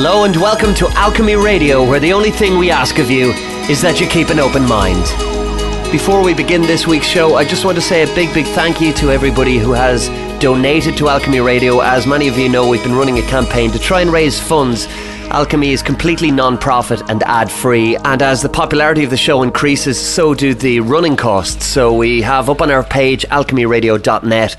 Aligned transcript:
Hello 0.00 0.22
and 0.22 0.36
welcome 0.36 0.76
to 0.76 0.88
Alchemy 0.90 1.34
Radio, 1.34 1.84
where 1.84 1.98
the 1.98 2.12
only 2.12 2.30
thing 2.30 2.56
we 2.56 2.70
ask 2.70 3.00
of 3.00 3.10
you 3.10 3.32
is 3.68 3.82
that 3.82 4.00
you 4.00 4.06
keep 4.06 4.28
an 4.28 4.38
open 4.38 4.64
mind. 4.64 5.02
Before 5.90 6.22
we 6.22 6.34
begin 6.34 6.62
this 6.62 6.86
week's 6.86 7.08
show, 7.08 7.34
I 7.34 7.44
just 7.44 7.64
want 7.64 7.74
to 7.78 7.82
say 7.82 8.04
a 8.04 8.14
big, 8.14 8.32
big 8.32 8.46
thank 8.46 8.80
you 8.80 8.92
to 8.92 9.10
everybody 9.10 9.58
who 9.58 9.72
has 9.72 10.06
donated 10.40 10.96
to 10.98 11.08
Alchemy 11.08 11.40
Radio. 11.40 11.80
As 11.80 12.06
many 12.06 12.28
of 12.28 12.38
you 12.38 12.48
know, 12.48 12.68
we've 12.68 12.84
been 12.84 12.94
running 12.94 13.18
a 13.18 13.22
campaign 13.22 13.72
to 13.72 13.78
try 13.80 14.00
and 14.00 14.12
raise 14.12 14.40
funds. 14.40 14.86
Alchemy 15.30 15.72
is 15.72 15.82
completely 15.82 16.30
non 16.30 16.58
profit 16.58 17.02
and 17.10 17.20
ad 17.24 17.50
free, 17.50 17.96
and 17.96 18.22
as 18.22 18.40
the 18.40 18.48
popularity 18.48 19.02
of 19.02 19.10
the 19.10 19.16
show 19.16 19.42
increases, 19.42 20.00
so 20.00 20.32
do 20.32 20.54
the 20.54 20.78
running 20.78 21.16
costs. 21.16 21.66
So 21.66 21.92
we 21.92 22.22
have 22.22 22.48
up 22.48 22.62
on 22.62 22.70
our 22.70 22.84
page, 22.84 23.26
alchemyradio.net, 23.30 24.56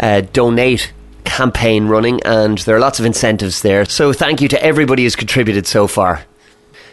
uh, 0.00 0.22
donate 0.32 0.92
campaign 1.30 1.86
running, 1.86 2.20
and 2.24 2.58
there 2.58 2.76
are 2.76 2.80
lots 2.80 2.98
of 2.98 3.06
incentives 3.06 3.62
there. 3.62 3.84
So 3.84 4.12
thank 4.12 4.40
you 4.40 4.48
to 4.48 4.62
everybody 4.62 5.04
who's 5.04 5.16
contributed 5.16 5.66
so 5.66 5.86
far. 5.86 6.24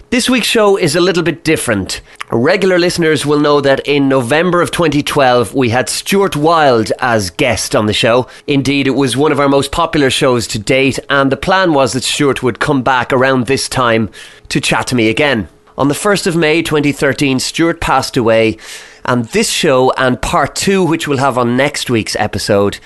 This 0.10 0.30
week's 0.30 0.48
show 0.48 0.78
is 0.78 0.96
a 0.96 1.02
little 1.02 1.24
bit 1.24 1.44
different. 1.44 2.00
Regular 2.32 2.80
listeners 2.80 3.26
will 3.26 3.42
know 3.42 3.60
that 3.60 3.86
in 3.86 4.08
November 4.08 4.62
of 4.62 4.72
2012, 4.72 5.54
we 5.54 5.70
had 5.70 5.90
Stuart 5.90 6.38
Wilde 6.38 6.94
as 7.00 7.30
guest 7.30 7.76
on 7.76 7.88
the 7.88 7.94
show. 7.94 8.28
Indeed, 8.46 8.88
it 8.88 8.92
was 8.92 9.18
one 9.18 9.34
of 9.34 9.40
our 9.40 9.50
most 9.50 9.74
popular 9.74 10.10
shows 10.10 10.48
to 10.48 10.60
date, 10.60 10.98
and 11.10 11.30
the 11.30 11.36
plan 11.36 11.74
was 11.74 11.92
that 11.92 12.04
Stuart 12.04 12.42
would 12.42 12.62
come 12.62 12.84
back 12.84 13.12
around 13.12 13.48
this 13.48 13.68
time 13.68 14.10
to 14.48 14.62
chat 14.62 14.88
to 14.88 14.96
me 14.96 15.10
again. 15.10 15.50
On 15.78 15.90
the 15.90 15.94
1st 15.94 16.28
of 16.28 16.36
May 16.38 16.62
2013, 16.62 17.40
Stuart 17.40 17.82
passed 17.82 18.16
away, 18.16 18.58
and 19.04 19.26
this 19.26 19.50
show 19.50 19.92
and 19.98 20.22
part 20.22 20.56
two, 20.56 20.86
which 20.86 21.08
we'll 21.08 21.18
have 21.18 21.38
on 21.38 21.58
next 21.58 21.90
week's 21.90 22.16
episode, 22.16 22.80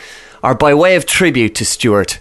are 0.44 0.56
by 0.56 0.74
way 0.74 0.96
of 0.96 1.06
tribute 1.06 1.54
to 1.56 1.66
Stuart. 1.66 2.20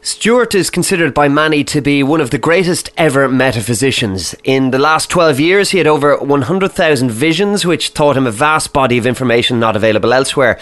Stuart 0.00 0.54
is 0.54 0.70
considered 0.70 1.12
by 1.12 1.28
many 1.28 1.64
to 1.64 1.80
be 1.80 2.04
one 2.04 2.20
of 2.20 2.30
the 2.30 2.38
greatest 2.38 2.88
ever 2.96 3.28
metaphysicians. 3.28 4.34
In 4.44 4.70
the 4.70 4.78
last 4.78 5.10
12 5.10 5.40
years, 5.40 5.70
he 5.70 5.78
had 5.78 5.88
over 5.88 6.16
100,000 6.16 7.10
visions, 7.10 7.66
which 7.66 7.94
taught 7.94 8.16
him 8.16 8.26
a 8.26 8.30
vast 8.30 8.72
body 8.72 8.96
of 8.96 9.06
information 9.06 9.58
not 9.58 9.74
available 9.74 10.12
elsewhere. 10.12 10.58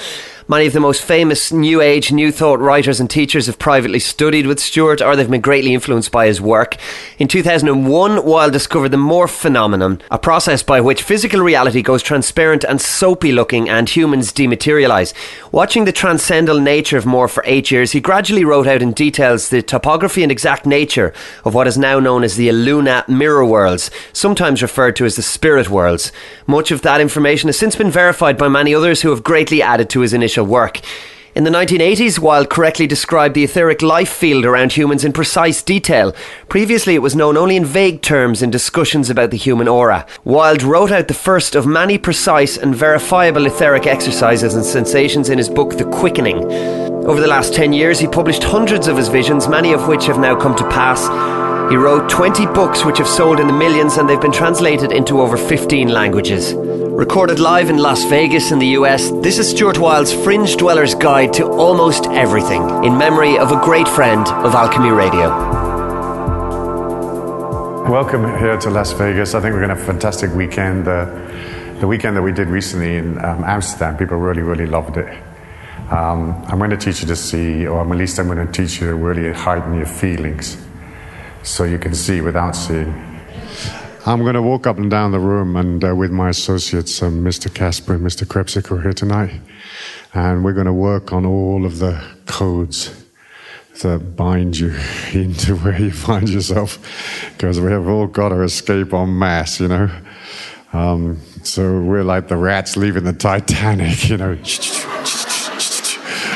Many 0.49 0.67
of 0.67 0.75
the 0.75 0.79
most 0.79 1.03
famous 1.03 1.51
New 1.51 1.81
Age, 1.81 2.13
New 2.13 2.31
Thought 2.31 2.61
writers 2.61 3.01
and 3.01 3.11
teachers 3.11 3.47
have 3.47 3.59
privately 3.59 3.99
studied 3.99 4.47
with 4.47 4.61
Stuart 4.61 5.03
or 5.03 5.17
they've 5.17 5.29
been 5.29 5.41
greatly 5.41 5.75
influenced 5.75 6.13
by 6.13 6.29
his 6.29 6.41
work. 6.41 6.77
In 7.19 7.27
2001, 7.27 8.25
Wilde 8.25 8.53
discovered 8.53 8.91
the 8.91 8.97
morph 8.97 9.37
phenomenon, 9.37 10.01
a 10.09 10.21
process 10.21 10.63
by 10.63 10.81
which 10.81 11.03
physical 11.03 11.41
reality 11.41 11.83
goes 11.83 12.01
transparent 12.01 12.63
and 12.63 12.81
soapy 12.81 13.33
looking 13.33 13.69
and 13.69 13.89
humans 13.89 14.33
dematerialize. 14.33 15.13
Watching 15.51 15.85
the 15.85 15.91
transcendental 15.91 16.61
nature 16.61 16.97
of 16.97 17.07
morph 17.07 17.31
for 17.31 17.43
eight 17.45 17.73
years, 17.73 17.91
he 17.91 18.01
gradually 18.01 18.45
wrote 18.45 18.69
out 18.69 18.83
in 18.83 18.93
details 18.93 19.49
the 19.49 19.63
topography 19.63 20.23
and 20.23 20.31
exact 20.31 20.65
nature 20.65 21.13
of 21.45 21.55
what 21.55 21.67
is 21.67 21.77
now 21.77 21.99
known 21.99 22.23
as 22.23 22.37
the 22.37 22.49
Illuna 22.49 23.09
mirror 23.09 23.45
worlds, 23.45 23.91
sometimes 24.13 24.63
referred 24.63 24.95
to 24.95 25.07
as 25.07 25.17
the 25.17 25.23
spirit 25.23 25.69
worlds. 25.71 26.13
Much 26.47 26.71
of 26.71 26.83
that 26.83 27.01
information 27.01 27.49
has 27.49 27.59
since 27.59 27.75
been 27.75 27.91
verified 27.91 28.39
by 28.39 28.47
many 28.47 28.73
others 28.73 29.03
who 29.03 29.11
have 29.11 29.25
greatly 29.25 29.61
added 29.61 29.91
to 29.91 30.03
his 30.03 30.13
initial 30.13 30.36
work. 30.45 30.81
In 31.37 31.45
the 31.45 31.51
1980s, 31.51 32.19
Wilde 32.19 32.49
correctly 32.49 32.87
described 32.87 33.35
the 33.35 33.45
etheric 33.45 33.83
life 33.83 34.09
field 34.09 34.47
around 34.47 34.73
humans 34.73 35.05
in 35.05 35.13
precise 35.13 35.63
detail. 35.63 36.15
Previously, 36.49 36.95
it 36.95 37.03
was 37.03 37.15
known 37.15 37.37
only 37.37 37.57
in 37.57 37.65
vague 37.67 38.01
terms 38.01 38.41
in 38.41 38.51
discussions 38.51 39.11
about 39.11 39.31
the 39.31 39.37
human 39.37 39.69
aura. 39.69 40.07
Wilde 40.25 40.63
wrote 40.63 40.91
out 40.91 41.09
the 41.09 41.13
first 41.13 41.55
of 41.55 41.67
many 41.67 41.99
precise 41.99 42.57
and 42.57 42.75
verifiable 42.75 43.45
etheric 43.45 43.87
exercises 43.87 44.55
and 44.55 44.65
sensations 44.65 45.29
in 45.29 45.37
his 45.37 45.51
book, 45.51 45.77
The 45.77 45.85
Quickening. 45.85 46.43
Over 47.05 47.21
the 47.21 47.27
last 47.27 47.53
10 47.53 47.75
years, 47.75 47.99
he 47.99 48.09
published 48.09 48.43
hundreds 48.43 48.89
of 48.89 48.97
his 48.97 49.09
visions, 49.09 49.47
many 49.47 49.75
of 49.75 49.89
which 49.89 50.07
have 50.07 50.19
now 50.19 50.41
come 50.41 50.57
to 50.57 50.69
pass. 50.71 51.07
He 51.71 51.77
wrote 51.77 52.09
20 52.09 52.47
books 52.47 52.83
which 52.83 52.97
have 52.97 53.07
sold 53.07 53.41
in 53.41 53.47
the 53.47 53.53
millions 53.53 53.99
and 53.99 54.09
they've 54.09 54.19
been 54.19 54.33
translated 54.33 54.91
into 54.91 55.21
over 55.21 55.37
15 55.37 55.89
languages. 55.89 56.55
Recorded 56.97 57.39
live 57.39 57.69
in 57.69 57.77
Las 57.77 58.05
Vegas 58.05 58.53
in 58.53 58.59
the 58.59 58.69
US, 58.69 59.11
this 59.21 59.39
is 59.39 59.51
Stuart 59.51 59.79
Wilde's 59.79 60.15
Fringe 60.15 60.57
Dweller's 60.57 60.95
Guide 60.95 61.31
to 61.35 61.47
Almost 61.47 62.07
Everything, 62.07 62.63
in 62.85 62.97
memory 62.97 63.37
of 63.37 63.53
a 63.53 63.61
great 63.63 63.87
friend 63.87 64.27
of 64.27 64.55
Alchemy 64.55 64.89
Radio. 64.89 65.29
Welcome 67.91 68.23
here 68.39 68.57
to 68.57 68.71
Las 68.71 68.93
Vegas. 68.95 69.35
I 69.35 69.43
think 69.43 69.53
we're 69.53 69.61
going 69.61 69.69
to 69.69 69.75
have 69.75 69.83
a 69.83 69.93
fantastic 69.93 70.33
weekend. 70.33 70.89
Uh, 70.89 71.05
the 71.81 71.87
weekend 71.87 72.17
that 72.17 72.23
we 72.23 72.33
did 72.33 72.49
recently 72.49 72.97
in 72.97 73.23
um, 73.23 73.45
Amsterdam, 73.45 73.99
people 73.99 74.17
really, 74.17 74.41
really 74.41 74.67
loved 74.67 74.97
it. 74.97 75.23
Um, 75.91 76.43
I'm 76.49 76.57
going 76.57 76.71
to 76.71 76.79
teach 76.79 77.03
you 77.03 77.09
to 77.09 77.17
see, 77.17 77.67
or 77.67 77.79
at 77.83 77.89
least 77.99 78.19
I'm 78.19 78.27
going 78.27 78.45
to 78.45 78.51
teach 78.51 78.81
you 78.81 78.87
to 78.87 78.95
really 78.95 79.35
heighten 79.35 79.75
your 79.75 79.85
feelings 79.85 80.57
so 81.43 81.65
you 81.65 81.79
can 81.79 81.95
see 81.95 82.23
without 82.23 82.57
seeing. 82.57 83.06
I'm 84.09 84.21
going 84.21 84.35
to 84.35 84.43
walk 84.43 84.69
up 84.69 84.79
and 84.79 84.89
down 84.89 85.11
the 85.11 85.19
room 85.19 85.57
and 85.57 85.85
uh, 85.85 85.93
with 85.97 86.13
my 86.13 86.29
associates, 86.29 87.03
um, 87.03 87.25
Mr. 87.25 87.53
Casper 87.53 87.95
and 87.95 88.07
Mr. 88.07 88.25
Krepsik, 88.25 88.69
who 88.69 88.77
are 88.77 88.81
here 88.81 88.93
tonight. 88.93 89.41
And 90.15 90.45
we're 90.45 90.53
going 90.53 90.67
to 90.67 90.73
work 90.73 91.13
on 91.13 91.27
all 91.27 91.67
of 91.67 91.81
the 91.81 92.01
codes 92.25 93.05
that 93.83 94.15
bind 94.15 94.59
you 94.59 94.77
into 95.13 95.57
where 95.57 95.77
you 95.81 95.91
find 95.91 96.29
yourself. 96.29 96.79
Because 97.33 97.59
we 97.59 97.73
have 97.73 97.89
all 97.89 98.07
got 98.07 98.29
to 98.29 98.43
escape 98.43 98.95
en 98.95 99.19
masse, 99.19 99.59
you 99.59 99.67
know. 99.67 99.91
Um, 100.73 101.21
so 101.43 101.81
we're 101.81 102.05
like 102.05 102.29
the 102.29 102.37
rats 102.37 102.77
leaving 102.77 103.03
the 103.03 103.13
Titanic, 103.13 104.09
you 104.09 104.19
know. 104.19 104.39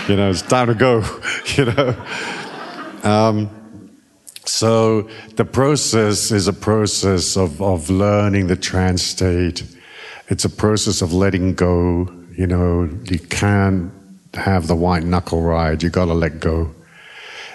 you 0.09 0.17
know, 0.17 0.31
it's 0.31 0.43
time 0.43 0.67
to 0.67 0.75
go, 0.75 1.05
you 1.57 1.67
know. 1.67 1.95
Um, 3.05 3.60
so 4.51 5.09
the 5.37 5.45
process 5.45 6.33
is 6.33 6.49
a 6.49 6.53
process 6.53 7.37
of, 7.37 7.63
of 7.63 7.89
learning 7.89 8.49
the 8.49 8.57
trance 8.57 9.01
state. 9.01 9.63
It's 10.29 10.45
a 10.45 10.51
process 10.51 11.03
of 11.03 11.13
letting 11.13 11.55
go. 11.55 12.13
You 12.37 12.49
know, 12.49 12.91
you 13.05 13.21
can't 13.21 13.93
have 14.35 14.67
the 14.67 14.75
white 14.75 15.05
knuckle 15.05 15.41
ride. 15.41 15.85
You 15.85 15.89
got 15.89 16.07
to 16.07 16.15
let 16.15 16.41
go. 16.41 16.75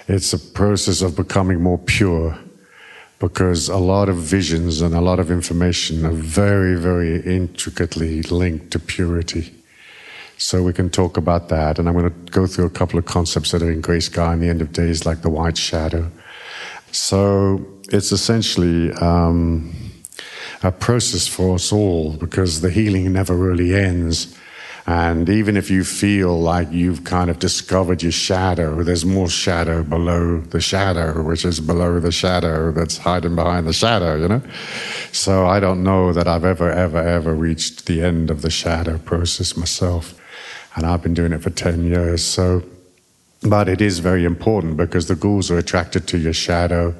It's 0.08 0.32
a 0.32 0.38
process 0.38 1.02
of 1.02 1.16
becoming 1.16 1.62
more 1.62 1.78
pure 1.78 2.38
because 3.18 3.68
a 3.68 3.76
lot 3.76 4.08
of 4.08 4.16
visions 4.16 4.80
and 4.80 4.94
a 4.94 5.00
lot 5.02 5.18
of 5.18 5.30
information 5.30 6.06
are 6.06 6.12
very, 6.12 6.76
very 6.76 7.20
intricately 7.20 8.22
linked 8.22 8.70
to 8.70 8.78
purity. 8.78 9.54
So 10.38 10.62
we 10.62 10.72
can 10.72 10.88
talk 10.88 11.18
about 11.18 11.50
that. 11.50 11.78
And 11.78 11.88
I'm 11.88 11.94
going 11.94 12.10
to 12.10 12.32
go 12.32 12.46
through 12.46 12.66
a 12.66 12.70
couple 12.70 12.98
of 12.98 13.04
concepts 13.04 13.52
that 13.52 13.62
are 13.62 13.70
in 13.70 13.82
Grace 13.82 14.08
Gaia 14.08 14.32
and 14.32 14.42
the 14.42 14.48
end 14.48 14.62
of 14.62 14.72
days, 14.72 15.04
like 15.04 15.20
the 15.20 15.30
white 15.30 15.58
shadow. 15.58 16.10
So 16.92 17.64
it's 17.90 18.12
essentially 18.12 18.92
um, 18.92 19.74
a 20.62 20.72
process 20.72 21.26
for 21.26 21.54
us 21.54 21.72
all 21.72 22.12
because 22.12 22.60
the 22.60 22.70
healing 22.70 23.12
never 23.12 23.34
really 23.34 23.74
ends. 23.74 24.36
And 24.88 25.28
even 25.28 25.56
if 25.56 25.68
you 25.68 25.82
feel 25.82 26.40
like 26.40 26.70
you've 26.70 27.02
kind 27.02 27.28
of 27.28 27.40
discovered 27.40 28.04
your 28.04 28.12
shadow, 28.12 28.84
there's 28.84 29.04
more 29.04 29.28
shadow 29.28 29.82
below 29.82 30.40
the 30.40 30.60
shadow, 30.60 31.22
which 31.22 31.44
is 31.44 31.58
below 31.58 31.98
the 31.98 32.12
shadow 32.12 32.70
that's 32.70 32.98
hiding 32.98 33.34
behind 33.34 33.66
the 33.66 33.72
shadow, 33.72 34.16
you 34.16 34.28
know? 34.28 34.42
So 35.10 35.46
I 35.46 35.58
don't 35.58 35.82
know 35.82 36.12
that 36.12 36.28
I've 36.28 36.44
ever, 36.44 36.70
ever, 36.70 36.98
ever 36.98 37.34
reached 37.34 37.86
the 37.86 38.00
end 38.00 38.30
of 38.30 38.42
the 38.42 38.50
shadow 38.50 38.98
process 38.98 39.56
myself. 39.56 40.14
And 40.76 40.86
I've 40.86 41.02
been 41.02 41.14
doing 41.14 41.32
it 41.32 41.42
for 41.42 41.50
10 41.50 41.84
years. 41.84 42.24
So 42.24 42.62
but 43.42 43.68
it 43.68 43.80
is 43.80 43.98
very 43.98 44.24
important 44.24 44.76
because 44.76 45.06
the 45.06 45.14
ghouls 45.14 45.50
are 45.50 45.58
attracted 45.58 46.06
to 46.08 46.18
your 46.18 46.32
shadow. 46.32 46.94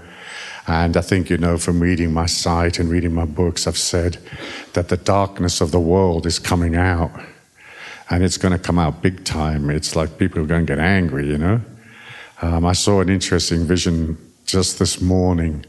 And 0.67 0.97
I 0.97 1.01
think, 1.01 1.31
you 1.31 1.39
know, 1.39 1.59
from 1.59 1.81
reading 1.81 2.13
my 2.13 2.27
site 2.27 2.79
and 2.79 2.91
reading 2.91 3.15
my 3.15 3.25
books, 3.25 3.67
I've 3.67 3.79
said 3.79 4.19
that 4.73 4.89
the 4.89 4.97
darkness 4.97 5.61
of 5.61 5.71
the 5.71 5.81
world 5.81 6.27
is 6.27 6.39
coming 6.39 6.75
out. 6.77 7.11
And 8.11 8.23
it's 8.23 8.37
going 8.37 8.53
to 8.53 8.59
come 8.59 8.79
out 8.79 9.03
big 9.03 9.25
time. 9.25 9.69
It's 9.71 9.97
like 9.97 10.19
people 10.19 10.41
are 10.43 10.47
going 10.47 10.67
to 10.67 10.73
get 10.77 10.79
angry, 10.79 11.27
you 11.27 11.39
know. 11.39 11.61
Um, 12.43 12.67
I 12.67 12.73
saw 12.73 13.01
an 13.01 13.09
interesting 13.09 13.65
vision 13.65 14.17
just 14.45 14.79
this 14.79 15.01
morning, 15.01 15.65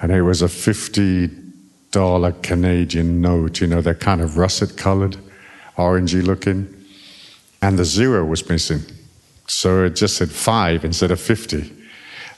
and 0.00 0.12
it 0.12 0.22
was 0.22 0.42
a 0.42 0.46
$50 0.46 2.42
Canadian 2.42 3.20
note. 3.20 3.60
You 3.60 3.66
know, 3.66 3.80
they're 3.80 3.94
kind 3.94 4.20
of 4.20 4.36
russet 4.36 4.76
colored, 4.76 5.16
orangey 5.76 6.22
looking. 6.22 6.72
And 7.60 7.78
the 7.78 7.84
zero 7.84 8.24
was 8.24 8.48
missing. 8.48 8.82
So 9.52 9.84
it 9.84 9.94
just 9.94 10.16
said 10.16 10.30
five 10.30 10.84
instead 10.84 11.10
of 11.10 11.20
50. 11.20 11.70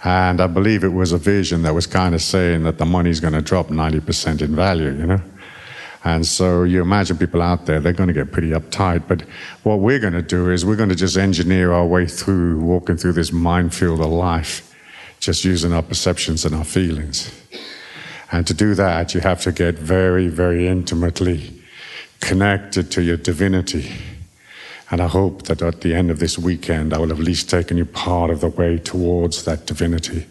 And 0.02 0.40
I 0.40 0.46
believe 0.46 0.84
it 0.84 0.88
was 0.88 1.12
a 1.12 1.18
vision 1.18 1.62
that 1.62 1.74
was 1.74 1.86
kind 1.86 2.14
of 2.14 2.20
saying 2.20 2.64
that 2.64 2.78
the 2.78 2.84
money's 2.84 3.20
going 3.20 3.32
to 3.32 3.40
drop 3.40 3.68
90% 3.68 4.42
in 4.42 4.54
value, 4.54 4.90
you 4.90 5.06
know? 5.06 5.20
And 6.04 6.26
so 6.26 6.64
you 6.64 6.82
imagine 6.82 7.16
people 7.16 7.40
out 7.40 7.64
there, 7.64 7.80
they're 7.80 7.94
going 7.94 8.08
to 8.08 8.12
get 8.12 8.30
pretty 8.30 8.50
uptight. 8.50 9.08
But 9.08 9.22
what 9.62 9.78
we're 9.78 10.00
going 10.00 10.12
to 10.12 10.22
do 10.22 10.50
is 10.50 10.66
we're 10.66 10.76
going 10.76 10.90
to 10.90 10.94
just 10.94 11.16
engineer 11.16 11.72
our 11.72 11.86
way 11.86 12.06
through, 12.06 12.60
walking 12.60 12.98
through 12.98 13.12
this 13.12 13.32
minefield 13.32 14.00
of 14.00 14.08
life, 14.08 14.74
just 15.20 15.44
using 15.44 15.72
our 15.72 15.82
perceptions 15.82 16.44
and 16.44 16.54
our 16.54 16.64
feelings. 16.64 17.32
And 18.30 18.46
to 18.46 18.52
do 18.52 18.74
that, 18.74 19.14
you 19.14 19.20
have 19.20 19.40
to 19.42 19.52
get 19.52 19.76
very, 19.78 20.28
very 20.28 20.66
intimately 20.66 21.62
connected 22.20 22.90
to 22.90 23.02
your 23.02 23.16
divinity. 23.16 23.90
And 24.94 25.02
I 25.02 25.08
hope 25.08 25.42
that 25.46 25.60
at 25.60 25.80
the 25.80 25.92
end 25.92 26.12
of 26.12 26.20
this 26.20 26.38
weekend, 26.38 26.94
I 26.94 26.98
will 26.98 27.08
have 27.08 27.18
at 27.18 27.24
least 27.24 27.50
taken 27.50 27.76
you 27.76 27.84
part 27.84 28.30
of 28.30 28.40
the 28.40 28.48
way 28.48 28.78
towards 28.78 29.42
that 29.42 29.66
divinity. 29.66 30.24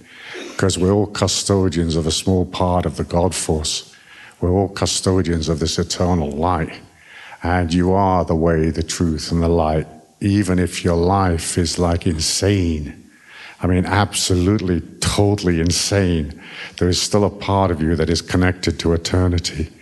Because 0.52 0.78
we're 0.78 0.94
all 0.94 1.08
custodians 1.08 1.98
of 1.98 2.08
a 2.08 2.12
small 2.12 2.46
part 2.46 2.86
of 2.86 2.96
the 2.96 3.04
God 3.04 3.36
force. 3.36 3.94
We're 4.40 4.54
all 4.54 4.70
custodians 4.70 5.50
of 5.50 5.60
this 5.60 5.78
eternal 5.78 6.32
light. 6.32 6.80
And 7.44 7.74
you 7.74 7.92
are 7.92 8.24
the 8.24 8.38
way, 8.38 8.70
the 8.70 8.84
truth, 8.84 9.34
and 9.34 9.44
the 9.44 9.50
light, 9.50 9.86
even 10.22 10.60
if 10.60 10.86
your 10.86 10.96
life 10.96 11.58
is 11.58 11.78
like 11.78 12.08
insane. 12.08 13.12
I 13.60 13.68
mean, 13.68 13.86
absolutely, 13.86 14.80
totally 15.02 15.60
insane. 15.60 16.42
There 16.78 16.88
is 16.88 17.02
still 17.02 17.26
a 17.26 17.30
part 17.30 17.70
of 17.70 17.82
you 17.82 17.98
that 17.98 18.10
is 18.10 18.22
connected 18.22 18.80
to 18.80 18.94
eternity. 18.94 19.74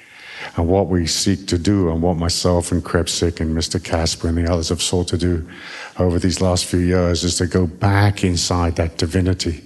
And 0.57 0.67
what 0.67 0.87
we 0.87 1.07
seek 1.07 1.47
to 1.47 1.57
do, 1.57 1.89
and 1.89 2.01
what 2.01 2.17
myself 2.17 2.71
and 2.71 2.83
Krebsik 2.83 3.39
and 3.39 3.55
Mr. 3.55 3.81
Casper 3.81 4.27
and 4.27 4.37
the 4.37 4.51
others 4.51 4.69
have 4.69 4.81
sought 4.81 5.07
to 5.09 5.17
do 5.17 5.47
over 5.97 6.19
these 6.19 6.41
last 6.41 6.65
few 6.65 6.79
years, 6.79 7.23
is 7.23 7.37
to 7.37 7.47
go 7.47 7.67
back 7.67 8.23
inside 8.23 8.75
that 8.75 8.97
divinity. 8.97 9.63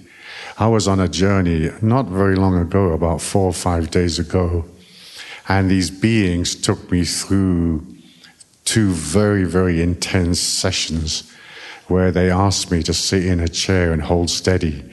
I 0.58 0.68
was 0.68 0.86
on 0.86 1.00
a 1.00 1.08
journey 1.08 1.70
not 1.82 2.06
very 2.06 2.36
long 2.36 2.56
ago, 2.56 2.92
about 2.92 3.20
four 3.20 3.46
or 3.46 3.52
five 3.52 3.90
days 3.90 4.18
ago, 4.18 4.64
and 5.48 5.70
these 5.70 5.90
beings 5.90 6.54
took 6.54 6.90
me 6.90 7.04
through 7.04 7.86
two 8.64 8.90
very, 8.90 9.44
very 9.44 9.82
intense 9.82 10.40
sessions 10.40 11.32
where 11.88 12.10
they 12.10 12.30
asked 12.30 12.70
me 12.70 12.82
to 12.82 12.92
sit 12.92 13.24
in 13.24 13.40
a 13.40 13.48
chair 13.48 13.92
and 13.92 14.02
hold 14.02 14.28
steady. 14.28 14.84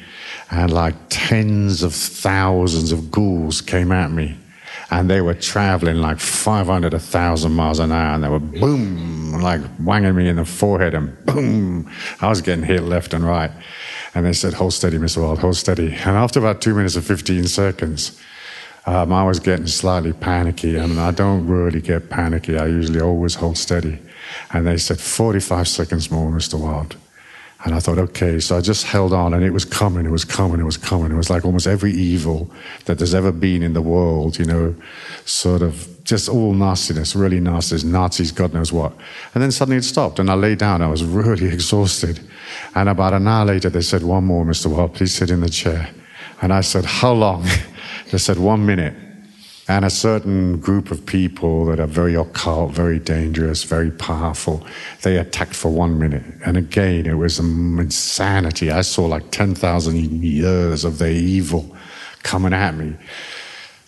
And 0.51 0.72
like 0.72 0.95
tens 1.10 1.81
of 1.81 1.94
thousands 1.94 2.92
of 2.92 3.10
ghouls 3.10 3.62
came 3.62 3.92
at 3.92 4.12
me. 4.12 4.38
And 4.94 5.10
they 5.10 5.22
were 5.22 5.34
traveling 5.34 5.98
like 5.98 6.19
500, 6.19 6.94
1,000 6.94 7.51
miles 7.51 7.80
an 7.80 7.92
hour. 7.92 8.13
And 8.13 8.24
they 8.24 8.30
were 8.30 8.40
boom, 8.40 9.42
like 9.42 9.62
wanging 9.80 10.13
me 10.13 10.30
in 10.30 10.36
the 10.36 10.45
forehead 10.45 10.94
and 10.94 11.25
boom. 11.25 11.90
I 12.22 12.30
was 12.30 12.42
getting 12.42 12.63
hit 12.63 12.84
left 12.84 13.12
and 13.16 13.25
right. 13.25 13.50
And 14.13 14.24
they 14.24 14.34
said, 14.34 14.54
hold 14.54 14.72
steady, 14.72 15.00
Mr. 15.00 15.18
Wilde, 15.24 15.40
hold 15.40 15.56
steady. 15.56 15.88
And 15.88 16.16
after 16.16 16.38
about 16.38 16.62
two 16.62 16.75
minutes 16.75 16.95
and 16.95 17.04
15 17.04 17.48
seconds, 17.48 18.22
um, 18.86 19.12
I 19.12 19.24
was 19.24 19.40
getting 19.40 19.66
slightly 19.66 20.13
panicky, 20.13 20.75
and 20.75 21.00
I 21.00 21.10
don't 21.10 21.48
really 21.48 21.81
get 21.81 22.12
panicky. 22.12 22.60
I 22.60 22.68
usually 22.68 23.01
always 23.01 23.34
hold 23.34 23.57
steady. 23.57 23.98
And 24.51 24.68
they 24.68 24.78
said, 24.78 25.00
45 25.00 25.68
seconds 25.68 26.12
more, 26.12 26.30
Mr. 26.30 26.60
Wilde. 26.60 26.98
And 27.65 27.74
I 27.74 27.80
thought, 27.80 27.98
okay. 27.98 28.39
So 28.39 28.57
I 28.57 28.62
just 28.62 28.86
held 28.86 29.13
on, 29.13 29.33
and 29.33 29.44
it 29.44 29.51
was 29.51 29.63
coming, 29.63 30.06
it 30.06 30.12
was 30.12 30.25
coming, 30.25 30.60
it 30.60 30.65
was 30.65 30.77
coming. 30.77 31.12
It 31.12 31.15
was 31.15 31.30
like 31.30 31.45
almost 31.45 31.65
every 31.65 31.94
evil 31.94 32.50
that 32.86 32.98
there's 32.98 33.13
ever 33.13 33.31
been 33.31 33.63
in 33.63 33.74
the 33.74 33.81
world, 33.81 34.38
you 34.38 34.45
know, 34.45 34.75
sort 35.25 35.62
of 35.62 35.88
just 36.04 36.27
all 36.27 36.54
nastiness, 36.54 37.15
really 37.15 37.39
nastiness, 37.39 37.86
Nazis, 37.86 38.31
God 38.31 38.54
knows 38.54 38.74
what. 38.74 38.92
And 39.33 39.42
then 39.42 39.51
suddenly 39.51 39.77
it 39.77 39.83
stopped, 39.83 40.19
and 40.19 40.30
I 40.30 40.33
lay 40.33 40.56
down. 40.56 40.81
I 40.81 40.88
was 40.88 41.04
really 41.21 41.48
exhausted. 41.48 42.19
And 42.75 42.89
about 42.89 43.13
an 43.13 43.27
hour 43.27 43.45
later, 43.45 43.69
they 43.69 43.81
said, 43.81 44.04
one 44.04 44.25
more, 44.25 44.45
Mr. 44.45 44.68
Wilde, 44.68 44.94
please 44.94 45.13
sit 45.13 45.30
in 45.30 45.39
the 45.39 45.50
chair. 45.50 45.89
And 46.42 46.51
I 46.51 46.62
said, 46.62 46.86
how 46.86 47.13
long? 47.13 47.45
They 48.12 48.19
said 48.19 48.38
one 48.38 48.63
minute. 48.63 48.94
And 49.73 49.83
a 49.83 49.89
certain 49.89 50.59
group 50.59 50.91
of 50.91 51.03
people 51.03 51.65
that 51.65 51.79
are 51.79 51.87
very 51.87 52.13
occult, 52.13 52.73
very 52.73 52.99
dangerous, 52.99 53.63
very 53.63 53.89
powerful, 53.89 54.63
they 55.01 55.17
attacked 55.17 55.55
for 55.55 55.71
one 55.71 55.97
minute. 55.97 56.23
And 56.45 56.57
again, 56.57 57.07
it 57.07 57.15
was 57.15 57.39
insanity. 57.39 58.69
I 58.69 58.81
saw 58.81 59.05
like 59.07 59.31
10,000 59.31 60.23
years 60.23 60.85
of 60.85 60.99
their 60.99 61.11
evil 61.11 61.75
coming 62.21 62.53
at 62.53 62.75
me. 62.75 62.95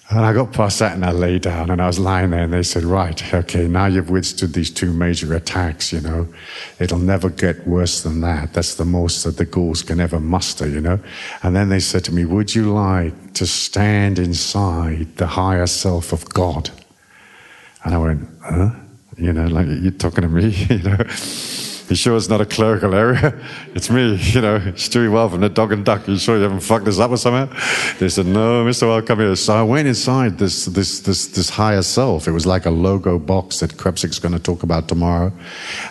And 0.10 0.20
I 0.20 0.34
got 0.34 0.54
past 0.54 0.78
that 0.80 0.94
and 0.94 1.04
I 1.04 1.12
lay 1.12 1.40
down 1.40 1.72
and 1.72 1.82
I 1.82 1.88
was 1.88 1.98
lying 1.98 2.30
there 2.30 2.44
and 2.44 2.54
they 2.54 2.62
said, 2.62 2.84
right, 2.84 3.34
okay, 3.34 3.68
now 3.68 3.88
you've 3.88 4.12
withstood 4.12 4.54
these 4.54 4.70
two 4.70 4.94
major 4.94 5.34
attacks, 5.34 5.92
you 5.92 6.00
know. 6.00 6.28
It'll 6.80 7.00
never 7.00 7.30
get 7.30 7.68
worse 7.68 8.04
than 8.04 8.22
that. 8.22 8.54
That's 8.54 8.76
the 8.76 8.86
most 8.86 9.24
that 9.24 9.38
the 9.38 9.46
ghouls 9.46 9.82
can 9.82 10.00
ever 10.00 10.20
muster, 10.20 10.70
you 10.70 10.80
know. 10.80 11.00
And 11.42 11.56
then 11.56 11.70
they 11.70 11.80
said 11.80 12.04
to 12.06 12.14
me, 12.14 12.24
would 12.24 12.54
you 12.54 12.72
like 12.72 13.34
to 13.34 13.48
stand 13.48 14.20
inside 14.20 15.16
the 15.16 15.26
higher 15.26 15.66
self 15.66 16.14
of 16.14 16.30
God? 16.30 16.70
And 17.84 17.96
I 17.96 17.98
went, 17.98 18.30
huh? 18.44 18.72
You 19.18 19.34
know, 19.34 19.48
like 19.48 19.66
you're 19.68 19.92
talking 19.92 20.22
to 20.22 20.28
me, 20.28 20.50
you 20.70 20.84
know. 20.84 20.98
You 21.88 21.96
sure 21.96 22.18
it's 22.18 22.30
not 22.30 22.42
a 22.42 22.46
clerical 22.46 22.96
area? 22.96 23.40
It's 23.76 23.90
me, 23.90 24.16
you 24.16 24.40
know, 24.40 24.58
Stewie 24.76 25.12
Well 25.12 25.28
from 25.28 25.42
the 25.42 25.50
Dog 25.50 25.74
and 25.74 25.84
Duck. 25.84 26.08
You 26.08 26.18
sure 26.18 26.38
you 26.38 26.44
haven't 26.44 26.62
fucked 26.62 26.86
this 26.86 26.98
up 26.98 27.12
or 27.12 27.18
something? 27.18 27.54
They 28.00 28.08
said, 28.08 28.26
no, 28.26 28.64
Mr. 28.64 28.88
Well, 28.88 29.02
come 29.02 29.20
here. 29.20 29.36
So 29.36 29.54
I 29.54 29.64
went 29.64 29.88
inside 29.88 30.38
this, 30.38 30.66
this, 30.66 31.02
this, 31.02 31.28
this 31.28 31.50
higher 31.50 31.82
self. 31.82 32.26
It 32.28 32.32
was 32.32 32.46
like 32.46 32.66
a 32.66 32.70
logo 32.70 33.20
box 33.20 33.60
that 33.60 33.72
Krebsik's 33.72 34.18
going 34.18 34.32
to 34.32 34.40
talk 34.40 34.64
about 34.64 34.88
tomorrow. 34.88 35.34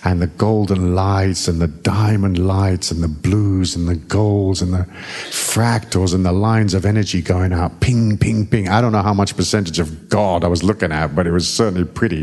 And 0.03 0.23
the 0.23 0.29
golden 0.29 0.95
lights 0.95 1.47
and 1.47 1.61
the 1.61 1.67
diamond 1.67 2.39
lights 2.39 2.91
and 2.91 3.03
the 3.03 3.09
blues 3.09 3.77
and 3.77 3.87
the 3.87 3.97
golds 3.97 4.63
and 4.63 4.73
the 4.73 4.87
fractals 5.29 6.15
and 6.15 6.25
the 6.25 6.33
lines 6.33 6.73
of 6.73 6.87
energy 6.87 7.21
going 7.21 7.53
out. 7.53 7.81
Ping, 7.81 8.17
ping, 8.17 8.47
ping. 8.47 8.71
I 8.71 8.81
don't 8.81 8.93
know 8.93 9.03
how 9.03 9.15
much 9.15 9.37
percentage 9.37 9.79
of 9.79 10.09
God 10.09 10.43
I 10.43 10.49
was 10.49 10.63
looking 10.63 10.91
at, 10.91 11.15
but 11.15 11.27
it 11.27 11.33
was 11.33 11.47
certainly 11.47 11.85
pretty. 11.85 12.23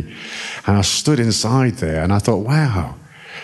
And 0.65 0.77
I 0.77 0.81
stood 0.81 1.19
inside 1.19 1.73
there 1.75 2.03
and 2.03 2.11
I 2.11 2.17
thought, 2.17 2.37
wow. 2.37 2.95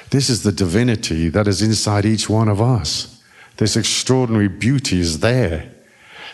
This 0.10 0.30
is 0.30 0.44
the 0.44 0.52
divinity 0.52 1.30
that 1.30 1.48
is 1.48 1.62
inside 1.62 2.06
each 2.06 2.30
one 2.30 2.48
of 2.48 2.62
us. 2.62 3.22
This 3.58 3.76
extraordinary 3.76 4.48
beauty 4.48 5.00
is 5.00 5.20
there. 5.20 5.70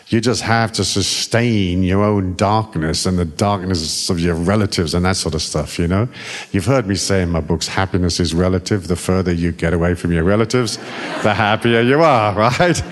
You 0.08 0.20
just 0.20 0.42
have 0.42 0.70
to 0.72 0.84
sustain 0.84 1.82
your 1.82 2.04
own 2.04 2.34
darkness 2.36 3.06
and 3.06 3.18
the 3.18 3.24
darkness 3.24 4.10
of 4.10 4.20
your 4.20 4.34
relatives 4.34 4.92
and 4.92 5.04
that 5.06 5.16
sort 5.16 5.34
of 5.34 5.40
stuff, 5.40 5.78
you 5.78 5.88
know? 5.88 6.08
You've 6.52 6.66
heard 6.66 6.86
me 6.86 6.94
say 6.94 7.22
in 7.22 7.30
my 7.30 7.40
books, 7.40 7.66
happiness 7.66 8.20
is 8.20 8.34
relative. 8.34 8.86
The 8.86 8.96
further 8.96 9.32
you 9.32 9.50
get 9.50 9.72
away 9.72 9.94
from 9.94 10.12
your 10.12 10.24
relatives, 10.24 10.76
the 11.22 11.32
happier 11.32 11.80
you 11.80 12.02
are, 12.02 12.34
right? 12.60 12.82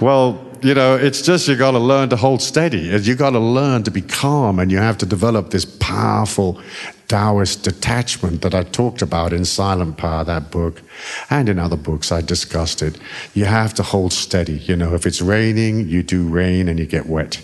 Well, 0.00 0.42
you 0.62 0.74
know, 0.74 0.94
it's 0.94 1.22
just 1.22 1.48
you 1.48 1.56
got 1.56 1.72
to 1.72 1.78
learn 1.78 2.10
to 2.10 2.16
hold 2.16 2.42
steady. 2.42 2.80
You 2.80 3.14
got 3.14 3.30
to 3.30 3.38
learn 3.38 3.82
to 3.84 3.90
be 3.90 4.02
calm, 4.02 4.58
and 4.58 4.70
you 4.70 4.78
have 4.78 4.98
to 4.98 5.06
develop 5.06 5.50
this 5.50 5.64
powerful 5.64 6.60
Taoist 7.08 7.62
detachment 7.62 8.42
that 8.42 8.54
I 8.54 8.64
talked 8.64 9.00
about 9.00 9.32
in 9.32 9.44
Silent 9.44 9.96
Power, 9.96 10.24
that 10.24 10.50
book, 10.50 10.82
and 11.30 11.48
in 11.48 11.58
other 11.58 11.76
books 11.76 12.10
I 12.10 12.20
discussed 12.20 12.82
it. 12.82 12.98
You 13.32 13.44
have 13.44 13.74
to 13.74 13.82
hold 13.82 14.12
steady. 14.12 14.58
You 14.58 14.76
know, 14.76 14.94
if 14.94 15.06
it's 15.06 15.22
raining, 15.22 15.88
you 15.88 16.02
do 16.02 16.26
rain 16.28 16.68
and 16.68 16.78
you 16.78 16.86
get 16.86 17.06
wet. 17.06 17.40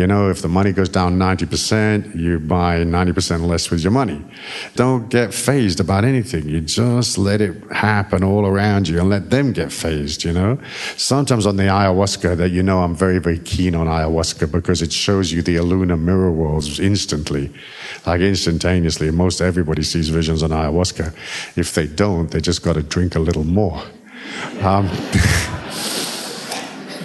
You 0.00 0.06
know, 0.06 0.30
if 0.30 0.40
the 0.40 0.48
money 0.48 0.72
goes 0.72 0.88
down 0.88 1.18
90%, 1.18 2.18
you 2.18 2.38
buy 2.38 2.78
90% 2.78 3.46
less 3.46 3.70
with 3.70 3.82
your 3.82 3.90
money. 3.90 4.24
Don't 4.74 5.10
get 5.10 5.34
fazed 5.34 5.78
about 5.78 6.06
anything. 6.06 6.48
You 6.48 6.62
just 6.62 7.18
let 7.18 7.42
it 7.42 7.70
happen 7.70 8.24
all 8.24 8.46
around 8.46 8.88
you 8.88 8.98
and 8.98 9.10
let 9.10 9.28
them 9.28 9.52
get 9.52 9.70
fazed, 9.70 10.24
you 10.24 10.32
know? 10.32 10.58
Sometimes 10.96 11.44
on 11.44 11.56
the 11.56 11.64
ayahuasca, 11.64 12.34
that 12.38 12.48
you 12.48 12.62
know 12.62 12.82
I'm 12.82 12.94
very, 12.94 13.18
very 13.18 13.40
keen 13.40 13.74
on 13.74 13.88
ayahuasca 13.88 14.50
because 14.50 14.80
it 14.80 14.90
shows 14.90 15.32
you 15.32 15.42
the 15.42 15.60
lunar 15.60 15.98
mirror 15.98 16.32
worlds 16.32 16.80
instantly, 16.80 17.52
like 18.06 18.22
instantaneously. 18.22 19.10
Most 19.10 19.42
everybody 19.42 19.82
sees 19.82 20.08
visions 20.08 20.42
on 20.42 20.48
ayahuasca. 20.48 21.14
If 21.58 21.74
they 21.74 21.86
don't, 21.86 22.30
they 22.30 22.40
just 22.40 22.62
got 22.62 22.72
to 22.72 22.82
drink 22.82 23.16
a 23.16 23.20
little 23.20 23.44
more. 23.44 23.82
Um, 24.62 24.88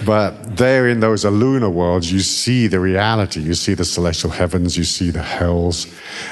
But 0.05 0.57
there 0.57 0.87
in 0.87 0.99
those 0.99 1.25
lunar 1.25 1.69
worlds, 1.69 2.11
you 2.11 2.19
see 2.19 2.67
the 2.67 2.79
reality. 2.79 3.39
You 3.39 3.55
see 3.55 3.73
the 3.73 3.85
celestial 3.85 4.29
heavens, 4.29 4.77
you 4.77 4.83
see 4.83 5.09
the 5.09 5.23
hells, 5.23 5.87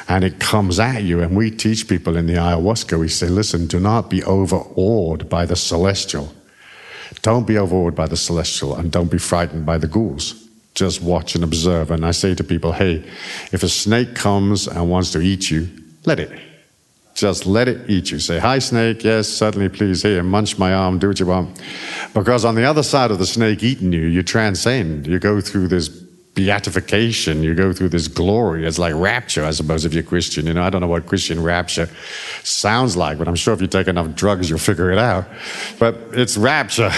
and 0.08 0.24
it 0.24 0.40
comes 0.40 0.80
at 0.80 1.04
you. 1.04 1.22
And 1.22 1.36
we 1.36 1.50
teach 1.50 1.88
people 1.88 2.16
in 2.16 2.28
the 2.28 2.34
ayahuasca, 2.34 3.00
we 3.00 3.08
say, 3.08 3.28
listen, 3.28 3.68
do 3.68 3.80
not 3.80 4.10
be 4.10 4.24
overawed 4.24 5.30
by 5.30 5.46
the 5.46 5.56
celestial. 5.56 6.32
Don't 7.22 7.48
be 7.48 7.58
overawed 7.58 7.96
by 7.96 8.08
the 8.08 8.18
celestial, 8.18 8.76
and 8.76 8.92
don't 8.92 9.10
be 9.10 9.18
frightened 9.18 9.66
by 9.66 9.78
the 9.78 9.88
ghouls. 9.88 10.48
Just 10.76 11.02
watch 11.02 11.36
and 11.36 11.44
observe. 11.44 11.92
And 11.92 12.06
I 12.06 12.12
say 12.12 12.36
to 12.36 12.44
people, 12.44 12.72
hey, 12.72 13.04
if 13.52 13.64
a 13.64 13.70
snake 13.70 14.16
comes 14.16 14.68
and 14.68 14.90
wants 14.90 15.12
to 15.12 15.20
eat 15.20 15.50
you, 15.50 15.70
let 16.06 16.20
it. 16.20 16.53
Just 17.14 17.46
let 17.46 17.68
it 17.68 17.90
eat 17.90 18.10
you. 18.10 18.20
Say, 18.20 18.40
hi, 18.40 18.60
snake. 18.60 19.04
Yes, 19.04 19.28
certainly, 19.28 19.70
please. 19.70 20.02
Here, 20.02 20.24
munch 20.24 20.58
my 20.58 20.74
arm. 20.74 20.98
Do 20.98 21.10
what 21.10 21.20
you 21.20 21.28
want. 21.28 21.62
Because 22.14 22.44
on 22.44 22.56
the 22.56 22.64
other 22.64 22.82
side 22.82 23.12
of 23.12 23.20
the 23.20 23.26
snake 23.26 23.62
eating 23.62 23.94
you, 23.94 24.06
you 24.06 24.24
transcend. 24.24 25.06
You 25.06 25.20
go 25.20 25.40
through 25.40 25.68
this 25.68 25.90
beatification. 25.90 27.44
You 27.44 27.54
go 27.54 27.72
through 27.72 27.90
this 27.90 28.08
glory. 28.08 28.66
It's 28.66 28.80
like 28.80 28.96
rapture, 28.96 29.46
I 29.46 29.52
suppose, 29.52 29.86
if 29.86 29.94
you're 29.94 30.02
Christian. 30.02 30.48
You 30.48 30.54
know, 30.54 30.64
I 30.64 30.72
don't 30.72 30.82
know 30.82 30.88
what 30.88 31.06
Christian 31.06 31.44
rapture 31.44 31.88
sounds 32.44 32.98
like, 32.98 33.20
but 33.20 33.28
I'm 33.28 33.36
sure 33.36 33.54
if 33.54 33.62
you 33.62 33.68
take 33.68 33.88
enough 33.88 34.16
drugs, 34.16 34.50
you'll 34.50 34.58
figure 34.58 34.92
it 34.92 34.98
out. 34.98 35.26
But 35.78 35.96
it's 36.14 36.36
rapture. 36.36 36.92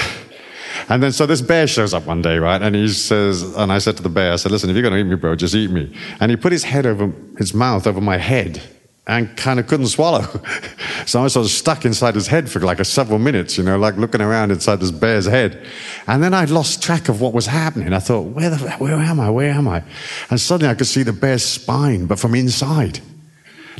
And 0.87 1.03
then 1.03 1.11
so 1.11 1.25
this 1.25 1.41
bear 1.41 1.67
shows 1.67 1.93
up 1.93 2.05
one 2.05 2.21
day, 2.21 2.37
right? 2.37 2.61
And 2.61 2.73
he 2.75 2.87
says, 2.87 3.41
and 3.55 3.71
I 3.71 3.79
said 3.79 3.97
to 3.97 4.03
the 4.03 4.09
bear, 4.09 4.33
I 4.33 4.35
said, 4.37 4.51
listen, 4.51 4.69
if 4.69 4.75
you're 4.75 4.83
going 4.83 4.93
to 4.93 4.99
eat 4.99 5.09
me, 5.09 5.15
bro, 5.15 5.35
just 5.35 5.55
eat 5.55 5.71
me. 5.71 5.93
And 6.21 6.31
he 6.31 6.37
put 6.37 6.53
his 6.53 6.63
head 6.63 6.85
over 6.85 7.11
his 7.37 7.53
mouth 7.53 7.87
over 7.87 7.99
my 7.99 8.17
head 8.17 8.61
and 9.07 9.35
kind 9.37 9.59
of 9.59 9.67
couldn't 9.67 9.87
swallow. 9.87 10.21
so 11.05 11.19
I 11.19 11.23
was 11.23 11.33
sort 11.33 11.45
of 11.45 11.51
stuck 11.51 11.85
inside 11.85 12.15
his 12.15 12.27
head 12.27 12.49
for 12.49 12.59
like 12.59 12.79
a 12.79 12.85
several 12.85 13.19
minutes, 13.19 13.57
you 13.57 13.63
know, 13.63 13.77
like 13.77 13.97
looking 13.97 14.21
around 14.21 14.51
inside 14.51 14.79
this 14.79 14.91
bear's 14.91 15.25
head. 15.25 15.63
And 16.07 16.23
then 16.23 16.33
I 16.33 16.45
lost 16.45 16.81
track 16.81 17.07
of 17.07 17.21
what 17.21 17.33
was 17.33 17.45
happening. 17.45 17.93
I 17.93 17.99
thought, 17.99 18.21
where, 18.21 18.49
the, 18.49 18.57
where 18.71 18.95
am 18.95 19.19
I? 19.19 19.29
Where 19.29 19.51
am 19.51 19.67
I? 19.67 19.83
And 20.29 20.39
suddenly 20.39 20.71
I 20.71 20.75
could 20.75 20.87
see 20.87 21.03
the 21.03 21.13
bear's 21.13 21.43
spine, 21.43 22.07
but 22.07 22.19
from 22.19 22.33
inside. 22.33 22.99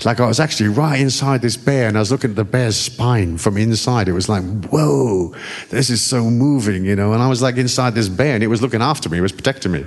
Like 0.03 0.19
I 0.19 0.27
was 0.27 0.39
actually 0.39 0.69
right 0.69 0.99
inside 0.99 1.41
this 1.41 1.55
bear 1.55 1.87
and 1.87 1.95
I 1.95 2.01
was 2.01 2.11
looking 2.11 2.31
at 2.31 2.35
the 2.35 2.43
bear's 2.43 2.75
spine 2.75 3.37
from 3.37 3.57
inside. 3.57 4.07
It 4.07 4.13
was 4.13 4.27
like, 4.27 4.43
whoa, 4.65 5.33
this 5.69 5.89
is 5.89 6.01
so 6.01 6.29
moving, 6.29 6.83
you 6.83 6.95
know. 6.95 7.13
And 7.13 7.23
I 7.23 7.29
was 7.29 7.41
like 7.41 7.55
inside 7.55 7.95
this 7.95 8.09
bear 8.09 8.35
and 8.35 8.43
it 8.43 8.47
was 8.47 8.61
looking 8.61 8.81
after 8.81 9.07
me, 9.07 9.19
it 9.19 9.21
was 9.21 9.31
protecting 9.31 9.71
me. 9.71 9.85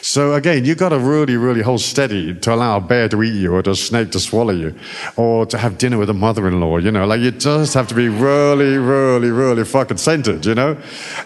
So 0.00 0.34
again, 0.34 0.64
you've 0.64 0.78
got 0.78 0.90
to 0.90 0.98
really, 0.98 1.36
really 1.36 1.62
hold 1.62 1.80
steady 1.80 2.34
to 2.34 2.54
allow 2.54 2.76
a 2.76 2.80
bear 2.80 3.08
to 3.08 3.22
eat 3.22 3.34
you 3.34 3.54
or 3.54 3.62
to 3.62 3.70
a 3.70 3.74
snake 3.74 4.12
to 4.12 4.20
swallow 4.20 4.52
you 4.52 4.74
or 5.16 5.46
to 5.46 5.58
have 5.58 5.78
dinner 5.78 5.98
with 5.98 6.10
a 6.10 6.14
mother 6.14 6.46
in 6.46 6.60
law, 6.60 6.78
you 6.78 6.92
know. 6.92 7.06
Like 7.06 7.20
you 7.20 7.32
just 7.32 7.74
have 7.74 7.88
to 7.88 7.94
be 7.94 8.08
really, 8.08 8.76
really, 8.76 9.30
really 9.30 9.64
fucking 9.64 9.96
centered, 9.96 10.46
you 10.46 10.54
know. 10.54 10.76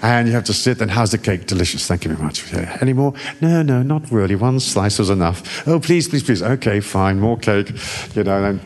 And 0.01 0.27
you 0.27 0.35
have 0.35 0.45
to 0.45 0.55
sit 0.55 0.81
and 0.81 0.91
how's 0.91 1.11
the 1.11 1.19
cake? 1.19 1.47
Delicious. 1.47 1.87
Thank 1.87 2.05
you 2.05 2.13
very 2.13 2.23
much. 2.23 2.53
Yeah. 2.53 2.79
Any 2.81 2.93
more? 2.93 3.13
No, 3.41 3.63
no, 3.63 3.83
not 3.83 4.11
really. 4.11 4.37
One 4.37 4.59
slice 4.61 4.99
was 4.99 5.11
enough. 5.11 5.67
Oh, 5.69 5.79
please, 5.81 6.09
please, 6.09 6.23
please. 6.23 6.43
Okay, 6.43 6.81
fine. 6.81 7.21
More 7.21 7.37
cake. 7.37 7.73
You 8.15 8.22
uh, 8.29 8.59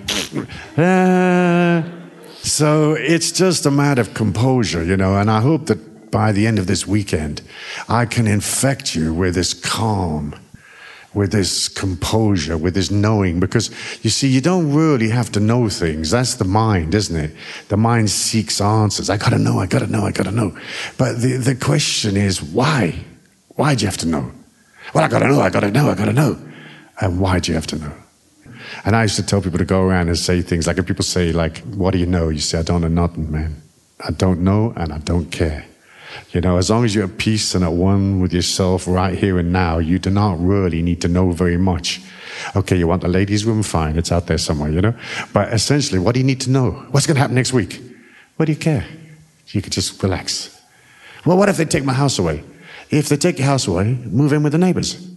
so 2.43 2.95
it's 2.95 3.33
just 3.33 3.67
a 3.67 3.71
matter 3.71 4.01
of 4.01 4.15
composure, 4.15 4.85
you 4.85 4.97
know, 4.97 5.17
and 5.17 5.31
I 5.31 5.41
hope 5.41 5.67
that 5.67 6.11
by 6.11 6.33
the 6.33 6.47
end 6.47 6.59
of 6.59 6.67
this 6.67 6.87
weekend, 6.87 7.43
I 7.89 8.07
can 8.07 8.27
infect 8.27 8.95
you 8.95 9.13
with 9.13 9.35
this 9.35 9.53
calm, 9.53 10.35
with 11.13 11.33
this 11.33 11.69
composure, 11.69 12.57
with 12.57 12.75
this 12.75 12.91
knowing, 12.91 13.41
because 13.41 13.71
you 14.03 14.11
see, 14.11 14.29
you 14.29 14.41
don't 14.41 14.73
really 14.73 15.09
have 15.09 15.31
to 15.33 15.41
know 15.41 15.69
things. 15.69 16.11
That's 16.11 16.35
the 16.35 16.45
mind, 16.45 16.95
isn't 16.95 17.17
it? 17.17 17.33
The 17.69 17.77
mind 17.77 18.11
seeks 18.11 18.61
answers. 18.61 19.11
I 19.11 19.17
gotta 19.17 19.39
know, 19.39 19.59
I 19.59 19.67
gotta 19.67 19.87
know, 19.87 20.07
I 20.07 20.13
gotta 20.13 20.31
know. 20.31 20.57
But 20.97 21.21
the, 21.21 21.37
the 21.37 21.55
question 21.55 22.17
is, 22.17 22.43
why? 22.43 23.05
Why 23.57 23.75
do 23.75 23.83
you 23.83 23.89
have 23.89 23.99
to 23.99 24.07
know? 24.07 24.31
Well, 24.95 25.05
I 25.05 25.09
gotta 25.09 25.29
know, 25.29 25.41
I 25.41 25.51
gotta 25.51 25.71
know, 25.71 25.91
I 25.91 25.95
gotta 25.95 26.13
know. 26.13 26.39
And 27.01 27.21
why 27.21 27.41
do 27.41 27.51
you 27.51 27.57
have 27.57 27.67
to 27.69 27.77
know? 27.77 27.93
And 28.85 28.97
I 28.97 29.03
used 29.03 29.17
to 29.17 29.23
tell 29.23 29.41
people 29.41 29.59
to 29.59 29.65
go 29.65 29.83
around 29.83 30.09
and 30.09 30.19
say 30.19 30.43
things 30.43 30.67
like, 30.67 30.79
if 30.79 30.87
people 30.87 31.05
say, 31.05 31.33
like, 31.33 31.59
what 31.59 31.93
do 31.93 31.99
you 31.99 32.07
know? 32.07 32.29
You 32.29 32.41
say, 32.41 32.59
I 32.59 32.63
don't 32.63 32.81
know 32.81 32.89
nothing, 32.89 33.31
man. 33.31 33.63
I 34.01 34.11
don't 34.11 34.41
know 34.41 34.73
and 34.77 34.93
I 34.93 34.99
don't 34.99 35.31
care. 35.31 35.67
You 36.33 36.41
know, 36.41 36.57
as 36.57 36.71
long 36.71 36.85
as 36.85 36.95
you're 36.95 37.05
at 37.05 37.19
peace 37.19 37.55
and 37.55 37.65
at 37.65 37.73
one 37.73 38.21
with 38.21 38.33
yourself 38.33 38.87
right 38.87 39.17
here 39.17 39.39
and 39.39 39.53
now, 39.53 39.79
you 39.79 39.99
do 39.99 40.11
not 40.11 40.41
really 40.41 40.83
need 40.83 41.01
to 41.03 41.09
know 41.09 41.31
very 41.33 41.57
much. 41.57 42.01
Okay, 42.55 42.77
you 42.77 42.87
want 42.87 43.03
the 43.03 43.09
ladies' 43.09 43.45
room? 43.45 43.63
Fine, 43.63 43.97
it's 43.99 44.13
out 44.13 44.27
there 44.27 44.39
somewhere, 44.39 44.71
you 44.71 44.81
know? 44.81 44.95
But 45.33 45.53
essentially, 45.53 45.99
what 45.99 46.15
do 46.15 46.21
you 46.21 46.27
need 46.27 46.41
to 46.43 46.51
know? 46.51 46.71
What's 46.91 47.07
going 47.07 47.17
to 47.17 47.21
happen 47.21 47.35
next 47.35 47.53
week? 47.53 47.83
What 48.37 48.47
do 48.47 48.53
you 48.53 48.59
care? 48.59 48.87
You 49.49 49.63
could 49.63 49.73
just 49.73 50.03
relax. 50.03 50.61
Well, 51.25 51.37
what 51.37 51.49
if 51.49 51.57
they 51.57 51.65
take 51.65 51.85
my 51.85 51.93
house 51.93 52.19
away? 52.19 52.45
If 52.91 53.09
they 53.09 53.17
take 53.17 53.39
your 53.39 53.47
house 53.47 53.67
away, 53.67 53.95
move 54.05 54.33
in 54.33 54.43
with 54.43 54.53
the 54.53 54.59
neighbors. 54.59 55.16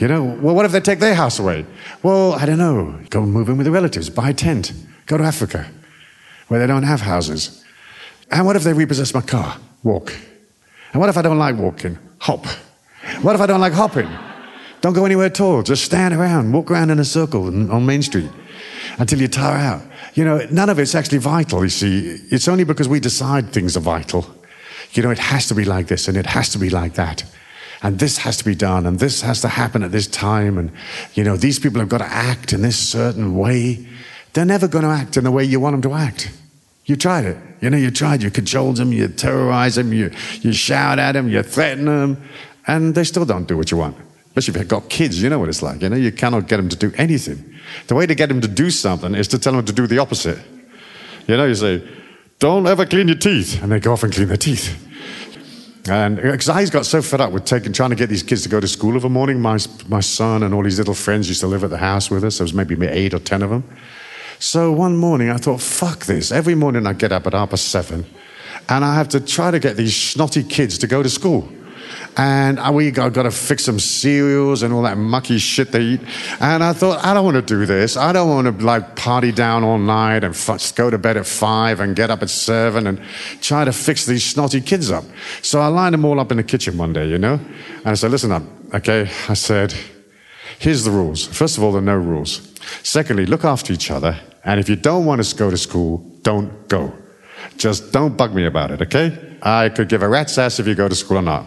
You 0.00 0.08
know, 0.08 0.24
well, 0.24 0.54
what 0.54 0.64
if 0.64 0.72
they 0.72 0.80
take 0.80 0.98
their 0.98 1.14
house 1.14 1.38
away? 1.38 1.66
Well, 2.02 2.32
I 2.32 2.46
don't 2.46 2.56
know. 2.56 2.98
Go 3.10 3.20
move 3.20 3.50
in 3.50 3.58
with 3.58 3.66
the 3.66 3.70
relatives, 3.70 4.08
buy 4.08 4.30
a 4.30 4.34
tent, 4.34 4.72
go 5.04 5.18
to 5.18 5.24
Africa, 5.24 5.70
where 6.48 6.58
they 6.58 6.66
don't 6.66 6.84
have 6.84 7.02
houses. 7.02 7.62
And 8.30 8.46
what 8.46 8.56
if 8.56 8.62
they 8.64 8.72
repossess 8.72 9.12
my 9.12 9.20
car? 9.20 9.58
Walk. 9.82 10.14
And 10.94 11.00
what 11.00 11.10
if 11.10 11.18
I 11.18 11.22
don't 11.22 11.38
like 11.38 11.56
walking? 11.56 11.98
Hop. 12.20 12.46
What 13.20 13.34
if 13.34 13.42
I 13.42 13.46
don't 13.46 13.60
like 13.60 13.74
hopping? 13.74 14.08
Don't 14.80 14.94
go 14.94 15.04
anywhere 15.04 15.26
at 15.26 15.38
all. 15.38 15.62
Just 15.62 15.84
stand 15.84 16.14
around, 16.14 16.50
walk 16.50 16.70
around 16.70 16.88
in 16.88 16.98
a 16.98 17.04
circle 17.04 17.46
on 17.46 17.84
Main 17.84 18.00
Street 18.00 18.30
until 18.98 19.20
you 19.20 19.28
tire 19.28 19.58
out. 19.58 19.82
You 20.14 20.24
know, 20.24 20.46
none 20.50 20.70
of 20.70 20.78
it's 20.78 20.94
actually 20.94 21.18
vital, 21.18 21.62
you 21.62 21.68
see. 21.68 22.18
It's 22.30 22.48
only 22.48 22.64
because 22.64 22.88
we 22.88 23.00
decide 23.00 23.52
things 23.52 23.76
are 23.76 23.80
vital. 23.80 24.24
You 24.92 25.02
know, 25.02 25.10
it 25.10 25.18
has 25.18 25.46
to 25.48 25.54
be 25.54 25.66
like 25.66 25.88
this 25.88 26.08
and 26.08 26.16
it 26.16 26.24
has 26.24 26.48
to 26.50 26.58
be 26.58 26.70
like 26.70 26.94
that 26.94 27.22
and 27.82 27.98
this 27.98 28.18
has 28.18 28.36
to 28.36 28.44
be 28.44 28.54
done 28.54 28.86
and 28.86 28.98
this 28.98 29.22
has 29.22 29.40
to 29.40 29.48
happen 29.48 29.82
at 29.82 29.92
this 29.92 30.06
time 30.06 30.58
and 30.58 30.70
you 31.14 31.24
know 31.24 31.36
these 31.36 31.58
people 31.58 31.80
have 31.80 31.88
got 31.88 31.98
to 31.98 32.12
act 32.12 32.52
in 32.52 32.62
this 32.62 32.78
certain 32.78 33.36
way. 33.36 33.86
They're 34.32 34.44
never 34.44 34.68
going 34.68 34.84
to 34.84 34.90
act 34.90 35.16
in 35.16 35.24
the 35.24 35.30
way 35.30 35.44
you 35.44 35.58
want 35.58 35.74
them 35.74 35.90
to 35.90 35.96
act. 35.96 36.30
You 36.84 36.96
tried 36.96 37.24
it. 37.24 37.36
You 37.60 37.70
know 37.70 37.76
you 37.76 37.90
tried. 37.90 38.22
You 38.22 38.30
cajoled 38.30 38.76
them 38.76 38.92
you 38.92 39.08
terrorize 39.08 39.76
them 39.76 39.92
you, 39.92 40.10
you 40.40 40.52
shout 40.52 40.98
at 40.98 41.12
them 41.12 41.28
you 41.28 41.42
threaten 41.42 41.86
them 41.86 42.22
and 42.66 42.94
they 42.94 43.04
still 43.04 43.24
don't 43.24 43.48
do 43.48 43.56
what 43.56 43.70
you 43.70 43.76
want 43.76 43.96
especially 44.30 44.60
if 44.60 44.62
you've 44.62 44.68
got 44.68 44.88
kids. 44.88 45.20
You 45.20 45.28
know 45.28 45.40
what 45.40 45.48
it's 45.48 45.62
like. 45.62 45.82
You 45.82 45.88
know 45.88 45.96
you 45.96 46.12
cannot 46.12 46.48
get 46.48 46.58
them 46.58 46.68
to 46.68 46.76
do 46.76 46.92
anything. 46.96 47.56
The 47.88 47.94
way 47.94 48.06
to 48.06 48.14
get 48.14 48.28
them 48.28 48.40
to 48.40 48.48
do 48.48 48.70
something 48.70 49.14
is 49.14 49.28
to 49.28 49.38
tell 49.38 49.54
them 49.54 49.64
to 49.64 49.72
do 49.72 49.86
the 49.86 49.98
opposite. 49.98 50.38
You 51.26 51.36
know 51.36 51.46
you 51.46 51.54
say 51.54 51.82
don't 52.38 52.66
ever 52.66 52.86
clean 52.86 53.08
your 53.08 53.18
teeth 53.18 53.62
and 53.62 53.72
they 53.72 53.80
go 53.80 53.92
off 53.92 54.02
and 54.02 54.12
clean 54.12 54.28
their 54.28 54.36
teeth 54.36 54.89
and 55.88 56.18
uh, 56.18 56.22
because 56.22 56.48
I 56.48 56.64
got 56.66 56.86
so 56.86 57.00
fed 57.00 57.20
up 57.20 57.32
with 57.32 57.44
taking, 57.44 57.72
trying 57.72 57.90
to 57.90 57.96
get 57.96 58.08
these 58.08 58.22
kids 58.22 58.42
to 58.42 58.48
go 58.48 58.60
to 58.60 58.68
school 58.68 58.96
every 58.96 59.10
morning, 59.10 59.40
my, 59.40 59.58
my 59.88 60.00
son 60.00 60.42
and 60.42 60.52
all 60.52 60.64
his 60.64 60.78
little 60.78 60.94
friends 60.94 61.28
used 61.28 61.40
to 61.40 61.46
live 61.46 61.64
at 61.64 61.70
the 61.70 61.78
house 61.78 62.10
with 62.10 62.24
us. 62.24 62.38
There 62.38 62.44
was 62.44 62.54
maybe 62.54 62.76
eight 62.86 63.14
or 63.14 63.18
ten 63.18 63.42
of 63.42 63.50
them. 63.50 63.64
So 64.38 64.72
one 64.72 64.96
morning 64.96 65.30
I 65.30 65.36
thought, 65.36 65.60
fuck 65.60 66.06
this. 66.06 66.32
Every 66.32 66.54
morning 66.54 66.86
I 66.86 66.92
get 66.92 67.12
up 67.12 67.26
at 67.26 67.32
half 67.32 67.50
past 67.50 67.68
seven 67.68 68.06
and 68.68 68.84
I 68.84 68.94
have 68.94 69.08
to 69.10 69.20
try 69.20 69.50
to 69.50 69.58
get 69.58 69.76
these 69.76 69.96
snotty 69.96 70.42
kids 70.42 70.78
to 70.78 70.86
go 70.86 71.02
to 71.02 71.08
school 71.08 71.48
and 72.16 72.58
uh, 72.58 72.70
we 72.72 72.90
got, 72.90 73.12
got 73.12 73.22
to 73.24 73.30
fix 73.30 73.64
some 73.64 73.78
cereals 73.78 74.62
and 74.62 74.72
all 74.74 74.82
that 74.82 74.98
mucky 74.98 75.38
shit 75.38 75.72
they 75.72 75.80
eat. 75.80 76.00
And 76.40 76.62
I 76.62 76.72
thought, 76.72 77.04
I 77.04 77.14
don't 77.14 77.24
want 77.24 77.36
to 77.36 77.42
do 77.42 77.66
this. 77.66 77.96
I 77.96 78.12
don't 78.12 78.28
want 78.28 78.46
to 78.46 78.64
like 78.64 78.96
party 78.96 79.32
down 79.32 79.64
all 79.64 79.78
night 79.78 80.24
and 80.24 80.34
f- 80.34 80.74
go 80.74 80.90
to 80.90 80.98
bed 80.98 81.16
at 81.16 81.26
five 81.26 81.80
and 81.80 81.96
get 81.96 82.10
up 82.10 82.22
at 82.22 82.30
seven 82.30 82.86
and 82.86 83.00
try 83.40 83.64
to 83.64 83.72
fix 83.72 84.06
these 84.06 84.24
snotty 84.24 84.60
kids 84.60 84.90
up. 84.90 85.04
So 85.42 85.60
I 85.60 85.68
lined 85.68 85.94
them 85.94 86.04
all 86.04 86.20
up 86.20 86.30
in 86.30 86.36
the 86.36 86.44
kitchen 86.44 86.76
one 86.76 86.92
day, 86.92 87.08
you 87.08 87.18
know, 87.18 87.34
and 87.34 87.86
I 87.86 87.94
said, 87.94 88.10
listen 88.10 88.32
up, 88.32 88.42
okay? 88.74 89.10
I 89.28 89.34
said, 89.34 89.74
here's 90.58 90.84
the 90.84 90.90
rules. 90.90 91.26
First 91.26 91.58
of 91.58 91.64
all, 91.64 91.72
there 91.72 91.82
are 91.82 91.84
no 91.84 91.96
rules. 91.96 92.54
Secondly, 92.82 93.26
look 93.26 93.44
after 93.44 93.72
each 93.72 93.90
other. 93.90 94.18
And 94.44 94.58
if 94.58 94.68
you 94.68 94.76
don't 94.76 95.04
want 95.04 95.22
to 95.22 95.36
go 95.36 95.50
to 95.50 95.56
school, 95.56 95.98
don't 96.22 96.68
go. 96.68 96.92
Just 97.56 97.92
don't 97.92 98.16
bug 98.16 98.34
me 98.34 98.46
about 98.46 98.70
it, 98.70 98.82
okay? 98.82 99.36
I 99.42 99.68
could 99.68 99.88
give 99.88 100.02
a 100.02 100.08
rat's 100.08 100.36
ass 100.38 100.58
if 100.58 100.66
you 100.66 100.74
go 100.74 100.88
to 100.88 100.94
school 100.94 101.18
or 101.18 101.22
not. 101.22 101.46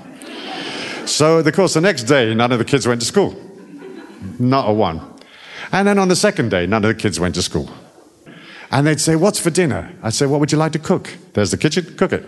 So, 1.05 1.39
of 1.39 1.53
course, 1.53 1.73
the 1.73 1.81
next 1.81 2.03
day, 2.03 2.33
none 2.33 2.51
of 2.51 2.59
the 2.59 2.65
kids 2.65 2.87
went 2.87 3.01
to 3.01 3.07
school. 3.07 3.35
Not 4.39 4.69
a 4.69 4.73
one. 4.73 5.01
And 5.71 5.87
then 5.87 5.99
on 5.99 6.07
the 6.07 6.15
second 6.15 6.49
day, 6.49 6.65
none 6.65 6.83
of 6.83 6.87
the 6.87 7.01
kids 7.01 7.19
went 7.19 7.35
to 7.35 7.41
school. 7.41 7.69
And 8.71 8.87
they'd 8.87 8.99
say, 8.99 9.15
What's 9.15 9.39
for 9.39 9.49
dinner? 9.49 9.91
I'd 10.01 10.13
say, 10.13 10.25
What 10.25 10.39
would 10.39 10.51
you 10.51 10.57
like 10.57 10.71
to 10.73 10.79
cook? 10.79 11.09
There's 11.33 11.51
the 11.51 11.57
kitchen, 11.57 11.95
cook 11.97 12.13
it. 12.13 12.25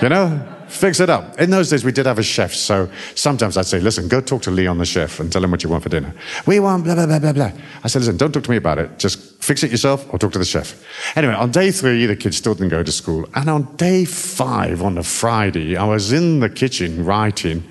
You 0.00 0.08
know, 0.08 0.46
fix 0.72 1.00
it 1.00 1.10
up. 1.10 1.38
In 1.38 1.50
those 1.50 1.70
days, 1.70 1.84
we 1.84 1.92
did 1.92 2.06
have 2.06 2.18
a 2.18 2.22
chef, 2.22 2.54
so 2.54 2.90
sometimes 3.14 3.56
I'd 3.56 3.66
say, 3.66 3.78
Listen, 3.78 4.08
go 4.08 4.20
talk 4.20 4.42
to 4.42 4.50
Leon, 4.50 4.78
the 4.78 4.84
chef, 4.84 5.20
and 5.20 5.30
tell 5.30 5.44
him 5.44 5.50
what 5.50 5.62
you 5.62 5.70
want 5.70 5.82
for 5.82 5.88
dinner. 5.88 6.14
We 6.46 6.60
want 6.60 6.84
blah, 6.84 6.94
blah, 6.94 7.06
blah, 7.06 7.18
blah, 7.18 7.32
blah. 7.32 7.52
I 7.84 7.88
said, 7.88 8.00
Listen, 8.00 8.16
don't 8.16 8.32
talk 8.32 8.44
to 8.44 8.50
me 8.50 8.56
about 8.56 8.78
it. 8.78 8.98
Just 8.98 9.42
fix 9.42 9.62
it 9.62 9.70
yourself 9.70 10.12
or 10.12 10.18
talk 10.18 10.32
to 10.32 10.38
the 10.38 10.44
chef. 10.44 10.84
Anyway, 11.16 11.34
on 11.34 11.50
day 11.50 11.70
three, 11.70 12.06
the 12.06 12.16
kids 12.16 12.36
still 12.36 12.54
didn't 12.54 12.70
go 12.70 12.82
to 12.82 12.92
school. 12.92 13.28
And 13.34 13.50
on 13.50 13.76
day 13.76 14.04
five, 14.04 14.82
on 14.82 14.98
a 14.98 15.02
Friday, 15.02 15.76
I 15.76 15.84
was 15.84 16.12
in 16.12 16.40
the 16.40 16.50
kitchen 16.50 17.04
writing 17.04 17.64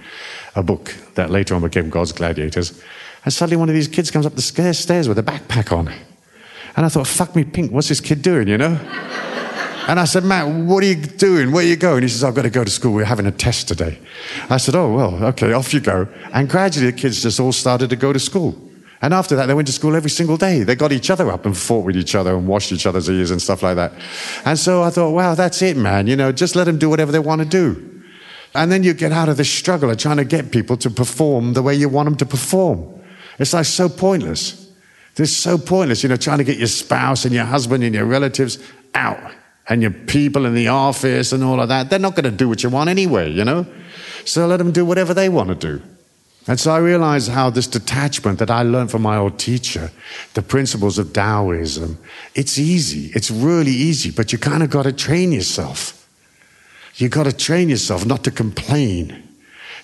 a 0.56 0.64
book 0.64 0.96
that 1.16 1.30
later 1.30 1.56
on 1.56 1.62
became 1.62 1.90
God's 1.90 2.12
Gladiators. 2.12 2.82
And 3.24 3.34
suddenly 3.34 3.58
one 3.58 3.70
of 3.70 3.76
these 3.76 3.88
kids 3.88 4.12
comes 4.12 4.26
up 4.26 4.36
the 4.36 4.42
stairs 4.42 5.08
with 5.08 5.18
a 5.20 5.24
backpack 5.24 5.76
on. 5.76 5.92
And 6.76 6.86
I 6.86 6.90
thought, 6.90 7.08
fuck 7.08 7.36
me 7.36 7.44
pink, 7.44 7.72
what's 7.72 7.90
this 7.90 8.00
kid 8.00 8.22
doing, 8.22 8.48
you 8.48 8.58
know? 8.58 8.80
And 9.88 10.00
I 10.00 10.06
said, 10.06 10.24
Matt, 10.24 10.48
what 10.48 10.84
are 10.84 10.88
you 10.88 10.96
doing? 10.96 11.52
Where 11.52 11.64
are 11.64 11.68
you 11.68 11.76
going? 11.76 12.04
He 12.04 12.10
says, 12.10 12.24
I've 12.24 12.36
got 12.36 12.44
to 12.44 12.50
go 12.50 12.64
to 12.64 12.70
school. 12.70 12.94
We're 12.94 13.06
having 13.06 13.26
a 13.26 13.32
test 13.32 13.68
today. 13.68 14.00
I 14.50 14.58
said, 14.58 14.76
Oh, 14.76 14.94
well, 14.94 15.26
okay, 15.26 15.54
off 15.54 15.74
you 15.74 15.80
go. 15.80 16.08
And 16.34 16.48
gradually 16.48 16.92
the 16.92 16.98
kids 16.98 17.22
just 17.22 17.40
all 17.40 17.52
started 17.52 17.90
to 17.90 17.96
go 17.96 18.14
to 18.14 18.20
school. 18.20 18.56
And 19.02 19.14
after 19.16 19.36
that, 19.36 19.48
they 19.48 19.56
went 19.56 19.66
to 19.68 19.74
school 19.74 19.96
every 19.96 20.12
single 20.12 20.38
day. 20.38 20.62
They 20.62 20.76
got 20.76 20.92
each 20.92 21.10
other 21.10 21.32
up 21.32 21.48
and 21.48 21.58
fought 21.58 21.86
with 21.86 21.98
each 21.98 22.14
other 22.14 22.36
and 22.36 22.48
washed 22.48 22.72
each 22.72 22.86
other's 22.86 23.10
ears 23.10 23.32
and 23.32 23.42
stuff 23.42 23.64
like 23.64 23.76
that. 23.76 23.94
And 24.46 24.60
so 24.60 24.84
I 24.84 24.92
thought, 24.92 25.12
wow, 25.12 25.34
that's 25.34 25.62
it, 25.64 25.76
man. 25.76 26.06
You 26.06 26.16
know, 26.16 26.32
just 26.32 26.56
let 26.56 26.66
them 26.66 26.78
do 26.78 26.88
whatever 26.88 27.12
they 27.12 27.20
want 27.20 27.42
to 27.42 27.48
do. 27.48 28.04
And 28.54 28.72
then 28.72 28.84
you 28.84 28.94
get 28.94 29.12
out 29.12 29.30
of 29.30 29.38
this 29.38 29.50
struggle 29.50 29.90
of 29.90 29.98
trying 29.98 30.18
to 30.18 30.26
get 30.26 30.52
people 30.52 30.78
to 30.78 30.92
perform 30.92 31.54
the 31.54 31.64
way 31.64 31.74
you 31.74 31.90
want 31.90 32.06
them 32.06 32.16
to 32.18 32.26
perform. 32.26 33.02
It's 33.40 33.54
like 33.54 33.66
so 33.66 33.90
pointless. 33.90 34.72
It's 35.18 35.32
so 35.32 35.58
pointless, 35.58 36.04
you 36.04 36.10
know, 36.10 36.16
trying 36.16 36.38
to 36.38 36.44
get 36.44 36.58
your 36.58 36.68
spouse 36.68 37.26
and 37.26 37.34
your 37.34 37.46
husband 37.46 37.84
and 37.84 37.96
your 37.96 38.06
relatives 38.06 38.60
out 38.94 39.32
and 39.72 39.82
your 39.82 39.92
people 39.92 40.46
in 40.46 40.54
the 40.54 40.68
office 40.68 41.32
and 41.32 41.46
all 41.46 41.62
of 41.62 41.70
that. 41.70 41.90
They're 41.90 41.98
not 41.98 42.14
going 42.14 42.26
to 42.26 42.32
do 42.32 42.50
what 42.50 42.62
you 42.62 42.70
want 42.70 42.90
anyway, 42.90 43.32
you 43.32 43.46
know? 43.46 43.66
So 44.26 44.46
let 44.46 44.58
them 44.58 44.74
do 44.74 44.86
whatever 44.86 45.14
they 45.14 45.30
want 45.30 45.48
to 45.48 45.56
do. 45.56 45.82
And 46.46 46.60
so 46.60 46.74
I 46.74 46.80
realized 46.80 47.32
how 47.32 47.50
this 47.50 47.68
detachment 47.68 48.38
that 48.40 48.52
I 48.52 48.64
learned 48.64 48.92
from 48.92 49.04
my 49.04 49.16
old 49.16 49.40
teacher, 49.40 49.90
the 50.34 50.42
principles 50.42 50.98
of 50.98 51.14
Taoism, 51.14 51.98
it's 52.36 52.60
easy. 52.60 53.14
It's 53.16 53.32
really 53.32 53.72
easy, 53.72 54.12
but 54.12 54.34
you 54.34 54.40
kind 54.40 54.62
of 54.62 54.70
got 54.70 54.84
to 54.84 54.92
train 54.92 55.32
yourself. 55.32 56.06
You 56.96 57.08
got 57.08 57.24
to 57.24 57.32
train 57.32 57.70
yourself 57.70 58.06
not 58.06 58.26
to 58.26 58.32
complain. 58.32 59.24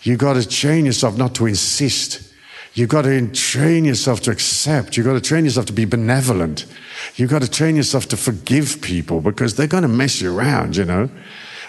You 0.04 0.18
got 0.18 0.34
to 0.34 0.46
train 0.46 0.86
yourself 0.86 1.18
not 1.18 1.34
to 1.36 1.46
insist. 1.46 2.34
You've 2.78 2.90
got 2.90 3.06
to 3.06 3.28
train 3.30 3.86
yourself 3.86 4.22
to 4.22 4.32
accept. 4.32 4.98
You've 4.98 5.08
got 5.08 5.14
to 5.14 5.22
train 5.22 5.46
yourself 5.46 5.66
to 5.66 5.74
be 5.74 5.86
benevolent. 5.86 6.68
You've 7.16 7.32
got 7.32 7.42
to 7.42 7.50
train 7.50 7.76
yourself 7.76 8.08
to 8.10 8.18
forgive 8.18 8.82
people 8.82 9.20
because 9.20 9.56
they're 9.56 9.66
going 9.66 9.82
to 9.82 9.88
mess 9.88 10.22
you 10.22 10.38
around, 10.38 10.76
you 10.76 10.86
know. 10.86 11.10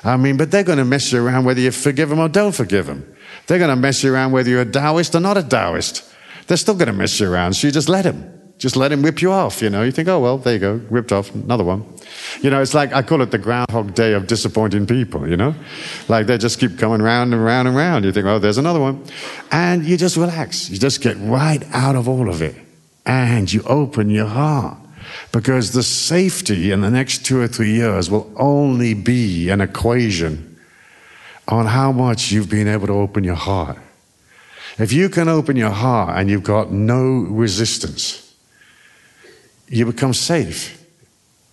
I 0.05 0.19
mean, 0.19 0.37
but 0.37 0.51
they're 0.51 0.65
going 0.65 0.77
to 0.77 0.85
mess 0.85 1.11
you 1.11 1.27
around 1.27 1.47
whether 1.47 1.61
you 1.61 1.71
forgive 1.71 2.11
them 2.11 2.19
or 2.19 2.29
don't 2.29 2.55
forgive 2.55 2.85
them. 2.85 3.11
They're 3.47 3.57
going 3.57 3.71
to 3.71 3.77
mess 3.77 4.05
you 4.05 4.13
around 4.13 4.33
whether 4.33 4.51
you're 4.51 4.61
a 4.61 4.71
Taoist 4.71 5.15
or 5.15 5.21
not 5.21 5.39
a 5.39 5.43
Taoist. 5.43 6.05
They're 6.47 6.59
still 6.59 6.75
going 6.75 6.89
to 6.89 6.93
mess 6.93 7.19
you 7.19 7.33
around, 7.33 7.55
so 7.55 7.69
you 7.69 7.73
just 7.73 7.89
let 7.89 8.03
them. 8.03 8.38
Just 8.59 8.75
let 8.75 8.91
him 8.91 9.03
whip 9.03 9.23
you 9.23 9.31
off, 9.31 9.63
you 9.63 9.71
know. 9.71 9.83
You 9.83 9.93
think, 9.93 10.09
oh, 10.09 10.19
well, 10.19 10.37
there 10.37 10.55
you 10.55 10.59
go, 10.59 10.79
whipped 10.79 11.13
off, 11.13 11.33
another 11.33 11.63
one. 11.63 11.85
You 12.43 12.51
know, 12.51 12.61
it's 12.61 12.75
like, 12.75 12.93
I 12.93 13.03
call 13.03 13.23
it 13.23 13.31
the 13.31 13.39
Groundhog 13.39 13.95
Day 13.95 14.15
of 14.15 14.27
disappointing 14.27 14.87
people, 14.87 15.29
you 15.29 15.37
know? 15.37 15.55
Like 16.09 16.27
they 16.27 16.39
just 16.39 16.59
keep 16.59 16.77
coming 16.77 17.01
round 17.01 17.33
and 17.33 17.45
round 17.45 17.69
and 17.69 17.77
round. 17.77 18.05
You 18.05 18.13
think, 18.13 18.27
oh, 18.27 18.41
there's 18.41 18.59
another 18.59 18.81
one. 18.81 19.05
And 19.53 19.85
you 19.85 19.97
just 19.97 20.17
relax. 20.17 20.69
You 20.71 20.79
just 20.79 21.01
get 21.01 21.17
right 21.21 21.63
out 21.73 21.95
of 21.95 22.09
all 22.09 22.29
of 22.29 22.43
it. 22.43 22.57
And 23.07 23.51
you 23.53 23.63
open 23.63 24.11
your 24.11 24.27
heart. 24.27 24.77
Because 25.33 25.73
the 25.73 25.83
safety 25.83 26.71
in 26.73 26.81
the 26.81 26.91
next 26.91 27.25
two 27.25 27.41
or 27.41 27.49
three 27.49 27.73
years 27.73 28.11
will 28.11 28.31
only 28.37 28.93
be 28.93 29.49
an 29.51 29.61
equation 29.61 30.59
on 31.47 31.67
how 31.67 31.93
much 31.93 32.31
you've 32.31 32.51
been 32.51 32.69
able 32.69 32.89
to 32.89 32.93
open 32.93 33.25
your 33.25 33.37
heart. 33.37 33.79
If 34.79 34.93
you 34.93 35.09
can 35.09 35.29
open 35.29 35.57
your 35.57 35.71
heart 35.71 36.19
and 36.19 36.29
you've 36.29 36.45
got 36.45 36.71
no 36.71 37.21
resistance, 37.21 38.28
you 39.69 39.87
become 39.87 40.15
safe. 40.15 40.75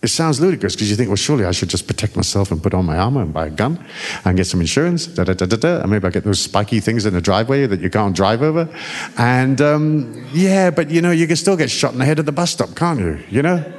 It 0.02 0.08
sounds 0.08 0.40
ludicrous 0.40 0.74
because 0.74 0.90
you 0.90 0.96
think, 0.96 1.08
well, 1.08 1.16
surely 1.16 1.46
I 1.46 1.52
should 1.52 1.70
just 1.70 1.86
protect 1.86 2.16
myself 2.16 2.50
and 2.50 2.62
put 2.62 2.74
on 2.74 2.84
my 2.84 2.96
armor 2.96 3.22
and 3.22 3.32
buy 3.32 3.46
a 3.46 3.50
gun 3.50 3.84
and 4.24 4.36
get 4.36 4.46
some 4.46 4.60
insurance, 4.60 5.06
da 5.06 5.24
da 5.24 5.32
da 5.32 5.46
da 5.46 5.56
da. 5.56 5.80
And 5.80 5.90
maybe 5.90 6.06
I 6.06 6.10
get 6.10 6.22
those 6.22 6.38
spiky 6.38 6.80
things 6.80 7.06
in 7.06 7.14
the 7.14 7.20
driveway 7.20 7.66
that 7.66 7.80
you 7.80 7.90
can't 7.90 8.14
drive 8.14 8.42
over. 8.42 8.68
And 9.16 9.60
um, 9.60 10.26
yeah, 10.32 10.70
but 10.70 10.90
you 10.90 11.00
know, 11.00 11.10
you 11.10 11.26
can 11.26 11.36
still 11.36 11.56
get 11.56 11.70
shot 11.70 11.92
in 11.92 11.98
the 11.98 12.04
head 12.04 12.18
at 12.18 12.26
the 12.26 12.32
bus 12.32 12.52
stop, 12.52 12.76
can't 12.76 13.00
you? 13.00 13.18
You 13.30 13.42
know? 13.42 13.72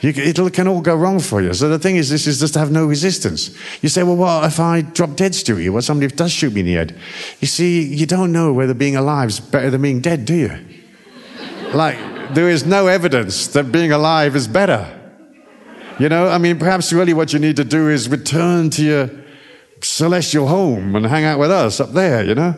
You, 0.00 0.12
it 0.16 0.52
can 0.52 0.68
all 0.68 0.80
go 0.80 0.94
wrong 0.94 1.20
for 1.20 1.40
you. 1.40 1.54
So 1.54 1.68
the 1.68 1.78
thing 1.78 1.96
is, 1.96 2.10
this 2.10 2.26
is 2.26 2.40
just 2.40 2.54
to 2.54 2.58
have 2.58 2.70
no 2.70 2.86
resistance. 2.86 3.56
You 3.82 3.88
say, 3.88 4.02
well, 4.02 4.16
what 4.16 4.44
if 4.44 4.60
I 4.60 4.82
drop 4.82 5.16
dead, 5.16 5.32
Stewie? 5.32 5.70
What 5.70 5.84
somebody 5.84 6.14
does 6.14 6.32
shoot 6.32 6.52
me 6.52 6.60
in 6.60 6.66
the 6.66 6.74
head? 6.74 6.98
You 7.40 7.46
see, 7.46 7.82
you 7.82 8.06
don't 8.06 8.32
know 8.32 8.52
whether 8.52 8.74
being 8.74 8.96
alive 8.96 9.30
is 9.30 9.40
better 9.40 9.70
than 9.70 9.82
being 9.82 10.00
dead, 10.00 10.24
do 10.24 10.34
you? 10.34 10.58
like, 11.72 11.98
there 12.34 12.48
is 12.48 12.66
no 12.66 12.86
evidence 12.86 13.46
that 13.48 13.70
being 13.72 13.92
alive 13.92 14.36
is 14.36 14.48
better. 14.48 14.92
You 15.98 16.08
know, 16.08 16.28
I 16.28 16.38
mean, 16.38 16.58
perhaps 16.58 16.92
really 16.92 17.14
what 17.14 17.32
you 17.32 17.38
need 17.38 17.56
to 17.56 17.64
do 17.64 17.88
is 17.88 18.08
return 18.08 18.70
to 18.70 18.82
your 18.82 19.10
celestial 19.80 20.46
home 20.46 20.94
and 20.94 21.06
hang 21.06 21.24
out 21.24 21.38
with 21.38 21.50
us 21.50 21.80
up 21.80 21.92
there, 21.92 22.24
you 22.24 22.34
know? 22.34 22.54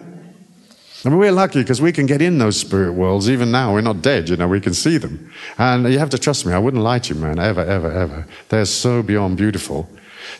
I 1.04 1.08
mean, 1.08 1.18
we're 1.18 1.32
lucky 1.32 1.60
because 1.60 1.80
we 1.80 1.92
can 1.92 2.06
get 2.06 2.20
in 2.20 2.38
those 2.38 2.58
spirit 2.58 2.92
worlds 2.92 3.30
even 3.30 3.52
now. 3.52 3.72
We're 3.72 3.80
not 3.80 4.02
dead, 4.02 4.28
you 4.28 4.36
know, 4.36 4.48
we 4.48 4.60
can 4.60 4.74
see 4.74 4.98
them. 4.98 5.32
And 5.56 5.90
you 5.92 5.98
have 6.00 6.10
to 6.10 6.18
trust 6.18 6.44
me, 6.44 6.52
I 6.52 6.58
wouldn't 6.58 6.82
lie 6.82 6.98
to 6.98 7.14
you, 7.14 7.20
man, 7.20 7.38
ever, 7.38 7.64
ever, 7.64 7.90
ever. 7.90 8.26
They're 8.48 8.64
so 8.64 9.02
beyond 9.04 9.36
beautiful. 9.36 9.88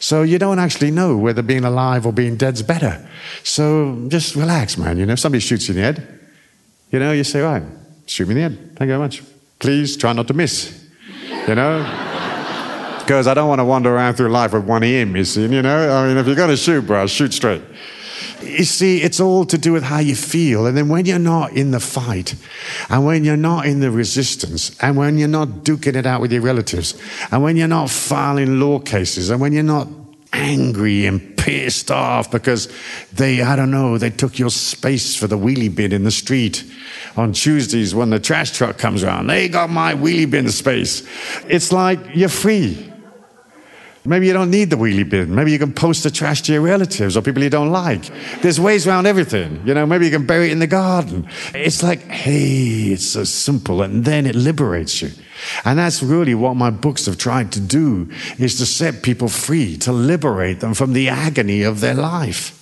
So 0.01 0.23
you 0.23 0.39
don't 0.39 0.59
actually 0.59 0.91
know 0.91 1.17
whether 1.17 1.43
being 1.43 1.65
alive 1.65 2.05
or 2.05 2.13
being 2.13 2.37
dead's 2.37 2.63
better. 2.63 3.09
So 3.45 4.05
just 4.09 4.35
relax, 4.35 4.77
man. 4.77 4.99
You 4.99 5.07
know, 5.07 5.13
if 5.13 5.21
somebody 5.21 5.41
shoots 5.41 5.69
you 5.69 5.75
in 5.75 5.81
the 5.81 5.83
head, 5.85 6.21
you 6.91 6.99
know, 6.99 7.13
you 7.13 7.23
say, 7.23 7.41
right, 7.41 7.63
shoot 8.09 8.29
me 8.29 8.33
in 8.33 8.37
the 8.37 8.57
head. 8.57 8.77
Thank 8.77 8.89
you 8.89 8.97
very 8.97 8.99
much. 8.99 9.23
Please 9.59 9.97
try 9.97 10.13
not 10.13 10.29
to 10.29 10.35
miss. 10.35 10.87
You 11.47 11.55
know? 11.55 11.83
Because 13.01 13.27
I 13.27 13.35
don't 13.35 13.49
want 13.49 13.61
to 13.61 13.65
wander 13.65 13.95
around 13.95 14.15
through 14.15 14.29
life 14.29 14.53
with 14.53 14.65
one 14.65 14.85
ear 14.85 15.07
missing, 15.07 15.53
you 15.53 15.63
know? 15.63 15.91
I 15.91 16.09
mean, 16.09 16.17
if 16.17 16.27
you're 16.27 16.37
going 16.37 16.51
to 16.51 16.57
shoot, 16.57 16.87
bro, 16.87 17.07
shoot 17.07 17.33
straight. 17.33 17.63
You 18.43 18.65
see, 18.65 19.03
it's 19.03 19.19
all 19.19 19.45
to 19.47 19.59
do 19.59 19.73
with 19.73 19.83
how 19.83 19.99
you 19.99 20.15
feel. 20.15 20.67
And 20.67 20.77
then 20.77 20.89
when 20.89 21.07
you're 21.07 21.19
not 21.19 21.53
in 21.53 21.71
the 21.71 21.81
fight, 21.81 22.37
and 22.89 23.05
when 23.05 23.25
you're 23.25 23.37
not 23.37 23.67
in 23.67 23.81
the 23.81 23.91
resistance, 23.91 24.77
and 24.81 24.97
when 24.97 25.19
you're 25.19 25.27
not 25.27 25.49
duking 25.65 25.97
it 25.97 26.07
out 26.07 26.21
with 26.21 26.33
your 26.33 26.43
relatives, 26.43 26.95
and 27.33 27.43
when 27.43 27.57
you're 27.57 27.67
not 27.67 27.91
filing 27.91 28.61
law 28.61 28.79
cases, 28.79 29.31
and 29.31 29.41
when 29.41 29.53
you're 29.53 29.63
not 29.63 29.89
angry 30.33 31.07
and 31.07 31.37
pissed 31.37 31.91
off 31.91 32.31
because 32.31 32.69
they, 33.13 33.43
I 33.43 33.57
don't 33.57 33.71
know, 33.71 33.99
they 33.99 34.11
took 34.11 34.39
your 34.39 34.51
space 34.51 35.17
for 35.17 35.27
the 35.27 35.39
wheelie 35.39 35.75
bin 35.75 35.93
in 35.93 36.05
the 36.05 36.11
street 36.11 36.65
on 37.17 37.33
Tuesdays 37.33 37.95
when 37.95 38.11
the 38.11 38.21
trash 38.21 38.57
truck 38.57 38.79
comes 38.79 39.03
around. 39.03 39.27
They 39.29 39.49
got 39.49 39.71
my 39.71 39.95
wheelie 39.95 40.31
bin 40.31 40.51
space. 40.51 41.07
It's 41.49 41.73
like 41.73 41.99
you're 42.15 42.29
free. 42.29 42.93
Maybe 44.05 44.27
you 44.27 44.33
don't 44.33 44.51
need 44.51 44.71
the 44.71 44.77
wheelie 44.77 45.09
bin. 45.09 45.35
Maybe 45.35 45.53
you 45.53 45.59
can 45.59 45.73
post 45.73 46.03
the 46.03 46.11
trash 46.11 46.41
to 46.43 46.53
your 46.53 46.63
relatives 46.63 47.17
or 47.17 47.21
people 47.21 47.43
you 47.43 47.51
don't 47.51 47.71
like. 47.71 48.11
There's 48.41 48.59
ways 48.59 48.87
around 48.87 49.07
everything. 49.07 49.61
You 49.67 49.75
know, 49.75 49.85
maybe 49.85 50.07
you 50.07 50.11
can 50.11 50.25
bury 50.25 50.49
it 50.49 50.53
in 50.53 50.61
the 50.61 50.67
garden. 50.67 51.29
It's 51.55 51.83
like, 51.83 52.01
hey, 52.05 52.93
it's 52.93 53.07
so 53.07 53.25
simple. 53.25 53.83
And 53.83 54.07
then 54.07 54.25
it 54.25 54.35
liberates 54.35 55.03
you. 55.03 55.11
And 55.65 55.79
that's 55.79 56.03
really 56.03 56.35
what 56.35 56.55
my 56.55 56.71
books 56.71 57.07
have 57.07 57.19
tried 57.19 57.53
to 57.53 57.61
do 57.61 58.11
is 58.39 58.57
to 58.59 58.67
set 58.67 59.03
people 59.03 59.29
free, 59.29 59.77
to 59.79 59.93
liberate 59.93 60.61
them 60.61 60.75
from 60.75 60.93
the 60.93 61.09
agony 61.09 61.63
of 61.63 61.81
their 61.81 61.95
life. 61.95 62.55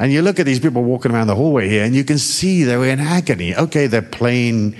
And 0.00 0.12
you 0.12 0.22
look 0.22 0.38
at 0.38 0.46
these 0.46 0.60
people 0.60 0.84
walking 0.84 1.10
around 1.10 1.26
the 1.26 1.34
hallway 1.34 1.68
here 1.68 1.84
and 1.84 1.92
you 1.94 2.04
can 2.04 2.18
see 2.18 2.62
they're 2.62 2.84
in 2.84 3.00
agony. 3.00 3.56
Okay, 3.56 3.88
they're 3.88 4.00
playing 4.00 4.76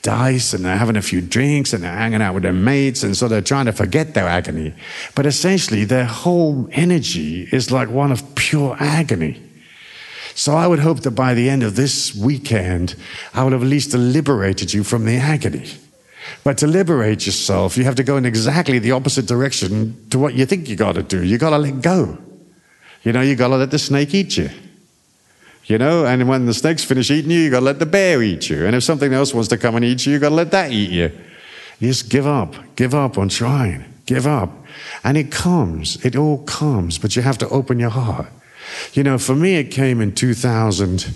dice 0.00 0.54
and 0.54 0.64
they're 0.64 0.78
having 0.78 0.96
a 0.96 1.02
few 1.02 1.20
drinks 1.20 1.74
and 1.74 1.84
they're 1.84 1.92
hanging 1.92 2.22
out 2.22 2.32
with 2.32 2.42
their 2.42 2.54
mates 2.54 3.02
and 3.02 3.14
so 3.14 3.28
they're 3.28 3.42
trying 3.42 3.66
to 3.66 3.72
forget 3.72 4.14
their 4.14 4.26
agony. 4.26 4.74
But 5.14 5.26
essentially 5.26 5.84
their 5.84 6.06
whole 6.06 6.68
energy 6.72 7.48
is 7.52 7.70
like 7.70 7.90
one 7.90 8.12
of 8.12 8.34
pure 8.34 8.74
agony. 8.80 9.42
So 10.34 10.54
I 10.54 10.66
would 10.66 10.78
hope 10.78 11.00
that 11.00 11.10
by 11.10 11.34
the 11.34 11.50
end 11.50 11.62
of 11.62 11.76
this 11.76 12.14
weekend, 12.14 12.94
I 13.34 13.44
would 13.44 13.52
have 13.52 13.62
at 13.62 13.68
least 13.68 13.92
liberated 13.92 14.72
you 14.72 14.84
from 14.84 15.04
the 15.04 15.16
agony. 15.16 15.66
But 16.44 16.58
to 16.58 16.66
liberate 16.66 17.26
yourself, 17.26 17.76
you 17.76 17.84
have 17.84 17.94
to 17.96 18.04
go 18.04 18.16
in 18.16 18.24
exactly 18.24 18.78
the 18.78 18.92
opposite 18.92 19.26
direction 19.26 20.08
to 20.10 20.18
what 20.18 20.34
you 20.34 20.46
think 20.46 20.68
you 20.68 20.76
got 20.76 20.94
to 20.94 21.02
do. 21.02 21.22
You 21.24 21.38
got 21.38 21.50
to 21.50 21.58
let 21.58 21.80
go. 21.80 22.18
You 23.02 23.12
know, 23.12 23.20
you 23.20 23.34
got 23.34 23.48
to 23.48 23.56
let 23.56 23.70
the 23.70 23.78
snake 23.78 24.14
eat 24.14 24.36
you. 24.36 24.50
You 25.66 25.78
know, 25.78 26.04
and 26.04 26.28
when 26.28 26.46
the 26.46 26.54
snake's 26.54 26.84
finished 26.84 27.10
eating 27.10 27.30
you, 27.30 27.40
you 27.40 27.50
got 27.50 27.60
to 27.60 27.64
let 27.64 27.78
the 27.78 27.86
bear 27.86 28.22
eat 28.22 28.50
you. 28.50 28.66
And 28.66 28.74
if 28.74 28.82
something 28.82 29.12
else 29.12 29.32
wants 29.32 29.48
to 29.48 29.58
come 29.58 29.76
and 29.76 29.84
eat 29.84 30.06
you, 30.06 30.12
you 30.12 30.18
got 30.18 30.30
to 30.30 30.34
let 30.34 30.50
that 30.50 30.72
eat 30.72 30.90
you. 30.90 31.10
You 31.78 31.88
just 31.88 32.08
give 32.08 32.26
up. 32.26 32.54
Give 32.76 32.94
up 32.94 33.18
on 33.18 33.28
trying. 33.28 33.84
Give 34.06 34.26
up. 34.26 34.50
And 35.04 35.16
it 35.16 35.30
comes. 35.30 36.04
It 36.04 36.16
all 36.16 36.42
comes, 36.44 36.98
but 36.98 37.14
you 37.14 37.22
have 37.22 37.38
to 37.38 37.48
open 37.48 37.78
your 37.78 37.90
heart. 37.90 38.28
You 38.92 39.02
know, 39.02 39.18
for 39.18 39.34
me, 39.34 39.56
it 39.56 39.64
came 39.70 40.00
in 40.00 40.14
2000. 40.14 41.14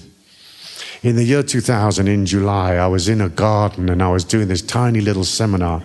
In 1.07 1.15
the 1.15 1.23
year 1.23 1.45
2000, 1.45 2.09
in 2.09 2.27
July, 2.27 2.75
I 2.75 2.89
was 2.89 3.09
in 3.09 3.21
a 3.21 3.29
garden 3.29 3.89
and 3.91 4.03
I 4.03 4.11
was 4.11 4.25
doing 4.25 4.49
this 4.49 4.61
tiny 4.61 5.01
little 5.01 5.23
seminar. 5.23 5.81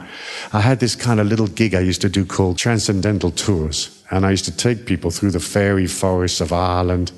I 0.52 0.62
had 0.62 0.80
this 0.80 0.96
kind 0.96 1.20
of 1.20 1.28
little 1.28 1.46
gig 1.46 1.76
I 1.76 1.82
used 1.82 2.02
to 2.02 2.10
do 2.10 2.26
called 2.26 2.58
Transcendental 2.58 3.30
Tours. 3.30 4.04
And 4.10 4.26
I 4.26 4.32
used 4.32 4.46
to 4.46 4.58
take 4.58 4.88
people 4.88 5.12
through 5.12 5.30
the 5.30 5.40
fairy 5.40 5.86
forests 5.86 6.42
of 6.42 6.52
Ireland 6.52 7.12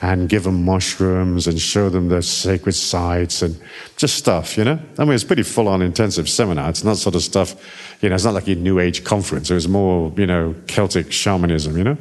and 0.00 0.30
give 0.30 0.44
them 0.44 0.64
mushrooms 0.64 1.46
and 1.46 1.60
show 1.60 1.90
them 1.90 2.08
the 2.08 2.22
sacred 2.22 2.72
sites 2.72 3.42
and 3.42 3.60
just 3.98 4.16
stuff, 4.16 4.56
you 4.56 4.64
know? 4.64 4.78
I 4.98 5.04
mean, 5.04 5.12
it's 5.12 5.22
pretty 5.22 5.42
full 5.42 5.68
on 5.68 5.82
intensive 5.82 6.30
seminar. 6.30 6.70
It's 6.70 6.84
not 6.84 6.96
sort 6.96 7.16
of 7.16 7.22
stuff, 7.22 7.54
you 8.00 8.08
know, 8.08 8.14
it's 8.14 8.24
not 8.24 8.32
like 8.32 8.48
a 8.48 8.54
New 8.54 8.78
Age 8.78 9.04
conference. 9.04 9.50
It 9.50 9.54
was 9.54 9.68
more, 9.68 10.10
you 10.16 10.26
know, 10.26 10.54
Celtic 10.68 11.12
shamanism, 11.12 11.76
you 11.76 11.84
know? 11.84 11.98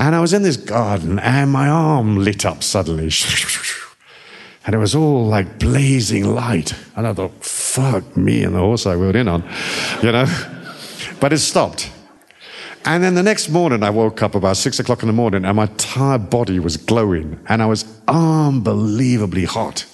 And 0.00 0.16
I 0.16 0.20
was 0.20 0.32
in 0.32 0.42
this 0.42 0.56
garden 0.56 1.20
and 1.20 1.52
my 1.52 1.68
arm 1.68 2.18
lit 2.18 2.44
up 2.44 2.64
suddenly. 2.64 3.10
And 4.64 4.74
it 4.74 4.78
was 4.78 4.94
all 4.94 5.26
like 5.26 5.58
blazing 5.58 6.34
light. 6.34 6.74
And 6.96 7.06
I 7.06 7.12
thought, 7.12 7.44
fuck 7.44 8.16
me 8.16 8.44
and 8.44 8.54
the 8.54 8.60
horse 8.60 8.86
I 8.86 8.94
rode 8.94 9.16
in 9.16 9.28
on, 9.28 9.42
you 10.02 10.12
know? 10.12 10.26
But 11.20 11.32
it 11.32 11.38
stopped. 11.38 11.90
And 12.84 13.02
then 13.02 13.14
the 13.14 13.22
next 13.22 13.48
morning, 13.48 13.82
I 13.82 13.90
woke 13.90 14.22
up 14.22 14.34
about 14.34 14.56
six 14.56 14.80
o'clock 14.80 15.02
in 15.02 15.06
the 15.06 15.12
morning 15.12 15.44
and 15.44 15.56
my 15.56 15.64
entire 15.64 16.18
body 16.18 16.58
was 16.58 16.76
glowing 16.76 17.38
and 17.48 17.62
I 17.62 17.66
was 17.66 17.84
unbelievably 18.08 19.44
hot. 19.44 19.86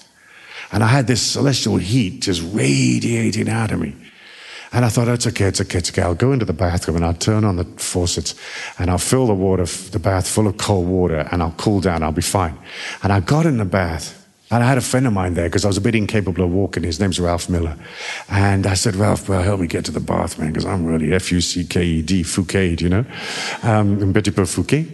And 0.71 0.83
I 0.83 0.87
had 0.87 1.07
this 1.07 1.21
celestial 1.21 1.77
heat 1.77 2.21
just 2.21 2.41
radiating 2.53 3.49
out 3.49 3.71
of 3.71 3.79
me. 3.79 3.95
And 4.71 4.85
I 4.85 4.89
thought, 4.89 5.07
oh, 5.07 5.13
it's 5.13 5.25
okay, 5.25 5.45
it's 5.45 5.61
okay, 5.61 5.79
it's 5.79 5.89
okay. 5.89 6.03
I'll 6.03 6.13
go 6.13 6.31
into 6.31 6.45
the 6.45 6.53
bathroom 6.53 6.95
and 6.95 7.05
I'll 7.05 7.13
turn 7.15 7.43
on 7.43 7.55
the 7.55 7.63
faucets 7.63 8.35
and 8.77 8.91
I'll 8.91 8.99
fill 8.99 9.25
the 9.25 9.33
water, 9.33 9.65
the 9.65 9.97
bath 9.97 10.27
full 10.27 10.47
of 10.47 10.57
cold 10.57 10.87
water 10.87 11.27
and 11.31 11.41
I'll 11.41 11.55
cool 11.57 11.81
down, 11.81 12.03
I'll 12.03 12.11
be 12.11 12.21
fine. 12.21 12.55
And 13.01 13.11
I 13.11 13.19
got 13.19 13.47
in 13.47 13.57
the 13.57 13.65
bath 13.65 14.18
and 14.51 14.63
I 14.63 14.67
had 14.67 14.79
a 14.79 14.81
friend 14.81 15.05
of 15.05 15.13
mine 15.13 15.35
there 15.35 15.47
because 15.47 15.63
I 15.63 15.67
was 15.67 15.77
a 15.77 15.81
bit 15.81 15.93
incapable 15.93 16.43
of 16.43 16.51
walking. 16.51 16.81
His 16.83 16.99
name's 16.99 17.19
Ralph 17.19 17.49
Miller. 17.49 17.75
And 18.29 18.65
I 18.65 18.73
said, 18.73 18.95
Ralph, 18.95 19.29
well, 19.29 19.43
help 19.43 19.59
me 19.59 19.67
get 19.67 19.85
to 19.85 19.91
the 19.91 19.99
bath, 19.99 20.39
man, 20.39 20.51
because 20.51 20.65
I'm 20.65 20.85
really 20.85 21.13
F-U-C-K-E-D, 21.13 22.23
Fouquet, 22.23 22.75
you 22.79 22.89
know, 22.89 23.05
um, 23.61 24.11
petit 24.11 24.31
peu 24.31 24.45
Fouquet. 24.45 24.87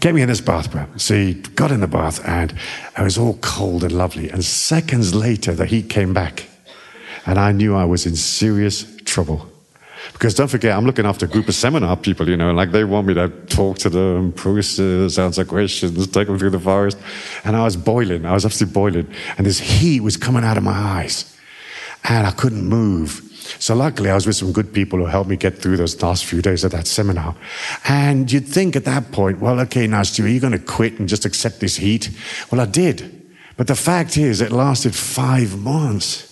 Get 0.00 0.14
me 0.14 0.22
in 0.22 0.28
this 0.28 0.40
bath, 0.40 0.70
bro. 0.70 0.86
So 0.96 1.14
he 1.14 1.34
got 1.34 1.70
in 1.70 1.80
the 1.80 1.86
bath 1.86 2.26
and 2.26 2.54
it 2.96 3.02
was 3.02 3.18
all 3.18 3.34
cold 3.42 3.84
and 3.84 3.92
lovely. 3.92 4.30
And 4.30 4.42
seconds 4.42 5.14
later, 5.14 5.52
the 5.52 5.66
heat 5.66 5.90
came 5.90 6.14
back. 6.14 6.48
And 7.26 7.38
I 7.38 7.52
knew 7.52 7.76
I 7.76 7.84
was 7.84 8.06
in 8.06 8.16
serious 8.16 8.86
trouble. 9.04 9.47
Because 10.12 10.34
don't 10.34 10.48
forget, 10.48 10.76
I'm 10.76 10.86
looking 10.86 11.06
after 11.06 11.26
a 11.26 11.28
group 11.28 11.48
of 11.48 11.54
seminar 11.54 11.96
people, 11.96 12.28
you 12.28 12.36
know, 12.36 12.52
like 12.52 12.72
they 12.72 12.84
want 12.84 13.06
me 13.06 13.14
to 13.14 13.28
talk 13.46 13.78
to 13.78 13.90
them, 13.90 14.32
process, 14.32 15.18
answer 15.18 15.44
questions, 15.44 16.06
take 16.08 16.26
them 16.26 16.38
through 16.38 16.50
the 16.50 16.60
forest. 16.60 16.98
And 17.44 17.56
I 17.56 17.64
was 17.64 17.76
boiling. 17.76 18.26
I 18.26 18.32
was 18.32 18.44
absolutely 18.44 18.72
boiling. 18.72 19.14
And 19.36 19.46
this 19.46 19.58
heat 19.58 20.00
was 20.00 20.16
coming 20.16 20.44
out 20.44 20.56
of 20.56 20.62
my 20.62 20.72
eyes. 20.72 21.36
And 22.04 22.26
I 22.26 22.30
couldn't 22.30 22.64
move. 22.64 23.22
So 23.58 23.74
luckily, 23.74 24.10
I 24.10 24.14
was 24.14 24.26
with 24.26 24.36
some 24.36 24.52
good 24.52 24.72
people 24.72 24.98
who 24.98 25.06
helped 25.06 25.30
me 25.30 25.36
get 25.36 25.58
through 25.58 25.78
those 25.78 26.00
last 26.02 26.24
few 26.24 26.42
days 26.42 26.64
of 26.64 26.72
that 26.72 26.86
seminar. 26.86 27.34
And 27.88 28.30
you'd 28.30 28.46
think 28.46 28.76
at 28.76 28.84
that 28.84 29.10
point, 29.10 29.40
well, 29.40 29.58
okay, 29.60 29.86
now, 29.86 30.02
Stu, 30.02 30.24
are 30.24 30.28
you 30.28 30.40
going 30.40 30.52
to 30.52 30.58
quit 30.58 30.98
and 30.98 31.08
just 31.08 31.24
accept 31.24 31.60
this 31.60 31.76
heat? 31.76 32.10
Well, 32.50 32.60
I 32.60 32.66
did. 32.66 33.26
But 33.56 33.66
the 33.66 33.74
fact 33.74 34.16
is, 34.16 34.40
it 34.40 34.52
lasted 34.52 34.94
five 34.94 35.58
months 35.58 36.27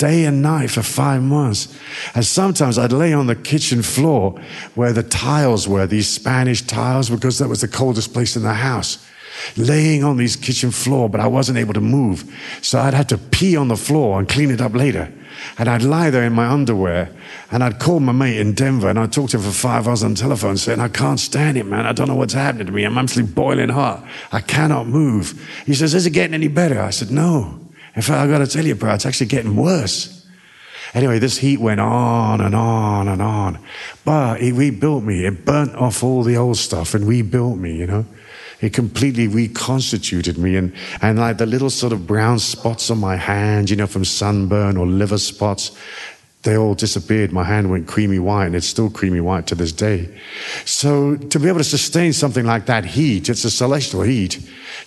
day 0.00 0.24
and 0.24 0.42
night 0.42 0.70
for 0.70 0.82
five 0.82 1.22
months. 1.22 1.68
And 2.14 2.24
sometimes 2.24 2.78
I'd 2.78 2.90
lay 2.90 3.12
on 3.12 3.26
the 3.26 3.36
kitchen 3.36 3.82
floor 3.82 4.40
where 4.74 4.92
the 4.92 5.02
tiles 5.02 5.68
were, 5.68 5.86
these 5.86 6.08
Spanish 6.08 6.62
tiles, 6.62 7.10
because 7.10 7.38
that 7.38 7.48
was 7.48 7.60
the 7.60 7.68
coldest 7.68 8.12
place 8.12 8.34
in 8.34 8.42
the 8.42 8.54
house. 8.54 9.06
Laying 9.56 10.02
on 10.02 10.16
these 10.16 10.36
kitchen 10.36 10.70
floor, 10.70 11.08
but 11.08 11.20
I 11.20 11.26
wasn't 11.26 11.58
able 11.58 11.74
to 11.74 11.80
move. 11.80 12.24
So 12.62 12.78
I'd 12.80 12.94
have 12.94 13.08
to 13.08 13.18
pee 13.18 13.56
on 13.56 13.68
the 13.68 13.76
floor 13.76 14.18
and 14.18 14.28
clean 14.28 14.50
it 14.50 14.60
up 14.60 14.74
later. 14.74 15.12
And 15.58 15.68
I'd 15.68 15.82
lie 15.82 16.10
there 16.10 16.24
in 16.24 16.32
my 16.32 16.46
underwear 16.46 17.10
and 17.50 17.62
I'd 17.62 17.78
call 17.78 18.00
my 18.00 18.12
mate 18.12 18.38
in 18.38 18.52
Denver 18.54 18.88
and 18.88 18.98
I'd 18.98 19.12
talk 19.12 19.30
to 19.30 19.36
him 19.36 19.42
for 19.42 19.50
five 19.50 19.86
hours 19.86 20.02
on 20.02 20.14
the 20.14 20.20
telephone 20.20 20.56
saying, 20.56 20.80
I 20.80 20.88
can't 20.88 21.20
stand 21.20 21.56
it, 21.56 21.64
man. 21.64 21.86
I 21.86 21.92
don't 21.92 22.08
know 22.08 22.16
what's 22.16 22.34
happening 22.34 22.66
to 22.66 22.72
me. 22.72 22.84
I'm 22.84 22.98
absolutely 22.98 23.32
boiling 23.32 23.70
hot. 23.70 24.04
I 24.32 24.40
cannot 24.40 24.86
move. 24.86 25.40
He 25.64 25.74
says, 25.74 25.94
Is 25.94 26.04
it 26.04 26.10
getting 26.10 26.34
any 26.34 26.48
better? 26.48 26.80
I 26.80 26.90
said, 26.90 27.10
No. 27.10 27.60
In 27.96 28.02
fact, 28.02 28.20
I've 28.20 28.30
got 28.30 28.38
to 28.38 28.46
tell 28.46 28.64
you, 28.64 28.74
bro, 28.74 28.94
it's 28.94 29.06
actually 29.06 29.26
getting 29.26 29.56
worse. 29.56 30.26
Anyway, 30.92 31.18
this 31.18 31.38
heat 31.38 31.60
went 31.60 31.80
on 31.80 32.40
and 32.40 32.54
on 32.54 33.08
and 33.08 33.22
on. 33.22 33.58
But 34.04 34.40
it 34.40 34.52
rebuilt 34.52 35.04
me. 35.04 35.24
It 35.24 35.44
burnt 35.44 35.74
off 35.76 36.02
all 36.02 36.22
the 36.22 36.36
old 36.36 36.56
stuff 36.56 36.94
and 36.94 37.06
rebuilt 37.06 37.58
me, 37.58 37.76
you 37.76 37.86
know. 37.86 38.04
It 38.60 38.72
completely 38.72 39.26
reconstituted 39.26 40.36
me. 40.36 40.56
And, 40.56 40.74
and 41.00 41.18
like 41.18 41.38
the 41.38 41.46
little 41.46 41.70
sort 41.70 41.92
of 41.92 42.06
brown 42.06 42.38
spots 42.38 42.90
on 42.90 42.98
my 42.98 43.16
hand, 43.16 43.70
you 43.70 43.76
know, 43.76 43.86
from 43.86 44.04
sunburn 44.04 44.76
or 44.76 44.86
liver 44.86 45.18
spots, 45.18 45.76
they 46.42 46.56
all 46.56 46.74
disappeared. 46.74 47.32
My 47.32 47.44
hand 47.44 47.70
went 47.70 47.86
creamy 47.86 48.18
white, 48.18 48.46
and 48.46 48.54
it's 48.54 48.66
still 48.66 48.90
creamy 48.90 49.20
white 49.20 49.46
to 49.48 49.54
this 49.54 49.72
day. 49.72 50.08
So, 50.64 51.16
to 51.16 51.38
be 51.38 51.48
able 51.48 51.58
to 51.58 51.64
sustain 51.64 52.14
something 52.14 52.46
like 52.46 52.66
that 52.66 52.84
heat, 52.84 53.28
it's 53.28 53.44
a 53.44 53.50
celestial 53.50 54.02
heat, 54.02 54.38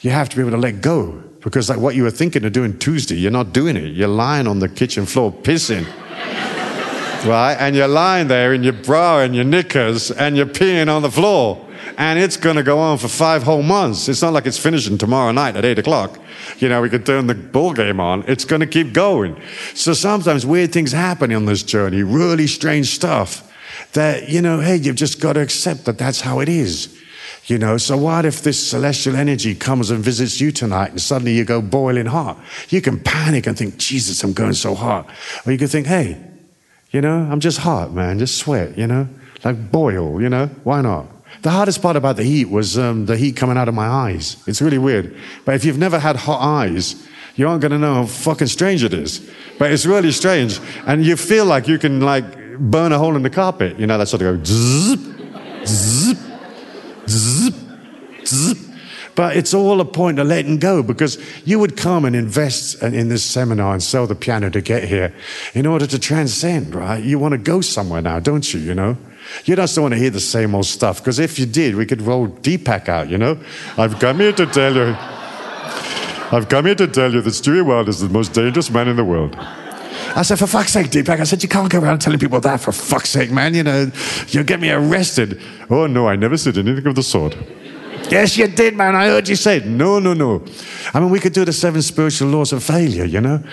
you 0.02 0.10
have 0.10 0.30
to 0.30 0.36
be 0.36 0.42
able 0.42 0.52
to 0.52 0.58
let 0.58 0.82
go. 0.82 1.24
Because, 1.44 1.70
like 1.70 1.80
what 1.80 1.96
you 1.96 2.04
were 2.04 2.12
thinking 2.12 2.46
of 2.46 2.54
doing 2.54 2.78
Tuesday, 2.80 3.16
you're 3.16 3.32
not 3.32 3.54
doing 3.54 3.76
it. 3.76 3.94
You're 3.94 4.08
lying 4.08 4.48
on 4.48 4.60
the 4.60 4.70
kitchen 4.70 5.06
floor 5.06 5.32
pissing. 5.32 5.86
right? 7.26 7.56
And 7.60 7.76
you're 7.76 7.88
lying 7.88 8.28
there 8.28 8.54
in 8.54 8.64
your 8.64 8.74
bra 8.74 9.20
and 9.20 9.36
your 9.36 9.44
knickers, 9.44 10.12
and 10.12 10.38
you're 10.38 10.46
peeing 10.46 10.94
on 10.94 11.02
the 11.02 11.12
floor. 11.12 11.66
And 11.98 12.18
it's 12.18 12.38
going 12.38 12.56
to 12.56 12.64
go 12.64 12.80
on 12.80 12.98
for 12.98 13.08
five 13.08 13.44
whole 13.44 13.62
months. 13.62 14.08
It's 14.08 14.22
not 14.22 14.34
like 14.34 14.46
it's 14.46 14.58
finishing 14.58 14.98
tomorrow 14.98 15.32
night 15.32 15.56
at 15.56 15.66
eight 15.66 15.80
o'clock. 15.80 16.18
You 16.58 16.70
know, 16.70 16.82
we 16.82 16.90
could 16.90 17.06
turn 17.06 17.28
the 17.28 17.36
ball 17.36 17.74
game 17.74 18.00
on. 18.00 18.24
It's 18.28 18.46
going 18.46 18.62
to 18.62 18.68
keep 18.68 18.94
going. 18.94 19.40
So 19.74 19.94
sometimes 19.94 20.46
weird 20.46 20.72
things 20.72 20.92
happen 20.92 21.34
on 21.34 21.46
this 21.46 21.62
journey, 21.62 22.02
really 22.02 22.48
strange 22.48 22.88
stuff 22.96 23.52
that, 23.94 24.30
you 24.30 24.42
know, 24.42 24.60
hey, 24.60 24.78
you've 24.78 24.96
just 24.96 25.20
got 25.20 25.34
to 25.34 25.42
accept 25.42 25.86
that 25.86 25.98
that's 25.98 26.22
how 26.22 26.40
it 26.40 26.50
is. 26.50 27.00
You 27.46 27.58
know, 27.58 27.78
so 27.78 27.98
what 27.98 28.26
if 28.26 28.42
this 28.42 28.70
celestial 28.70 29.18
energy 29.18 29.54
comes 29.54 29.92
and 29.92 30.02
visits 30.04 30.40
you 30.40 30.52
tonight 30.52 30.92
and 30.92 31.02
suddenly 31.02 31.34
you 31.34 31.44
go 31.44 31.62
boiling 31.62 32.06
hot? 32.06 32.40
You 32.70 32.82
can 32.82 33.00
panic 33.00 33.48
and 33.48 33.58
think, 33.58 33.78
Jesus, 33.78 34.24
I'm 34.24 34.32
going 34.32 34.54
so 34.54 34.76
hot. 34.76 35.10
Or 35.46 35.52
you 35.52 35.58
can 35.58 35.68
think, 35.68 35.88
hey, 35.88 36.24
you 36.92 37.02
know, 37.02 37.28
I'm 37.30 37.42
just 37.42 37.60
hot, 37.60 37.92
man, 37.92 38.20
just 38.20 38.38
sweat, 38.38 38.78
you 38.78 38.88
know, 38.88 39.10
like 39.44 39.72
boil, 39.72 40.22
you 40.22 40.30
know, 40.30 40.48
why 40.64 40.82
not? 40.82 41.08
The 41.42 41.52
hardest 41.52 41.82
part 41.82 41.98
about 41.98 42.16
the 42.16 42.24
heat 42.24 42.50
was 42.50 42.78
um, 42.78 43.08
the 43.08 43.18
heat 43.18 43.36
coming 43.36 43.58
out 43.58 43.68
of 43.68 43.74
my 43.74 43.88
eyes. 43.88 44.42
It's 44.48 44.62
really 44.62 44.78
weird. 44.78 45.14
But 45.44 45.56
if 45.56 45.66
you've 45.66 45.78
never 45.78 46.00
had 46.00 46.16
hot 46.16 46.40
eyes, 46.40 47.06
you 47.36 47.50
aren't 47.50 47.62
going 47.62 47.72
to 47.72 47.80
know 47.80 47.96
how 47.96 48.06
fucking 48.06 48.48
strange 48.48 48.84
it 48.84 48.94
is. 48.94 49.30
But 49.60 49.72
it's 49.72 49.86
really 49.86 50.12
strange. 50.12 50.60
And 50.86 51.04
you 51.04 51.18
feel 51.18 51.46
like 51.46 51.68
you 51.68 51.80
can 51.80 52.00
like 52.00 52.58
burn 52.58 52.92
a 52.92 53.00
hole 53.00 53.16
in 53.16 53.24
the 53.24 53.30
carpet. 53.30 53.78
You 53.80 53.88
know, 53.88 53.98
that 53.98 54.08
sort 54.08 54.22
of 54.22 54.38
go 54.38 54.44
zip, 54.44 55.00
zip, 55.66 56.18
But 59.16 59.38
it's 59.38 59.54
all 59.54 59.80
a 59.80 59.86
point 59.86 60.18
of 60.18 60.28
letting 60.28 60.58
go 60.58 60.82
because 60.82 61.20
you 61.46 61.60
would 61.60 61.78
come 61.78 62.04
and 62.06 62.16
invest 62.16 62.82
in 62.82 63.10
this 63.10 63.24
seminar 63.24 63.74
and 63.74 63.84
sell 63.84 64.08
the 64.08 64.16
piano 64.16 64.50
to 64.50 64.62
get 64.62 64.86
here 64.86 65.14
in 65.54 65.68
order 65.68 65.86
to 65.86 66.00
transcend, 66.00 66.74
right? 66.74 67.04
You 67.04 67.20
want 67.20 67.34
to 67.34 67.38
go 67.38 67.62
somewhere 67.62 68.02
now, 68.02 68.20
don't 68.20 68.54
you? 68.54 68.60
You 68.60 68.74
know? 68.74 68.98
You 69.46 69.56
just 69.56 69.76
don't 69.76 69.84
want 69.84 69.94
to 69.94 70.00
hear 70.00 70.10
the 70.10 70.20
same 70.20 70.56
old 70.56 70.66
stuff 70.66 70.98
because 70.98 71.20
if 71.20 71.38
you 71.38 71.46
did, 71.46 71.76
we 71.76 71.86
could 71.86 72.02
roll 72.02 72.28
Deepak 72.28 72.90
out, 72.90 73.10
you 73.10 73.18
know? 73.18 73.38
I've 73.78 74.00
come 74.00 74.20
here 74.20 74.34
to 74.34 74.46
tell 74.48 74.76
you. 74.76 74.96
I've 76.32 76.50
come 76.50 76.66
here 76.66 76.76
to 76.76 76.88
tell 76.88 77.14
you 77.14 77.22
that 77.22 77.30
Stewie 77.30 77.64
Wilde 77.64 77.90
is 77.90 78.00
the 78.00 78.10
most 78.10 78.34
dangerous 78.34 78.72
man 78.72 78.88
in 78.88 78.96
the 78.96 79.06
world. 79.06 79.38
I 80.16 80.22
said, 80.22 80.40
for 80.40 80.48
fuck's 80.48 80.74
sake, 80.74 80.88
Deepak. 80.88 81.20
I 81.20 81.24
said, 81.24 81.42
you 81.42 81.50
can't 81.50 81.72
go 81.72 81.80
around 81.80 82.00
telling 82.00 82.20
people 82.20 82.40
that 82.42 82.60
for 82.60 82.72
fuck's 82.72 83.10
sake, 83.10 83.32
man. 83.32 83.54
You 83.56 83.64
know, 83.64 83.92
you'll 84.28 84.44
get 84.44 84.60
me 84.60 84.70
arrested. 84.70 85.42
Oh, 85.70 85.88
no, 85.88 86.08
I 86.08 86.16
never 86.16 86.38
said 86.38 86.58
anything 86.58 86.86
of 86.88 86.96
the 86.96 87.04
sort. 87.04 87.36
Yes, 88.10 88.38
you 88.38 88.48
did, 88.48 88.76
man. 88.76 88.96
I 88.96 89.08
heard 89.08 89.28
you 89.28 89.36
say 89.36 89.58
it. 89.58 89.66
No, 89.66 90.00
no, 90.00 90.14
no. 90.14 90.46
I 90.94 91.00
mean, 91.00 91.10
we 91.10 91.20
could 91.20 91.34
do 91.34 91.46
the 91.46 91.54
seven 91.54 91.82
spiritual 91.82 92.30
laws 92.30 92.54
of 92.54 92.64
failure, 92.64 93.06
you 93.06 93.22
know? 93.22 93.44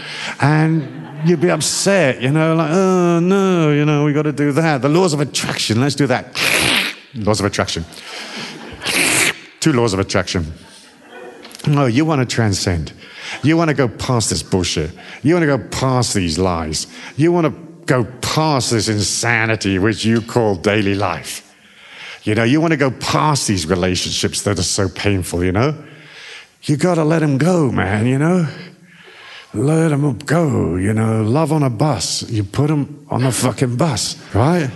And 0.40 1.28
you'd 1.28 1.40
be 1.40 1.50
upset, 1.50 2.20
you 2.20 2.30
know, 2.30 2.54
like, 2.54 2.70
oh, 2.70 3.20
no, 3.20 3.72
you 3.72 3.84
know, 3.84 4.04
we 4.04 4.12
got 4.12 4.22
to 4.22 4.32
do 4.32 4.52
that. 4.52 4.82
The 4.82 4.88
laws 4.88 5.12
of 5.12 5.20
attraction, 5.20 5.80
let's 5.80 5.94
do 5.94 6.06
that. 6.08 6.36
laws 7.14 7.40
of 7.40 7.46
attraction. 7.46 7.84
Two 9.60 9.72
laws 9.72 9.92
of 9.92 9.98
attraction. 9.98 10.52
No, 11.66 11.86
you 11.86 12.04
want 12.04 12.20
to 12.20 12.34
transcend. 12.34 12.92
You 13.42 13.56
want 13.56 13.68
to 13.68 13.74
go 13.74 13.88
past 13.88 14.30
this 14.30 14.42
bullshit. 14.42 14.90
You 15.22 15.34
want 15.34 15.42
to 15.42 15.58
go 15.58 15.68
past 15.68 16.14
these 16.14 16.38
lies. 16.38 16.86
You 17.16 17.32
want 17.32 17.46
to 17.46 17.70
go 17.86 18.04
past 18.20 18.70
this 18.70 18.88
insanity 18.88 19.78
which 19.78 20.04
you 20.04 20.20
call 20.20 20.54
daily 20.54 20.94
life. 20.94 21.46
You 22.22 22.34
know, 22.34 22.44
you 22.44 22.60
want 22.60 22.72
to 22.72 22.76
go 22.76 22.90
past 22.90 23.48
these 23.48 23.66
relationships 23.66 24.42
that 24.42 24.58
are 24.58 24.62
so 24.62 24.88
painful, 24.88 25.42
you 25.42 25.52
know? 25.52 25.74
You 26.64 26.76
got 26.76 26.96
to 26.96 27.04
let 27.04 27.20
them 27.20 27.38
go, 27.38 27.72
man, 27.72 28.06
you 28.06 28.18
know? 28.18 28.46
Let 29.54 29.88
them 29.88 30.18
go, 30.18 30.76
you 30.76 30.92
know? 30.92 31.22
Love 31.22 31.52
on 31.52 31.62
a 31.62 31.70
bus. 31.70 32.28
You 32.30 32.44
put 32.44 32.68
them 32.68 33.06
on 33.08 33.22
the 33.22 33.32
fucking 33.32 33.76
bus, 33.76 34.16
right? 34.34 34.70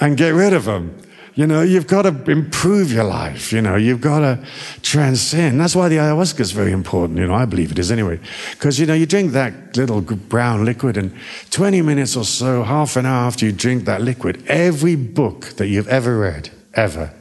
And 0.00 0.16
get 0.16 0.30
rid 0.30 0.52
of 0.52 0.64
them. 0.64 0.96
You 1.36 1.46
know, 1.46 1.60
you've 1.60 1.86
got 1.86 2.02
to 2.02 2.30
improve 2.30 2.90
your 2.90 3.04
life. 3.04 3.52
You 3.52 3.60
know, 3.60 3.76
you've 3.76 4.00
got 4.00 4.20
to 4.20 4.44
transcend. 4.80 5.60
That's 5.60 5.76
why 5.76 5.88
the 5.88 5.96
ayahuasca 5.96 6.40
is 6.40 6.50
very 6.50 6.72
important. 6.72 7.18
You 7.18 7.26
know, 7.26 7.34
I 7.34 7.44
believe 7.44 7.70
it 7.70 7.78
is 7.78 7.92
anyway. 7.92 8.18
Because, 8.52 8.80
you 8.80 8.86
know, 8.86 8.94
you 8.94 9.04
drink 9.04 9.32
that 9.32 9.76
little 9.76 10.00
brown 10.00 10.64
liquid, 10.64 10.96
and 10.96 11.14
20 11.50 11.82
minutes 11.82 12.16
or 12.16 12.24
so, 12.24 12.62
half 12.62 12.96
an 12.96 13.04
hour 13.04 13.26
after 13.26 13.44
you 13.44 13.52
drink 13.52 13.84
that 13.84 14.00
liquid, 14.00 14.42
every 14.46 14.96
book 14.96 15.44
that 15.58 15.68
you've 15.68 15.88
ever 15.88 16.18
read, 16.18 16.50
ever, 16.72 17.12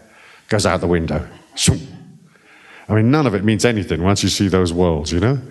goes 0.48 0.66
out 0.66 0.80
the 0.80 0.88
window. 0.88 1.28
I 2.88 2.94
mean, 2.94 3.12
none 3.12 3.28
of 3.28 3.36
it 3.36 3.44
means 3.44 3.66
anything 3.66 4.02
once 4.02 4.24
you 4.24 4.30
see 4.30 4.48
those 4.48 4.72
worlds, 4.72 5.12
you 5.12 5.20
know? 5.20 5.42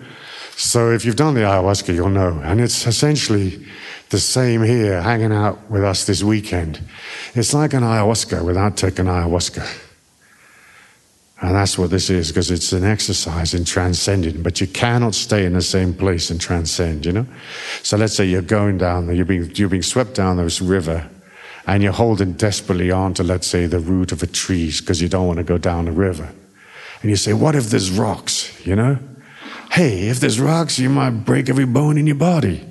So 0.57 0.91
if 0.91 1.05
you've 1.05 1.17
done 1.17 1.35
the 1.35 1.41
ayahuasca, 1.41 1.93
you'll 1.93 2.09
know. 2.09 2.41
And 2.43 2.59
it's 2.59 2.87
essentially 2.87 3.63
the 4.09 4.19
same 4.19 4.63
here, 4.63 5.01
hanging 5.01 5.31
out 5.31 5.69
with 5.69 5.83
us 5.83 6.05
this 6.05 6.23
weekend. 6.23 6.79
It's 7.33 7.53
like 7.53 7.73
an 7.73 7.83
ayahuasca 7.83 8.43
without 8.45 8.77
taking 8.77 9.05
ayahuasca. 9.05 9.83
And 11.41 11.53
that's 11.53 11.77
what 11.77 11.89
this 11.89 12.09
is, 12.09 12.29
because 12.29 12.49
it's 12.49 12.71
an 12.71 12.85
exercise 12.85 13.53
in 13.53 13.65
transcending, 13.65 14.41
but 14.41 14.61
you 14.61 14.67
cannot 14.67 15.15
stay 15.15 15.45
in 15.45 15.53
the 15.53 15.61
same 15.61 15.93
place 15.93 16.29
and 16.29 16.39
transcend, 16.39 17.05
you 17.05 17.11
know? 17.11 17.25
So 17.83 17.97
let's 17.97 18.15
say 18.15 18.25
you're 18.25 18.41
going 18.41 18.77
down 18.77 19.13
you're 19.13 19.25
being, 19.25 19.51
you're 19.55 19.69
being 19.69 19.83
swept 19.83 20.13
down 20.13 20.37
this 20.37 20.61
river, 20.61 21.09
and 21.67 21.83
you're 21.83 21.91
holding 21.91 22.33
desperately 22.33 22.89
on 22.89 23.13
to, 23.15 23.23
let's 23.23 23.47
say, 23.47 23.65
the 23.65 23.79
root 23.79 24.11
of 24.11 24.23
a 24.23 24.27
tree, 24.27 24.71
because 24.79 25.01
you 25.01 25.09
don't 25.09 25.27
want 25.27 25.37
to 25.37 25.43
go 25.43 25.57
down 25.57 25.85
the 25.85 25.91
river. 25.91 26.31
And 27.01 27.09
you 27.09 27.17
say, 27.17 27.33
What 27.33 27.55
if 27.55 27.65
there's 27.65 27.91
rocks, 27.91 28.65
you 28.65 28.75
know? 28.75 28.97
Hey, 29.71 30.07
if 30.07 30.19
there's 30.19 30.39
rocks, 30.39 30.79
you 30.79 30.89
might 30.89 31.25
break 31.25 31.49
every 31.49 31.65
bone 31.65 31.97
in 31.97 32.07
your 32.07 32.15
body. 32.15 32.65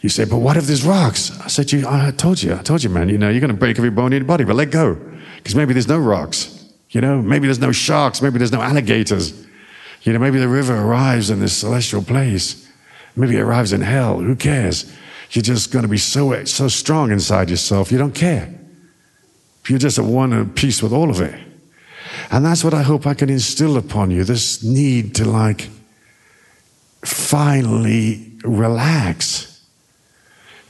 You 0.00 0.08
say, 0.08 0.24
but 0.24 0.38
what 0.38 0.56
if 0.56 0.64
there's 0.64 0.84
rocks? 0.84 1.38
I 1.40 1.48
said, 1.48 1.72
you, 1.72 1.86
I 1.88 2.10
told 2.10 2.42
you, 2.42 2.54
I 2.54 2.62
told 2.62 2.82
you, 2.82 2.90
man, 2.90 3.08
you 3.08 3.18
know, 3.18 3.28
you're 3.28 3.40
going 3.40 3.50
to 3.50 3.56
break 3.56 3.78
every 3.78 3.90
bone 3.90 4.12
in 4.12 4.20
your 4.22 4.26
body, 4.26 4.44
but 4.44 4.56
let 4.56 4.70
go. 4.70 4.94
Because 5.36 5.54
maybe 5.54 5.72
there's 5.72 5.88
no 5.88 5.98
rocks. 5.98 6.52
You 6.90 7.00
know, 7.00 7.20
maybe 7.20 7.46
there's 7.46 7.58
no 7.58 7.72
sharks, 7.72 8.22
maybe 8.22 8.38
there's 8.38 8.52
no 8.52 8.62
alligators. 8.62 9.46
You 10.02 10.12
know, 10.12 10.18
maybe 10.18 10.38
the 10.38 10.48
river 10.48 10.76
arrives 10.76 11.30
in 11.30 11.40
this 11.40 11.56
celestial 11.56 12.02
place. 12.02 12.70
Maybe 13.16 13.36
it 13.36 13.40
arrives 13.40 13.72
in 13.72 13.80
hell. 13.80 14.20
Who 14.20 14.36
cares? 14.36 14.92
You're 15.30 15.42
just 15.42 15.72
going 15.72 15.82
to 15.82 15.88
be 15.88 15.98
so, 15.98 16.44
so 16.44 16.68
strong 16.68 17.10
inside 17.10 17.50
yourself, 17.50 17.90
you 17.90 17.98
don't 17.98 18.14
care. 18.14 18.52
You're 19.66 19.78
just 19.80 19.98
at 19.98 20.04
one 20.04 20.52
piece 20.52 20.82
with 20.82 20.92
all 20.92 21.10
of 21.10 21.20
it. 21.20 21.34
And 22.30 22.44
that's 22.44 22.62
what 22.62 22.74
I 22.74 22.82
hope 22.82 23.06
I 23.06 23.14
can 23.14 23.28
instill 23.28 23.76
upon 23.76 24.10
you 24.10 24.22
this 24.22 24.62
need 24.62 25.14
to, 25.16 25.24
like, 25.24 25.68
finally 27.04 28.32
relax 28.44 29.55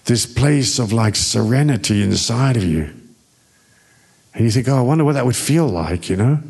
this 0.06 0.24
place 0.24 0.78
of 0.78 0.92
like 0.92 1.16
serenity 1.16 2.02
inside 2.02 2.56
of 2.56 2.64
you. 2.64 2.92
And 4.34 4.44
you 4.44 4.50
think, 4.50 4.68
oh, 4.68 4.76
I 4.76 4.80
wonder 4.80 5.04
what 5.04 5.14
that 5.14 5.26
would 5.26 5.36
feel 5.36 5.68
like, 5.68 6.08
you 6.08 6.16
know? 6.16 6.40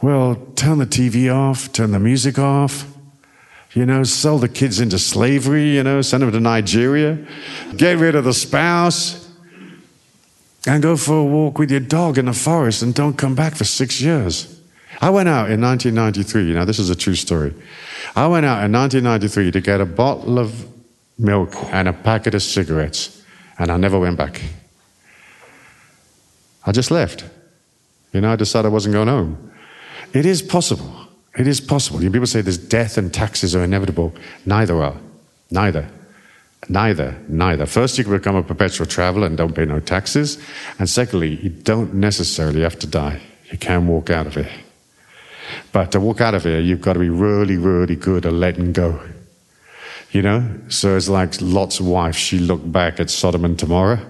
Well, 0.00 0.34
turn 0.56 0.78
the 0.78 0.86
TV 0.86 1.32
off, 1.32 1.72
turn 1.72 1.92
the 1.92 1.98
music 1.98 2.38
off, 2.38 2.86
you 3.72 3.86
know, 3.86 4.02
sell 4.04 4.38
the 4.38 4.48
kids 4.48 4.80
into 4.80 4.98
slavery, 4.98 5.74
you 5.74 5.82
know, 5.82 6.02
send 6.02 6.22
them 6.22 6.32
to 6.32 6.40
Nigeria, 6.40 7.24
get 7.76 7.98
rid 7.98 8.14
of 8.14 8.24
the 8.24 8.32
spouse, 8.32 9.30
and 10.66 10.82
go 10.82 10.96
for 10.96 11.18
a 11.18 11.24
walk 11.24 11.58
with 11.58 11.70
your 11.70 11.80
dog 11.80 12.18
in 12.18 12.26
the 12.26 12.32
forest 12.32 12.82
and 12.82 12.94
don't 12.94 13.16
come 13.16 13.34
back 13.34 13.54
for 13.54 13.64
six 13.64 14.00
years. 14.00 14.60
I 15.00 15.10
went 15.10 15.28
out 15.28 15.50
in 15.50 15.60
1993, 15.60 16.46
you 16.46 16.54
know, 16.54 16.64
this 16.64 16.78
is 16.78 16.90
a 16.90 16.94
true 16.94 17.16
story. 17.16 17.54
I 18.14 18.26
went 18.26 18.46
out 18.46 18.62
in 18.64 18.70
1993 18.72 19.50
to 19.52 19.60
get 19.60 19.80
a 19.80 19.86
bottle 19.86 20.38
of 20.38 20.71
milk 21.18 21.54
and 21.72 21.88
a 21.88 21.92
packet 21.92 22.34
of 22.34 22.42
cigarettes, 22.42 23.22
and 23.58 23.70
I 23.70 23.76
never 23.76 23.98
went 23.98 24.16
back. 24.16 24.40
I 26.64 26.72
just 26.72 26.90
left. 26.90 27.24
You 28.12 28.20
know, 28.20 28.32
I 28.32 28.36
decided 28.36 28.68
I 28.68 28.70
wasn't 28.70 28.94
going 28.94 29.08
home. 29.08 29.52
It 30.12 30.26
is 30.26 30.42
possible. 30.42 31.08
It 31.36 31.46
is 31.46 31.60
possible. 31.60 31.98
People 31.98 32.26
say 32.26 32.42
there's 32.42 32.58
death 32.58 32.98
and 32.98 33.12
taxes 33.12 33.56
are 33.56 33.64
inevitable. 33.64 34.14
Neither 34.44 34.82
are. 34.82 34.96
Neither. 35.50 35.88
Neither. 36.68 37.18
Neither. 37.28 37.66
First, 37.66 37.96
you 37.96 38.04
can 38.04 38.12
become 38.12 38.36
a 38.36 38.42
perpetual 38.42 38.86
traveler 38.86 39.26
and 39.26 39.36
don't 39.36 39.54
pay 39.54 39.64
no 39.64 39.80
taxes. 39.80 40.38
And 40.78 40.88
secondly, 40.88 41.36
you 41.36 41.48
don't 41.48 41.94
necessarily 41.94 42.60
have 42.60 42.78
to 42.80 42.86
die. 42.86 43.20
You 43.50 43.58
can 43.58 43.86
walk 43.86 44.10
out 44.10 44.26
of 44.26 44.36
it. 44.36 44.50
But 45.72 45.92
to 45.92 46.00
walk 46.00 46.20
out 46.20 46.34
of 46.34 46.44
here, 46.44 46.60
you've 46.60 46.80
got 46.80 46.94
to 46.94 47.00
be 47.00 47.10
really, 47.10 47.56
really 47.56 47.96
good 47.96 48.26
at 48.26 48.32
letting 48.32 48.72
go. 48.72 49.00
You 50.12 50.22
know? 50.22 50.48
So 50.68 50.96
it's 50.96 51.08
like 51.08 51.40
Lot's 51.40 51.80
wife, 51.80 52.16
she 52.16 52.38
looked 52.38 52.70
back 52.70 53.00
at 53.00 53.10
Sodom 53.10 53.44
and 53.44 53.58
Gomorrah 53.58 54.06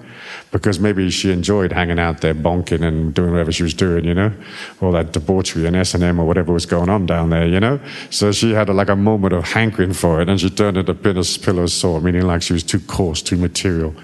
because 0.50 0.78
maybe 0.78 1.10
she 1.10 1.32
enjoyed 1.32 1.72
hanging 1.72 1.98
out 1.98 2.20
there 2.20 2.34
bonking 2.34 2.82
and 2.82 3.14
doing 3.14 3.30
whatever 3.30 3.50
she 3.50 3.62
was 3.62 3.74
doing, 3.74 4.04
you 4.04 4.14
know, 4.14 4.32
all 4.80 4.92
that 4.92 5.12
debauchery 5.12 5.66
and 5.66 5.74
S&M 5.74 6.20
or 6.20 6.26
whatever 6.26 6.52
was 6.52 6.66
going 6.66 6.88
on 6.88 7.06
down 7.06 7.30
there, 7.30 7.46
you 7.46 7.58
know. 7.58 7.80
So 8.10 8.32
she 8.32 8.52
had 8.52 8.68
a, 8.68 8.72
like 8.72 8.88
a 8.88 8.96
moment 8.96 9.32
of 9.32 9.44
hankering 9.44 9.94
for 9.94 10.20
it 10.20 10.28
and 10.28 10.40
she 10.40 10.50
turned 10.50 10.76
it 10.76 10.88
a 10.88 10.94
pillow 10.94 11.22
sore, 11.22 12.00
meaning 12.00 12.22
like 12.22 12.42
she 12.42 12.52
was 12.52 12.62
too 12.62 12.80
coarse, 12.80 13.22
too 13.22 13.36
material, 13.36 13.94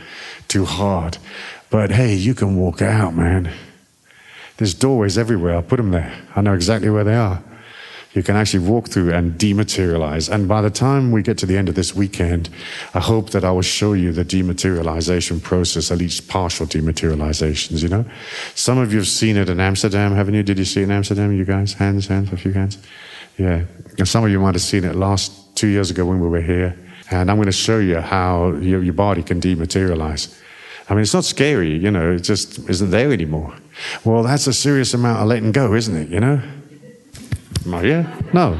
too 0.48 0.64
hard. 0.64 1.18
But 1.70 1.90
hey, 1.90 2.14
you 2.14 2.34
can 2.34 2.56
walk 2.56 2.80
out, 2.80 3.14
man. 3.14 3.52
There's 4.56 4.74
doorways 4.74 5.18
everywhere. 5.18 5.54
I'll 5.54 5.62
put 5.62 5.76
them 5.76 5.90
there. 5.90 6.12
I 6.34 6.40
know 6.40 6.54
exactly 6.54 6.90
where 6.90 7.04
they 7.04 7.14
are 7.14 7.42
you 8.14 8.22
can 8.22 8.36
actually 8.36 8.66
walk 8.66 8.88
through 8.88 9.12
and 9.12 9.38
dematerialize. 9.38 10.32
And 10.32 10.48
by 10.48 10.62
the 10.62 10.70
time 10.70 11.12
we 11.12 11.22
get 11.22 11.36
to 11.38 11.46
the 11.46 11.56
end 11.56 11.68
of 11.68 11.74
this 11.74 11.94
weekend, 11.94 12.48
I 12.94 13.00
hope 13.00 13.30
that 13.30 13.44
I 13.44 13.50
will 13.50 13.62
show 13.62 13.92
you 13.92 14.12
the 14.12 14.24
dematerialization 14.24 15.42
process, 15.42 15.90
at 15.90 15.98
least 15.98 16.26
partial 16.26 16.66
dematerializations, 16.66 17.82
you 17.82 17.88
know? 17.88 18.04
Some 18.54 18.78
of 18.78 18.92
you 18.92 18.98
have 18.98 19.08
seen 19.08 19.36
it 19.36 19.48
in 19.48 19.60
Amsterdam, 19.60 20.14
haven't 20.14 20.34
you? 20.34 20.42
Did 20.42 20.58
you 20.58 20.64
see 20.64 20.80
it 20.80 20.84
in 20.84 20.90
Amsterdam, 20.90 21.36
you 21.36 21.44
guys? 21.44 21.74
Hands, 21.74 22.06
hands, 22.06 22.32
a 22.32 22.36
few 22.36 22.52
hands? 22.52 22.78
Yeah. 23.36 23.64
And 23.98 24.08
some 24.08 24.24
of 24.24 24.30
you 24.30 24.40
might 24.40 24.54
have 24.54 24.62
seen 24.62 24.84
it 24.84 24.96
last 24.96 25.54
two 25.54 25.68
years 25.68 25.90
ago 25.90 26.06
when 26.06 26.18
we 26.18 26.28
were 26.28 26.40
here. 26.40 26.76
And 27.10 27.30
I'm 27.30 27.36
going 27.36 27.46
to 27.46 27.52
show 27.52 27.78
you 27.78 28.00
how 28.00 28.52
your, 28.52 28.82
your 28.82 28.94
body 28.94 29.22
can 29.22 29.40
dematerialize. 29.40 30.40
I 30.88 30.94
mean, 30.94 31.02
it's 31.02 31.14
not 31.14 31.24
scary, 31.24 31.76
you 31.76 31.90
know, 31.90 32.12
it 32.12 32.20
just 32.20 32.58
isn't 32.70 32.90
there 32.90 33.12
anymore. 33.12 33.54
Well, 34.04 34.22
that's 34.22 34.46
a 34.46 34.54
serious 34.54 34.94
amount 34.94 35.20
of 35.20 35.28
letting 35.28 35.52
go, 35.52 35.74
isn't 35.74 35.94
it, 35.94 36.08
you 36.08 36.20
know? 36.20 36.40
Am 37.68 37.74
I 37.74 37.82
here? 37.82 38.18
No. 38.32 38.58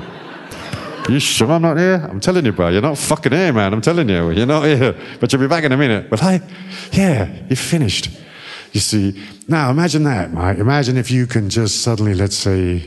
You 1.08 1.18
sure 1.18 1.50
I'm 1.50 1.62
not 1.62 1.78
here? 1.78 2.06
I'm 2.10 2.20
telling 2.20 2.44
you, 2.44 2.52
bro. 2.52 2.68
You're 2.68 2.82
not 2.82 2.98
fucking 2.98 3.32
here, 3.32 3.54
man. 3.54 3.72
I'm 3.72 3.80
telling 3.80 4.06
you. 4.06 4.30
You're 4.32 4.44
not 4.44 4.64
here. 4.64 4.94
But 5.18 5.32
you'll 5.32 5.40
be 5.40 5.48
back 5.48 5.64
in 5.64 5.72
a 5.72 5.78
minute. 5.78 6.10
But 6.10 6.22
I, 6.22 6.42
yeah, 6.92 7.34
you're 7.48 7.56
finished. 7.56 8.10
You 8.74 8.80
see, 8.80 9.18
now 9.48 9.70
imagine 9.70 10.04
that, 10.04 10.30
Mike. 10.34 10.58
Imagine 10.58 10.98
if 10.98 11.10
you 11.10 11.26
can 11.26 11.48
just 11.48 11.80
suddenly, 11.80 12.12
let's 12.12 12.36
say, 12.36 12.86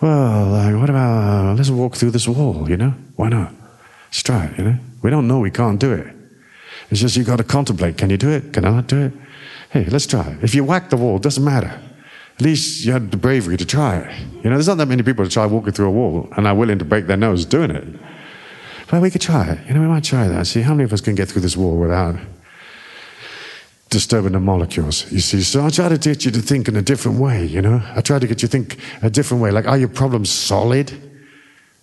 well, 0.00 0.46
like, 0.46 0.76
what 0.76 0.88
about, 0.88 1.48
uh, 1.48 1.54
let's 1.54 1.70
walk 1.70 1.96
through 1.96 2.12
this 2.12 2.28
wall, 2.28 2.70
you 2.70 2.76
know? 2.76 2.94
Why 3.16 3.28
not? 3.28 3.52
Let's 4.04 4.22
try 4.22 4.44
it, 4.44 4.58
you 4.58 4.62
know? 4.62 4.78
We 5.02 5.10
don't 5.10 5.26
know 5.26 5.40
we 5.40 5.50
can't 5.50 5.80
do 5.80 5.92
it. 5.92 6.14
It's 6.88 7.00
just 7.00 7.16
you 7.16 7.24
got 7.24 7.38
to 7.38 7.44
contemplate. 7.44 7.98
Can 7.98 8.10
you 8.10 8.16
do 8.16 8.30
it? 8.30 8.52
Can 8.52 8.64
I 8.64 8.70
not 8.70 8.86
do 8.86 9.06
it? 9.06 9.12
Hey, 9.70 9.86
let's 9.86 10.06
try 10.06 10.24
it. 10.28 10.44
If 10.44 10.54
you 10.54 10.62
whack 10.62 10.90
the 10.90 10.96
wall, 10.96 11.18
doesn't 11.18 11.42
matter 11.42 11.82
at 12.36 12.42
least 12.42 12.84
you 12.84 12.92
had 12.92 13.10
the 13.10 13.16
bravery 13.16 13.56
to 13.56 13.64
try 13.64 13.96
it. 13.96 14.20
You 14.44 14.50
know, 14.50 14.56
there's 14.56 14.68
not 14.68 14.76
that 14.76 14.86
many 14.86 15.02
people 15.02 15.24
to 15.24 15.30
try 15.30 15.46
walking 15.46 15.72
through 15.72 15.88
a 15.88 15.90
wall 15.90 16.28
and 16.36 16.46
are 16.46 16.54
willing 16.54 16.78
to 16.78 16.84
break 16.84 17.06
their 17.06 17.16
nose 17.16 17.46
doing 17.46 17.70
it. 17.70 17.84
But 18.90 19.00
we 19.00 19.10
could 19.10 19.22
try 19.22 19.52
it. 19.52 19.66
You 19.66 19.74
know, 19.74 19.80
we 19.80 19.86
might 19.86 20.04
try 20.04 20.28
that. 20.28 20.46
See 20.46 20.60
how 20.60 20.74
many 20.74 20.84
of 20.84 20.92
us 20.92 21.00
can 21.00 21.14
get 21.14 21.28
through 21.28 21.42
this 21.42 21.56
wall 21.56 21.78
without 21.78 22.16
disturbing 23.88 24.32
the 24.32 24.40
molecules. 24.40 25.10
You 25.10 25.20
see, 25.20 25.42
so 25.42 25.64
I 25.64 25.70
try 25.70 25.88
to 25.88 25.96
get 25.96 26.24
you 26.24 26.30
to 26.30 26.42
think 26.42 26.68
in 26.68 26.76
a 26.76 26.82
different 26.82 27.18
way. 27.18 27.46
You 27.46 27.62
know, 27.62 27.82
I 27.94 28.02
try 28.02 28.18
to 28.18 28.26
get 28.26 28.42
you 28.42 28.48
to 28.48 28.52
think 28.52 28.78
a 29.02 29.08
different 29.08 29.42
way. 29.42 29.50
Like, 29.50 29.66
are 29.66 29.78
your 29.78 29.88
problems 29.88 30.30
solid, 30.30 30.92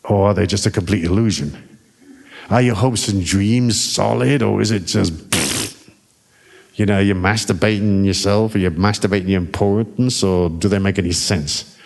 or 0.04 0.28
are 0.28 0.34
they 0.34 0.46
just 0.46 0.66
a 0.66 0.72
complete 0.72 1.04
illusion? 1.04 1.58
Are 2.50 2.62
your 2.62 2.76
hopes 2.76 3.08
and 3.08 3.26
dreams 3.26 3.82
solid, 3.82 4.44
or 4.44 4.62
is 4.62 4.70
it 4.70 4.86
just 4.86 5.14
you 6.76 6.86
know, 6.86 7.00
you're 7.00 7.16
masturbating 7.16 8.06
yourself, 8.06 8.56
or 8.56 8.58
you're 8.58 8.72
masturbating 8.72 9.30
your 9.30 9.42
importance, 9.42 10.24
or 10.24 10.50
do 10.50 10.68
they 10.68 10.80
make 10.80 10.98
any 10.98 11.12
sense? 11.12 11.78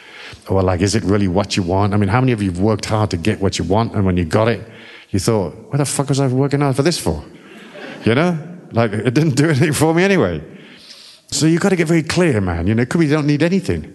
Or 0.50 0.64
like, 0.64 0.82
is 0.82 0.96
it 0.96 1.04
really 1.04 1.28
what 1.28 1.58
you 1.58 1.64
want? 1.64 1.94
I 1.94 1.98
mean, 1.98 2.10
how 2.10 2.22
many 2.22 2.32
of 2.32 2.42
you 2.42 2.52
have 2.52 2.60
worked 2.60 2.86
hard 2.86 3.12
to 3.12 3.18
get 3.18 3.42
what 3.42 3.60
you 3.60 3.66
want, 3.66 3.94
and 3.96 4.06
when 4.06 4.18
you 4.18 4.26
got 4.26 4.48
it, 4.48 4.66
you 5.10 5.20
thought, 5.20 5.56
what 5.70 5.78
the 5.78 5.86
fuck 5.86 6.10
was 6.10 6.20
I 6.20 6.28
working 6.28 6.62
hard 6.62 6.76
for 6.76 6.84
this 6.84 6.98
for? 6.98 7.24
You 8.06 8.16
know? 8.16 8.38
Like, 8.72 8.92
it 8.94 9.14
didn't 9.14 9.36
do 9.36 9.46
anything 9.50 9.74
for 9.74 9.94
me 9.94 10.04
anyway. 10.04 10.44
So 11.32 11.46
you've 11.46 11.62
got 11.62 11.70
to 11.70 11.76
get 11.76 11.88
very 11.88 12.04
clear, 12.04 12.40
man. 12.40 12.68
You 12.68 12.76
know, 12.76 12.84
it 12.84 12.90
could 12.90 13.00
be 13.00 13.08
you 13.08 13.14
don't 13.14 13.28
need 13.28 13.44
anything. 13.44 13.94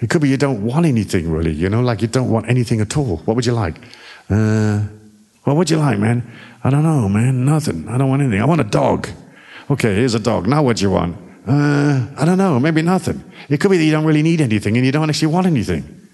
It 0.00 0.10
could 0.10 0.20
be 0.20 0.28
you 0.28 0.36
don't 0.36 0.64
want 0.64 0.84
anything 0.84 1.30
really, 1.30 1.52
you 1.52 1.68
know, 1.68 1.80
like 1.80 2.02
you 2.02 2.08
don't 2.08 2.28
want 2.28 2.48
anything 2.48 2.80
at 2.80 2.96
all. 2.96 3.18
What 3.18 3.36
would 3.36 3.46
you 3.46 3.52
like? 3.52 3.76
Uh, 4.28 4.82
what 5.44 5.56
would 5.56 5.70
you 5.70 5.76
like, 5.76 5.98
man? 5.98 6.28
I 6.64 6.70
don't 6.70 6.82
know, 6.82 7.08
man. 7.08 7.44
Nothing. 7.44 7.88
I 7.88 7.98
don't 7.98 8.08
want 8.08 8.20
anything. 8.22 8.42
I 8.42 8.44
want 8.44 8.60
a 8.60 8.64
dog. 8.64 9.08
Okay, 9.72 9.94
here's 9.94 10.14
a 10.14 10.20
dog. 10.20 10.46
Now 10.46 10.62
what 10.62 10.76
do 10.76 10.82
you 10.82 10.90
want? 10.90 11.16
Uh, 11.48 12.06
I 12.18 12.26
don't 12.26 12.36
know. 12.36 12.60
Maybe 12.60 12.82
nothing. 12.82 13.24
It 13.48 13.58
could 13.58 13.70
be 13.70 13.78
that 13.78 13.84
you 13.84 13.90
don't 13.90 14.04
really 14.04 14.22
need 14.22 14.42
anything 14.42 14.76
and 14.76 14.84
you 14.84 14.92
don't 14.92 15.08
actually 15.08 15.32
want 15.32 15.46
anything. 15.46 16.08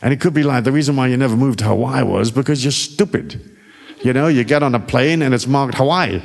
And 0.00 0.10
it 0.10 0.20
could 0.20 0.32
be 0.32 0.42
like 0.42 0.64
the 0.64 0.72
reason 0.72 0.96
why 0.96 1.08
you 1.08 1.18
never 1.18 1.36
moved 1.36 1.58
to 1.58 1.66
Hawaii 1.66 2.02
was 2.02 2.30
because 2.30 2.64
you're 2.64 2.72
stupid. 2.72 3.58
You 4.02 4.14
know, 4.14 4.26
you 4.26 4.42
get 4.42 4.62
on 4.62 4.74
a 4.74 4.80
plane 4.80 5.20
and 5.20 5.34
it's 5.34 5.46
marked 5.46 5.74
Hawaii. 5.74 6.22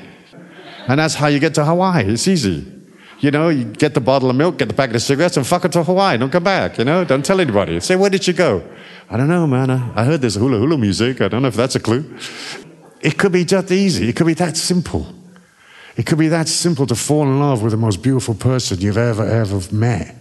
And 0.87 0.97
that's 0.97 1.15
how 1.15 1.27
you 1.27 1.39
get 1.39 1.53
to 1.55 1.65
Hawaii. 1.65 2.05
It's 2.05 2.29
easy. 2.29 2.65
You 3.19 3.31
know, 3.31 3.49
you 3.49 3.65
get 3.65 3.93
the 3.93 3.99
bottle 3.99 4.29
of 4.29 4.37
milk, 4.37 4.57
get 4.57 4.69
the 4.69 4.73
packet 4.73 4.95
of 4.95 5.01
cigarettes, 5.01 5.35
and 5.35 5.45
fuck 5.45 5.65
it 5.65 5.73
to 5.73 5.83
Hawaii. 5.83 6.17
Don't 6.17 6.31
come 6.31 6.45
back, 6.45 6.77
you 6.77 6.85
know? 6.85 7.03
Don't 7.03 7.25
tell 7.25 7.41
anybody. 7.41 7.77
Say, 7.81 7.97
where 7.97 8.09
did 8.09 8.25
you 8.25 8.33
go? 8.33 8.63
I 9.09 9.17
don't 9.17 9.27
know, 9.27 9.47
man. 9.47 9.69
I, 9.69 10.05
heard 10.05 10.21
there's 10.21 10.35
hula 10.35 10.59
hula 10.59 10.77
music. 10.77 11.19
I 11.19 11.27
don't 11.27 11.41
know 11.41 11.49
if 11.49 11.55
that's 11.55 11.75
a 11.75 11.79
clue. 11.81 12.17
It 13.01 13.17
could 13.17 13.33
be 13.33 13.43
just 13.43 13.69
easy. 13.69 14.07
It 14.07 14.15
could 14.15 14.27
be 14.27 14.33
that 14.35 14.55
simple. 14.55 15.13
It 15.97 16.05
could 16.05 16.19
be 16.19 16.27
that 16.27 16.47
simple 16.47 16.85
to 16.85 16.95
fall 16.95 17.23
in 17.23 17.39
love 17.39 17.63
with 17.63 17.71
the 17.71 17.77
most 17.77 18.03
beautiful 18.03 18.35
person 18.35 18.79
you've 18.79 18.97
ever, 18.97 19.25
ever 19.25 19.59
met, 19.75 20.15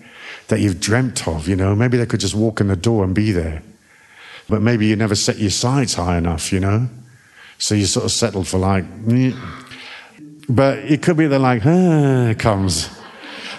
that 0.49 0.59
you've 0.61 0.81
dreamt 0.81 1.29
of, 1.29 1.47
you 1.47 1.55
know. 1.55 1.75
Maybe 1.75 1.99
they 1.99 2.07
could 2.07 2.21
just 2.21 2.35
walk 2.35 2.63
in 2.63 2.69
the 2.69 2.77
door 2.77 3.05
and 3.05 3.15
be 3.15 3.31
there. 3.31 3.63
But 4.49 4.63
maybe 4.63 4.87
you 4.87 4.97
never 4.97 5.15
set 5.15 5.37
your 5.37 5.51
sights 5.51 5.95
high 5.95 6.17
enough, 6.17 6.51
you 6.51 6.61
know. 6.61 6.89
So 7.59 7.75
you 7.75 7.85
sort 7.85 8.07
of 8.07 8.13
settled 8.13 8.49
for 8.49 8.59
like, 8.59 8.85
mm. 9.05 9.37
but 10.49 10.79
it 10.79 11.03
could 11.03 11.19
be 11.19 11.27
that 11.27 11.39
like, 11.39 11.63
ah, 11.67 12.35
comes, 12.39 12.89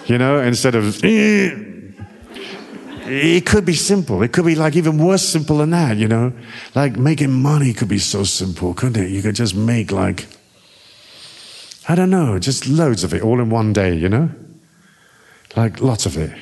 you 0.06 0.18
know, 0.18 0.40
instead 0.40 0.74
of, 0.74 0.84
mm. 0.84 1.94
it 3.06 3.46
could 3.46 3.64
be 3.64 3.74
simple. 3.74 4.22
It 4.24 4.32
could 4.32 4.44
be 4.44 4.56
like 4.56 4.74
even 4.74 4.98
worse 4.98 5.28
simple 5.28 5.58
than 5.58 5.70
that, 5.70 5.96
you 5.96 6.08
know. 6.08 6.32
Like 6.74 6.96
making 6.96 7.30
money 7.30 7.72
could 7.72 7.88
be 7.88 7.98
so 7.98 8.24
simple, 8.24 8.74
couldn't 8.74 9.04
it? 9.04 9.10
You 9.10 9.22
could 9.22 9.36
just 9.36 9.54
make 9.54 9.92
like 9.92 10.26
I 11.88 11.94
don't 11.94 12.10
know, 12.10 12.38
just 12.38 12.68
loads 12.68 13.02
of 13.02 13.14
it 13.14 13.22
all 13.22 13.40
in 13.40 13.48
one 13.48 13.72
day, 13.72 13.94
you 13.94 14.10
know? 14.10 14.28
Like 15.56 15.80
lots 15.80 16.04
of 16.04 16.18
it, 16.18 16.36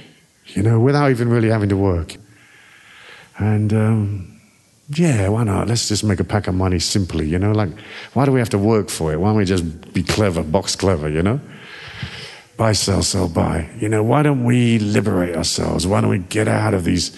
you 0.47 0.63
know, 0.63 0.81
without 0.81 1.11
even 1.11 1.29
really 1.29 1.49
having 1.51 1.69
to 1.69 1.77
work. 1.77 2.17
And 3.39 3.73
um, 3.73 4.41
yeah, 4.89 5.29
why 5.29 5.45
not? 5.45 5.69
Let's 5.69 5.87
just 5.87 6.03
make 6.03 6.19
a 6.19 6.25
pack 6.25 6.49
of 6.49 6.57
money 6.57 6.81
simply, 6.81 7.29
you 7.29 7.39
know? 7.39 7.53
Like, 7.53 7.71
why 8.15 8.25
do 8.25 8.33
we 8.33 8.41
have 8.41 8.51
to 8.51 8.59
work 8.59 8.89
for 8.89 9.13
it? 9.13 9.21
Why 9.21 9.29
don't 9.29 9.37
we 9.37 9.45
just 9.45 9.93
be 9.93 10.03
clever, 10.03 10.43
box 10.43 10.75
clever, 10.75 11.09
you 11.09 11.23
know? 11.23 11.41
Buy, 12.57 12.73
sell, 12.73 13.03
sell, 13.03 13.29
buy. 13.29 13.69
You 13.79 13.89
know, 13.89 14.03
why 14.03 14.25
don't 14.25 14.45
we 14.45 14.81
liberate 14.81 15.37
ourselves? 15.37 15.87
Why 15.87 16.01
don't 16.01 16.11
we 16.11 16.19
get 16.19 16.49
out 16.49 16.75
of 16.75 16.83
these 16.85 17.17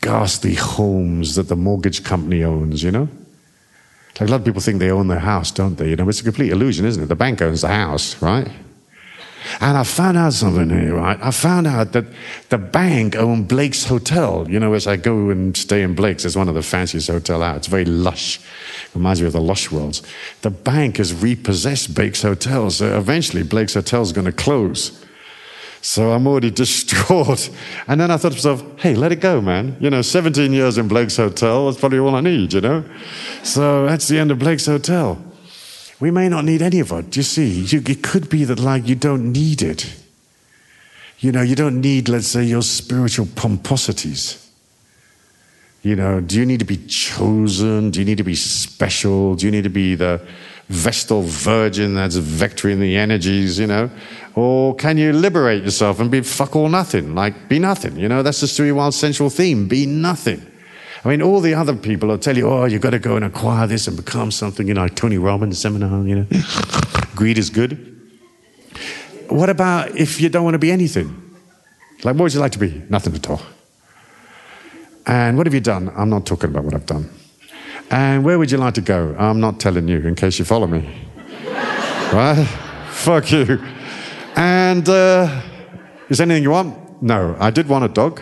ghastly 0.00 0.54
homes 0.54 1.34
that 1.34 1.48
the 1.48 1.56
mortgage 1.56 2.04
company 2.04 2.42
owns, 2.42 2.82
you 2.82 2.90
know? 2.90 3.08
Like 4.20 4.28
a 4.28 4.32
lot 4.32 4.40
of 4.40 4.44
people 4.44 4.62
think 4.62 4.78
they 4.78 4.90
own 4.90 5.08
their 5.08 5.18
house, 5.18 5.50
don't 5.50 5.76
they? 5.76 5.90
You 5.90 5.96
know, 5.96 6.08
it's 6.08 6.20
a 6.20 6.24
complete 6.24 6.50
illusion, 6.50 6.86
isn't 6.86 7.02
it? 7.02 7.06
The 7.06 7.16
bank 7.16 7.42
owns 7.42 7.60
the 7.60 7.68
house, 7.68 8.20
right? 8.22 8.48
And 9.60 9.76
I 9.76 9.84
found 9.84 10.16
out 10.16 10.32
something 10.32 10.70
here, 10.70 10.96
right? 10.96 11.18
I 11.22 11.30
found 11.30 11.66
out 11.66 11.92
that 11.92 12.06
the 12.48 12.58
bank 12.58 13.14
owned 13.14 13.48
Blake's 13.48 13.84
Hotel. 13.84 14.46
You 14.48 14.58
know, 14.58 14.72
as 14.72 14.86
I 14.86 14.96
go 14.96 15.30
and 15.30 15.56
stay 15.56 15.82
in 15.82 15.94
Blake's, 15.94 16.24
it's 16.24 16.36
one 16.36 16.48
of 16.48 16.54
the 16.54 16.62
fanciest 16.62 17.08
hotels 17.08 17.42
out. 17.42 17.56
It's 17.56 17.66
very 17.66 17.84
lush. 17.84 18.40
Reminds 18.94 19.20
me 19.20 19.26
of 19.26 19.32
the 19.32 19.40
lush 19.40 19.70
worlds. 19.70 20.02
The 20.42 20.50
bank 20.50 20.96
has 20.96 21.14
repossessed 21.14 21.94
Blake's 21.94 22.22
Hotel, 22.22 22.70
so 22.70 22.98
eventually 22.98 23.42
Blake's 23.42 23.74
Hotel 23.74 24.02
is 24.02 24.12
going 24.12 24.24
to 24.24 24.32
close. 24.32 25.05
So 25.80 26.12
I'm 26.12 26.26
already 26.26 26.50
distraught. 26.62 27.50
And 27.86 28.00
then 28.00 28.10
I 28.10 28.16
thought 28.16 28.32
to 28.32 28.36
myself, 28.36 28.64
hey, 28.80 28.94
let 28.94 29.12
it 29.12 29.20
go, 29.20 29.40
man. 29.40 29.76
You 29.80 29.90
know, 29.90 30.02
17 30.02 30.52
years 30.52 30.78
in 30.78 30.88
Blake's 30.88 31.16
Hotel, 31.16 31.66
that's 31.66 31.78
probably 31.78 31.98
all 31.98 32.14
I 32.14 32.20
need, 32.20 32.52
you 32.52 32.60
know? 32.60 32.84
So 33.42 33.86
that's 33.86 34.08
the 34.08 34.18
end 34.18 34.30
of 34.30 34.38
Blake's 34.38 34.66
Hotel. 34.66 35.22
We 35.98 36.10
may 36.10 36.28
not 36.28 36.44
need 36.44 36.60
any 36.60 36.80
of 36.80 36.92
it. 36.92 37.16
You 37.16 37.22
see, 37.22 37.62
you, 37.62 37.82
it 37.86 38.02
could 38.02 38.28
be 38.28 38.44
that, 38.44 38.58
like, 38.58 38.86
you 38.86 38.94
don't 38.94 39.32
need 39.32 39.62
it. 39.62 39.94
You 41.18 41.32
know, 41.32 41.40
you 41.40 41.54
don't 41.54 41.80
need, 41.80 42.08
let's 42.08 42.28
say, 42.28 42.44
your 42.44 42.62
spiritual 42.62 43.26
pomposities. 43.26 44.46
You 45.82 45.96
know, 45.96 46.20
do 46.20 46.38
you 46.38 46.44
need 46.44 46.58
to 46.58 46.64
be 46.64 46.84
chosen? 46.86 47.90
Do 47.90 48.00
you 48.00 48.04
need 48.04 48.18
to 48.18 48.24
be 48.24 48.34
special? 48.34 49.36
Do 49.36 49.46
you 49.46 49.52
need 49.52 49.64
to 49.64 49.70
be 49.70 49.94
the 49.94 50.20
Vestal 50.68 51.22
Virgin 51.22 51.94
that's 51.94 52.16
victory 52.16 52.72
in 52.72 52.80
the 52.80 52.96
energies, 52.96 53.58
you 53.58 53.66
know? 53.66 53.88
Or 54.34 54.74
can 54.74 54.98
you 54.98 55.12
liberate 55.12 55.62
yourself 55.62 56.00
and 56.00 56.10
be 56.10 56.22
fuck 56.22 56.56
all 56.56 56.68
nothing? 56.68 57.14
Like, 57.14 57.48
be 57.48 57.58
nothing, 57.58 57.96
you 57.96 58.08
know? 58.08 58.22
That's 58.22 58.40
the 58.40 58.46
Stewie 58.46 58.74
Wilde 58.74 58.94
central 58.94 59.30
theme 59.30 59.68
be 59.68 59.86
nothing. 59.86 60.44
I 61.04 61.08
mean, 61.08 61.22
all 61.22 61.40
the 61.40 61.54
other 61.54 61.76
people 61.76 62.08
will 62.08 62.18
tell 62.18 62.36
you, 62.36 62.48
oh, 62.48 62.64
you've 62.64 62.82
got 62.82 62.90
to 62.90 62.98
go 62.98 63.14
and 63.14 63.24
acquire 63.24 63.68
this 63.68 63.86
and 63.86 63.96
become 63.96 64.32
something, 64.32 64.66
you 64.66 64.74
know, 64.74 64.82
like 64.82 64.96
Tony 64.96 65.18
Robbins 65.18 65.58
seminar, 65.58 66.04
you 66.04 66.16
know? 66.16 66.26
Greed 67.14 67.38
is 67.38 67.48
good. 67.48 67.92
What 69.28 69.48
about 69.48 69.96
if 69.96 70.20
you 70.20 70.28
don't 70.28 70.42
want 70.42 70.54
to 70.54 70.58
be 70.58 70.72
anything? 70.72 71.36
Like, 72.02 72.16
what 72.16 72.24
would 72.24 72.34
you 72.34 72.40
like 72.40 72.52
to 72.52 72.58
be? 72.58 72.82
Nothing 72.88 73.14
at 73.14 73.30
all. 73.30 73.40
And 75.06 75.36
what 75.36 75.46
have 75.46 75.54
you 75.54 75.60
done? 75.60 75.92
I'm 75.96 76.10
not 76.10 76.26
talking 76.26 76.50
about 76.50 76.64
what 76.64 76.74
I've 76.74 76.86
done. 76.86 77.08
And 77.90 78.24
where 78.24 78.38
would 78.38 78.50
you 78.50 78.58
like 78.58 78.74
to 78.74 78.80
go? 78.80 79.14
I'm 79.18 79.40
not 79.40 79.60
telling 79.60 79.88
you 79.88 80.00
in 80.00 80.14
case 80.14 80.38
you 80.38 80.44
follow 80.44 80.66
me. 80.66 80.80
right? 82.12 82.44
Fuck 82.90 83.30
you. 83.32 83.62
And 84.34 84.88
uh, 84.88 85.42
is 86.08 86.20
anything 86.20 86.42
you 86.42 86.50
want? 86.50 87.02
No. 87.02 87.36
I 87.38 87.50
did 87.50 87.68
want 87.68 87.84
a 87.84 87.88
dog. 87.88 88.20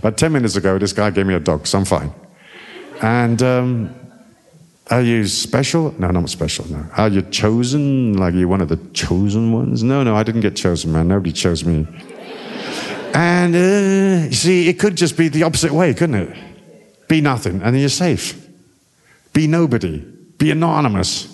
But 0.00 0.18
10 0.18 0.32
minutes 0.32 0.56
ago, 0.56 0.78
this 0.78 0.92
guy 0.92 1.10
gave 1.10 1.26
me 1.26 1.34
a 1.34 1.40
dog, 1.40 1.66
so 1.66 1.78
I'm 1.78 1.84
fine. 1.84 2.12
And 3.00 3.40
um, 3.42 3.94
are 4.90 5.00
you 5.00 5.26
special? 5.26 5.94
No, 5.98 6.08
not 6.08 6.28
special, 6.28 6.68
no. 6.68 6.84
Are 6.96 7.08
you 7.08 7.22
chosen? 7.22 8.14
Like 8.14 8.34
you're 8.34 8.48
one 8.48 8.60
of 8.60 8.68
the 8.68 8.78
chosen 8.92 9.52
ones? 9.52 9.84
No, 9.84 10.02
no, 10.02 10.16
I 10.16 10.24
didn't 10.24 10.40
get 10.40 10.56
chosen, 10.56 10.92
man. 10.92 11.06
Nobody 11.06 11.32
chose 11.32 11.64
me. 11.64 11.86
And 13.14 13.54
uh, 13.54 14.26
you 14.26 14.32
see, 14.32 14.68
it 14.68 14.78
could 14.80 14.96
just 14.96 15.16
be 15.16 15.28
the 15.28 15.44
opposite 15.44 15.70
way, 15.72 15.94
couldn't 15.94 16.16
it? 16.16 17.08
Be 17.08 17.20
nothing, 17.20 17.62
and 17.62 17.74
then 17.74 17.80
you're 17.80 17.88
safe. 17.88 18.41
Be 19.32 19.46
nobody. 19.46 19.98
Be 20.38 20.50
anonymous. 20.50 21.28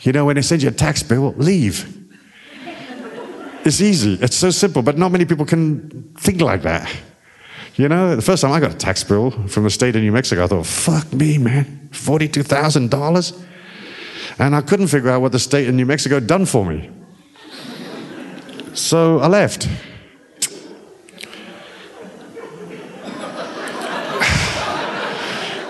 You 0.00 0.12
know, 0.12 0.24
when 0.26 0.36
they 0.36 0.42
send 0.42 0.62
you 0.62 0.68
a 0.68 0.72
tax 0.72 1.02
bill, 1.02 1.34
leave. 1.36 2.02
It's 3.64 3.80
easy. 3.80 4.18
It's 4.20 4.36
so 4.36 4.50
simple, 4.50 4.82
but 4.82 4.98
not 4.98 5.10
many 5.10 5.24
people 5.24 5.46
can 5.46 6.12
think 6.18 6.40
like 6.40 6.62
that. 6.62 6.94
You 7.76 7.88
know, 7.88 8.14
the 8.14 8.22
first 8.22 8.42
time 8.42 8.52
I 8.52 8.60
got 8.60 8.72
a 8.72 8.76
tax 8.76 9.02
bill 9.02 9.30
from 9.48 9.64
the 9.64 9.70
state 9.70 9.96
of 9.96 10.02
New 10.02 10.12
Mexico, 10.12 10.44
I 10.44 10.46
thought, 10.46 10.66
fuck 10.66 11.12
me, 11.12 11.38
man, 11.38 11.88
$42,000? 11.92 13.44
And 14.38 14.54
I 14.54 14.60
couldn't 14.60 14.88
figure 14.88 15.10
out 15.10 15.22
what 15.22 15.32
the 15.32 15.38
state 15.38 15.68
of 15.68 15.74
New 15.74 15.86
Mexico 15.86 16.16
had 16.16 16.26
done 16.26 16.46
for 16.46 16.64
me. 16.64 16.90
So 18.74 19.18
I 19.20 19.28
left. 19.28 19.68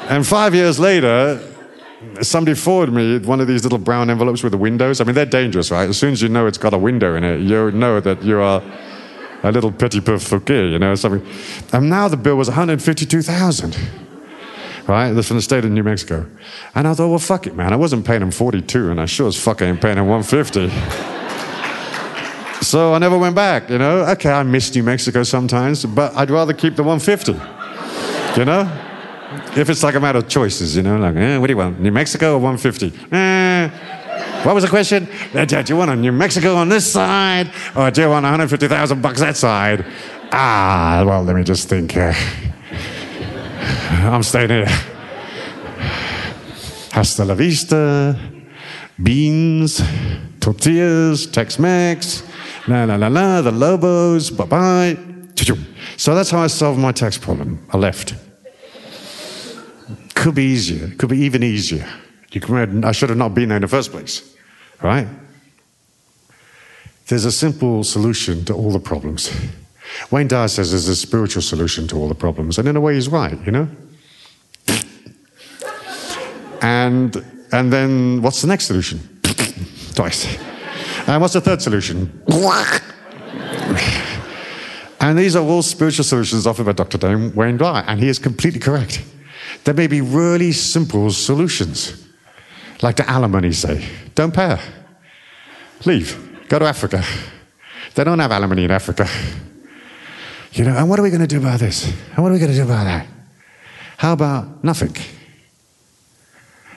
And 0.09 0.27
five 0.27 0.55
years 0.55 0.79
later, 0.79 1.40
somebody 2.21 2.55
forwarded 2.55 2.95
me 2.95 3.19
one 3.19 3.40
of 3.40 3.47
these 3.47 3.62
little 3.62 3.79
brown 3.79 4.11
envelopes 4.11 4.43
with 4.43 4.53
the 4.53 4.59
windows. 4.59 5.01
I 5.01 5.05
mean, 5.05 5.14
they're 5.14 5.25
dangerous, 5.25 5.71
right? 5.71 5.88
As 5.88 5.99
soon 5.99 6.12
as 6.12 6.21
you 6.21 6.29
know 6.29 6.47
it's 6.47 6.59
got 6.59 6.75
a 6.75 6.79
window 6.79 7.14
in 7.17 7.25
it, 7.25 7.40
you 7.40 7.71
know 7.71 8.01
that 8.01 8.23
you 8.23 8.38
are 8.38 8.62
a 9.43 9.53
little 9.53 9.73
petit 9.73 10.01
peu 10.01 10.19
fakir, 10.19 10.69
you 10.69 10.79
know, 10.79 10.95
something. 10.95 11.27
And 11.73 11.88
now 11.90 12.09
the 12.09 12.17
bill 12.17 12.37
was 12.37 12.49
152,000, 12.49 13.77
right? 14.87 15.12
That's 15.12 15.29
from 15.29 15.37
the 15.37 15.43
state 15.43 15.64
of 15.64 15.71
New 15.71 15.83
Mexico. 15.83 16.27
And 16.75 16.87
I 16.88 16.95
thought, 16.95 17.09
well, 17.09 17.19
fuck 17.19 17.47
it, 17.47 17.55
man. 17.55 17.73
I 17.73 17.77
wasn't 17.77 18.07
paying 18.07 18.23
him 18.23 18.31
42, 18.31 18.90
and 18.90 19.01
I 19.01 19.07
sure 19.07 19.29
as 19.29 19.43
fuck 19.43 19.62
ain't 19.62 19.81
paying 19.81 19.99
him 19.99 20.09
150. 20.09 20.69
so 22.64 22.95
I 22.95 22.99
never 22.99 23.19
went 23.19 23.35
back, 23.35 23.71
you 23.71 23.79
know. 23.79 24.05
Okay, 24.05 24.31
I 24.31 24.43
miss 24.43 24.75
New 24.75 24.83
Mexico 24.83 25.23
sometimes, 25.23 25.85
but 25.85 26.14
I'd 26.14 26.31
rather 26.31 26.53
keep 26.53 26.77
the 26.77 26.83
150, 26.83 27.33
you 28.38 28.45
know? 28.45 28.71
If 29.57 29.68
it's 29.70 29.83
like 29.83 29.94
a 29.94 30.01
matter 30.01 30.18
of 30.18 30.29
choices, 30.29 30.77
you 30.77 30.83
know, 30.83 30.97
like, 30.99 31.16
eh, 31.16 31.38
what 31.38 31.47
do 31.47 31.53
you 31.53 31.57
want, 31.57 31.81
New 31.81 31.92
Mexico 31.92 32.35
or 32.35 32.38
150? 32.38 32.92
Eh. 33.12 33.70
What 34.44 34.55
was 34.55 34.64
the 34.64 34.70
question? 34.70 35.09
Uh, 35.35 35.44
Do 35.47 35.64
you 35.66 35.77
want 35.77 35.90
a 35.90 35.97
New 35.97 36.12
Mexico 36.12 36.55
on 36.57 36.68
this 36.68 36.90
side, 36.92 37.51
or 37.75 37.90
do 37.90 38.03
you 38.03 38.11
want 38.11 38.25
150,000 38.25 39.01
bucks 39.01 39.20
that 39.20 39.37
side? 39.37 39.87
Ah, 40.33 41.03
well, 41.07 41.23
let 41.23 41.35
me 41.35 41.42
just 41.42 41.68
think. 41.68 41.97
Uh, 41.97 42.12
I'm 44.03 44.23
staying 44.23 44.51
here. 44.51 44.66
Hasta 46.92 47.25
la 47.25 47.35
vista, 47.35 48.16
beans, 49.03 49.83
tortillas, 50.40 51.27
Tex-Mex, 51.27 52.23
la 52.68 52.85
la 52.85 52.97
la 52.97 53.09
la, 53.09 53.40
the 53.40 53.51
Lobos, 53.51 54.31
bye 54.31 54.44
bye. 54.44 54.99
So 55.97 56.14
that's 56.14 56.31
how 56.31 56.40
I 56.40 56.49
solved 56.49 56.79
my 56.79 56.92
tax 56.92 57.16
problem. 57.18 57.59
I 57.73 57.79
left. 57.79 58.14
Could 60.14 60.35
be 60.35 60.44
easier. 60.44 60.88
Could 60.96 61.11
be 61.11 61.18
even 61.18 61.42
easier. 61.42 61.87
You 62.31 62.40
can, 62.40 62.85
I 62.85 62.92
should 62.92 63.11
have 63.11 63.18
not 63.18 63.35
been 63.35 63.48
there 63.50 63.57
in 63.57 63.62
the 63.62 63.68
first 63.68 63.92
place, 63.92 64.35
right? 64.83 65.07
There's 67.07 67.24
a 67.24 67.33
simple 67.33 67.85
solution 67.85 68.44
to 68.46 68.55
all 68.55 68.72
the 68.72 68.81
problems. 68.81 69.31
Wayne 70.11 70.27
Dyer 70.27 70.48
says 70.48 70.70
there's 70.70 70.88
a 70.88 70.96
spiritual 70.96 71.42
solution 71.42 71.87
to 71.88 71.96
all 71.96 72.09
the 72.09 72.14
problems, 72.14 72.59
and 72.59 72.66
in 72.66 72.77
a 72.77 72.81
way, 72.81 72.94
he's 72.94 73.09
right. 73.09 73.38
You 73.44 73.53
know. 73.53 73.68
And 76.62 77.22
and 77.53 77.72
then 77.72 78.22
what's 78.22 78.40
the 78.40 78.48
next 78.48 78.64
solution? 78.66 78.98
Twice. 79.94 80.27
And 81.07 81.20
what's 81.20 81.35
the 81.35 81.40
third 81.42 81.61
solution? 81.61 82.22
and 85.00 85.18
these 85.18 85.37
are 85.37 85.44
all 85.44 85.62
spiritual 85.62 86.05
solutions 86.05 86.46
offered 86.46 86.64
by 86.64 86.72
Dr. 86.72 86.96
Dane 86.96 87.35
Wayne 87.35 87.59
Dyer, 87.59 87.85
and 87.87 88.00
he 88.00 88.09
is 88.09 88.18
completely 88.18 88.61
correct. 88.61 89.03
There 89.64 89.74
may 89.74 89.87
be 89.87 90.00
really 90.00 90.53
simple 90.53 91.11
solutions, 91.11 92.07
like 92.83 92.96
the 92.96 93.09
alimony 93.09 93.53
say. 93.53 93.88
Don't 94.14 94.35
pay 94.35 94.48
her. 94.48 94.61
Leave. 95.85 96.46
Go 96.48 96.59
to 96.59 96.66
Africa. 96.66 97.03
They 97.94 98.05
don't 98.05 98.18
have 98.18 98.31
alimony 98.33 98.64
in 98.64 98.70
Africa. 98.70 99.09
You 100.53 100.64
know, 100.64 100.77
and 100.77 100.88
what 100.88 100.98
are 100.98 101.03
we 101.03 101.11
going 101.11 101.22
to 101.22 101.27
do 101.27 101.38
about 101.38 101.61
this? 101.61 101.87
And 101.87 102.18
what 102.18 102.31
are 102.31 102.35
we 102.35 102.38
going 102.38 102.50
to 102.50 102.57
do 102.57 102.64
about 102.64 102.85
that? 102.85 103.07
How 103.96 104.12
about 104.12 104.62
nothing? 104.62 104.94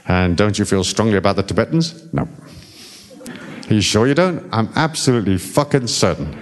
And 0.08 0.38
don't 0.38 0.58
you 0.58 0.65
feel 0.65 0.84
strongly 0.84 1.17
about 1.17 1.36
the 1.36 1.43
Tibetans? 1.43 2.12
No. 2.13 2.28
Are 3.69 3.73
you 3.73 3.82
sure 3.82 4.08
you 4.08 4.13
don't? 4.13 4.47
I'm 4.54 4.69
absolutely 4.76 5.38
fucking 5.38 5.88
certain. 5.88 6.41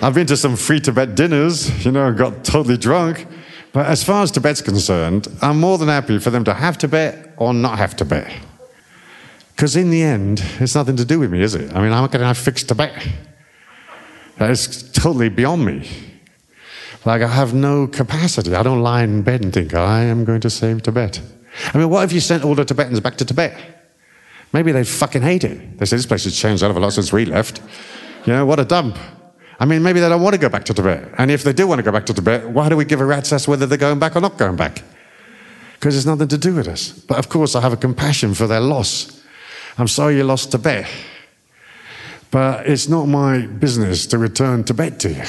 I've 0.00 0.14
been 0.14 0.26
to 0.28 0.36
some 0.36 0.56
free 0.56 0.80
Tibet 0.80 1.14
dinners, 1.14 1.84
you 1.84 1.92
know, 1.92 2.12
got 2.12 2.42
totally 2.42 2.76
drunk. 2.76 3.26
But 3.72 3.86
as 3.86 4.04
far 4.04 4.22
as 4.22 4.30
Tibet's 4.30 4.60
concerned, 4.60 5.28
I'm 5.40 5.58
more 5.58 5.78
than 5.78 5.88
happy 5.88 6.18
for 6.18 6.30
them 6.30 6.44
to 6.44 6.54
have 6.54 6.76
Tibet 6.76 7.34
or 7.38 7.54
not 7.54 7.78
have 7.78 7.96
Tibet. 7.96 8.30
Because 9.56 9.76
in 9.76 9.90
the 9.90 10.02
end, 10.02 10.42
it's 10.60 10.74
nothing 10.74 10.96
to 10.96 11.04
do 11.04 11.18
with 11.18 11.30
me, 11.30 11.40
is 11.40 11.54
it? 11.54 11.74
I 11.74 11.80
mean, 11.80 11.92
how 11.92 12.06
can 12.06 12.22
I 12.22 12.34
fix 12.34 12.64
Tibet? 12.64 12.92
That 14.38 14.50
is 14.50 14.90
totally 14.92 15.28
beyond 15.28 15.64
me. 15.64 15.88
Like, 17.04 17.22
I 17.22 17.28
have 17.28 17.54
no 17.54 17.86
capacity. 17.86 18.54
I 18.54 18.62
don't 18.62 18.82
lie 18.82 19.02
in 19.02 19.22
bed 19.22 19.42
and 19.42 19.52
think, 19.52 19.74
I 19.74 20.02
am 20.02 20.24
going 20.24 20.40
to 20.42 20.50
save 20.50 20.82
Tibet. 20.82 21.20
I 21.72 21.78
mean, 21.78 21.90
what 21.90 22.04
if 22.04 22.12
you 22.12 22.20
sent 22.20 22.44
all 22.44 22.54
the 22.54 22.64
Tibetans 22.64 23.00
back 23.00 23.16
to 23.16 23.24
Tibet? 23.24 23.58
Maybe 24.52 24.72
they 24.72 24.84
fucking 24.84 25.22
hate 25.22 25.44
it. 25.44 25.78
They 25.78 25.86
say, 25.86 25.96
this 25.96 26.06
place 26.06 26.24
has 26.24 26.36
changed 26.36 26.62
a 26.62 26.68
of 26.68 26.76
a 26.76 26.80
lot 26.80 26.92
since 26.92 27.12
we 27.12 27.24
left. 27.24 27.62
You 28.26 28.34
know, 28.34 28.46
what 28.46 28.60
a 28.60 28.64
dump. 28.64 28.98
I 29.62 29.64
mean, 29.64 29.80
maybe 29.80 30.00
they 30.00 30.08
don't 30.08 30.22
want 30.22 30.34
to 30.34 30.40
go 30.40 30.48
back 30.48 30.64
to 30.64 30.74
Tibet. 30.74 31.14
And 31.18 31.30
if 31.30 31.44
they 31.44 31.52
do 31.52 31.68
want 31.68 31.78
to 31.78 31.84
go 31.84 31.92
back 31.92 32.04
to 32.06 32.12
Tibet, 32.12 32.48
why 32.48 32.68
do 32.68 32.76
we 32.76 32.84
give 32.84 33.00
a 33.00 33.04
rat's 33.04 33.32
ass 33.32 33.46
whether 33.46 33.64
they're 33.64 33.78
going 33.78 34.00
back 34.00 34.16
or 34.16 34.20
not 34.20 34.36
going 34.36 34.56
back? 34.56 34.82
Because 35.74 35.96
it's 35.96 36.04
nothing 36.04 36.26
to 36.26 36.36
do 36.36 36.56
with 36.56 36.66
us. 36.66 36.90
But 36.90 37.18
of 37.20 37.28
course, 37.28 37.54
I 37.54 37.60
have 37.60 37.72
a 37.72 37.76
compassion 37.76 38.34
for 38.34 38.48
their 38.48 38.58
loss. 38.58 39.22
I'm 39.78 39.86
sorry 39.86 40.16
you 40.16 40.24
lost 40.24 40.50
Tibet. 40.50 40.90
But 42.32 42.66
it's 42.66 42.88
not 42.88 43.06
my 43.06 43.46
business 43.46 44.04
to 44.08 44.18
return 44.18 44.64
Tibet 44.64 44.98
to 44.98 45.10
you. 45.10 45.22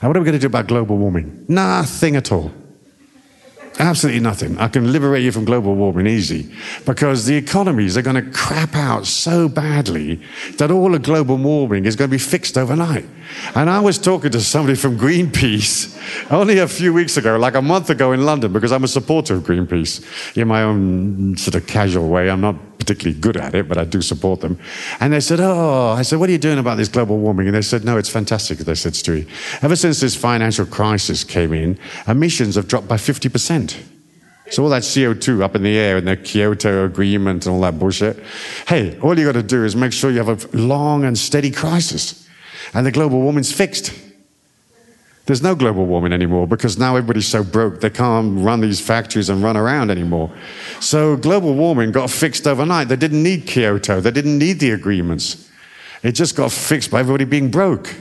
And 0.00 0.08
what 0.08 0.16
are 0.16 0.20
we 0.20 0.24
going 0.24 0.32
to 0.32 0.40
do 0.40 0.48
about 0.48 0.66
global 0.66 0.96
warming? 0.96 1.44
Nothing 1.46 2.16
at 2.16 2.32
all. 2.32 2.50
Absolutely 3.78 4.20
nothing. 4.20 4.56
I 4.56 4.68
can 4.68 4.90
liberate 4.90 5.22
you 5.22 5.32
from 5.32 5.44
global 5.44 5.74
warming 5.74 6.06
easy 6.06 6.50
because 6.86 7.26
the 7.26 7.36
economies 7.36 7.96
are 7.96 8.02
going 8.02 8.16
to 8.16 8.30
crap 8.30 8.74
out 8.74 9.06
so 9.06 9.50
badly 9.50 10.20
that 10.56 10.70
all 10.70 10.94
of 10.94 11.02
global 11.02 11.36
warming 11.36 11.84
is 11.84 11.94
going 11.94 12.08
to 12.08 12.14
be 12.14 12.18
fixed 12.18 12.56
overnight. 12.56 13.04
And 13.54 13.68
I 13.68 13.80
was 13.80 13.98
talking 13.98 14.30
to 14.30 14.40
somebody 14.40 14.76
from 14.76 14.98
Greenpeace 14.98 15.94
only 16.30 16.58
a 16.58 16.68
few 16.68 16.94
weeks 16.94 17.18
ago, 17.18 17.36
like 17.36 17.54
a 17.54 17.60
month 17.60 17.90
ago 17.90 18.12
in 18.12 18.24
London, 18.24 18.50
because 18.52 18.72
I'm 18.72 18.84
a 18.84 18.88
supporter 18.88 19.34
of 19.34 19.42
Greenpeace 19.42 20.36
in 20.36 20.48
my 20.48 20.62
own 20.62 21.36
sort 21.36 21.54
of 21.54 21.66
casual 21.66 22.08
way. 22.08 22.30
I'm 22.30 22.40
not 22.40 22.56
particularly 22.86 23.20
good 23.20 23.36
at 23.36 23.54
it, 23.54 23.68
but 23.68 23.78
I 23.78 23.84
do 23.84 24.00
support 24.00 24.40
them. 24.40 24.58
And 25.00 25.12
they 25.12 25.20
said, 25.20 25.40
Oh, 25.40 25.90
I 25.90 26.02
said, 26.02 26.20
what 26.20 26.28
are 26.28 26.32
you 26.32 26.38
doing 26.38 26.58
about 26.58 26.76
this 26.76 26.88
global 26.88 27.18
warming? 27.18 27.48
And 27.48 27.56
they 27.56 27.62
said, 27.62 27.84
No, 27.84 27.98
it's 27.98 28.08
fantastic. 28.08 28.58
They 28.58 28.74
said, 28.76 28.92
Stewie, 28.92 29.28
ever 29.62 29.74
since 29.74 30.00
this 30.00 30.14
financial 30.14 30.66
crisis 30.66 31.24
came 31.24 31.52
in, 31.52 31.78
emissions 32.06 32.54
have 32.54 32.68
dropped 32.68 32.86
by 32.86 32.96
50%. 32.96 33.76
So 34.50 34.62
all 34.62 34.68
that 34.68 34.82
CO2 34.82 35.42
up 35.42 35.56
in 35.56 35.64
the 35.64 35.76
air 35.76 35.96
and 35.96 36.06
the 36.06 36.16
Kyoto 36.16 36.84
Agreement 36.84 37.46
and 37.46 37.54
all 37.56 37.60
that 37.62 37.80
bullshit. 37.80 38.22
Hey, 38.68 38.96
all 39.00 39.18
you 39.18 39.24
got 39.24 39.32
to 39.32 39.42
do 39.42 39.64
is 39.64 39.74
make 39.74 39.92
sure 39.92 40.12
you 40.12 40.22
have 40.22 40.54
a 40.54 40.56
long 40.56 41.04
and 41.04 41.18
steady 41.18 41.50
crisis, 41.50 42.28
and 42.72 42.86
the 42.86 42.92
global 42.92 43.20
warming's 43.20 43.52
fixed. 43.52 43.92
There's 45.26 45.42
no 45.42 45.56
global 45.56 45.86
warming 45.86 46.12
anymore 46.12 46.46
because 46.46 46.78
now 46.78 46.96
everybody's 46.96 47.26
so 47.26 47.42
broke 47.42 47.80
they 47.80 47.90
can't 47.90 48.38
run 48.38 48.60
these 48.60 48.80
factories 48.80 49.28
and 49.28 49.42
run 49.42 49.56
around 49.56 49.90
anymore. 49.90 50.30
So 50.78 51.16
global 51.16 51.54
warming 51.54 51.90
got 51.90 52.10
fixed 52.10 52.46
overnight. 52.46 52.88
They 52.88 52.96
didn't 52.96 53.24
need 53.24 53.46
Kyoto. 53.46 54.00
They 54.00 54.12
didn't 54.12 54.38
need 54.38 54.60
the 54.60 54.70
agreements. 54.70 55.50
It 56.04 56.12
just 56.12 56.36
got 56.36 56.52
fixed 56.52 56.92
by 56.92 57.00
everybody 57.00 57.24
being 57.24 57.50
broke. 57.50 57.92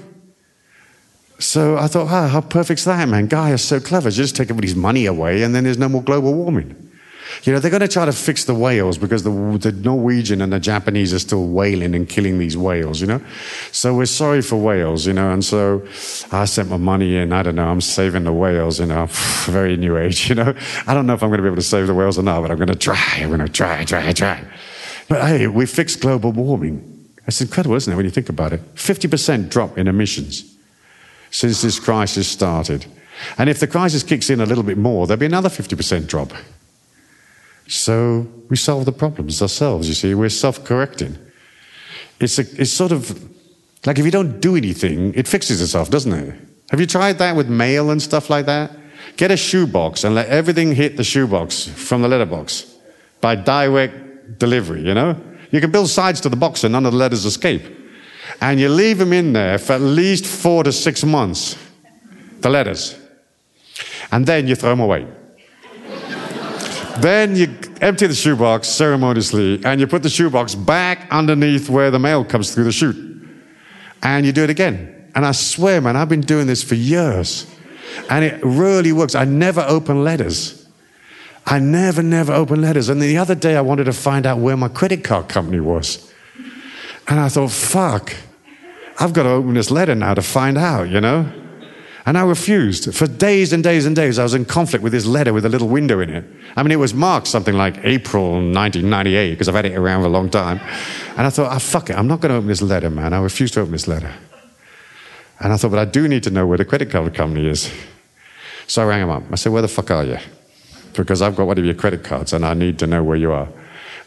So 1.40 1.78
I 1.78 1.88
thought, 1.88 2.06
wow, 2.06 2.28
how 2.28 2.42
perfect's 2.42 2.86
that, 2.86 3.10
man? 3.10 3.28
Is 3.52 3.64
so 3.64 3.80
clever. 3.80 4.12
Just 4.12 4.36
take 4.36 4.46
everybody's 4.46 4.76
money 4.76 5.08
away 5.08 5.42
and 5.42 5.56
then 5.56 5.64
there's 5.64 5.80
no 5.80 5.90
more 5.90 6.04
global 6.04 6.32
warming. 6.34 6.85
You 7.44 7.54
know, 7.54 7.60
they're 7.60 7.72
going 7.72 7.82
to 7.82 7.88
try 7.88 8.06
to 8.06 8.12
fix 8.12 8.46
the 8.46 8.54
whales 8.54 8.98
because 8.98 9.24
the, 9.24 9.30
the 9.60 9.72
Norwegian 9.72 10.42
and 10.42 10.54
the 10.54 10.60
Japanese 10.60 11.14
are 11.14 11.20
still 11.20 11.48
whaling 11.48 11.96
and 11.96 12.08
killing 12.08 12.40
these 12.40 12.58
whales, 12.58 13.02
you 13.02 13.08
know? 13.08 13.22
So 13.72 13.96
we're 13.96 14.06
sorry 14.06 14.42
for 14.42 14.58
whales, 14.58 15.06
you 15.06 15.14
know? 15.14 15.32
And 15.32 15.44
so 15.44 15.86
I 16.32 16.46
sent 16.46 16.70
my 16.70 16.78
money 16.78 17.16
in. 17.16 17.34
I 17.34 17.44
don't 17.44 17.56
know. 17.56 17.68
I'm 17.68 17.82
saving 17.82 18.24
the 18.24 18.34
whales, 18.34 18.80
you 18.80 18.86
know? 18.86 19.08
Very 19.46 19.78
new 19.78 19.98
age, 19.98 20.30
you 20.30 20.36
know? 20.36 20.56
I 20.88 20.94
don't 20.94 21.06
know 21.08 21.14
if 21.14 21.24
I'm 21.24 21.30
going 21.30 21.38
to 21.38 21.44
be 21.44 21.48
able 21.48 21.58
to 21.58 21.62
save 21.62 21.88
the 21.88 21.94
whales 21.94 22.18
or 22.18 22.24
not, 22.24 22.42
but 22.42 22.52
I'm 22.52 22.58
going 22.58 22.68
to 22.68 22.76
try. 22.76 23.18
I'm 23.18 23.30
going 23.30 23.40
to 23.40 23.50
try, 23.50 23.84
try, 23.86 24.12
try. 24.14 24.44
But 25.08 25.28
hey, 25.28 25.48
we 25.48 25.66
fixed 25.66 26.02
global 26.02 26.32
warming. 26.32 26.92
That's 27.26 27.42
incredible, 27.42 27.76
isn't 27.76 27.92
it, 27.92 27.96
when 27.96 28.06
you 28.06 28.12
think 28.12 28.30
about 28.30 28.54
it? 28.54 28.76
50% 28.76 29.50
drop 29.50 29.78
in 29.78 29.88
emissions 29.88 30.56
since 31.32 31.62
this 31.62 31.80
crisis 31.80 32.28
started. 32.28 32.86
And 33.38 33.50
if 33.50 33.60
the 33.60 33.68
crisis 33.68 34.04
kicks 34.04 34.30
in 34.30 34.42
a 34.42 34.46
little 34.46 34.64
bit 34.64 34.78
more, 34.78 35.08
there'll 35.08 35.20
be 35.20 35.26
another 35.26 35.50
50% 35.50 36.08
drop. 36.08 36.32
So 37.68 38.28
we 38.50 38.56
solve 38.56 38.86
the 38.86 38.92
problems 38.92 39.42
ourselves, 39.42 39.88
you 39.88 39.96
see. 39.96 40.14
We're 40.14 40.30
self 40.30 40.64
correcting. 40.64 41.18
It's, 42.20 42.40
a, 42.40 42.62
it's 42.62 42.72
sort 42.72 42.92
of 42.92 43.30
like 43.86 44.00
if 44.00 44.06
you 44.06 44.12
don't 44.12 44.40
do 44.40 44.56
anything, 44.56 45.14
it 45.14 45.28
fixes 45.28 45.62
itself, 45.62 45.90
doesn't 45.90 46.12
it? 46.12 46.40
Have 46.72 46.80
you 46.80 46.88
tried 46.88 47.20
that 47.20 47.36
with 47.36 47.48
mail 47.48 47.92
and 47.92 48.02
stuff 48.02 48.30
like 48.30 48.48
that? 48.48 48.72
Get 49.18 49.32
a 49.32 49.38
shoebox 49.38 50.04
and 50.04 50.16
let 50.16 50.28
everything 50.28 50.74
hit 50.74 50.98
the 50.98 51.04
shoebox 51.04 51.68
from 51.68 52.02
the 52.02 52.08
letterbox 52.08 52.74
by 53.22 53.36
direct 53.36 54.40
delivery, 54.40 54.82
you 54.82 54.94
know? 54.94 55.20
You 55.52 55.62
can 55.62 55.72
build 55.72 55.90
sides 55.90 56.20
to 56.22 56.30
the 56.30 56.36
box 56.36 56.64
and 56.64 56.72
none 56.72 56.86
of 56.86 56.94
the 56.94 56.98
letters 56.98 57.26
escape. 57.26 57.62
And 58.42 58.60
you 58.60 58.70
leave 58.70 58.98
them 58.98 59.14
in 59.14 59.34
there 59.34 59.58
for 59.60 59.74
at 59.74 59.82
least 59.82 60.26
four 60.26 60.64
to 60.64 60.72
six 60.72 61.04
months, 61.04 61.56
the 62.42 62.50
letters. 62.50 62.98
And 64.12 64.26
then 64.26 64.48
you 64.48 64.56
throw 64.56 64.72
them 64.72 64.80
away. 64.80 65.08
Then 67.00 67.36
you 67.36 67.58
empty 67.82 68.08
the 68.08 68.16
shoebox 68.16 68.68
ceremoniously 68.68 69.64
and 69.66 69.80
you 69.80 69.88
put 69.88 70.04
the 70.04 70.10
shoebox 70.10 70.56
back 70.56 71.08
underneath 71.12 71.70
where 71.70 71.92
the 71.92 72.00
mail 72.00 72.24
comes 72.24 72.54
through 72.54 72.66
the 72.66 72.72
chute. 72.72 72.96
And 74.02 74.26
you 74.26 74.32
do 74.32 74.44
it 74.44 74.50
again. 74.50 75.10
And 75.16 75.26
I 75.26 75.32
swear, 75.32 75.82
man, 75.82 75.96
I've 75.96 76.10
been 76.10 76.22
doing 76.22 76.48
this 76.48 76.64
for 76.64 76.76
years. 76.76 77.48
And 78.10 78.24
it 78.24 78.44
really 78.44 78.92
works. 78.92 79.16
I 79.16 79.26
never 79.26 79.62
open 79.68 80.04
letters. 80.04 80.68
I 81.46 81.60
never, 81.60 82.02
never 82.02 82.34
open 82.34 82.62
letters. 82.62 82.90
And 82.90 83.02
the 83.02 83.18
other 83.18 83.36
day 83.36 83.56
I 83.56 83.62
wanted 83.62 83.86
to 83.86 83.94
find 83.94 84.26
out 84.26 84.40
where 84.40 84.58
my 84.58 84.68
credit 84.68 85.04
card 85.04 85.30
company 85.30 85.60
was. 85.60 86.12
And 87.08 87.20
I 87.20 87.30
thought, 87.30 87.52
fuck, 87.52 88.16
I've 89.00 89.14
got 89.14 89.24
to 89.24 89.30
open 89.30 89.54
this 89.54 89.70
letter 89.70 89.94
now 89.94 90.14
to 90.14 90.22
find 90.22 90.58
out, 90.58 90.90
you 90.90 91.02
know? 91.02 91.32
And 92.06 92.18
I 92.20 92.24
refused. 92.24 92.94
For 92.94 93.08
days 93.08 93.52
and 93.52 93.64
days 93.64 93.86
and 93.86 93.96
days, 93.96 94.20
I 94.20 94.24
was 94.24 94.36
in 94.36 94.46
conflict 94.46 94.84
with 94.84 94.94
this 94.94 95.08
letter 95.08 95.34
with 95.34 95.44
a 95.44 95.50
little 95.50 95.68
window 95.68 96.00
in 96.00 96.12
it. 96.12 96.24
I 96.56 96.62
mean, 96.62 96.72
it 96.72 96.76
was 96.76 96.94
marked 96.94 97.26
something 97.28 97.56
like 97.56 97.80
April 97.84 98.34
1998, 98.34 99.32
because 99.32 99.50
I've 99.50 99.56
had 99.56 99.66
it 99.66 99.76
around 99.76 100.02
for 100.02 100.08
a 100.08 100.12
long 100.12 100.30
time. 100.30 100.60
And 101.18 101.26
I 101.26 101.30
thought, 101.32 101.52
oh, 101.54 101.60
fuck 101.60 101.90
it, 101.90 101.98
I'm 101.98 102.08
not 102.08 102.22
going 102.22 102.30
to 102.30 102.36
open 102.36 102.48
this 102.48 102.62
letter, 102.62 102.92
man. 102.92 103.14
I 103.14 103.20
refuse 103.20 103.52
to 103.52 103.62
open 103.62 103.72
this 103.72 103.88
letter. 103.88 104.14
And 105.40 105.52
I 105.52 105.58
thought, 105.58 105.72
but 105.72 105.80
I 105.80 105.86
do 105.86 106.08
need 106.08 106.24
to 106.24 106.30
know 106.30 106.46
where 106.46 106.58
the 106.58 106.66
credit 106.66 106.92
card 106.92 107.14
company 107.16 107.48
is. 107.48 107.72
So 108.68 108.84
I 108.84 108.86
rang 108.86 109.02
him 109.02 109.10
up. 109.10 109.24
I 109.32 109.36
said, 109.36 109.52
where 109.52 109.62
the 109.62 109.68
fuck 109.68 109.90
are 109.92 110.04
you? 110.04 110.18
Because 110.94 111.22
I've 111.22 111.36
got 111.36 111.48
one 111.48 111.58
of 111.58 111.66
your 111.66 111.74
credit 111.74 112.04
cards 112.04 112.34
and 112.34 112.46
I 112.46 112.54
need 112.54 112.80
to 112.80 112.88
know 112.88 113.04
where 113.04 113.18
you 113.18 113.32
are. 113.32 113.50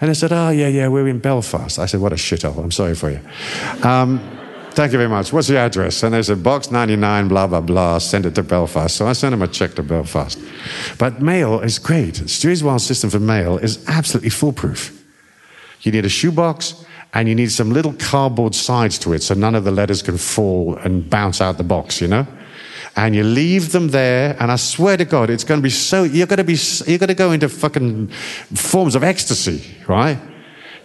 And 0.01 0.09
they 0.09 0.15
said, 0.15 0.33
oh, 0.33 0.51
yeah, 0.51 0.69
yeah, 0.69 0.87
we're 0.87 1.09
in 1.09 1.19
Belfast. 1.19 1.79
I 1.79 1.87
said, 1.87 2.01
what 2.01 2.13
a 2.13 2.17
shithole. 2.17 2.59
I'm 2.59 2.71
sorry 2.71 2.95
for 2.95 3.11
you. 3.11 3.21
Um, 3.83 4.38
Thank 4.79 4.93
you 4.93 4.99
very 4.99 5.11
much. 5.11 5.33
What's 5.33 5.49
your 5.49 5.59
address? 5.59 6.05
And 6.05 6.15
they 6.15 6.23
said, 6.23 6.45
Box 6.45 6.71
99, 6.71 7.27
blah, 7.27 7.49
blah, 7.49 7.61
blah. 7.61 7.99
Send 7.99 8.27
it 8.27 8.37
to 8.37 8.45
Belfast. 8.45 8.95
So 8.95 9.09
I 9.09 9.13
sent 9.13 9.33
them 9.33 9.43
a 9.43 9.49
check 9.49 9.75
to 9.75 9.83
Belfast. 9.83 10.39
But 10.99 11.21
mail 11.21 11.59
is 11.59 11.81
great. 11.81 12.15
Stewie's 12.31 12.63
Wilde 12.63 12.81
system 12.81 13.11
for 13.11 13.19
mail 13.19 13.59
is 13.59 13.85
absolutely 13.89 14.31
foolproof. 14.31 15.05
You 15.81 15.91
need 15.91 16.05
a 16.05 16.09
shoebox 16.09 16.85
and 17.13 17.29
you 17.29 17.35
need 17.35 17.51
some 17.51 17.73
little 17.73 17.93
cardboard 17.95 18.55
sides 18.55 19.01
to 19.01 19.15
it 19.15 19.25
so 19.25 19.35
none 19.35 19.57
of 19.57 19.65
the 19.65 19.73
letters 19.73 20.01
can 20.01 20.17
fall 20.17 20.77
and 20.77 21.11
bounce 21.11 21.41
out 21.41 21.57
the 21.57 21.65
box, 21.65 22.01
you 22.01 22.07
know? 22.07 22.25
And 22.95 23.17
you 23.17 23.25
leave 23.25 23.73
them 23.73 23.89
there, 23.89 24.37
and 24.39 24.53
I 24.53 24.57
swear 24.57 24.97
to 24.97 25.05
God, 25.05 25.29
it's 25.29 25.43
going 25.43 25.59
to 25.59 25.63
be 25.63 25.71
so, 25.71 26.05
you're 26.05 26.29
going 26.29 26.39
to 26.39 26.45
be, 26.45 26.57
you're 26.87 26.99
going 26.99 27.09
to 27.09 27.15
go 27.15 27.33
into 27.33 27.49
fucking 27.49 28.11
forms 28.55 28.95
of 28.95 29.03
ecstasy, 29.03 29.77
right? 29.89 30.21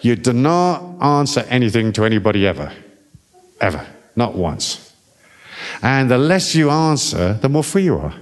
You 0.02 0.16
do 0.16 0.34
not 0.34 0.82
answer 1.00 1.42
anything 1.48 1.94
to 1.94 2.06
anybody 2.06 2.48
ever. 2.48 2.74
Ever. 3.64 3.88
Not 4.18 4.36
once. 4.36 4.94
And 5.82 6.12
the 6.12 6.18
less 6.18 6.54
you 6.54 6.70
answer, 6.70 7.34
the 7.42 7.48
more 7.48 7.64
free 7.64 7.86
you 7.86 7.98
are. 7.98 8.14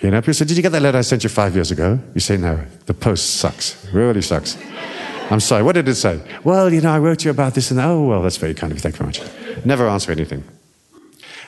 You 0.00 0.10
know, 0.10 0.20
people 0.22 0.34
say, 0.34 0.46
Did 0.46 0.56
you 0.56 0.62
get 0.62 0.72
that 0.72 0.80
letter 0.80 0.98
I 0.98 1.02
sent 1.02 1.22
you 1.22 1.28
five 1.28 1.54
years 1.54 1.70
ago? 1.70 2.00
You 2.14 2.20
say, 2.20 2.38
No, 2.38 2.64
the 2.86 2.94
post 2.94 3.36
sucks. 3.36 3.86
Really 3.92 4.22
sucks. 4.22 4.56
I'm 5.30 5.40
sorry, 5.40 5.62
what 5.62 5.74
did 5.74 5.86
it 5.86 5.94
say? 5.96 6.20
Well, 6.44 6.72
you 6.72 6.80
know, 6.80 6.92
I 6.92 6.98
wrote 6.98 7.24
you 7.24 7.30
about 7.30 7.54
this 7.54 7.70
and. 7.70 7.78
Oh, 7.78 8.02
well, 8.02 8.22
that's 8.22 8.38
very 8.38 8.54
kind 8.54 8.72
of 8.72 8.78
you. 8.78 8.82
Thank 8.82 8.98
you 8.98 9.04
very 9.04 9.08
much. 9.08 9.66
Never 9.66 9.86
answer 9.86 10.10
anything. 10.12 10.44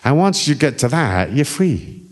And 0.04 0.18
once 0.18 0.46
you 0.46 0.54
get 0.54 0.78
to 0.80 0.88
that, 0.88 1.32
you're 1.32 1.46
free. 1.46 2.02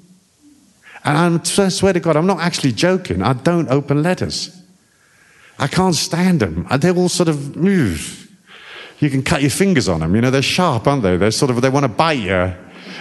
And 1.04 1.40
I 1.40 1.68
swear 1.68 1.92
to 1.92 2.00
God, 2.00 2.16
I'm 2.16 2.26
not 2.26 2.40
actually 2.40 2.72
joking. 2.72 3.22
I 3.22 3.34
don't 3.34 3.68
open 3.68 4.02
letters. 4.02 4.58
I 5.58 5.66
can't 5.66 5.94
stand 5.94 6.40
them. 6.40 6.66
They 6.78 6.90
all 6.90 7.10
sort 7.10 7.28
of 7.28 7.56
move 7.56 8.21
you 9.02 9.10
can 9.10 9.22
cut 9.22 9.40
your 9.42 9.50
fingers 9.50 9.88
on 9.88 9.98
them. 9.98 10.14
You 10.14 10.20
know, 10.20 10.30
they're 10.30 10.42
sharp, 10.42 10.86
aren't 10.86 11.02
they? 11.02 11.16
They're 11.16 11.32
sort 11.32 11.50
of, 11.50 11.60
they 11.60 11.68
want 11.68 11.82
to 11.82 11.88
bite 11.88 12.20
you. 12.20 12.54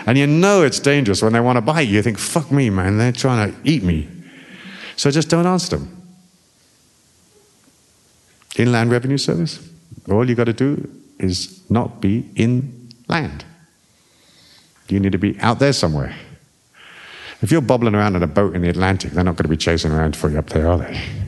And 0.08 0.18
you 0.18 0.26
know 0.26 0.64
it's 0.64 0.80
dangerous 0.80 1.22
when 1.22 1.34
they 1.34 1.40
want 1.40 1.58
to 1.58 1.62
bite 1.62 1.82
you. 1.82 1.98
You 1.98 2.02
think, 2.02 2.18
fuck 2.18 2.52
me, 2.52 2.72
man, 2.72 2.98
they're 2.98 3.12
trying 3.12 3.52
to 3.52 3.58
eat 3.64 3.84
me. 3.84 4.10
So 4.96 5.12
just 5.12 5.30
don't 5.30 5.46
answer 5.46 5.78
them. 5.78 6.02
Inland 8.58 8.90
Revenue 8.90 9.20
Service, 9.20 9.70
all 10.10 10.28
you 10.28 10.34
got 10.34 10.46
to 10.46 10.54
do 10.54 10.90
is 11.20 11.62
not 11.70 12.02
be 12.02 12.28
in 12.36 12.90
land. 13.08 13.46
You 14.90 15.00
need 15.00 15.12
to 15.12 15.20
be 15.20 15.40
out 15.40 15.60
there 15.60 15.72
somewhere. 15.72 16.16
If 17.44 17.52
you're 17.52 17.62
bobbling 17.62 17.94
around 17.94 18.16
in 18.16 18.24
a 18.24 18.28
boat 18.28 18.56
in 18.56 18.64
the 18.64 18.70
Atlantic, 18.70 19.12
they're 19.12 19.24
not 19.24 19.36
going 19.36 19.44
to 19.44 19.50
be 19.50 19.58
chasing 19.58 19.92
around 19.92 20.16
for 20.16 20.30
you 20.30 20.40
up 20.40 20.50
there, 20.50 20.68
are 20.68 20.80
they? 20.80 21.21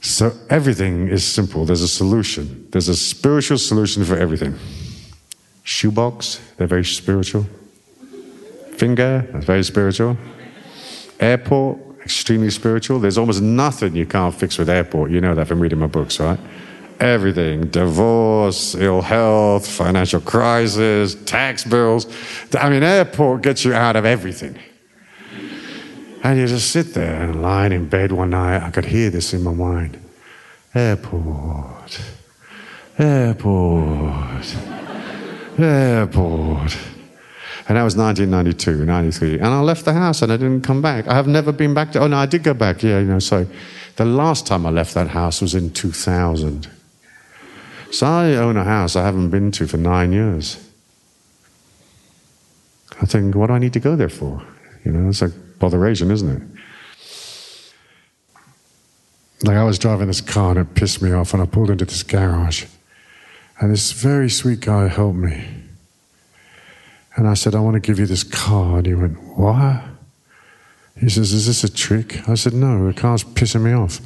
So 0.00 0.32
everything 0.48 1.08
is 1.08 1.24
simple. 1.24 1.64
There's 1.64 1.82
a 1.82 1.88
solution. 1.88 2.66
There's 2.70 2.88
a 2.88 2.96
spiritual 2.96 3.58
solution 3.58 4.04
for 4.04 4.16
everything. 4.16 4.58
Shoebox, 5.62 6.40
they're 6.56 6.66
very 6.66 6.84
spiritual. 6.84 7.46
Finger, 8.72 9.28
that's 9.30 9.44
very 9.44 9.62
spiritual. 9.62 10.16
Airport, 11.20 11.78
extremely 12.02 12.50
spiritual. 12.50 12.98
There's 12.98 13.18
almost 13.18 13.42
nothing 13.42 13.94
you 13.94 14.06
can't 14.06 14.34
fix 14.34 14.56
with 14.56 14.70
airport. 14.70 15.10
You 15.10 15.20
know 15.20 15.34
that 15.34 15.46
from 15.46 15.60
reading 15.60 15.78
my 15.78 15.86
books, 15.86 16.18
right? 16.18 16.40
Everything 16.98 17.68
divorce, 17.68 18.74
ill 18.74 19.02
health, 19.02 19.66
financial 19.66 20.20
crisis, 20.20 21.14
tax 21.26 21.64
bills. 21.64 22.06
I 22.58 22.70
mean, 22.70 22.82
airport 22.82 23.42
gets 23.42 23.64
you 23.64 23.74
out 23.74 23.96
of 23.96 24.06
everything. 24.06 24.58
And 26.22 26.38
you 26.38 26.46
just 26.46 26.70
sit 26.70 26.94
there 26.94 27.22
and 27.22 27.42
lying 27.42 27.72
in 27.72 27.88
bed 27.88 28.12
one 28.12 28.30
night. 28.30 28.62
I 28.62 28.70
could 28.70 28.84
hear 28.84 29.10
this 29.10 29.32
in 29.32 29.42
my 29.42 29.54
mind 29.54 29.98
airport, 30.74 32.00
airport, 32.98 34.56
airport. 35.58 36.76
And 37.68 37.76
that 37.76 37.84
was 37.84 37.96
1992, 37.96 38.84
93. 38.84 39.34
And 39.34 39.46
I 39.46 39.60
left 39.60 39.84
the 39.84 39.92
house 39.92 40.22
and 40.22 40.32
I 40.32 40.36
didn't 40.36 40.62
come 40.62 40.82
back. 40.82 41.06
I 41.06 41.14
have 41.14 41.26
never 41.26 41.52
been 41.52 41.72
back 41.72 41.92
to, 41.92 42.00
oh 42.00 42.06
no, 42.06 42.16
I 42.16 42.26
did 42.26 42.42
go 42.42 42.54
back, 42.54 42.82
yeah, 42.82 42.98
you 42.98 43.06
know, 43.06 43.18
so 43.18 43.46
the 43.96 44.04
last 44.04 44.46
time 44.46 44.66
I 44.66 44.70
left 44.70 44.94
that 44.94 45.08
house 45.08 45.40
was 45.40 45.54
in 45.54 45.72
2000. 45.72 46.68
So 47.92 48.06
I 48.06 48.34
own 48.34 48.56
a 48.56 48.64
house 48.64 48.96
I 48.96 49.04
haven't 49.04 49.30
been 49.30 49.50
to 49.52 49.66
for 49.66 49.76
nine 49.76 50.12
years. 50.12 50.56
I 53.00 53.06
think, 53.06 53.34
what 53.34 53.48
do 53.48 53.54
I 53.54 53.58
need 53.58 53.72
to 53.72 53.80
go 53.80 53.96
there 53.96 54.08
for? 54.08 54.42
You 54.84 54.92
know, 54.92 55.08
it's 55.08 55.22
like 55.22 55.32
botheration, 55.60 56.10
isn't 56.10 56.28
it? 56.28 56.42
Like 59.46 59.56
I 59.56 59.64
was 59.64 59.78
driving 59.78 60.08
this 60.08 60.20
car 60.20 60.50
and 60.50 60.58
it 60.58 60.74
pissed 60.74 61.00
me 61.00 61.12
off, 61.12 61.32
and 61.32 61.40
I 61.42 61.46
pulled 61.46 61.70
into 61.70 61.84
this 61.84 62.02
garage, 62.02 62.66
and 63.60 63.70
this 63.70 63.92
very 63.92 64.28
sweet 64.28 64.60
guy 64.60 64.88
helped 64.88 65.18
me. 65.18 65.46
And 67.16 67.28
I 67.28 67.34
said, 67.34 67.54
I 67.54 67.60
want 67.60 67.74
to 67.74 67.80
give 67.80 67.98
you 67.98 68.06
this 68.06 68.24
car. 68.24 68.78
And 68.78 68.86
he 68.86 68.94
went, 68.94 69.18
What? 69.36 69.82
He 70.98 71.08
says, 71.08 71.32
Is 71.32 71.46
this 71.46 71.64
a 71.64 71.72
trick? 71.72 72.28
I 72.28 72.34
said, 72.34 72.52
No, 72.52 72.86
the 72.86 72.98
car's 72.98 73.24
pissing 73.24 73.62
me 73.62 73.72
off. 73.72 74.00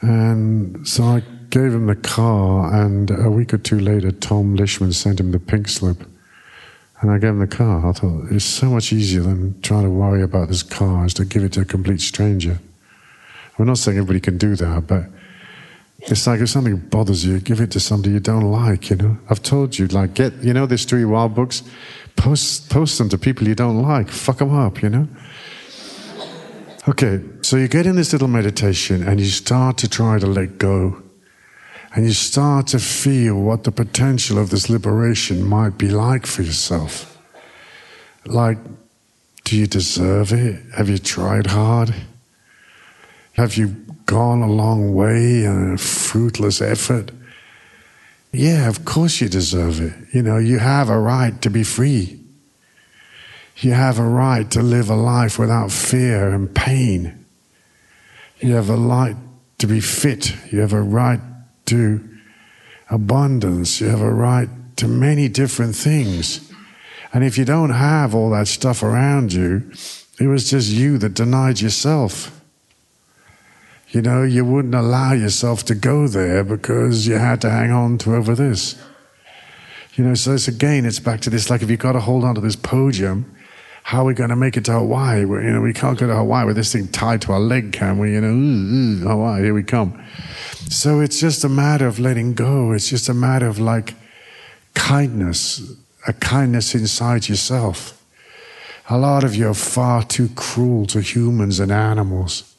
And 0.00 0.86
so 0.86 1.04
I 1.04 1.22
gave 1.50 1.74
him 1.74 1.86
the 1.86 1.96
car, 1.96 2.74
and 2.74 3.10
a 3.10 3.30
week 3.30 3.54
or 3.54 3.58
two 3.58 3.78
later, 3.78 4.10
Tom 4.10 4.56
Lishman 4.56 4.92
sent 4.94 5.20
him 5.20 5.32
the 5.32 5.38
pink 5.38 5.68
slip. 5.68 6.02
And 7.02 7.10
I 7.10 7.18
gave 7.18 7.30
him 7.30 7.40
the 7.40 7.48
car. 7.48 7.86
I 7.88 7.92
thought, 7.92 8.30
it's 8.30 8.44
so 8.44 8.70
much 8.70 8.92
easier 8.92 9.22
than 9.22 9.60
trying 9.60 9.82
to 9.82 9.90
worry 9.90 10.22
about 10.22 10.48
this 10.48 10.62
car 10.62 11.04
is 11.04 11.14
to 11.14 11.24
give 11.24 11.42
it 11.42 11.52
to 11.54 11.62
a 11.62 11.64
complete 11.64 12.00
stranger. 12.00 12.58
I'm 13.58 13.66
not 13.66 13.78
saying 13.78 13.98
everybody 13.98 14.20
can 14.20 14.38
do 14.38 14.54
that, 14.56 14.86
but 14.86 15.06
it's 15.98 16.26
like 16.26 16.40
if 16.40 16.48
something 16.48 16.76
bothers 16.76 17.24
you, 17.24 17.40
give 17.40 17.60
it 17.60 17.72
to 17.72 17.80
somebody 17.80 18.14
you 18.14 18.20
don't 18.20 18.50
like, 18.50 18.88
you 18.88 18.96
know? 18.96 19.16
I've 19.28 19.42
told 19.42 19.78
you, 19.78 19.88
like, 19.88 20.14
get, 20.14 20.32
you 20.42 20.52
know, 20.52 20.64
these 20.66 20.84
three 20.84 21.04
Wilde 21.04 21.34
books? 21.34 21.64
Post, 22.14 22.70
post 22.70 22.98
them 22.98 23.08
to 23.08 23.18
people 23.18 23.48
you 23.48 23.54
don't 23.54 23.82
like. 23.82 24.08
Fuck 24.08 24.38
them 24.38 24.54
up, 24.54 24.80
you 24.80 24.88
know? 24.88 25.08
Okay, 26.88 27.20
so 27.42 27.56
you 27.56 27.68
get 27.68 27.86
in 27.86 27.96
this 27.96 28.12
little 28.12 28.28
meditation 28.28 29.06
and 29.06 29.20
you 29.20 29.26
start 29.26 29.76
to 29.78 29.88
try 29.88 30.18
to 30.18 30.26
let 30.26 30.58
go. 30.58 31.02
And 31.94 32.06
you 32.06 32.12
start 32.12 32.68
to 32.68 32.78
feel 32.78 33.38
what 33.38 33.64
the 33.64 33.72
potential 33.72 34.38
of 34.38 34.50
this 34.50 34.70
liberation 34.70 35.44
might 35.46 35.76
be 35.76 35.88
like 35.88 36.26
for 36.26 36.42
yourself. 36.42 37.18
Like, 38.24 38.58
do 39.44 39.56
you 39.56 39.66
deserve 39.66 40.32
it? 40.32 40.62
Have 40.74 40.88
you 40.88 40.98
tried 40.98 41.48
hard? 41.48 41.94
Have 43.34 43.56
you 43.56 43.68
gone 44.06 44.40
a 44.40 44.50
long 44.50 44.94
way 44.94 45.44
in 45.44 45.74
a 45.74 45.78
fruitless 45.78 46.62
effort? 46.62 47.10
Yeah, 48.32 48.68
of 48.68 48.84
course 48.86 49.20
you 49.20 49.28
deserve 49.28 49.80
it. 49.80 49.92
You 50.14 50.22
know, 50.22 50.38
you 50.38 50.58
have 50.58 50.88
a 50.88 50.98
right 50.98 51.40
to 51.42 51.50
be 51.50 51.62
free. 51.62 52.18
You 53.58 53.72
have 53.72 53.98
a 53.98 54.06
right 54.06 54.50
to 54.52 54.62
live 54.62 54.88
a 54.88 54.96
life 54.96 55.38
without 55.38 55.70
fear 55.70 56.30
and 56.30 56.54
pain. 56.54 57.26
You 58.40 58.54
have 58.54 58.70
a 58.70 58.76
right 58.76 59.16
to 59.58 59.66
be 59.66 59.80
fit. 59.80 60.34
You 60.50 60.60
have 60.60 60.72
a 60.72 60.80
right 60.80 61.20
to 61.72 62.08
abundance. 62.90 63.80
You 63.80 63.88
have 63.88 64.00
a 64.00 64.12
right 64.12 64.48
to 64.76 64.86
many 64.86 65.28
different 65.28 65.74
things. 65.74 66.52
And 67.12 67.24
if 67.24 67.36
you 67.36 67.44
don't 67.44 67.70
have 67.70 68.14
all 68.14 68.30
that 68.30 68.48
stuff 68.48 68.82
around 68.82 69.32
you, 69.32 69.70
it 70.20 70.26
was 70.26 70.48
just 70.48 70.70
you 70.70 70.98
that 70.98 71.14
denied 71.14 71.60
yourself. 71.60 72.40
You 73.88 74.02
know, 74.02 74.22
you 74.22 74.44
wouldn't 74.44 74.74
allow 74.74 75.12
yourself 75.12 75.64
to 75.64 75.74
go 75.74 76.08
there 76.08 76.44
because 76.44 77.06
you 77.06 77.14
had 77.14 77.40
to 77.42 77.50
hang 77.50 77.70
on 77.70 77.98
to 77.98 78.14
over 78.14 78.34
this. 78.34 78.82
You 79.94 80.04
know, 80.04 80.14
so 80.14 80.34
it's 80.34 80.48
again, 80.48 80.86
it's 80.86 81.00
back 81.00 81.20
to 81.22 81.30
this 81.30 81.50
like 81.50 81.62
if 81.62 81.70
you've 81.70 81.78
got 81.78 81.92
to 81.92 82.00
hold 82.00 82.24
on 82.24 82.34
to 82.34 82.40
this 82.40 82.56
podium, 82.56 83.31
how 83.82 84.02
are 84.02 84.04
we 84.04 84.14
going 84.14 84.30
to 84.30 84.36
make 84.36 84.56
it 84.56 84.64
to 84.66 84.72
Hawaii? 84.72 85.20
you 85.20 85.26
know, 85.26 85.60
we 85.60 85.72
can't 85.72 85.98
go 85.98 86.06
to 86.06 86.14
Hawaii 86.14 86.46
with 86.46 86.56
this 86.56 86.72
thing 86.72 86.88
tied 86.88 87.22
to 87.22 87.32
our 87.32 87.40
leg, 87.40 87.72
can 87.72 87.98
we? 87.98 88.12
You 88.12 88.20
know, 88.20 88.28
ooh, 88.28 89.02
ooh, 89.04 89.08
Hawaii, 89.08 89.42
here 89.42 89.54
we 89.54 89.62
come. 89.62 90.02
So 90.68 91.00
it's 91.00 91.20
just 91.20 91.44
a 91.44 91.48
matter 91.48 91.86
of 91.86 91.98
letting 91.98 92.34
go. 92.34 92.72
It's 92.72 92.88
just 92.88 93.08
a 93.08 93.14
matter 93.14 93.46
of 93.46 93.58
like 93.58 93.94
kindness, 94.74 95.74
a 96.06 96.12
kindness 96.12 96.74
inside 96.74 97.28
yourself. 97.28 97.98
A 98.88 98.98
lot 98.98 99.24
of 99.24 99.34
you 99.34 99.48
are 99.48 99.54
far 99.54 100.02
too 100.04 100.28
cruel 100.34 100.86
to 100.86 101.00
humans 101.00 101.60
and 101.60 101.70
animals 101.70 102.52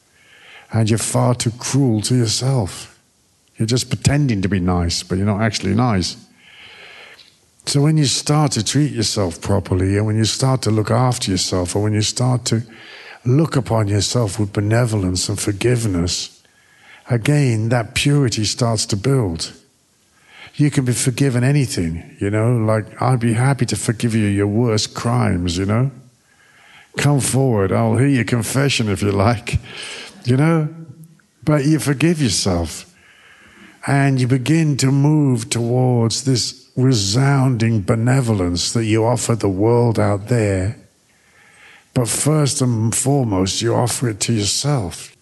and 0.74 0.90
you're 0.90 0.98
far 0.98 1.36
too 1.36 1.52
cruel 1.52 2.02
to 2.02 2.16
yourself. 2.16 3.00
You're 3.58 3.68
just 3.68 3.90
pretending 3.90 4.42
to 4.42 4.50
be 4.50 4.60
nice, 4.60 5.04
but 5.04 5.18
you're 5.18 5.28
not 5.28 5.42
actually 5.42 5.76
nice. 5.76 6.18
So 7.66 7.82
when 7.82 7.98
you 7.98 8.06
start 8.06 8.52
to 8.54 8.64
treat 8.64 8.92
yourself 8.92 9.42
properly, 9.42 9.98
and 9.98 10.06
when 10.06 10.18
you 10.18 10.26
start 10.26 10.62
to 10.64 10.72
look 10.72 10.92
after 10.92 11.32
yourself, 11.32 11.76
or 11.76 11.84
when 11.84 11.94
you 11.94 12.02
start 12.02 12.46
to 12.46 12.64
look 13.26 13.56
upon 13.56 13.88
yourself 13.88 14.40
with 14.40 14.54
benevolence 14.54 15.30
and 15.30 15.40
forgiveness, 15.40 16.44
again, 17.10 17.70
that 17.70 17.96
purity 17.96 18.44
starts 18.44 18.86
to 18.88 18.98
build. 18.98 19.54
You 20.56 20.70
can 20.70 20.86
be 20.86 20.94
forgiven 20.94 21.44
anything, 21.44 22.16
you 22.20 22.30
know, 22.30 22.58
like 22.58 23.02
I'd 23.02 23.20
be 23.20 23.34
happy 23.34 23.66
to 23.68 23.76
forgive 23.76 24.14
you 24.14 24.26
your 24.28 24.48
worst 24.48 24.94
crimes, 24.94 25.58
you 25.58 25.66
know. 25.66 25.90
Come 26.98 27.22
forward, 27.22 27.72
I'll 27.72 27.98
hear 27.98 28.08
your 28.08 28.26
confession 28.26 28.88
if 28.88 29.02
you 29.02 29.12
like 29.12 29.60
you 30.26 30.38
know? 30.38 30.70
But 31.44 31.66
you 31.66 31.80
forgive 31.80 32.22
yourself 32.22 32.94
and 33.86 34.20
you 34.20 34.28
begin 34.28 34.78
to 34.78 34.92
move 34.92 35.50
towards 35.50 36.24
this 36.24 36.63
resounding 36.76 37.82
benevolence 37.82 38.74
that 38.74 38.86
you 38.86 39.06
offer 39.06 39.36
the 39.36 39.50
world 39.50 40.00
out 40.00 40.28
there. 40.28 40.78
But 41.94 42.08
first 42.08 42.62
and 42.62 42.94
foremost, 42.94 43.62
you 43.62 43.76
offer 43.76 44.10
it 44.10 44.20
to 44.22 44.34
yourself. 44.34 45.16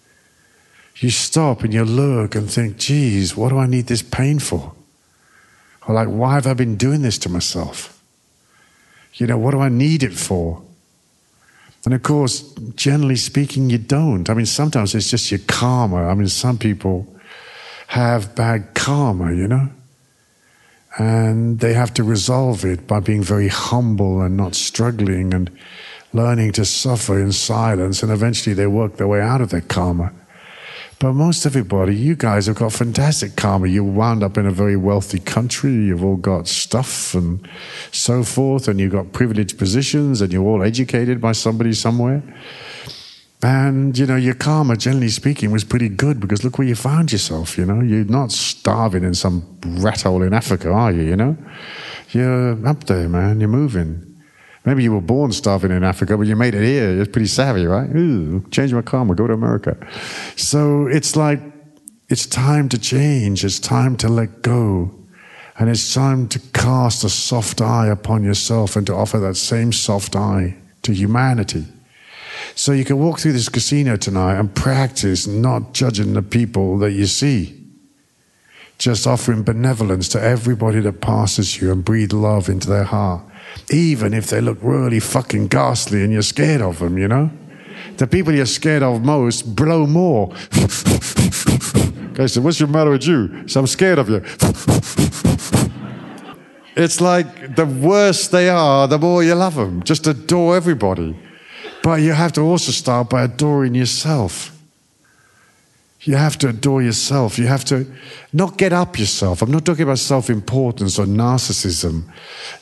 You 0.96 1.10
stop 1.10 1.62
and 1.62 1.74
you 1.74 1.84
look 1.84 2.34
and 2.34 2.50
think, 2.50 2.78
geez, 2.78 3.36
what 3.36 3.50
do 3.50 3.58
I 3.58 3.66
need 3.66 3.86
this 3.86 4.02
pain 4.02 4.38
for? 4.38 4.72
Or 5.86 5.94
like, 5.94 6.08
why 6.08 6.34
have 6.34 6.46
I 6.46 6.54
been 6.54 6.76
doing 6.76 7.02
this 7.02 7.18
to 7.18 7.28
myself? 7.28 8.00
You 9.14 9.26
know, 9.26 9.36
what 9.36 9.50
do 9.50 9.60
I 9.60 9.68
need 9.68 10.02
it 10.02 10.14
for? 10.14 10.62
And 11.84 11.92
of 11.92 12.02
course, 12.02 12.42
generally 12.76 13.16
speaking, 13.16 13.68
you 13.68 13.78
don't. 13.78 14.30
I 14.30 14.34
mean, 14.34 14.46
sometimes 14.46 14.94
it's 14.94 15.10
just 15.10 15.30
your 15.30 15.40
karma. 15.46 16.08
I 16.08 16.14
mean, 16.14 16.28
some 16.28 16.56
people 16.56 17.06
have 17.88 18.34
bad 18.34 18.74
karma, 18.74 19.34
you 19.34 19.48
know? 19.48 19.68
And 20.98 21.60
they 21.60 21.74
have 21.74 21.94
to 21.94 22.04
resolve 22.04 22.64
it 22.64 22.86
by 22.86 23.00
being 23.00 23.22
very 23.22 23.48
humble 23.48 24.20
and 24.20 24.36
not 24.36 24.54
struggling 24.54 25.32
and 25.32 25.50
learning 26.12 26.52
to 26.52 26.64
suffer 26.64 27.20
in 27.20 27.32
silence. 27.32 28.02
And 28.02 28.12
eventually 28.12 28.54
they 28.54 28.66
work 28.66 28.96
their 28.96 29.08
way 29.08 29.20
out 29.20 29.40
of 29.40 29.50
their 29.50 29.62
karma. 29.62 30.12
But 30.98 31.14
most 31.14 31.46
everybody, 31.46 31.96
you 31.96 32.14
guys 32.14 32.46
have 32.46 32.54
got 32.54 32.72
fantastic 32.72 33.34
karma. 33.34 33.66
You 33.66 33.82
wound 33.82 34.22
up 34.22 34.38
in 34.38 34.46
a 34.46 34.52
very 34.52 34.76
wealthy 34.76 35.18
country. 35.18 35.72
You've 35.72 36.04
all 36.04 36.16
got 36.16 36.46
stuff 36.46 37.14
and 37.14 37.48
so 37.90 38.22
forth, 38.22 38.68
and 38.68 38.78
you've 38.78 38.92
got 38.92 39.12
privileged 39.12 39.58
positions, 39.58 40.20
and 40.20 40.32
you're 40.32 40.44
all 40.44 40.62
educated 40.62 41.20
by 41.20 41.32
somebody 41.32 41.72
somewhere. 41.72 42.22
And, 43.44 43.98
you 43.98 44.06
know, 44.06 44.14
your 44.14 44.34
karma, 44.34 44.76
generally 44.76 45.08
speaking, 45.08 45.50
was 45.50 45.64
pretty 45.64 45.88
good 45.88 46.20
because 46.20 46.44
look 46.44 46.58
where 46.58 46.68
you 46.68 46.76
found 46.76 47.10
yourself, 47.10 47.58
you 47.58 47.66
know. 47.66 47.80
You're 47.80 48.04
not 48.04 48.30
starving 48.30 49.02
in 49.02 49.14
some 49.14 49.58
rat 49.64 50.02
hole 50.02 50.22
in 50.22 50.32
Africa, 50.32 50.70
are 50.70 50.92
you, 50.92 51.02
you 51.02 51.16
know? 51.16 51.36
You're 52.10 52.64
up 52.66 52.84
there, 52.84 53.08
man. 53.08 53.40
You're 53.40 53.48
moving. 53.48 54.12
Maybe 54.64 54.84
you 54.84 54.92
were 54.92 55.00
born 55.00 55.32
starving 55.32 55.72
in 55.72 55.82
Africa, 55.82 56.16
but 56.16 56.28
you 56.28 56.36
made 56.36 56.54
it 56.54 56.64
here. 56.64 57.00
It's 57.00 57.10
pretty 57.10 57.26
savvy, 57.26 57.66
right? 57.66 57.90
Ooh, 57.96 58.46
change 58.50 58.72
my 58.72 58.82
karma, 58.82 59.16
go 59.16 59.26
to 59.26 59.32
America. 59.32 59.76
So 60.36 60.86
it's 60.86 61.16
like, 61.16 61.40
it's 62.08 62.26
time 62.26 62.68
to 62.68 62.78
change. 62.78 63.44
It's 63.44 63.58
time 63.58 63.96
to 63.96 64.08
let 64.08 64.42
go. 64.42 64.94
And 65.58 65.68
it's 65.68 65.92
time 65.92 66.28
to 66.28 66.38
cast 66.52 67.02
a 67.02 67.08
soft 67.08 67.60
eye 67.60 67.88
upon 67.88 68.22
yourself 68.22 68.76
and 68.76 68.86
to 68.86 68.94
offer 68.94 69.18
that 69.18 69.36
same 69.36 69.72
soft 69.72 70.14
eye 70.14 70.54
to 70.82 70.92
humanity. 70.92 71.66
So 72.54 72.72
you 72.72 72.84
can 72.84 72.98
walk 72.98 73.20
through 73.20 73.32
this 73.32 73.48
casino 73.48 73.96
tonight 73.96 74.38
and 74.38 74.54
practice 74.54 75.26
not 75.26 75.72
judging 75.72 76.14
the 76.14 76.22
people 76.22 76.78
that 76.78 76.92
you 76.92 77.06
see. 77.06 77.58
Just 78.78 79.06
offering 79.06 79.42
benevolence 79.42 80.08
to 80.10 80.20
everybody 80.20 80.80
that 80.80 81.00
passes 81.00 81.60
you 81.60 81.70
and 81.70 81.84
breathe 81.84 82.12
love 82.12 82.48
into 82.48 82.68
their 82.68 82.84
heart 82.84 83.22
even 83.70 84.14
if 84.14 84.28
they 84.28 84.40
look 84.40 84.58
really 84.62 85.00
fucking 85.00 85.48
ghastly 85.48 86.02
and 86.02 86.12
you're 86.12 86.22
scared 86.22 86.60
of 86.60 86.78
them, 86.78 86.96
you 86.98 87.08
know? 87.08 87.30
The 87.96 88.06
people 88.06 88.32
you're 88.32 88.46
scared 88.46 88.82
of 88.82 89.02
most 89.02 89.54
blow 89.56 89.86
more. 89.86 90.28
okay, 92.12 92.26
so 92.26 92.40
What's 92.40 92.60
your 92.60 92.68
matter 92.68 92.90
with 92.90 93.06
you? 93.06 93.46
So 93.48 93.60
I'm 93.60 93.66
scared 93.66 93.98
of 93.98 94.08
you. 94.08 94.16
it's 96.76 97.00
like 97.00 97.56
the 97.56 97.66
worse 97.66 98.28
they 98.28 98.48
are, 98.48 98.86
the 98.88 98.98
more 98.98 99.24
you 99.24 99.34
love 99.34 99.54
them. 99.54 99.82
Just 99.82 100.06
adore 100.06 100.56
everybody. 100.56 101.16
But 101.82 102.00
you 102.00 102.12
have 102.12 102.32
to 102.34 102.42
also 102.42 102.72
start 102.72 103.10
by 103.10 103.24
adoring 103.24 103.74
yourself. 103.74 104.56
You 106.02 106.16
have 106.16 106.36
to 106.38 106.48
adore 106.48 106.82
yourself. 106.82 107.38
You 107.38 107.46
have 107.46 107.64
to 107.66 107.86
not 108.32 108.58
get 108.58 108.72
up 108.72 108.98
yourself. 108.98 109.42
I'm 109.42 109.50
not 109.50 109.64
talking 109.64 109.84
about 109.84 109.98
self 109.98 110.30
importance 110.30 110.98
or 110.98 111.06
narcissism, 111.06 112.04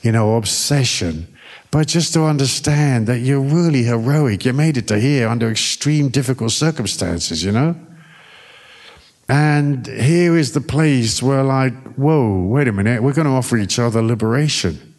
you 0.02 0.12
know, 0.12 0.36
obsession, 0.36 1.26
but 1.70 1.88
just 1.88 2.12
to 2.14 2.24
understand 2.24 3.06
that 3.06 3.20
you're 3.20 3.40
really 3.40 3.84
heroic. 3.84 4.44
You 4.44 4.52
made 4.52 4.76
it 4.76 4.88
to 4.88 4.98
here 4.98 5.28
under 5.28 5.50
extreme 5.50 6.08
difficult 6.08 6.52
circumstances, 6.52 7.42
you 7.42 7.52
know? 7.52 7.76
And 9.28 9.86
here 9.86 10.36
is 10.36 10.52
the 10.52 10.60
place 10.60 11.22
where, 11.22 11.44
like, 11.44 11.94
whoa, 11.94 12.42
wait 12.42 12.66
a 12.66 12.72
minute, 12.72 13.02
we're 13.02 13.12
going 13.12 13.28
to 13.28 13.32
offer 13.32 13.56
each 13.56 13.78
other 13.78 14.02
liberation. 14.02 14.89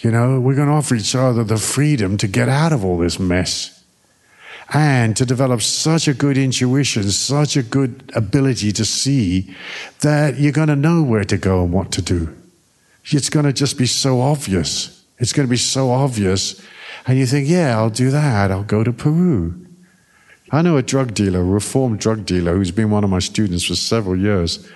You 0.00 0.10
know, 0.10 0.40
we're 0.40 0.54
going 0.54 0.68
to 0.68 0.74
offer 0.74 0.94
each 0.94 1.14
other 1.14 1.44
the 1.44 1.58
freedom 1.58 2.16
to 2.18 2.26
get 2.26 2.48
out 2.48 2.72
of 2.72 2.84
all 2.84 2.96
this 2.98 3.18
mess 3.18 3.84
and 4.72 5.14
to 5.16 5.26
develop 5.26 5.60
such 5.60 6.08
a 6.08 6.14
good 6.14 6.38
intuition, 6.38 7.10
such 7.10 7.56
a 7.56 7.62
good 7.62 8.10
ability 8.14 8.72
to 8.72 8.84
see 8.84 9.54
that 10.00 10.38
you're 10.38 10.52
going 10.52 10.68
to 10.68 10.76
know 10.76 11.02
where 11.02 11.24
to 11.24 11.36
go 11.36 11.62
and 11.62 11.72
what 11.72 11.92
to 11.92 12.02
do. 12.02 12.34
It's 13.04 13.28
going 13.28 13.44
to 13.44 13.52
just 13.52 13.76
be 13.76 13.86
so 13.86 14.20
obvious. 14.20 15.04
It's 15.18 15.32
going 15.34 15.46
to 15.46 15.50
be 15.50 15.56
so 15.56 15.90
obvious. 15.90 16.64
And 17.06 17.18
you 17.18 17.26
think, 17.26 17.48
yeah, 17.48 17.76
I'll 17.76 17.90
do 17.90 18.10
that. 18.10 18.50
I'll 18.50 18.64
go 18.64 18.82
to 18.82 18.92
Peru. 18.92 19.66
I 20.50 20.62
know 20.62 20.76
a 20.76 20.82
drug 20.82 21.14
dealer, 21.14 21.40
a 21.40 21.44
reformed 21.44 22.00
drug 22.00 22.24
dealer, 22.24 22.54
who's 22.54 22.70
been 22.70 22.90
one 22.90 23.04
of 23.04 23.10
my 23.10 23.18
students 23.18 23.64
for 23.64 23.74
several 23.74 24.16
years. 24.16 24.66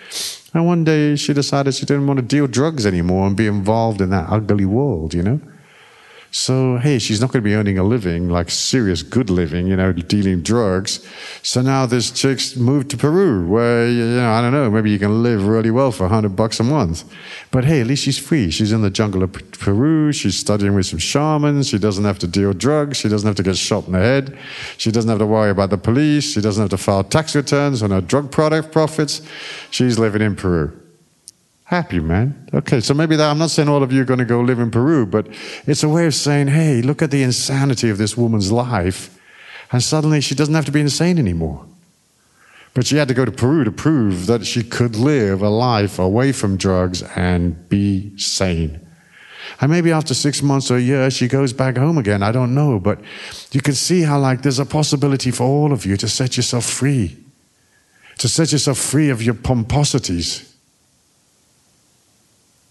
And 0.54 0.66
one 0.66 0.84
day 0.84 1.16
she 1.16 1.34
decided 1.34 1.74
she 1.74 1.84
didn't 1.84 2.06
want 2.06 2.18
to 2.18 2.24
deal 2.24 2.46
drugs 2.46 2.86
anymore 2.86 3.26
and 3.26 3.36
be 3.36 3.48
involved 3.48 4.00
in 4.00 4.10
that 4.10 4.30
ugly 4.30 4.64
world, 4.64 5.12
you 5.12 5.22
know? 5.22 5.40
So, 6.36 6.78
hey, 6.78 6.98
she's 6.98 7.20
not 7.20 7.30
going 7.30 7.44
to 7.44 7.48
be 7.48 7.54
earning 7.54 7.78
a 7.78 7.84
living, 7.84 8.28
like 8.28 8.50
serious 8.50 9.04
good 9.04 9.30
living, 9.30 9.68
you 9.68 9.76
know, 9.76 9.92
dealing 9.92 10.42
drugs. 10.42 10.98
So 11.44 11.62
now 11.62 11.86
this 11.86 12.10
chick's 12.10 12.56
moved 12.56 12.90
to 12.90 12.96
Peru, 12.96 13.46
where, 13.46 13.88
you 13.88 14.04
know, 14.04 14.32
I 14.32 14.40
don't 14.42 14.50
know, 14.50 14.68
maybe 14.68 14.90
you 14.90 14.98
can 14.98 15.22
live 15.22 15.46
really 15.46 15.70
well 15.70 15.92
for 15.92 16.02
100 16.02 16.34
bucks 16.34 16.58
a 16.58 16.64
month. 16.64 17.04
But 17.52 17.64
hey, 17.64 17.82
at 17.82 17.86
least 17.86 18.02
she's 18.02 18.18
free. 18.18 18.50
She's 18.50 18.72
in 18.72 18.82
the 18.82 18.90
jungle 18.90 19.22
of 19.22 19.32
Peru. 19.32 20.10
She's 20.10 20.36
studying 20.36 20.74
with 20.74 20.86
some 20.86 20.98
shamans. 20.98 21.68
She 21.68 21.78
doesn't 21.78 22.04
have 22.04 22.18
to 22.18 22.26
deal 22.26 22.52
drugs. 22.52 22.96
She 22.96 23.08
doesn't 23.08 23.28
have 23.28 23.36
to 23.36 23.44
get 23.44 23.56
shot 23.56 23.86
in 23.86 23.92
the 23.92 24.00
head. 24.00 24.36
She 24.76 24.90
doesn't 24.90 25.08
have 25.08 25.20
to 25.20 25.26
worry 25.26 25.50
about 25.50 25.70
the 25.70 25.78
police. 25.78 26.32
She 26.32 26.40
doesn't 26.40 26.60
have 26.60 26.70
to 26.70 26.78
file 26.78 27.04
tax 27.04 27.36
returns 27.36 27.80
on 27.80 27.92
her 27.92 28.00
drug 28.00 28.32
product 28.32 28.72
profits. 28.72 29.22
She's 29.70 30.00
living 30.00 30.20
in 30.20 30.34
Peru. 30.34 30.83
Happy, 31.74 31.98
man. 31.98 32.48
Okay, 32.54 32.78
so 32.78 32.94
maybe 32.94 33.16
that, 33.16 33.28
I'm 33.28 33.38
not 33.38 33.50
saying 33.50 33.68
all 33.68 33.82
of 33.82 33.90
you 33.90 34.00
are 34.00 34.04
going 34.04 34.20
to 34.20 34.24
go 34.24 34.40
live 34.40 34.60
in 34.60 34.70
Peru, 34.70 35.04
but 35.04 35.26
it's 35.66 35.82
a 35.82 35.88
way 35.88 36.06
of 36.06 36.14
saying, 36.14 36.46
hey, 36.46 36.80
look 36.82 37.02
at 37.02 37.10
the 37.10 37.24
insanity 37.24 37.90
of 37.90 37.98
this 37.98 38.16
woman's 38.16 38.52
life. 38.52 39.20
And 39.72 39.82
suddenly 39.82 40.20
she 40.20 40.36
doesn't 40.36 40.54
have 40.54 40.66
to 40.66 40.70
be 40.70 40.80
insane 40.80 41.18
anymore. 41.18 41.66
But 42.74 42.86
she 42.86 42.94
had 42.94 43.08
to 43.08 43.14
go 43.14 43.24
to 43.24 43.32
Peru 43.32 43.64
to 43.64 43.72
prove 43.72 44.26
that 44.26 44.46
she 44.46 44.62
could 44.62 44.94
live 44.94 45.42
a 45.42 45.48
life 45.48 45.98
away 45.98 46.30
from 46.30 46.56
drugs 46.56 47.02
and 47.16 47.68
be 47.68 48.16
sane. 48.18 48.80
And 49.60 49.68
maybe 49.68 49.90
after 49.90 50.14
six 50.14 50.42
months 50.42 50.70
or 50.70 50.76
a 50.76 50.80
year, 50.80 51.10
she 51.10 51.26
goes 51.26 51.52
back 51.52 51.76
home 51.76 51.98
again. 51.98 52.22
I 52.22 52.30
don't 52.30 52.54
know. 52.54 52.78
But 52.78 53.00
you 53.50 53.60
can 53.60 53.74
see 53.74 54.02
how, 54.02 54.20
like, 54.20 54.42
there's 54.42 54.60
a 54.60 54.64
possibility 54.64 55.32
for 55.32 55.42
all 55.42 55.72
of 55.72 55.84
you 55.84 55.96
to 55.96 56.08
set 56.08 56.36
yourself 56.36 56.66
free, 56.66 57.18
to 58.18 58.28
set 58.28 58.52
yourself 58.52 58.78
free 58.78 59.10
of 59.10 59.24
your 59.24 59.34
pomposities 59.34 60.53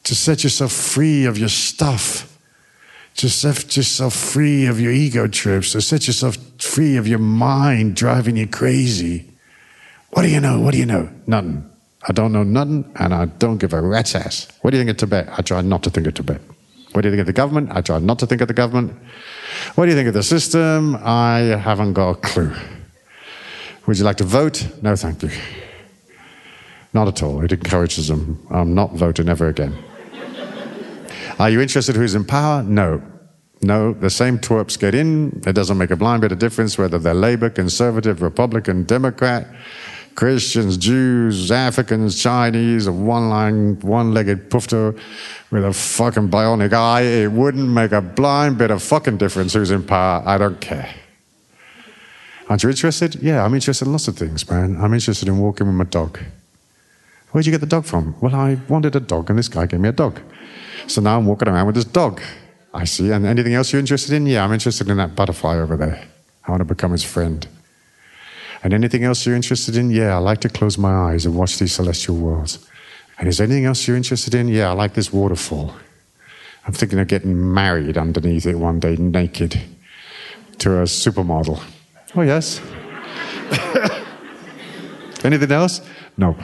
to 0.03 0.15
set 0.15 0.43
yourself 0.43 0.71
free 0.71 1.25
of 1.25 1.37
your 1.37 1.49
stuff, 1.49 2.37
to 3.15 3.29
set 3.29 3.77
yourself 3.77 4.13
free 4.13 4.65
of 4.65 4.79
your 4.79 4.91
ego 4.91 5.27
trips, 5.27 5.71
to 5.71 5.81
set 5.81 6.07
yourself 6.07 6.37
free 6.59 6.97
of 6.97 7.07
your 7.07 7.19
mind 7.19 7.95
driving 7.95 8.37
you 8.37 8.47
crazy. 8.47 9.29
What 10.11 10.23
do 10.23 10.29
you 10.29 10.39
know? 10.39 10.59
What 10.59 10.73
do 10.73 10.77
you 10.77 10.85
know? 10.85 11.09
Nothing. 11.25 11.69
I 12.07 12.11
don't 12.11 12.33
know 12.33 12.43
nothing, 12.43 12.91
and 12.97 13.13
I 13.13 13.25
don't 13.25 13.57
give 13.57 13.73
a 13.73 13.81
rat's 13.81 14.13
ass. 14.13 14.47
What 14.61 14.71
do 14.71 14.77
you 14.77 14.83
think 14.83 14.91
of 14.91 14.97
Tibet? 14.97 15.29
I 15.37 15.41
try 15.41 15.61
not 15.61 15.83
to 15.83 15.89
think 15.89 16.05
of 16.07 16.13
Tibet. 16.15 16.41
What 16.91 17.01
do 17.01 17.07
you 17.07 17.11
think 17.11 17.21
of 17.21 17.27
the 17.27 17.33
government? 17.33 17.71
I 17.71 17.81
try 17.81 17.97
not 17.99 18.19
to 18.19 18.27
think 18.27 18.41
of 18.41 18.47
the 18.47 18.53
government. 18.53 18.93
What 19.75 19.85
do 19.85 19.91
you 19.91 19.95
think 19.95 20.09
of 20.09 20.13
the 20.13 20.23
system? 20.23 20.97
I 21.01 21.39
haven't 21.39 21.93
got 21.93 22.09
a 22.09 22.15
clue. 22.15 22.53
Would 23.87 23.97
you 23.97 24.03
like 24.03 24.17
to 24.17 24.23
vote? 24.25 24.67
No, 24.81 24.95
thank 24.95 25.23
you. 25.23 25.29
Not 26.93 27.07
at 27.07 27.23
all. 27.23 27.43
It 27.43 27.51
encourages 27.51 28.09
them. 28.09 28.45
I'm 28.51 28.75
not 28.75 28.93
voting 28.93 29.29
ever 29.29 29.47
again. 29.47 29.75
Are 31.39 31.49
you 31.49 31.61
interested 31.61 31.95
who's 31.95 32.15
in 32.15 32.25
power? 32.25 32.63
No. 32.63 33.01
No, 33.61 33.93
the 33.93 34.09
same 34.09 34.39
twerps 34.39 34.77
get 34.77 34.93
in. 34.93 35.41
It 35.47 35.53
doesn't 35.53 35.77
make 35.77 35.91
a 35.91 35.95
blind 35.95 36.21
bit 36.21 36.31
of 36.31 36.39
difference 36.39 36.77
whether 36.77 36.99
they're 36.99 37.13
Labour, 37.13 37.49
Conservative, 37.49 38.21
Republican, 38.21 38.83
Democrat, 38.83 39.47
Christians, 40.15 40.77
Jews, 40.77 41.49
Africans, 41.49 42.21
Chinese, 42.21 42.87
a 42.87 42.91
one 42.91 43.29
line, 43.29 43.79
one 43.79 44.13
legged 44.13 44.49
pufter 44.49 44.99
with 45.49 45.63
a 45.63 45.73
fucking 45.73 46.29
bionic 46.29 46.73
eye. 46.73 47.01
It 47.01 47.31
wouldn't 47.31 47.69
make 47.69 47.93
a 47.93 48.01
blind 48.01 48.57
bit 48.57 48.69
of 48.69 48.83
fucking 48.83 49.17
difference 49.17 49.53
who's 49.53 49.71
in 49.71 49.83
power. 49.83 50.21
I 50.25 50.37
don't 50.37 50.59
care. 50.59 50.93
Aren't 52.49 52.63
you 52.63 52.69
interested? 52.69 53.15
Yeah, 53.15 53.43
I'm 53.45 53.53
interested 53.55 53.85
in 53.85 53.93
lots 53.93 54.07
of 54.07 54.17
things, 54.17 54.47
man. 54.49 54.77
I'm 54.79 54.93
interested 54.93 55.27
in 55.29 55.39
walking 55.39 55.67
with 55.67 55.75
my 55.75 55.85
dog. 55.85 56.19
Where'd 57.31 57.45
you 57.45 57.51
get 57.51 57.61
the 57.61 57.67
dog 57.67 57.85
from? 57.85 58.15
Well, 58.19 58.35
I 58.35 58.59
wanted 58.67 58.95
a 58.95 58.99
dog, 58.99 59.29
and 59.29 59.39
this 59.39 59.47
guy 59.47 59.65
gave 59.65 59.79
me 59.79 59.89
a 59.89 59.93
dog. 59.93 60.19
So 60.87 61.01
now 61.01 61.17
I'm 61.17 61.25
walking 61.25 61.47
around 61.47 61.65
with 61.65 61.75
this 61.75 61.85
dog. 61.85 62.21
I 62.73 62.85
see. 62.85 63.11
And 63.11 63.25
anything 63.25 63.53
else 63.53 63.71
you're 63.71 63.79
interested 63.79 64.13
in? 64.13 64.25
Yeah, 64.25 64.43
I'm 64.43 64.53
interested 64.53 64.89
in 64.89 64.97
that 64.97 65.15
butterfly 65.15 65.57
over 65.57 65.77
there. 65.77 66.07
I 66.45 66.51
want 66.51 66.61
to 66.61 66.65
become 66.65 66.91
his 66.91 67.03
friend. 67.03 67.47
And 68.63 68.73
anything 68.73 69.03
else 69.03 69.25
you're 69.25 69.35
interested 69.35 69.75
in? 69.75 69.91
Yeah, 69.91 70.15
I 70.15 70.19
like 70.19 70.41
to 70.41 70.49
close 70.49 70.77
my 70.77 71.11
eyes 71.11 71.25
and 71.25 71.35
watch 71.35 71.59
these 71.59 71.73
celestial 71.73 72.15
worlds. 72.15 72.65
And 73.19 73.27
is 73.27 73.37
there 73.37 73.45
anything 73.45 73.65
else 73.65 73.87
you're 73.87 73.97
interested 73.97 74.33
in? 74.33 74.47
Yeah, 74.47 74.69
I 74.69 74.73
like 74.73 74.93
this 74.93 75.13
waterfall. 75.13 75.73
I'm 76.65 76.73
thinking 76.73 76.99
of 76.99 77.07
getting 77.07 77.53
married 77.53 77.97
underneath 77.97 78.45
it 78.45 78.55
one 78.55 78.79
day, 78.79 78.95
naked, 78.95 79.61
to 80.59 80.77
a 80.79 80.83
supermodel. 80.83 81.61
Oh, 82.15 82.21
yes. 82.21 82.61
anything 85.25 85.51
else? 85.51 85.81
Nope. 86.17 86.37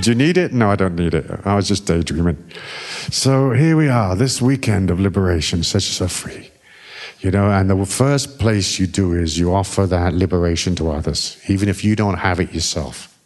Do 0.00 0.10
you 0.10 0.16
need 0.16 0.36
it? 0.36 0.52
No, 0.52 0.70
I 0.70 0.76
don't 0.76 0.96
need 0.96 1.14
it. 1.14 1.30
I 1.44 1.54
was 1.54 1.68
just 1.68 1.86
daydreaming. 1.86 2.42
So 3.10 3.52
here 3.52 3.76
we 3.76 3.88
are, 3.88 4.16
this 4.16 4.42
weekend 4.42 4.90
of 4.90 4.98
liberation, 4.98 5.62
set 5.62 5.82
yourself 5.82 6.12
free. 6.12 6.50
You 7.20 7.30
know, 7.30 7.50
and 7.50 7.70
the 7.70 7.86
first 7.86 8.38
place 8.38 8.78
you 8.78 8.86
do 8.86 9.14
is 9.14 9.38
you 9.38 9.54
offer 9.54 9.86
that 9.86 10.12
liberation 10.12 10.74
to 10.76 10.90
others, 10.90 11.38
even 11.48 11.68
if 11.68 11.84
you 11.84 11.96
don't 11.96 12.18
have 12.18 12.40
it 12.40 12.52
yourself. 12.52 13.16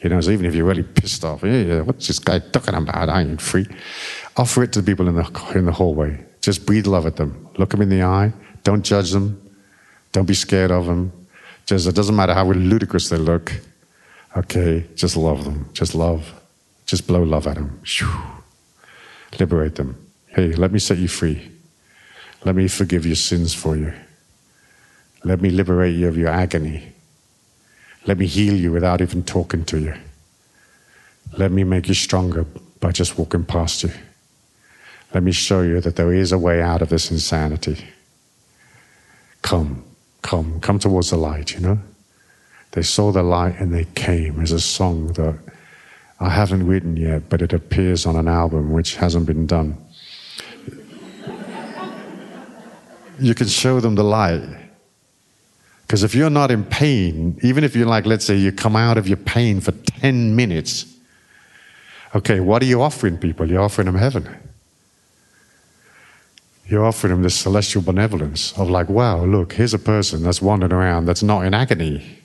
You 0.00 0.10
know, 0.10 0.20
so 0.20 0.30
even 0.30 0.46
if 0.46 0.54
you're 0.54 0.66
really 0.66 0.82
pissed 0.82 1.24
off, 1.24 1.42
yeah, 1.42 1.80
what's 1.80 2.06
this 2.06 2.18
guy 2.18 2.38
talking 2.38 2.74
about? 2.74 3.08
I 3.08 3.22
ain't 3.22 3.40
free. 3.40 3.66
Offer 4.36 4.64
it 4.64 4.72
to 4.72 4.82
the 4.82 4.86
people 4.86 5.08
in 5.08 5.16
the, 5.16 5.52
in 5.54 5.66
the 5.66 5.72
hallway. 5.72 6.24
Just 6.40 6.66
breathe 6.66 6.86
love 6.86 7.06
at 7.06 7.16
them. 7.16 7.48
Look 7.56 7.70
them 7.70 7.82
in 7.82 7.88
the 7.88 8.02
eye. 8.02 8.32
Don't 8.64 8.84
judge 8.84 9.12
them. 9.12 9.40
Don't 10.12 10.26
be 10.26 10.34
scared 10.34 10.70
of 10.70 10.86
them. 10.86 11.12
Just, 11.66 11.86
it 11.86 11.94
doesn't 11.94 12.14
matter 12.14 12.34
how 12.34 12.50
ludicrous 12.50 13.08
they 13.08 13.16
look. 13.16 13.52
Okay, 14.36 14.86
just 14.94 15.16
love 15.16 15.44
them. 15.44 15.68
Just 15.72 15.94
love. 15.94 16.34
Just 16.86 17.06
blow 17.06 17.22
love 17.22 17.46
at 17.46 17.54
them. 17.54 17.80
Liberate 19.38 19.76
them. 19.76 19.96
Hey, 20.28 20.52
let 20.52 20.72
me 20.72 20.78
set 20.78 20.98
you 20.98 21.08
free. 21.08 21.50
Let 22.44 22.56
me 22.56 22.68
forgive 22.68 23.06
your 23.06 23.14
sins 23.14 23.54
for 23.54 23.76
you. 23.76 23.92
Let 25.24 25.40
me 25.40 25.50
liberate 25.50 25.94
you 25.94 26.08
of 26.08 26.16
your 26.16 26.28
agony. 26.28 26.92
Let 28.06 28.18
me 28.18 28.26
heal 28.26 28.54
you 28.54 28.70
without 28.70 29.00
even 29.00 29.22
talking 29.22 29.64
to 29.66 29.78
you. 29.78 29.94
Let 31.38 31.50
me 31.50 31.64
make 31.64 31.88
you 31.88 31.94
stronger 31.94 32.44
by 32.80 32.92
just 32.92 33.18
walking 33.18 33.44
past 33.44 33.82
you. 33.82 33.90
Let 35.14 35.22
me 35.22 35.32
show 35.32 35.62
you 35.62 35.80
that 35.80 35.96
there 35.96 36.12
is 36.12 36.32
a 36.32 36.38
way 36.38 36.60
out 36.60 36.82
of 36.82 36.90
this 36.90 37.10
insanity. 37.10 37.82
Come, 39.42 39.84
come, 40.22 40.60
come 40.60 40.78
towards 40.78 41.10
the 41.10 41.16
light, 41.16 41.54
you 41.54 41.60
know? 41.60 41.78
They 42.74 42.82
saw 42.82 43.12
the 43.12 43.22
light 43.22 43.60
and 43.60 43.72
they 43.72 43.84
came 43.94 44.42
is 44.42 44.50
a 44.50 44.58
song 44.58 45.12
that 45.12 45.38
I 46.18 46.28
haven't 46.28 46.66
written 46.66 46.96
yet, 46.96 47.28
but 47.28 47.40
it 47.40 47.52
appears 47.52 48.04
on 48.04 48.16
an 48.16 48.26
album 48.26 48.72
which 48.72 48.96
hasn't 48.96 49.26
been 49.26 49.46
done. 49.46 49.78
you 53.20 53.32
can 53.32 53.46
show 53.46 53.78
them 53.78 53.94
the 53.94 54.02
light. 54.02 54.42
Because 55.82 56.02
if 56.02 56.16
you're 56.16 56.30
not 56.30 56.50
in 56.50 56.64
pain, 56.64 57.38
even 57.44 57.62
if 57.62 57.76
you're 57.76 57.86
like, 57.86 58.06
let's 58.06 58.24
say 58.24 58.34
you 58.34 58.50
come 58.50 58.74
out 58.74 58.98
of 58.98 59.06
your 59.06 59.18
pain 59.18 59.60
for 59.60 59.70
10 59.70 60.34
minutes, 60.34 60.84
okay, 62.12 62.40
what 62.40 62.60
are 62.60 62.66
you 62.66 62.82
offering 62.82 63.18
people? 63.18 63.48
You're 63.48 63.62
offering 63.62 63.86
them 63.86 63.94
heaven. 63.94 64.28
You're 66.66 66.84
offering 66.84 67.12
them 67.12 67.22
this 67.22 67.36
celestial 67.36 67.82
benevolence 67.82 68.52
of 68.58 68.68
like, 68.68 68.88
wow, 68.88 69.24
look, 69.24 69.52
here's 69.52 69.74
a 69.74 69.78
person 69.78 70.24
that's 70.24 70.42
wandering 70.42 70.72
around 70.72 71.04
that's 71.04 71.22
not 71.22 71.44
in 71.44 71.54
agony. 71.54 72.23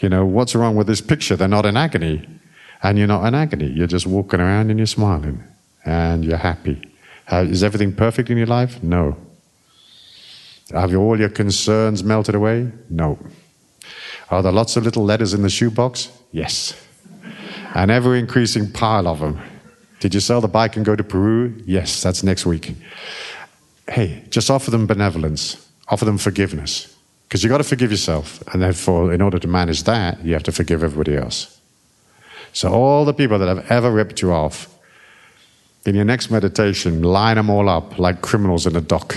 You 0.00 0.08
know, 0.08 0.24
what's 0.26 0.54
wrong 0.54 0.76
with 0.76 0.86
this 0.86 1.00
picture? 1.00 1.36
They're 1.36 1.48
not 1.48 1.66
in 1.66 1.76
agony. 1.76 2.28
And 2.82 2.98
you're 2.98 3.06
not 3.06 3.24
in 3.26 3.34
agony. 3.34 3.68
You're 3.68 3.86
just 3.86 4.06
walking 4.06 4.40
around 4.40 4.70
and 4.70 4.78
you're 4.78 4.86
smiling 4.86 5.42
and 5.84 6.24
you're 6.24 6.36
happy. 6.36 6.82
Uh, 7.30 7.46
is 7.48 7.64
everything 7.64 7.94
perfect 7.94 8.30
in 8.30 8.36
your 8.36 8.46
life? 8.46 8.82
No. 8.82 9.16
Have 10.70 10.94
all 10.94 11.18
your 11.18 11.28
concerns 11.28 12.04
melted 12.04 12.34
away? 12.34 12.70
No. 12.90 13.18
Are 14.30 14.42
there 14.42 14.52
lots 14.52 14.76
of 14.76 14.84
little 14.84 15.04
letters 15.04 15.32
in 15.32 15.42
the 15.42 15.50
shoebox? 15.50 16.10
Yes. 16.32 16.74
An 17.74 17.90
ever 17.90 18.16
increasing 18.16 18.70
pile 18.70 19.06
of 19.06 19.20
them. 19.20 19.40
Did 20.00 20.14
you 20.14 20.20
sell 20.20 20.40
the 20.40 20.48
bike 20.48 20.76
and 20.76 20.84
go 20.84 20.96
to 20.96 21.04
Peru? 21.04 21.54
Yes, 21.64 22.02
that's 22.02 22.22
next 22.22 22.44
week. 22.46 22.74
hey, 23.88 24.24
just 24.30 24.50
offer 24.50 24.70
them 24.70 24.86
benevolence, 24.86 25.68
offer 25.88 26.04
them 26.04 26.18
forgiveness. 26.18 26.95
Because 27.28 27.42
you've 27.42 27.50
got 27.50 27.58
to 27.58 27.64
forgive 27.64 27.90
yourself. 27.90 28.42
And 28.52 28.62
therefore, 28.62 29.12
in 29.12 29.20
order 29.20 29.38
to 29.38 29.48
manage 29.48 29.82
that, 29.84 30.24
you 30.24 30.32
have 30.34 30.44
to 30.44 30.52
forgive 30.52 30.82
everybody 30.82 31.16
else. 31.16 31.60
So, 32.52 32.72
all 32.72 33.04
the 33.04 33.12
people 33.12 33.38
that 33.38 33.48
have 33.48 33.70
ever 33.70 33.90
ripped 33.90 34.22
you 34.22 34.32
off, 34.32 34.72
in 35.84 35.94
your 35.94 36.04
next 36.04 36.30
meditation, 36.30 37.02
line 37.02 37.36
them 37.36 37.48
all 37.48 37.68
up 37.68 37.98
like 37.98 38.20
criminals 38.20 38.66
in 38.66 38.74
a 38.76 38.80
dock. 38.80 39.16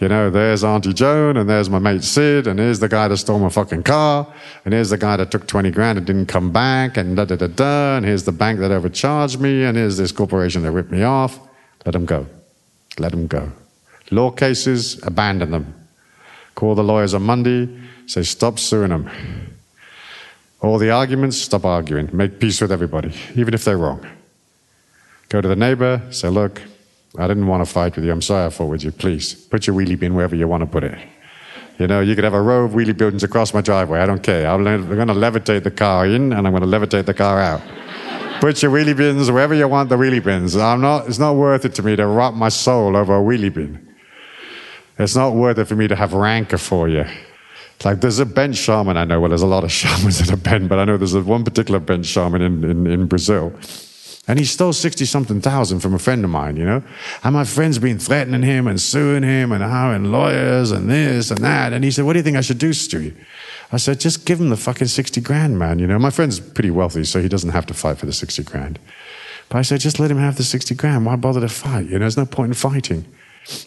You 0.00 0.08
know, 0.08 0.30
there's 0.30 0.64
Auntie 0.64 0.92
Joan, 0.92 1.36
and 1.36 1.48
there's 1.48 1.70
my 1.70 1.78
mate 1.78 2.02
Sid, 2.02 2.46
and 2.46 2.58
here's 2.58 2.80
the 2.80 2.88
guy 2.88 3.06
that 3.08 3.16
stole 3.18 3.38
my 3.38 3.48
fucking 3.48 3.84
car, 3.84 4.26
and 4.64 4.74
here's 4.74 4.90
the 4.90 4.98
guy 4.98 5.16
that 5.16 5.30
took 5.30 5.46
20 5.46 5.70
grand 5.70 5.96
and 5.96 6.06
didn't 6.06 6.26
come 6.26 6.50
back, 6.50 6.96
and 6.96 7.16
da 7.16 7.24
da 7.24 7.36
da 7.36 7.46
da, 7.46 7.96
and 7.96 8.04
here's 8.04 8.24
the 8.24 8.32
bank 8.32 8.58
that 8.58 8.72
overcharged 8.72 9.40
me, 9.40 9.64
and 9.64 9.76
here's 9.76 9.96
this 9.96 10.10
corporation 10.10 10.62
that 10.62 10.72
ripped 10.72 10.90
me 10.90 11.04
off. 11.04 11.38
Let 11.86 11.92
them 11.92 12.04
go. 12.04 12.26
Let 12.98 13.12
them 13.12 13.28
go. 13.28 13.52
Law 14.10 14.32
cases, 14.32 15.00
abandon 15.04 15.52
them. 15.52 15.81
Call 16.54 16.74
the 16.74 16.84
lawyers 16.84 17.14
on 17.14 17.22
Monday, 17.22 17.68
say, 18.06 18.22
stop 18.22 18.58
suing 18.58 18.90
them. 18.90 19.10
All 20.60 20.78
the 20.78 20.90
arguments, 20.90 21.38
stop 21.38 21.64
arguing. 21.64 22.08
Make 22.12 22.38
peace 22.38 22.60
with 22.60 22.70
everybody, 22.70 23.12
even 23.34 23.54
if 23.54 23.64
they're 23.64 23.78
wrong. 23.78 24.06
Go 25.28 25.40
to 25.40 25.48
the 25.48 25.56
neighbor, 25.56 26.02
say, 26.10 26.28
look, 26.28 26.62
I 27.18 27.26
didn't 27.26 27.46
want 27.46 27.66
to 27.66 27.70
fight 27.70 27.96
with 27.96 28.04
you. 28.04 28.12
I'm 28.12 28.22
sorry 28.22 28.46
I 28.46 28.50
fought 28.50 28.68
with 28.68 28.84
you. 28.84 28.92
Please, 28.92 29.34
put 29.34 29.66
your 29.66 29.76
wheelie 29.76 29.98
bin 29.98 30.14
wherever 30.14 30.34
you 30.34 30.48
want 30.48 30.62
to 30.62 30.66
put 30.66 30.84
it. 30.84 30.98
You 31.78 31.86
know, 31.86 32.00
you 32.00 32.14
could 32.14 32.24
have 32.24 32.34
a 32.34 32.40
row 32.40 32.64
of 32.64 32.72
wheelie 32.72 32.96
bins 32.96 33.22
across 33.22 33.52
my 33.52 33.60
driveway. 33.60 34.00
I 34.00 34.06
don't 34.06 34.22
care. 34.22 34.46
I'm 34.46 34.62
going 34.62 35.08
to 35.08 35.14
levitate 35.14 35.64
the 35.64 35.70
car 35.70 36.06
in 36.06 36.32
and 36.32 36.46
I'm 36.46 36.52
going 36.52 36.62
to 36.62 36.68
levitate 36.68 37.06
the 37.06 37.14
car 37.14 37.40
out. 37.40 37.60
put 38.40 38.62
your 38.62 38.70
wheelie 38.70 38.96
bins 38.96 39.30
wherever 39.30 39.54
you 39.54 39.68
want 39.68 39.88
the 39.88 39.96
wheelie 39.96 40.22
bins. 40.22 40.56
I'm 40.56 40.80
not, 40.80 41.08
it's 41.08 41.18
not 41.18 41.34
worth 41.36 41.64
it 41.64 41.74
to 41.76 41.82
me 41.82 41.96
to 41.96 42.06
rot 42.06 42.34
my 42.34 42.48
soul 42.48 42.96
over 42.96 43.16
a 43.16 43.20
wheelie 43.20 43.52
bin. 43.52 43.91
It's 44.98 45.16
not 45.16 45.34
worth 45.34 45.58
it 45.58 45.64
for 45.64 45.76
me 45.76 45.88
to 45.88 45.96
have 45.96 46.12
rancor 46.12 46.58
for 46.58 46.88
you. 46.88 47.04
Like 47.84 48.00
there's 48.00 48.18
a 48.18 48.26
bench 48.26 48.56
shaman 48.56 48.96
I 48.96 49.04
know. 49.04 49.20
Well, 49.20 49.30
there's 49.30 49.42
a 49.42 49.46
lot 49.46 49.64
of 49.64 49.72
shamans 49.80 50.18
that 50.18 50.32
are 50.32 50.36
bent, 50.36 50.68
but 50.68 50.78
I 50.78 50.84
know 50.84 50.96
there's 50.96 51.14
a, 51.14 51.22
one 51.22 51.44
particular 51.44 51.80
bench 51.80 52.06
shaman 52.06 52.42
in, 52.42 52.64
in, 52.64 52.86
in 52.86 53.06
Brazil. 53.06 53.52
And 54.28 54.38
he 54.38 54.44
stole 54.44 54.72
60 54.72 55.04
something 55.04 55.40
thousand 55.40 55.80
from 55.80 55.94
a 55.94 55.98
friend 55.98 56.22
of 56.22 56.30
mine, 56.30 56.56
you 56.56 56.64
know? 56.64 56.82
And 57.24 57.34
my 57.34 57.42
friend's 57.42 57.80
been 57.80 57.98
threatening 57.98 58.44
him 58.44 58.68
and 58.68 58.80
suing 58.80 59.24
him 59.24 59.50
and 59.50 59.64
hiring 59.64 60.12
lawyers 60.12 60.70
and 60.70 60.88
this 60.88 61.32
and 61.32 61.42
that. 61.42 61.72
And 61.72 61.82
he 61.82 61.90
said, 61.90 62.04
What 62.04 62.12
do 62.12 62.20
you 62.20 62.22
think 62.22 62.36
I 62.36 62.40
should 62.40 62.58
do, 62.58 62.70
Stewie? 62.70 63.16
I 63.72 63.78
said, 63.78 63.98
Just 63.98 64.24
give 64.24 64.40
him 64.40 64.50
the 64.50 64.56
fucking 64.56 64.86
60 64.86 65.20
grand, 65.22 65.58
man. 65.58 65.80
You 65.80 65.88
know, 65.88 65.98
my 65.98 66.10
friend's 66.10 66.38
pretty 66.38 66.70
wealthy, 66.70 67.02
so 67.02 67.20
he 67.20 67.28
doesn't 67.28 67.50
have 67.50 67.66
to 67.66 67.74
fight 67.74 67.98
for 67.98 68.06
the 68.06 68.12
60 68.12 68.44
grand. 68.44 68.78
But 69.48 69.58
I 69.58 69.62
said, 69.62 69.80
Just 69.80 69.98
let 69.98 70.10
him 70.10 70.18
have 70.18 70.36
the 70.36 70.44
60 70.44 70.72
grand. 70.76 71.04
Why 71.04 71.16
bother 71.16 71.40
to 71.40 71.48
fight? 71.48 71.86
You 71.86 71.94
know, 71.94 71.98
there's 72.00 72.16
no 72.16 72.26
point 72.26 72.50
in 72.50 72.54
fighting. 72.54 73.04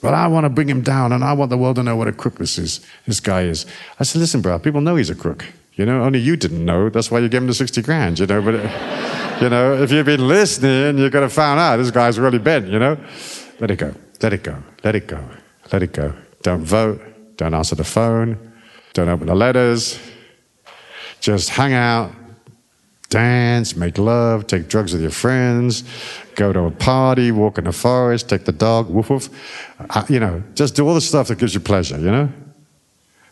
But 0.02 0.14
I 0.14 0.28
want 0.28 0.46
to 0.46 0.50
bring 0.50 0.70
him 0.70 0.82
down 0.82 1.12
and 1.12 1.24
I 1.24 1.34
want 1.34 1.50
the 1.50 1.58
world 1.58 1.76
to 1.76 1.84
know 1.84 1.96
what 1.96 2.08
a 2.08 2.14
crook 2.14 2.38
this 2.38 2.58
is, 2.58 2.86
this 3.06 3.20
guy 3.20 3.44
is. 3.44 3.66
I 4.00 4.04
said, 4.04 4.20
Listen, 4.20 4.42
bro, 4.42 4.58
people 4.60 4.82
know 4.82 4.96
he's 4.96 5.10
a 5.10 5.16
crook. 5.16 5.46
You 5.74 5.86
know, 5.86 6.04
only 6.04 6.20
you 6.20 6.38
didn't 6.38 6.64
know. 6.64 6.90
That's 6.90 7.12
why 7.12 7.20
you 7.20 7.28
gave 7.28 7.42
him 7.42 7.48
the 7.48 7.54
60 7.54 7.82
grand, 7.82 8.20
you 8.20 8.26
know, 8.26 8.42
but. 8.42 8.56
You 9.42 9.50
know, 9.50 9.74
if 9.74 9.92
you've 9.92 10.06
been 10.06 10.30
listening, 10.30 10.98
you 10.98 11.10
could 11.10 11.22
have 11.22 11.34
found 11.34 11.60
out 11.60 11.76
this 11.76 11.92
guy's 11.92 12.18
really 12.18 12.40
bent, 12.40 12.68
you 12.70 12.80
know? 12.80 12.98
Let 13.60 13.70
it 13.70 13.76
go. 13.76 13.94
Let 14.22 14.32
it 14.32 14.44
go. 14.44 14.64
Let 14.82 14.96
it 14.96 15.08
go. 15.08 15.22
Let 15.74 15.84
it 15.84 15.92
go. 15.92 16.14
Don't 16.42 16.64
vote. 16.64 17.02
Don't 17.36 17.54
answer 17.54 17.76
the 17.76 17.84
phone. 17.84 18.54
Don't 18.94 19.10
open 19.10 19.28
the 19.28 19.36
letters. 19.36 20.00
Just 21.20 21.50
hang 21.50 21.74
out, 21.74 22.14
dance, 23.16 23.78
make 23.78 23.98
love, 23.98 24.46
take 24.46 24.68
drugs 24.68 24.92
with 24.92 25.02
your 25.02 25.10
friends, 25.10 25.84
go 26.36 26.52
to 26.52 26.66
a 26.66 26.72
party, 26.72 27.32
walk 27.32 27.58
in 27.58 27.64
the 27.64 27.72
forest, 27.72 28.28
take 28.28 28.44
the 28.44 28.52
dog, 28.52 28.90
woof 28.90 29.10
woof. 29.10 29.30
Uh, 29.80 30.04
you 30.10 30.20
know, 30.20 30.44
just 30.54 30.76
do 30.76 30.86
all 30.86 30.94
the 30.94 31.00
stuff 31.00 31.30
that 31.30 31.38
gives 31.40 31.54
you 31.54 31.62
pleasure, 31.62 31.98
you 31.98 32.12
know? 32.12 32.30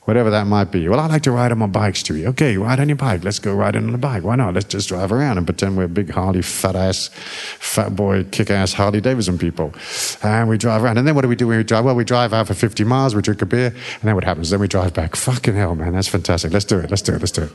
Whatever 0.06 0.30
that 0.32 0.47
might 0.47 0.72
be. 0.72 0.88
Well, 0.89 0.99
I 0.99 1.08
like 1.08 1.24
to 1.24 1.32
ride 1.32 1.51
on 1.51 1.60
my 1.60 1.68
bike, 1.68 1.95
Stewie. 1.95 2.26
Okay, 2.28 2.58
ride 2.58 2.80
on 2.80 2.89
your 2.89 2.95
bike. 2.95 3.24
Let's 3.24 3.39
go 3.39 3.54
ride 3.54 3.76
on 3.76 3.91
the 3.91 3.97
bike. 3.97 4.24
Why 4.24 4.36
not? 4.36 4.54
Let's 4.54 4.68
just 4.68 4.89
drive 4.89 5.12
around 5.12 5.38
and 5.38 5.47
pretend 5.47 5.78
we're 5.78 5.88
big 5.88 6.10
Harley, 6.12 6.41
fat 6.41 6.76
ass, 6.76 7.10
fat 7.14 7.95
boy, 7.95 8.26
kick 8.26 8.49
ass 8.49 8.74
Harley 8.74 9.01
Davidson 9.01 9.38
people. 9.38 9.74
And 10.22 10.49
we 10.49 10.58
drive 10.58 10.84
around. 10.84 10.97
And 10.97 11.08
then 11.08 11.16
what 11.16 11.22
do 11.22 11.28
we 11.28 11.36
do 11.36 11.47
when 11.47 11.58
we 11.58 11.64
drive? 11.64 11.86
Well, 11.86 11.95
we 11.95 12.04
drive 12.04 12.34
out 12.34 12.47
for 12.47 12.54
50 12.54 12.84
miles, 12.84 13.16
we 13.16 13.22
drink 13.22 13.41
a 13.41 13.45
beer, 13.45 13.68
and 13.68 14.01
then 14.04 14.16
what 14.16 14.24
happens? 14.24 14.49
Then 14.49 14.60
we 14.60 14.68
drive 14.68 14.93
back. 14.93 15.16
Fucking 15.16 15.56
hell, 15.56 15.76
man, 15.76 15.93
that's 15.93 16.08
fantastic. 16.08 16.51
Let's 16.51 16.66
do 16.66 16.80
it. 16.80 16.89
Let's 16.89 17.01
do 17.01 17.14
it. 17.14 17.20
Let's 17.20 17.32
do 17.32 17.43
it. 17.43 17.51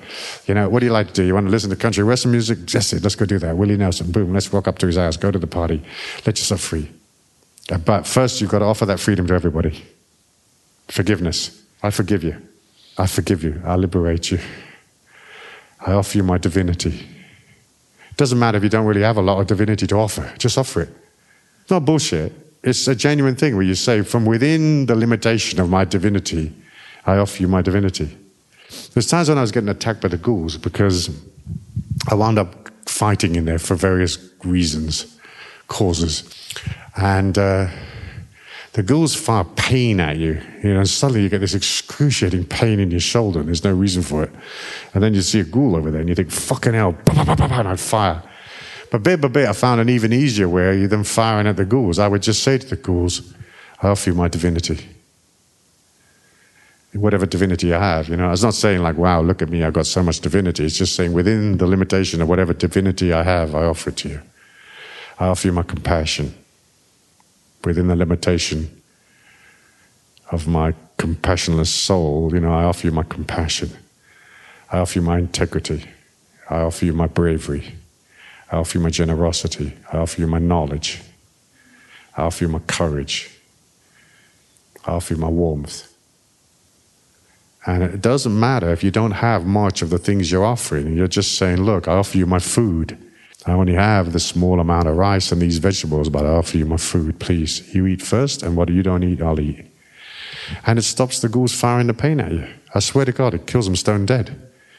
You 0.46 0.55
know, 0.55 0.68
what 0.68 0.80
do 0.80 0.86
you 0.86 0.92
like 0.92 1.09
to 1.09 1.12
do? 1.12 1.24
You 1.24 1.34
want 1.34 1.46
to 1.46 1.51
listen 1.51 1.70
to 1.70 1.76
country 1.76 2.05
western 2.05 2.32
music? 2.32 2.59
It. 2.59 3.03
Let's 3.03 3.16
go 3.16 3.26
do 3.26 3.38
that. 3.40 3.57
Willie 3.57 3.76
Nelson, 3.76 4.12
boom. 4.12 4.32
Let's 4.32 4.53
walk 4.53 4.68
up 4.68 4.78
to 4.78 4.86
his 4.86 4.96
house, 4.96 5.16
go 5.16 5.30
to 5.30 5.38
the 5.38 5.46
party. 5.46 5.82
Let 6.24 6.38
yourself 6.38 6.61
free. 6.61 6.90
But 7.84 8.07
first, 8.07 8.40
you've 8.40 8.51
got 8.51 8.61
to 8.61 8.64
offer 8.64 8.86
that 8.86 9.01
freedom 9.01 9.26
to 9.26 9.34
everybody. 9.34 9.84
Forgiveness. 10.88 11.57
I 11.83 11.91
forgive 11.91 12.24
you. 12.24 12.37
I 12.97 13.07
forgive 13.07 13.45
you. 13.45 13.62
I 13.64 13.76
liberate 13.76 14.31
you. 14.31 14.41
I 15.81 15.93
offer 15.93 16.18
you 16.18 16.24
my 16.24 16.39
divinity. 16.39 17.07
It 18.11 18.16
doesn't 18.16 18.39
matter 18.39 18.59
if 18.59 18.64
you 18.64 18.68
don't 18.68 18.87
really 18.87 19.03
have 19.03 19.16
a 19.16 19.22
lot 19.22 19.41
of 19.41 19.47
divinity 19.47 19.87
to 19.87 19.97
offer, 19.97 20.33
just 20.39 20.59
offer 20.59 20.83
it. 20.83 20.91
It's 21.62 21.70
not 21.70 21.85
bullshit. 21.85 22.33
It's 22.64 22.89
a 22.89 22.95
genuine 22.95 23.37
thing 23.37 23.55
where 23.55 23.64
you 23.64 23.76
say, 23.76 24.03
from 24.03 24.24
within 24.24 24.87
the 24.87 24.97
limitation 24.97 25.61
of 25.61 25.70
my 25.70 25.85
divinity, 25.85 26.53
I 27.07 27.18
offer 27.18 27.43
you 27.43 27.49
my 27.49 27.62
divinity. 27.62 28.16
There's 28.93 29.07
times 29.07 29.29
when 29.29 29.39
I 29.39 29.43
was 29.43 29.53
getting 29.53 29.68
attacked 29.68 30.01
by 30.01 30.09
the 30.09 30.16
ghouls 30.16 30.57
because 30.57 31.09
I 32.11 32.14
wound 32.14 32.39
up 32.39 32.68
fighting 32.89 33.37
in 33.37 33.45
there 33.45 33.59
for 33.59 33.76
various 33.76 34.18
reasons, 34.45 35.16
causes. 35.68 36.24
And 36.97 37.39
uh, 37.39 37.68
the 38.79 38.85
ghouls 38.85 39.12
fire 39.12 39.43
pain 39.57 39.99
at 39.99 40.18
you, 40.18 40.41
you 40.62 40.72
know, 40.72 40.79
and 40.79 40.89
suddenly 40.89 41.20
you 41.20 41.29
get 41.29 41.41
this 41.41 41.53
excruciating 41.53 42.45
pain 42.45 42.79
in 42.79 42.93
your 42.93 43.01
shoulder 43.01 43.41
and 43.41 43.49
there's 43.49 43.64
no 43.64 43.74
reason 43.74 44.05
for 44.05 44.22
it. 44.22 44.31
And 44.95 45.03
then 45.03 45.14
you 45.14 45.22
see 45.22 45.41
a 45.41 45.45
ghoul 45.45 45.74
over 45.74 45.91
there 45.91 46.01
and 46.01 46.09
you 46.09 46.14
think, 46.14 46.31
fucking 46.31 46.74
hell, 46.74 46.93
bah, 46.93 47.24
bah, 47.24 47.35
bah, 47.35 47.59
and 47.59 47.66
I'd 47.66 47.81
fire. 47.81 48.22
But 48.93 49.03
bit 49.03 49.20
by 49.20 49.26
bit, 49.26 49.49
I 49.49 49.53
found 49.53 49.81
an 49.81 49.89
even 49.89 50.12
easier 50.12 50.49
way 50.49 50.87
than 50.87 51.03
firing 51.03 51.49
at 51.49 51.57
the 51.57 51.64
ghouls. 51.64 51.99
I 51.99 52.07
would 52.07 52.22
just 52.22 52.45
say 52.45 52.57
to 52.57 52.68
the 52.68 52.76
ghouls, 52.76 53.35
I 53.83 53.89
offer 53.89 54.11
you 54.11 54.14
my 54.14 54.29
divinity. 54.29 54.87
Whatever 56.93 57.26
divinity 57.26 57.74
I 57.74 57.81
have, 57.81 58.09
you 58.09 58.16
know, 58.16 58.29
I 58.29 58.31
was 58.31 58.45
not 58.45 58.55
saying 58.55 58.81
like, 58.81 58.97
wow, 58.97 59.22
look 59.22 59.43
at 59.43 59.49
me, 59.49 59.64
I've 59.64 59.72
got 59.72 59.89
so 59.89 60.05
much 60.05 60.20
divinity. 60.20 60.64
It's 60.64 60.79
just 60.79 60.95
saying 60.95 61.12
within 61.14 61.59
the 61.59 61.66
limitation 61.66 62.22
of 62.22 62.29
whatever 62.29 62.53
divinity 62.53 63.12
I 63.12 63.24
have, 63.24 63.57
I 63.57 63.64
offer 63.64 63.91
it 63.91 63.97
to 63.97 64.09
you. 64.09 64.22
I 65.18 65.26
offer 65.26 65.49
you 65.49 65.53
my 65.53 65.64
compassion 65.64 66.33
within 67.68 67.88
the 67.88 67.96
limitation 67.96 68.82
of 70.30 70.48
my 70.48 70.74
compassionless 70.96 71.68
soul, 71.68 72.30
you 72.32 72.40
know, 72.40 72.52
I 72.52 72.64
offer 72.64 72.86
you 72.86 72.92
my 72.92 73.02
compassion. 73.02 73.70
I 74.72 74.78
offer 74.78 74.98
you 74.98 75.02
my 75.02 75.18
integrity. 75.18 75.84
I 76.48 76.62
offer 76.62 76.86
you 76.86 76.94
my 76.94 77.06
bravery. 77.06 77.74
I 78.50 78.56
offer 78.56 78.78
you 78.78 78.84
my 78.84 78.90
generosity. 78.90 79.74
I 79.92 79.98
offer 79.98 80.20
you 80.22 80.26
my 80.26 80.38
knowledge. 80.38 81.02
I 82.16 82.22
offer 82.22 82.44
you 82.44 82.48
my 82.48 82.60
courage. 82.60 83.30
I 84.86 84.92
offer 84.92 85.14
you 85.14 85.20
my 85.20 85.28
warmth. 85.28 85.94
And 87.66 87.82
it 87.82 88.00
doesn't 88.00 88.38
matter 88.38 88.70
if 88.70 88.82
you 88.82 88.90
don't 88.90 89.10
have 89.10 89.44
much 89.44 89.82
of 89.82 89.90
the 89.90 89.98
things 89.98 90.32
you're 90.32 90.44
offering. 90.44 90.96
You're 90.96 91.06
just 91.06 91.36
saying, 91.36 91.62
look, 91.62 91.86
I 91.86 91.92
offer 91.92 92.16
you 92.16 92.24
my 92.24 92.38
food. 92.38 92.96
I 93.47 93.53
only 93.53 93.74
have 93.74 94.12
this 94.12 94.26
small 94.26 94.61
amount 94.61 94.89
of 94.89 94.97
rice 94.97 95.30
and 95.32 95.41
these 95.41 95.59
vegetables, 95.59 96.09
but 96.09 96.26
I 96.26 96.30
offer 96.30 96.59
you 96.59 96.66
my 96.66 96.76
food, 96.76 97.20
please. 97.20 97.72
You 97.74 97.86
eat 97.86 98.03
first, 98.03 98.43
and 98.43 98.57
what 98.57 98.68
you 98.68 98.82
don't 98.82 99.05
eat, 99.05 99.22
I'll 99.22 99.41
eat. 99.41 99.64
And 100.66 100.78
it 100.78 100.82
stops 100.82 101.20
the 101.20 101.28
ghouls 101.28 101.55
firing 101.55 101.86
the 101.86 101.95
pain 101.95 102.20
at 102.20 102.32
you. 102.32 102.49
I 102.74 102.80
swear 102.80 103.05
to 103.05 103.12
God, 103.12 103.34
it 103.34 103.47
kills 103.47 103.66
them 103.66 103.76
stone 103.76 104.07
dead. 104.07 104.30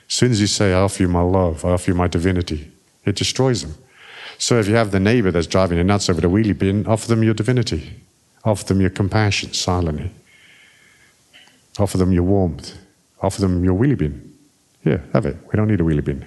As 0.07 0.15
soon 0.15 0.31
as 0.31 0.41
you 0.41 0.47
say, 0.47 0.73
I 0.73 0.81
offer 0.81 1.03
you 1.03 1.09
my 1.09 1.21
love, 1.21 1.63
I 1.63 1.69
offer 1.69 1.91
you 1.91 1.95
my 1.95 2.07
divinity, 2.07 2.71
it 3.05 3.15
destroys 3.15 3.61
them. 3.61 3.75
So 4.37 4.59
if 4.59 4.67
you 4.67 4.75
have 4.75 4.91
the 4.91 4.99
neighbor 4.99 5.31
that's 5.31 5.47
driving 5.47 5.77
you 5.77 5.83
nuts 5.83 6.09
over 6.09 6.21
the 6.21 6.29
wheelie 6.29 6.57
bin, 6.57 6.87
offer 6.87 7.07
them 7.07 7.23
your 7.23 7.33
divinity. 7.33 8.01
Offer 8.45 8.65
them 8.65 8.81
your 8.81 8.89
compassion 8.89 9.53
silently. 9.53 10.11
Offer 11.77 11.97
them 11.97 12.13
your 12.13 12.23
warmth. 12.23 12.77
Offer 13.21 13.41
them 13.41 13.63
your 13.63 13.77
wheelie 13.77 13.97
bin. 13.97 14.33
Here, 14.83 15.03
have 15.11 15.25
it. 15.25 15.37
We 15.45 15.57
don't 15.57 15.67
need 15.67 15.81
a 15.81 15.83
wheelie 15.83 16.03
bin. 16.03 16.25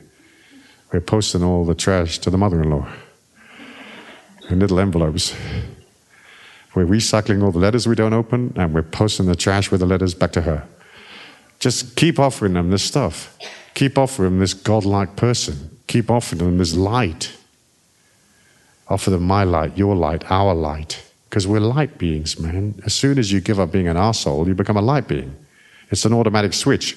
We're 0.93 1.01
posting 1.01 1.43
all 1.43 1.65
the 1.65 1.75
trash 1.75 2.19
to 2.19 2.31
the 2.31 2.39
mother 2.39 2.63
in 2.63 2.71
law 2.71 2.87
in 4.49 4.61
little 4.61 4.79
envelopes. 4.79 5.35
We're 6.75 6.87
recycling 6.87 7.43
all 7.43 7.53
the 7.53 7.59
letters 7.59 7.87
we 7.87 7.95
don't 7.95 8.13
open 8.13 8.53
and 8.57 8.73
we're 8.73 8.83
posting 8.83 9.27
the 9.27 9.37
trash 9.37 9.71
with 9.71 9.81
the 9.81 9.87
letters 9.87 10.15
back 10.15 10.33
to 10.33 10.43
her. 10.43 10.67
Just 11.59 11.97
keep 11.97 12.19
offering 12.19 12.55
them 12.55 12.71
this 12.71 12.83
stuff. 12.83 13.37
Keep 13.75 13.97
offering 13.97 14.31
them 14.31 14.41
this 14.41 14.55
godlike 14.55 15.17
person. 15.17 15.79
Keep 15.87 16.11
offering 16.11 16.39
them 16.39 16.59
this 16.59 16.75
light. 16.75 17.37
Offer 18.89 19.11
them 19.11 19.23
my 19.23 19.45
light, 19.45 19.77
your 19.79 19.95
light, 19.95 20.31
our 20.31 20.55
light. 20.55 21.03
Because 21.29 21.47
we're 21.47 21.61
light 21.61 21.97
beings, 21.99 22.39
man. 22.39 22.75
As 22.85 22.93
soon 22.95 23.19
as 23.19 23.33
you 23.33 23.41
give 23.41 23.59
up 23.59 23.73
being 23.73 23.89
an 23.89 23.97
arsehole, 23.97 24.47
you 24.47 24.55
become 24.55 24.77
a 24.77 24.83
light 24.83 25.09
being. 25.09 25.35
It's 25.91 26.05
an 26.05 26.13
automatic 26.13 26.53
switch. 26.53 26.97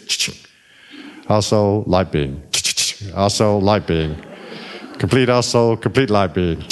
Arsehole, 1.27 1.87
light 1.87 2.11
being. 2.11 2.41
Arsehole, 3.13 3.61
light 3.61 3.87
being. 3.87 4.15
Complete 4.97 5.29
our 5.29 5.43
soul, 5.43 5.77
complete 5.77 6.09
light 6.09 6.33
being. 6.33 6.63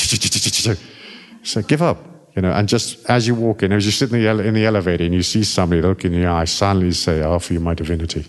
So 1.44 1.62
give 1.62 1.82
up. 1.82 1.98
You 2.36 2.42
know, 2.42 2.52
and 2.52 2.68
just 2.68 3.08
as 3.10 3.28
you 3.28 3.36
walk 3.36 3.62
in, 3.62 3.72
as 3.72 3.86
you 3.86 3.92
sit 3.92 4.12
in 4.12 4.20
the, 4.20 4.28
ele- 4.28 4.40
in 4.40 4.56
the 4.56 4.66
elevator 4.66 5.04
and 5.04 5.14
you 5.14 5.22
see 5.22 5.44
somebody 5.44 5.82
look 5.82 6.04
in 6.04 6.14
your 6.14 6.32
eye, 6.32 6.46
silently 6.46 6.92
say, 6.92 7.22
I 7.22 7.26
offer 7.26 7.54
you 7.54 7.60
my 7.60 7.76
divinity. 7.76 8.26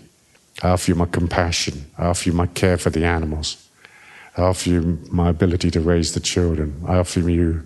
I 0.61 0.69
offer 0.69 0.91
you 0.91 0.95
my 0.95 1.05
compassion. 1.05 1.85
I 1.97 2.05
offer 2.07 2.29
you 2.29 2.33
my 2.33 2.45
care 2.47 2.77
for 2.77 2.91
the 2.91 3.03
animals. 3.03 3.67
I 4.37 4.43
offer 4.43 4.69
you 4.69 4.99
my 5.09 5.29
ability 5.29 5.71
to 5.71 5.79
raise 5.79 6.13
the 6.13 6.19
children. 6.19 6.83
I 6.87 6.97
offer 6.97 7.19
you 7.19 7.63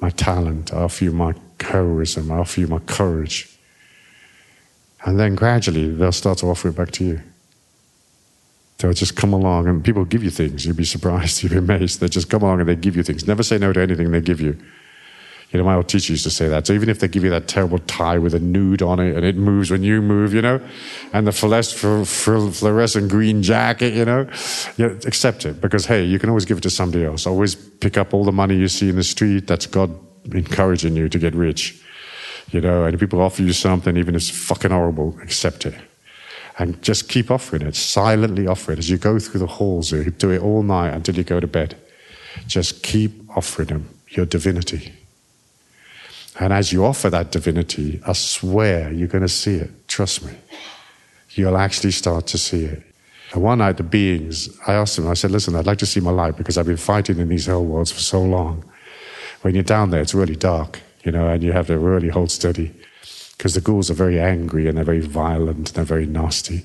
my 0.00 0.10
talent. 0.10 0.72
I 0.72 0.78
offer 0.78 1.04
you 1.04 1.12
my 1.12 1.34
heroism. 1.60 2.30
I 2.30 2.36
offer 2.38 2.60
you 2.60 2.68
my 2.68 2.78
courage. 2.78 3.58
And 5.04 5.20
then 5.20 5.34
gradually 5.34 5.92
they'll 5.92 6.12
start 6.12 6.38
to 6.38 6.46
offer 6.46 6.68
it 6.68 6.76
back 6.76 6.90
to 6.92 7.04
you. 7.04 7.20
They'll 8.78 8.92
just 8.92 9.16
come 9.16 9.32
along 9.32 9.68
and 9.68 9.84
people 9.84 10.04
give 10.04 10.24
you 10.24 10.30
things. 10.30 10.66
You'd 10.66 10.76
be 10.76 10.84
surprised, 10.84 11.42
you'd 11.42 11.52
be 11.52 11.58
amazed. 11.58 12.00
They 12.00 12.08
just 12.08 12.28
come 12.28 12.42
along 12.42 12.60
and 12.60 12.68
they 12.68 12.76
give 12.76 12.96
you 12.96 13.02
things. 13.02 13.26
Never 13.26 13.42
say 13.42 13.58
no 13.58 13.72
to 13.72 13.80
anything 13.80 14.10
they 14.10 14.20
give 14.20 14.40
you. 14.40 14.58
You 15.54 15.58
know, 15.58 15.66
my 15.66 15.76
old 15.76 15.88
teacher 15.88 16.12
used 16.12 16.24
to 16.24 16.30
say 16.30 16.48
that. 16.48 16.66
So 16.66 16.72
even 16.72 16.88
if 16.88 16.98
they 16.98 17.06
give 17.06 17.22
you 17.22 17.30
that 17.30 17.46
terrible 17.46 17.78
tie 17.78 18.18
with 18.18 18.34
a 18.34 18.40
nude 18.40 18.82
on 18.82 18.98
it 18.98 19.16
and 19.16 19.24
it 19.24 19.36
moves 19.36 19.70
when 19.70 19.84
you 19.84 20.02
move, 20.02 20.34
you 20.34 20.42
know, 20.42 20.60
and 21.12 21.28
the 21.28 21.32
fluorescent 21.32 23.08
green 23.08 23.40
jacket, 23.40 23.94
you 23.94 24.04
know, 24.04 24.28
you 24.76 24.86
accept 25.06 25.46
it 25.46 25.60
because, 25.60 25.86
hey, 25.86 26.02
you 26.02 26.18
can 26.18 26.28
always 26.28 26.44
give 26.44 26.58
it 26.58 26.62
to 26.62 26.70
somebody 26.70 27.04
else. 27.04 27.24
Always 27.24 27.54
pick 27.54 27.96
up 27.96 28.12
all 28.12 28.24
the 28.24 28.32
money 28.32 28.56
you 28.56 28.66
see 28.66 28.88
in 28.88 28.96
the 28.96 29.04
street. 29.04 29.46
That's 29.46 29.66
God 29.66 29.96
encouraging 30.32 30.96
you 30.96 31.08
to 31.08 31.18
get 31.20 31.36
rich. 31.36 31.80
You 32.50 32.60
know, 32.60 32.84
and 32.84 32.98
people 32.98 33.20
offer 33.20 33.42
you 33.42 33.52
something, 33.52 33.96
even 33.96 34.16
if 34.16 34.22
it's 34.22 34.30
fucking 34.30 34.72
horrible, 34.72 35.16
accept 35.22 35.66
it. 35.66 35.74
And 36.58 36.80
just 36.82 37.08
keep 37.08 37.30
offering 37.30 37.62
it, 37.62 37.74
silently 37.74 38.46
offer 38.46 38.72
it 38.72 38.78
as 38.78 38.88
you 38.88 38.96
go 38.96 39.18
through 39.18 39.40
the 39.40 39.46
halls. 39.46 39.90
You 39.90 40.10
do 40.10 40.30
it 40.30 40.40
all 40.40 40.62
night 40.62 40.94
until 40.94 41.16
you 41.16 41.24
go 41.24 41.40
to 41.40 41.46
bed. 41.46 41.76
Just 42.46 42.82
keep 42.82 43.12
offering 43.36 43.68
them 43.68 43.88
your 44.08 44.26
divinity. 44.26 44.92
And 46.38 46.52
as 46.52 46.72
you 46.72 46.84
offer 46.84 47.10
that 47.10 47.32
divinity, 47.32 48.00
I 48.06 48.12
swear 48.12 48.92
you're 48.92 49.08
going 49.08 49.22
to 49.22 49.28
see 49.28 49.56
it. 49.56 49.88
Trust 49.88 50.24
me. 50.24 50.32
You'll 51.30 51.56
actually 51.56 51.90
start 51.90 52.26
to 52.28 52.38
see 52.38 52.64
it. 52.64 52.82
And 53.32 53.42
one 53.42 53.58
night, 53.58 53.76
the 53.76 53.82
beings, 53.82 54.48
I 54.66 54.74
asked 54.74 54.96
them, 54.96 55.08
I 55.08 55.14
said, 55.14 55.32
listen, 55.32 55.56
I'd 55.56 55.66
like 55.66 55.78
to 55.78 55.86
see 55.86 56.00
my 56.00 56.12
light 56.12 56.36
because 56.36 56.56
I've 56.56 56.66
been 56.66 56.76
fighting 56.76 57.18
in 57.18 57.28
these 57.28 57.46
hell 57.46 57.64
worlds 57.64 57.90
for 57.90 58.00
so 58.00 58.22
long. 58.22 58.64
When 59.42 59.54
you're 59.54 59.64
down 59.64 59.90
there, 59.90 60.00
it's 60.00 60.14
really 60.14 60.36
dark, 60.36 60.80
you 61.02 61.10
know, 61.10 61.28
and 61.28 61.42
you 61.42 61.52
have 61.52 61.66
to 61.66 61.78
really 61.78 62.08
hold 62.08 62.30
steady 62.30 62.72
because 63.36 63.54
the 63.54 63.60
ghouls 63.60 63.90
are 63.90 63.94
very 63.94 64.20
angry 64.20 64.68
and 64.68 64.76
they're 64.76 64.84
very 64.84 65.00
violent 65.00 65.56
and 65.56 65.66
they're 65.68 65.84
very 65.84 66.06
nasty. 66.06 66.64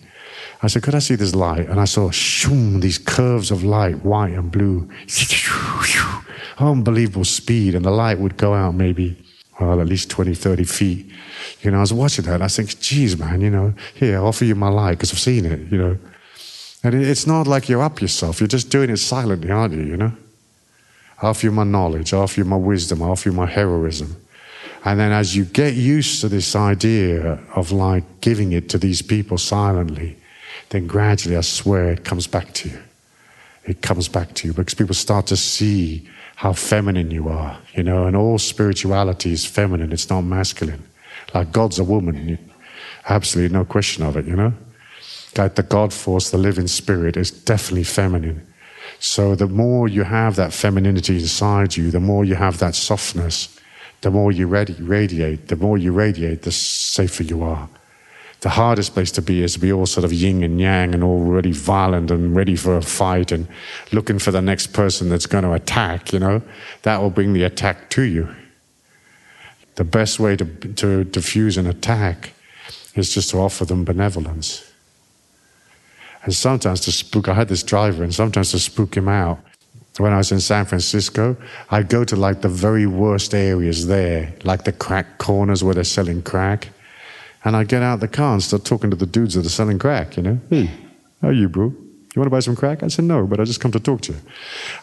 I 0.61 0.67
said, 0.67 0.84
could 0.84 0.95
I 0.95 0.99
see 0.99 1.15
this 1.15 1.36
light? 1.36 1.67
And 1.67 1.80
I 1.80 1.86
saw 1.86 2.11
shoom, 2.11 2.82
these 2.82 2.97
curves 2.97 3.49
of 3.51 3.63
light, 3.63 4.03
white 4.03 4.34
and 4.34 4.51
blue. 4.51 4.89
Unbelievable 6.57 7.26
speed. 7.26 7.76
And 7.76 7.86
the 7.86 7.91
light 7.91 8.20
would 8.20 8.36
go 8.36 8.53
out 8.53 8.76
maybe 8.76 9.17
well, 9.59 9.82
at 9.82 9.88
least 9.88 10.09
20, 10.09 10.34
30 10.34 10.63
feet. 10.63 11.11
You 11.61 11.72
know, 11.72 11.78
I 11.78 11.82
was 11.82 11.93
watching 11.93 12.26
that 12.26 12.36
and 12.36 12.43
I 12.43 12.47
think, 12.47 12.80
geez, 12.80 13.17
man, 13.17 13.41
you 13.41 13.49
know, 13.49 13.74
here, 13.93 14.17
I 14.17 14.22
offer 14.22 14.45
you 14.45 14.55
my 14.55 14.70
light 14.70 14.91
because 14.91 15.11
I've 15.11 15.20
seen 15.20 15.45
it, 15.45 15.72
you 15.72 15.78
know. 15.78 15.97
And 16.84 16.95
it's 16.95 17.28
not 17.28 17.45
like 17.45 17.67
you're 17.67 17.82
up 17.82 18.01
yourself, 18.01 18.39
you're 18.39 18.47
just 18.47 18.70
doing 18.70 18.89
it 18.89 18.97
silently, 18.97 19.51
aren't 19.51 19.74
you, 19.74 19.82
you 19.82 19.97
know? 19.97 20.13
I 21.22 21.28
offer 21.28 21.47
you 21.47 21.51
my 21.51 21.65
knowledge, 21.65 22.13
I 22.13 22.17
offer 22.17 22.39
you 22.39 22.45
my 22.45 22.55
wisdom, 22.55 23.03
I 23.03 23.07
offer 23.07 23.30
you 23.30 23.36
my 23.36 23.45
heroism. 23.45 24.15
And 24.86 24.99
then 24.99 25.11
as 25.11 25.36
you 25.36 25.45
get 25.45 25.73
used 25.73 26.21
to 26.21 26.30
this 26.30 26.55
idea 26.55 27.39
of 27.55 27.71
like 27.71 28.21
giving 28.21 28.53
it 28.53 28.69
to 28.69 28.77
these 28.77 29.01
people 29.01 29.38
silently, 29.38 30.17
then 30.69 30.88
gradually, 30.88 31.36
I 31.36 31.41
swear, 31.41 31.91
it 31.91 32.05
comes 32.05 32.27
back 32.27 32.53
to 32.53 32.69
you. 32.69 32.80
It 33.65 33.82
comes 33.82 34.07
back 34.07 34.34
to 34.36 34.47
you 34.47 34.53
because 34.53 34.73
people 34.73 34.95
start 34.95 35.27
to 35.27 35.38
see 35.38 36.07
how 36.36 36.53
feminine 36.53 37.11
you 37.11 37.27
are, 37.27 37.57
you 37.73 37.84
know, 37.84 38.05
and 38.05 38.15
all 38.15 38.38
spirituality 38.38 39.34
is 39.34 39.45
feminine, 39.45 39.91
it's 39.91 40.09
not 40.09 40.21
masculine. 40.21 40.82
Like 41.34 41.51
God's 41.51 41.80
a 41.80 41.84
woman, 41.84 42.39
absolutely 43.07 43.53
no 43.53 43.65
question 43.65 44.05
of 44.05 44.15
it, 44.15 44.25
you 44.25 44.36
know. 44.36 44.53
Like 45.38 45.55
the 45.55 45.63
God 45.63 45.93
force, 45.93 46.30
the 46.30 46.38
living 46.38 46.67
spirit 46.67 47.17
is 47.17 47.30
definitely 47.30 47.84
feminine. 47.84 48.47
So 48.99 49.36
the 49.36 49.47
more 49.47 49.88
you 49.88 50.03
have 50.03 50.36
that 50.38 50.53
femininity 50.53 51.15
inside 51.15 51.75
you, 51.75 51.91
the 51.91 51.99
more 51.99 52.25
you 52.25 52.36
have 52.36 52.59
that 52.59 52.75
softness, 52.75 53.59
the 54.02 54.12
more 54.12 54.32
you 54.32 54.47
radiate, 54.47 55.47
the 55.47 55.56
more 55.56 55.78
you 55.78 55.91
radiate, 55.91 56.43
the 56.43 56.52
safer 56.52 57.24
you 57.24 57.43
are 57.43 57.70
the 58.41 58.50
hardest 58.50 58.93
place 58.93 59.12
to 59.12 59.22
be 59.22 59.43
is 59.43 59.54
to 59.54 59.60
be 59.60 59.72
all 59.72 59.86
sort 59.86 60.06
of 60.06 60.14
yin 60.14 60.43
and 60.43 60.62
yang 60.62 60.93
and 60.93 61.04
all 61.04 61.20
really 61.20 61.52
violent 61.52 62.10
and 62.10 62.36
ready 62.36 62.56
for 62.56 62.78
a 62.78 62.82
fight 62.82 63.32
and 63.32 63.47
looking 63.91 64.18
for 64.18 64.32
the 64.32 64.41
next 64.41 64.68
person 64.68 65.10
that's 65.10 65.26
going 65.26 65.43
to 65.43 65.52
attack, 65.52 66.14
you 66.14 66.20
know. 66.20 66.41
That 66.84 67.02
will 67.02 67.10
bring 67.10 67.34
the 67.34 67.43
attack 67.43 67.89
to 67.91 68.04
you. 68.04 68.34
The 69.76 69.84
best 69.84 70.20
way 70.20 70.38
to, 70.38 70.45
to 70.45 71.04
diffuse 71.04 71.58
an 71.58 71.68
attack 71.68 72.34
is 72.95 73.14
just 73.14 73.32
to 73.32 73.38
offer 73.39 73.66
them 73.66 73.84
benevolence. 73.84 74.72
And 76.24 76.34
sometimes 76.34 76.82
to 76.82 76.91
spook, 76.91 77.28
I 77.28 77.34
had 77.34 77.50
this 77.50 77.64
driver, 77.64 78.04
and 78.04 78.14
sometimes 78.14 78.52
to 78.52 78.60
spook 78.60 78.95
him 78.95 79.08
out, 79.08 79.39
when 80.00 80.14
I 80.14 80.18
was 80.18 80.32
in 80.32 80.39
San 80.39 80.66
Francisco, 80.66 81.36
I'd 81.70 81.89
go 81.89 82.04
to 82.04 82.16
like 82.16 82.41
the 82.41 82.50
very 82.50 82.86
worst 82.86 83.34
areas 83.34 83.88
there, 83.88 84.34
like 84.43 84.64
the 84.64 84.72
crack 84.72 85.18
corners 85.18 85.64
where 85.64 85.74
they're 85.74 85.84
selling 85.84 86.22
crack. 86.22 86.70
And 87.43 87.56
I'd 87.56 87.68
get 87.68 87.84
out 87.84 88.00
the 88.00 88.08
car 88.08 88.34
and 88.34 88.43
start 88.43 88.66
talking 88.66 88.89
to 88.89 88.95
the 88.95 89.06
dudes 89.06 89.36
that 89.36 89.45
are 89.45 89.50
selling 89.50 89.80
crack, 89.80 90.18
you 90.18 90.24
know. 90.24 90.39
Hey, 90.50 90.70
how 91.22 91.30
are 91.30 91.34
you, 91.34 91.50
bro? 91.50 91.66
You 91.66 92.20
want 92.22 92.26
to 92.26 92.32
buy 92.32 92.39
some 92.39 92.56
crack? 92.56 92.82
I 92.82 92.88
said, 92.88 93.06
no, 93.06 93.28
but 93.28 93.39
I 93.39 93.43
just 93.43 93.60
come 93.60 93.72
to 93.72 93.80
talk 93.80 94.02
to 94.02 94.14
you. 94.14 94.20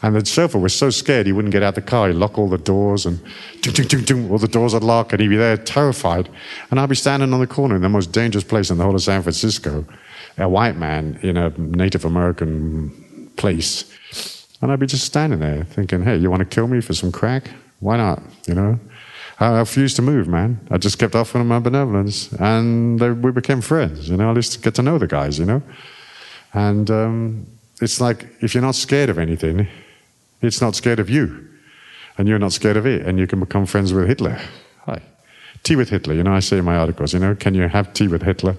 And 0.03 0.15
the 0.15 0.25
chauffeur 0.25 0.59
was 0.59 0.75
so 0.75 0.91
scared 0.91 1.27
he 1.27 1.33
wouldn't 1.33 1.53
get 1.53 1.63
out 1.63 1.75
the 1.75 1.83
car. 1.83 2.09
He'd 2.09 2.15
lock 2.15 2.39
all 2.39 2.49
the 2.49 2.57
doors 2.57 3.05
and 3.05 3.21
ding, 3.63 3.75
ding, 3.75 3.89
ding, 3.89 4.05
ding, 4.05 4.31
all 4.31 4.39
the 4.39 4.47
doors 4.47 4.75
would 4.75 4.85
lock 4.85 5.13
and 5.13 5.21
he'd 5.21 5.29
be 5.29 5.37
there 5.37 5.57
terrified. 5.57 6.29
And 6.71 6.79
I'd 6.79 6.89
be 6.89 6.95
standing 6.95 7.33
on 7.35 7.41
the 7.41 7.47
corner 7.47 7.75
in 7.75 7.83
the 7.83 7.89
most 7.89 8.13
dangerous 8.13 8.45
place 8.45 8.71
in 8.71 8.79
the 8.79 8.85
whole 8.85 8.95
of 8.95 9.03
San 9.03 9.23
Francisco, 9.23 9.85
a 10.39 10.49
white 10.49 10.77
man 10.77 11.19
in 11.23 11.37
a 11.37 11.51
Native 11.59 12.05
American 12.05 13.31
place. 13.37 13.93
And 14.61 14.73
I'd 14.73 14.81
be 14.81 14.87
just 14.87 15.05
standing 15.05 15.41
there 15.41 15.65
thinking, 15.65 16.03
hey, 16.03 16.17
you 16.17 16.31
want 16.31 16.41
to 16.41 16.47
kill 16.47 16.67
me 16.67 16.81
for 16.81 16.95
some 16.95 17.13
crack? 17.13 17.51
Why 17.81 17.97
not? 17.97 18.23
You 18.47 18.55
know? 18.55 18.81
I 19.39 19.59
refused 19.59 19.97
to 19.97 20.03
move, 20.03 20.29
man. 20.29 20.67
I 20.71 20.79
just 20.79 20.99
kept 20.99 21.15
offering 21.15 21.47
my 21.47 21.59
benevolence, 21.59 22.33
and 22.33 22.99
they, 22.99 23.11
we 23.11 23.33
became 23.33 23.61
friends. 23.61 24.09
You 24.09 24.17
know, 24.17 24.31
I 24.31 24.41
to 24.41 24.59
get 24.59 24.75
to 24.77 24.83
know 24.83 24.97
the 24.97 25.07
guys. 25.07 25.39
You 25.39 25.45
know, 25.45 25.63
and 26.55 26.91
um, 26.91 27.47
it's 27.83 28.01
like 28.01 28.27
if 28.41 28.55
you're 28.55 28.63
not 28.63 28.77
scared 28.77 29.11
of 29.11 29.19
anything, 29.19 29.69
it's 30.41 30.63
not 30.63 30.75
scared 30.75 30.99
of 31.01 31.11
you, 31.11 31.49
and 32.17 32.29
you're 32.29 32.39
not 32.39 32.53
scared 32.53 32.79
of 32.79 32.87
it, 32.87 33.07
and 33.07 33.19
you 33.19 33.27
can 33.27 33.39
become 33.41 33.67
friends 33.67 33.93
with 33.93 34.09
Hitler. 34.09 34.41
Hi, 34.87 35.03
tea 35.65 35.77
with 35.77 35.91
Hitler. 35.91 36.15
You 36.15 36.23
know, 36.23 36.33
I 36.33 36.41
say 36.41 36.57
in 36.59 36.65
my 36.65 36.77
articles. 36.77 37.13
You 37.13 37.21
know, 37.21 37.35
can 37.35 37.55
you 37.55 37.69
have 37.69 37.93
tea 37.93 38.09
with 38.09 38.23
Hitler? 38.23 38.57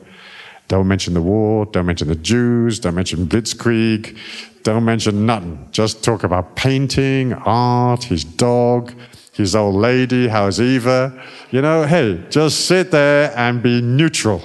Don't 0.68 0.88
mention 0.88 1.14
the 1.14 1.22
war. 1.22 1.66
Don't 1.66 1.86
mention 1.86 2.08
the 2.08 2.16
Jews. 2.16 2.80
Don't 2.80 2.96
mention 2.96 3.28
Blitzkrieg. 3.28 4.18
Don't 4.64 4.84
mention 4.84 5.26
nothing. 5.26 5.68
Just 5.72 6.04
talk 6.04 6.24
about 6.24 6.56
painting, 6.56 7.34
art, 7.34 8.04
his 8.04 8.24
dog 8.24 8.94
his 9.38 9.56
old 9.56 9.76
lady, 9.76 10.28
how's 10.28 10.60
Eva? 10.60 11.24
You 11.52 11.62
know, 11.62 11.84
hey, 11.84 12.24
just 12.30 12.66
sit 12.66 12.90
there 12.90 13.32
and 13.38 13.62
be 13.62 13.82
neutral. 13.82 14.42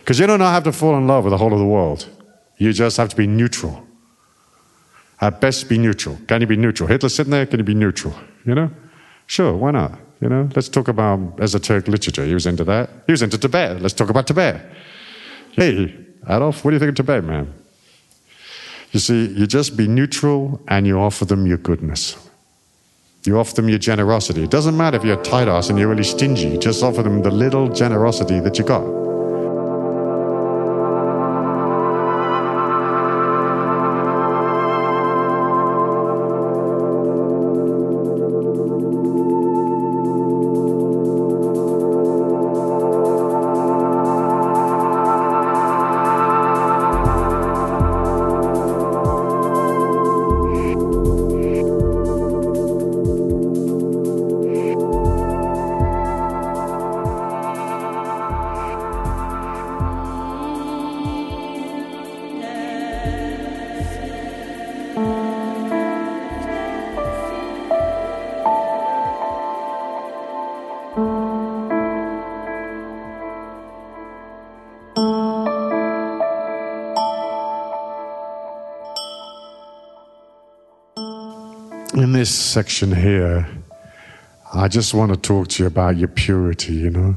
Because 0.00 0.18
you 0.18 0.26
don't 0.26 0.40
have 0.40 0.64
to 0.64 0.72
fall 0.72 0.96
in 0.96 1.06
love 1.06 1.24
with 1.24 1.32
the 1.32 1.38
whole 1.38 1.52
of 1.52 1.58
the 1.58 1.66
world. 1.66 2.08
You 2.56 2.72
just 2.72 2.96
have 2.96 3.10
to 3.10 3.16
be 3.16 3.26
neutral. 3.26 3.86
At 5.20 5.40
best, 5.40 5.68
be 5.68 5.76
neutral. 5.76 6.18
Can 6.26 6.40
you 6.40 6.46
be 6.46 6.56
neutral? 6.56 6.88
Hitler 6.88 7.10
sitting 7.10 7.30
there, 7.30 7.46
can 7.46 7.60
you 7.60 7.64
be 7.64 7.74
neutral? 7.74 8.14
You 8.46 8.54
know? 8.54 8.70
Sure, 9.26 9.52
why 9.52 9.70
not? 9.70 9.98
You 10.20 10.30
know, 10.30 10.48
let's 10.56 10.70
talk 10.70 10.88
about 10.88 11.38
esoteric 11.40 11.86
literature. 11.86 12.24
He 12.24 12.32
was 12.32 12.46
into 12.46 12.64
that. 12.64 12.88
He 13.06 13.12
was 13.12 13.20
into 13.20 13.36
Tibet. 13.36 13.82
Let's 13.82 13.94
talk 13.94 14.08
about 14.08 14.26
Tibet. 14.26 14.64
Hey, 15.56 15.94
Adolf, 16.28 16.64
what 16.64 16.72
do 16.72 16.74
you 16.74 16.80
think 16.80 16.90
of 16.90 16.96
Tibet, 16.96 17.22
man? 17.22 17.52
You 18.90 19.00
see, 19.00 19.26
you 19.26 19.46
just 19.46 19.76
be 19.76 19.86
neutral 19.86 20.60
and 20.68 20.86
you 20.86 20.98
offer 20.98 21.24
them 21.24 21.46
your 21.46 21.58
goodness. 21.58 22.16
You 23.24 23.38
offer 23.38 23.54
them 23.54 23.68
your 23.68 23.78
generosity. 23.78 24.42
It 24.42 24.50
doesn't 24.50 24.76
matter 24.76 24.96
if 24.96 25.04
you're 25.04 25.22
tight 25.22 25.48
ass 25.48 25.70
and 25.70 25.78
you're 25.78 25.88
really 25.88 26.04
stingy, 26.04 26.58
just 26.58 26.82
offer 26.82 27.02
them 27.02 27.22
the 27.22 27.30
little 27.30 27.68
generosity 27.68 28.40
that 28.40 28.58
you 28.58 28.64
got. 28.64 29.03
Section 82.54 82.94
here, 82.94 83.48
I 84.54 84.68
just 84.68 84.94
want 84.94 85.12
to 85.12 85.18
talk 85.18 85.48
to 85.48 85.64
you 85.64 85.66
about 85.66 85.96
your 85.96 86.06
purity, 86.06 86.74
you 86.74 86.88
know, 86.88 87.16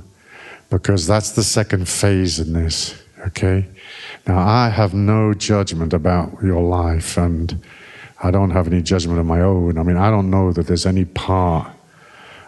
because 0.71 1.05
that's 1.05 1.33
the 1.33 1.43
second 1.43 1.87
phase 1.87 2.39
in 2.39 2.53
this, 2.53 2.99
okay? 3.27 3.67
Now, 4.25 4.39
I 4.39 4.69
have 4.69 4.95
no 4.95 5.35
judgment 5.35 5.93
about 5.93 6.41
your 6.41 6.63
life, 6.63 7.17
and 7.17 7.63
I 8.23 8.31
don't 8.31 8.49
have 8.49 8.65
any 8.65 8.81
judgment 8.81 9.19
of 9.19 9.27
my 9.27 9.41
own. 9.41 9.77
I 9.77 9.83
mean, 9.83 9.95
I 9.95 10.09
don't 10.09 10.31
know 10.31 10.51
that 10.53 10.65
there's 10.65 10.87
any 10.87 11.05
part 11.05 11.71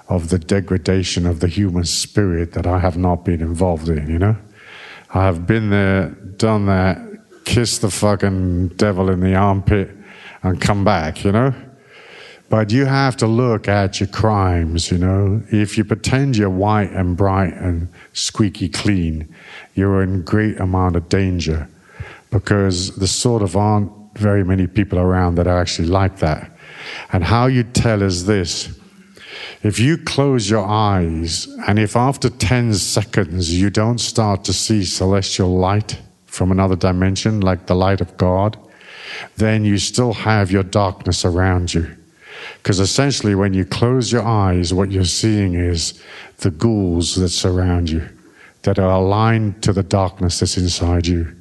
of 0.07 0.29
the 0.29 0.39
degradation 0.39 1.27
of 1.27 1.41
the 1.41 1.47
human 1.47 1.83
spirit 1.83 2.53
that 2.53 2.65
I 2.65 2.79
have 2.79 2.97
not 2.97 3.23
been 3.23 3.41
involved 3.41 3.87
in, 3.87 4.09
you 4.09 4.17
know? 4.17 4.35
I 5.13 5.25
have 5.25 5.45
been 5.45 5.69
there, 5.69 6.09
done 6.37 6.65
that, 6.65 6.97
kissed 7.45 7.81
the 7.81 7.91
fucking 7.91 8.69
devil 8.69 9.11
in 9.11 9.19
the 9.19 9.35
armpit, 9.35 9.91
and 10.41 10.59
come 10.59 10.83
back, 10.83 11.23
you 11.23 11.31
know? 11.31 11.53
But 12.49 12.71
you 12.71 12.85
have 12.85 13.15
to 13.17 13.27
look 13.27 13.67
at 13.67 13.99
your 13.99 14.09
crimes, 14.09 14.89
you 14.89 14.97
know. 14.97 15.43
If 15.51 15.77
you 15.77 15.83
pretend 15.85 16.35
you're 16.35 16.49
white 16.49 16.91
and 16.91 17.15
bright 17.15 17.53
and 17.53 17.87
squeaky 18.13 18.69
clean, 18.69 19.33
you're 19.75 20.01
in 20.01 20.23
great 20.23 20.59
amount 20.59 20.95
of 20.95 21.07
danger 21.09 21.69
because 22.31 22.95
there 22.95 23.07
sort 23.07 23.43
of 23.43 23.55
aren't 23.55 23.91
very 24.15 24.43
many 24.43 24.65
people 24.65 24.97
around 24.97 25.35
that 25.35 25.47
are 25.47 25.61
actually 25.61 25.87
like 25.87 26.17
that. 26.17 26.51
And 27.13 27.23
how 27.23 27.45
you 27.45 27.63
tell 27.63 28.01
is 28.01 28.25
this. 28.25 28.75
If 29.61 29.77
you 29.77 29.97
close 29.97 30.49
your 30.49 30.65
eyes 30.65 31.47
and 31.67 31.77
if 31.77 31.95
after 31.95 32.29
10 32.29 32.73
seconds 32.73 33.53
you 33.53 33.69
don't 33.69 33.99
start 33.99 34.43
to 34.45 34.53
see 34.53 34.83
celestial 34.85 35.55
light 35.55 35.99
from 36.25 36.51
another 36.51 36.75
dimension, 36.75 37.41
like 37.41 37.67
the 37.67 37.75
light 37.75 38.01
of 38.01 38.17
God, 38.17 38.57
then 39.37 39.65
you 39.65 39.77
still 39.77 40.13
have 40.13 40.51
your 40.51 40.63
darkness 40.63 41.25
around 41.25 41.73
you. 41.73 41.98
Because 42.61 42.79
essentially, 42.79 43.35
when 43.35 43.53
you 43.53 43.65
close 43.65 44.11
your 44.11 44.23
eyes, 44.23 44.73
what 44.73 44.91
you're 44.91 45.05
seeing 45.05 45.53
is 45.53 46.01
the 46.37 46.51
ghouls 46.51 47.15
that 47.15 47.29
surround 47.29 47.89
you, 47.89 48.07
that 48.63 48.79
are 48.79 48.91
aligned 48.91 49.61
to 49.63 49.73
the 49.73 49.83
darkness 49.83 50.39
that's 50.39 50.57
inside 50.57 51.07
you. 51.07 51.35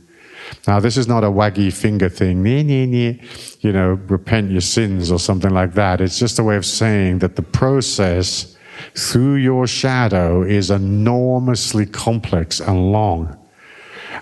Now, 0.67 0.81
this 0.81 0.97
is 0.97 1.07
not 1.07 1.25
a 1.25 1.29
waggy 1.29 1.73
finger 1.73 2.09
thing, 2.09 2.43
nee, 2.43 2.63
nee, 2.63 2.87
nee, 2.87 3.21
you 3.61 3.73
know, 3.73 4.01
repent 4.09 4.51
your 4.51 4.61
sins 4.61 5.11
or 5.11 5.19
something 5.19 5.51
like 5.51 5.75
that. 5.75 6.01
It's 6.01 6.19
just 6.19 6.39
a 6.39 6.45
way 6.45 6.57
of 6.57 6.65
saying 6.65 7.19
that 7.19 7.37
the 7.37 7.43
process 7.43 8.57
through 8.97 9.35
your 9.37 9.67
shadow 9.67 10.43
is 10.43 10.71
enormously 10.71 11.87
complex 11.87 12.61
and 12.61 12.93
long. 12.93 13.38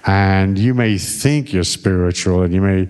And 0.04 0.58
you 0.58 0.74
may 0.74 0.98
think 0.98 1.52
you're 1.52 1.64
spiritual 1.64 2.42
and 2.42 2.52
you 2.54 2.60
may 2.60 2.88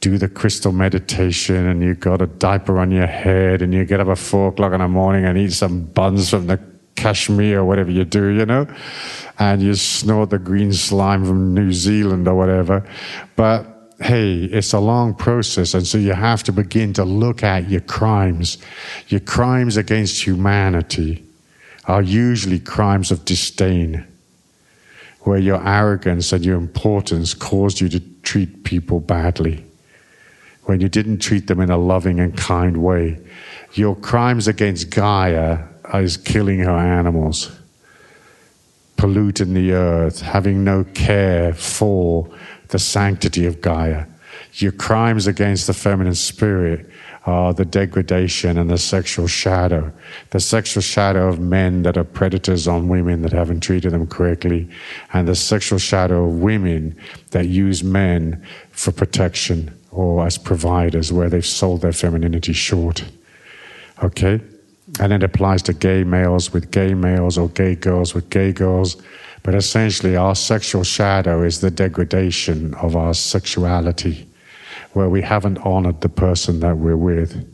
do 0.00 0.18
the 0.18 0.28
crystal 0.28 0.72
meditation 0.72 1.66
and 1.66 1.82
you've 1.82 2.00
got 2.00 2.22
a 2.22 2.26
diaper 2.26 2.78
on 2.78 2.90
your 2.90 3.06
head 3.06 3.62
and 3.62 3.72
you 3.72 3.84
get 3.84 4.00
up 4.00 4.08
at 4.08 4.18
four 4.18 4.48
o'clock 4.48 4.72
in 4.72 4.80
the 4.80 4.88
morning 4.88 5.24
and 5.24 5.38
eat 5.38 5.52
some 5.52 5.84
buns 5.84 6.30
from 6.30 6.46
the 6.46 6.60
Kashmir 6.94 7.60
or 7.60 7.64
whatever 7.64 7.90
you 7.90 8.04
do, 8.04 8.28
you 8.28 8.44
know, 8.44 8.66
and 9.38 9.62
you 9.62 9.74
snort 9.74 10.30
the 10.30 10.38
green 10.38 10.72
slime 10.72 11.24
from 11.24 11.54
New 11.54 11.72
Zealand 11.72 12.26
or 12.26 12.34
whatever. 12.34 12.88
But 13.36 13.94
hey, 14.00 14.44
it's 14.44 14.72
a 14.72 14.80
long 14.80 15.14
process. 15.14 15.74
And 15.74 15.86
so 15.86 15.98
you 15.98 16.12
have 16.12 16.42
to 16.44 16.52
begin 16.52 16.92
to 16.94 17.04
look 17.04 17.42
at 17.42 17.68
your 17.68 17.80
crimes. 17.80 18.58
Your 19.08 19.20
crimes 19.20 19.76
against 19.76 20.26
humanity 20.26 21.24
are 21.86 22.02
usually 22.02 22.60
crimes 22.60 23.10
of 23.10 23.24
disdain 23.24 24.06
where 25.28 25.38
your 25.38 25.62
arrogance 25.68 26.32
and 26.32 26.42
your 26.42 26.56
importance 26.56 27.34
caused 27.34 27.82
you 27.82 27.88
to 27.90 28.00
treat 28.22 28.64
people 28.64 28.98
badly, 28.98 29.62
when 30.64 30.80
you 30.80 30.88
didn't 30.88 31.18
treat 31.18 31.46
them 31.46 31.60
in 31.60 31.70
a 31.70 31.76
loving 31.76 32.18
and 32.18 32.34
kind 32.34 32.82
way. 32.82 33.20
Your 33.74 33.94
crimes 33.94 34.48
against 34.48 34.88
Gaia 34.88 35.64
is 35.92 36.16
killing 36.16 36.60
her 36.60 36.70
animals, 36.70 37.54
polluting 38.96 39.52
the 39.52 39.72
earth, 39.72 40.22
having 40.22 40.64
no 40.64 40.84
care 40.84 41.52
for 41.52 42.30
the 42.68 42.78
sanctity 42.78 43.44
of 43.44 43.60
Gaia. 43.60 44.06
Your 44.54 44.72
crimes 44.72 45.26
against 45.26 45.66
the 45.66 45.74
feminine 45.74 46.14
spirit 46.14 46.88
are 47.26 47.52
the 47.52 47.64
degradation 47.64 48.56
and 48.56 48.70
the 48.70 48.78
sexual 48.78 49.26
shadow, 49.26 49.92
the 50.30 50.40
sexual 50.40 50.80
shadow 50.80 51.28
of 51.28 51.38
men 51.38 51.82
that 51.82 51.96
are 51.98 52.04
predators 52.04 52.66
on 52.66 52.88
women 52.88 53.22
that 53.22 53.32
haven't 53.32 53.60
treated 53.60 53.92
them 53.92 54.06
correctly, 54.06 54.68
and 55.12 55.28
the 55.28 55.34
sexual 55.34 55.78
shadow 55.78 56.24
of 56.24 56.40
women 56.40 56.96
that 57.32 57.46
use 57.46 57.84
men 57.84 58.42
for 58.70 58.92
protection 58.92 59.76
or 59.90 60.26
as 60.26 60.38
providers 60.38 61.12
where 61.12 61.28
they've 61.28 61.44
sold 61.44 61.82
their 61.82 61.92
femininity 61.92 62.52
short. 62.52 63.04
Okay? 64.02 64.40
And 65.00 65.12
it 65.12 65.22
applies 65.22 65.62
to 65.64 65.74
gay 65.74 66.04
males 66.04 66.52
with 66.52 66.70
gay 66.70 66.94
males 66.94 67.36
or 67.36 67.48
gay 67.50 67.74
girls 67.74 68.14
with 68.14 68.30
gay 68.30 68.52
girls. 68.52 68.96
But 69.42 69.54
essentially, 69.54 70.16
our 70.16 70.34
sexual 70.34 70.82
shadow 70.82 71.42
is 71.42 71.60
the 71.60 71.70
degradation 71.70 72.74
of 72.74 72.96
our 72.96 73.12
sexuality 73.12 74.27
where 74.92 75.08
we 75.08 75.22
haven't 75.22 75.58
honored 75.58 76.00
the 76.00 76.08
person 76.08 76.60
that 76.60 76.76
we're 76.76 76.96
with 76.96 77.46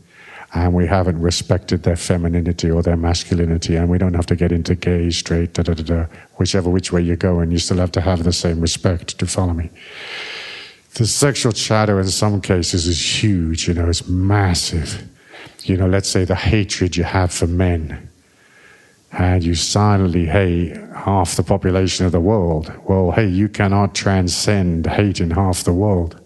and 0.55 0.73
we 0.73 0.87
haven't 0.87 1.19
respected 1.19 1.83
their 1.83 1.97
femininity 1.97 2.71
or 2.71 2.81
their 2.81 2.95
masculinity, 2.95 3.75
and 3.75 3.89
we 3.89 3.97
don't 3.97 4.13
have 4.13 4.25
to 4.25 4.37
get 4.37 4.53
into 4.53 4.73
gay, 4.73 5.09
straight, 5.09 5.53
da 5.53 5.63
da 5.63 5.73
da 5.73 5.83
da, 5.83 6.05
whichever 6.37 6.69
which 6.69 6.93
way 6.93 7.01
you 7.01 7.17
go, 7.17 7.39
and 7.39 7.51
you 7.51 7.59
still 7.59 7.77
have 7.77 7.91
to 7.91 7.99
have 7.99 8.23
the 8.23 8.31
same 8.31 8.61
respect 8.61 9.19
to 9.19 9.25
follow 9.25 9.51
me. 9.51 9.69
The 10.93 11.05
sexual 11.05 11.51
shadow 11.51 11.99
in 11.99 12.07
some 12.07 12.39
cases 12.39 12.87
is 12.87 13.23
huge, 13.23 13.67
you 13.67 13.73
know, 13.73 13.89
it's 13.89 14.07
massive. 14.07 15.03
You 15.63 15.75
know, 15.75 15.87
let's 15.87 16.09
say 16.09 16.23
the 16.23 16.35
hatred 16.35 16.95
you 16.95 17.03
have 17.03 17.33
for 17.33 17.47
men, 17.47 18.09
and 19.11 19.43
you 19.43 19.55
silently 19.55 20.25
hate 20.25 20.77
half 20.95 21.35
the 21.35 21.43
population 21.43 22.05
of 22.05 22.13
the 22.13 22.21
world. 22.21 22.71
Well, 22.87 23.11
hey, 23.11 23.27
you 23.27 23.49
cannot 23.49 23.93
transcend 23.93 24.87
hate 24.87 25.19
in 25.19 25.31
half 25.31 25.65
the 25.65 25.73
world 25.73 26.24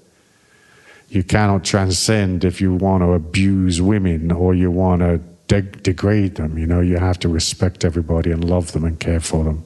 you 1.10 1.24
cannot 1.24 1.64
transcend 1.64 2.46
if 2.46 2.62
you 2.62 2.74
want 2.74 3.02
to 3.04 3.14
abuse 3.14 3.82
women 3.82 4.32
or 4.32 4.54
you 4.54 4.70
want 4.70 5.02
to 5.02 5.20
de- 5.48 5.62
degrade 5.62 6.36
them. 6.36 6.58
You 6.58 6.68
know, 6.68 6.82
you 6.82 6.98
have 6.98 7.20
to 7.20 7.30
respect 7.30 7.84
everybody 7.84 8.32
and 8.32 8.44
love 8.44 8.72
them 8.72 8.86
and 8.86 9.00
care 9.00 9.20
for 9.20 9.44
them. 9.44 9.64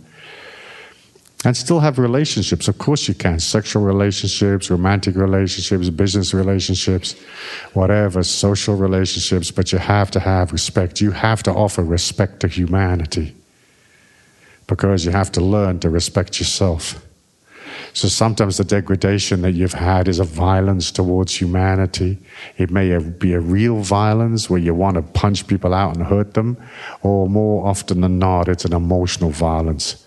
And 1.45 1.57
still 1.57 1.81
have 1.81 1.99
relationships. 1.99 2.69
Of 2.69 2.77
course, 2.77 3.09
you 3.09 3.13
can. 3.13 3.37
Sexual 3.41 3.83
relationships, 3.83 4.71
romantic 4.71 5.17
relationships, 5.17 5.89
business 5.89 6.33
relationships, 6.33 7.15
whatever, 7.73 8.23
social 8.23 8.75
relationships, 8.75 9.51
but 9.51 9.73
you 9.73 9.77
have 9.77 10.09
to 10.11 10.21
have 10.21 10.53
respect. 10.53 11.01
You 11.01 11.11
have 11.11 11.43
to 11.43 11.51
offer 11.51 11.83
respect 11.83 12.39
to 12.41 12.47
humanity 12.47 13.35
because 14.67 15.03
you 15.03 15.11
have 15.11 15.33
to 15.33 15.41
learn 15.41 15.81
to 15.81 15.89
respect 15.89 16.39
yourself. 16.39 17.05
So 17.93 18.07
sometimes 18.07 18.57
the 18.57 18.63
degradation 18.63 19.41
that 19.41 19.51
you've 19.51 19.73
had 19.73 20.07
is 20.07 20.19
a 20.19 20.23
violence 20.23 20.91
towards 20.91 21.39
humanity. 21.39 22.17
It 22.57 22.71
may 22.71 22.97
be 22.97 23.33
a 23.33 23.39
real 23.39 23.77
violence 23.81 24.49
where 24.49 24.59
you 24.59 24.73
want 24.73 24.95
to 24.95 25.01
punch 25.01 25.47
people 25.47 25.73
out 25.73 25.95
and 25.95 26.05
hurt 26.05 26.33
them, 26.33 26.57
or 27.01 27.29
more 27.29 27.67
often 27.67 28.01
than 28.01 28.19
not, 28.19 28.47
it's 28.47 28.65
an 28.65 28.73
emotional 28.73 29.29
violence. 29.29 30.05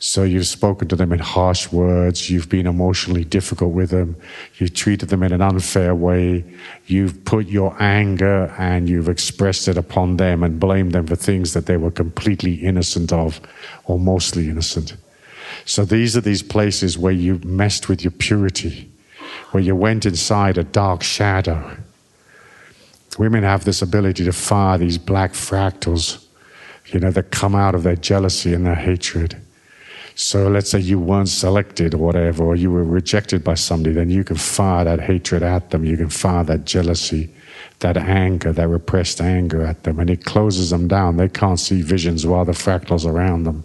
So 0.00 0.22
you've 0.22 0.46
spoken 0.46 0.86
to 0.88 0.96
them 0.96 1.12
in 1.12 1.18
harsh 1.18 1.72
words, 1.72 2.30
you've 2.30 2.48
been 2.48 2.68
emotionally 2.68 3.24
difficult 3.24 3.72
with 3.72 3.90
them, 3.90 4.14
you've 4.56 4.74
treated 4.74 5.08
them 5.08 5.24
in 5.24 5.32
an 5.32 5.42
unfair 5.42 5.92
way, 5.92 6.44
you've 6.86 7.24
put 7.24 7.48
your 7.48 7.74
anger 7.82 8.54
and 8.58 8.88
you've 8.88 9.08
expressed 9.08 9.66
it 9.66 9.76
upon 9.76 10.16
them 10.16 10.44
and 10.44 10.60
blamed 10.60 10.92
them 10.92 11.08
for 11.08 11.16
things 11.16 11.52
that 11.52 11.66
they 11.66 11.76
were 11.76 11.90
completely 11.90 12.54
innocent 12.54 13.12
of 13.12 13.40
or 13.86 13.98
mostly 13.98 14.48
innocent. 14.48 14.96
So 15.64 15.84
these 15.84 16.16
are 16.16 16.20
these 16.20 16.42
places 16.42 16.98
where 16.98 17.12
you 17.12 17.40
messed 17.44 17.88
with 17.88 18.02
your 18.02 18.10
purity, 18.12 18.90
where 19.50 19.62
you 19.62 19.74
went 19.76 20.06
inside 20.06 20.58
a 20.58 20.64
dark 20.64 21.02
shadow. 21.02 21.76
Women 23.18 23.42
have 23.42 23.64
this 23.64 23.82
ability 23.82 24.24
to 24.24 24.32
fire 24.32 24.78
these 24.78 24.98
black 24.98 25.32
fractals, 25.32 26.24
you 26.86 27.00
know, 27.00 27.10
that 27.10 27.30
come 27.30 27.54
out 27.54 27.74
of 27.74 27.82
their 27.82 27.96
jealousy 27.96 28.54
and 28.54 28.64
their 28.64 28.74
hatred. 28.74 29.36
So 30.14 30.48
let's 30.48 30.70
say 30.70 30.80
you 30.80 30.98
weren't 30.98 31.28
selected 31.28 31.94
or 31.94 31.98
whatever, 31.98 32.44
or 32.44 32.56
you 32.56 32.70
were 32.70 32.84
rejected 32.84 33.44
by 33.44 33.54
somebody, 33.54 33.94
then 33.94 34.10
you 34.10 34.24
can 34.24 34.36
fire 34.36 34.84
that 34.84 35.00
hatred 35.00 35.42
at 35.42 35.70
them. 35.70 35.84
You 35.84 35.96
can 35.96 36.08
fire 36.08 36.44
that 36.44 36.64
jealousy 36.64 37.30
that 37.80 37.96
anger, 37.96 38.52
that 38.52 38.68
repressed 38.68 39.20
anger 39.20 39.64
at 39.64 39.84
them, 39.84 40.00
and 40.00 40.10
it 40.10 40.24
closes 40.24 40.70
them 40.70 40.88
down. 40.88 41.16
They 41.16 41.28
can't 41.28 41.60
see 41.60 41.82
visions 41.82 42.26
while 42.26 42.44
the 42.44 42.52
fractals 42.52 43.06
around 43.06 43.44
them. 43.44 43.64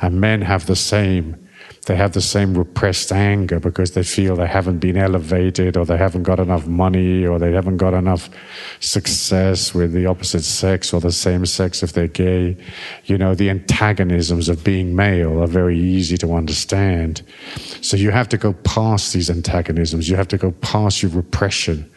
And 0.00 0.20
men 0.20 0.40
have 0.40 0.66
the 0.66 0.76
same. 0.76 1.36
They 1.86 1.96
have 1.96 2.12
the 2.12 2.20
same 2.20 2.56
repressed 2.56 3.10
anger 3.10 3.58
because 3.58 3.90
they 3.92 4.04
feel 4.04 4.36
they 4.36 4.46
haven't 4.46 4.78
been 4.78 4.96
elevated 4.96 5.76
or 5.76 5.84
they 5.84 5.96
haven't 5.96 6.22
got 6.22 6.38
enough 6.38 6.64
money 6.64 7.26
or 7.26 7.40
they 7.40 7.50
haven't 7.52 7.78
got 7.78 7.92
enough 7.92 8.30
success 8.78 9.74
with 9.74 9.92
the 9.92 10.06
opposite 10.06 10.44
sex 10.44 10.92
or 10.92 11.00
the 11.00 11.10
same 11.10 11.44
sex 11.44 11.82
if 11.82 11.92
they're 11.92 12.06
gay. 12.06 12.56
You 13.06 13.18
know, 13.18 13.34
the 13.34 13.50
antagonisms 13.50 14.48
of 14.48 14.62
being 14.62 14.94
male 14.94 15.42
are 15.42 15.48
very 15.48 15.78
easy 15.78 16.16
to 16.18 16.34
understand. 16.34 17.22
So 17.80 17.96
you 17.96 18.12
have 18.12 18.28
to 18.28 18.38
go 18.38 18.52
past 18.52 19.12
these 19.12 19.28
antagonisms. 19.28 20.08
You 20.08 20.14
have 20.14 20.28
to 20.28 20.38
go 20.38 20.52
past 20.52 21.02
your 21.02 21.10
repression 21.10 21.91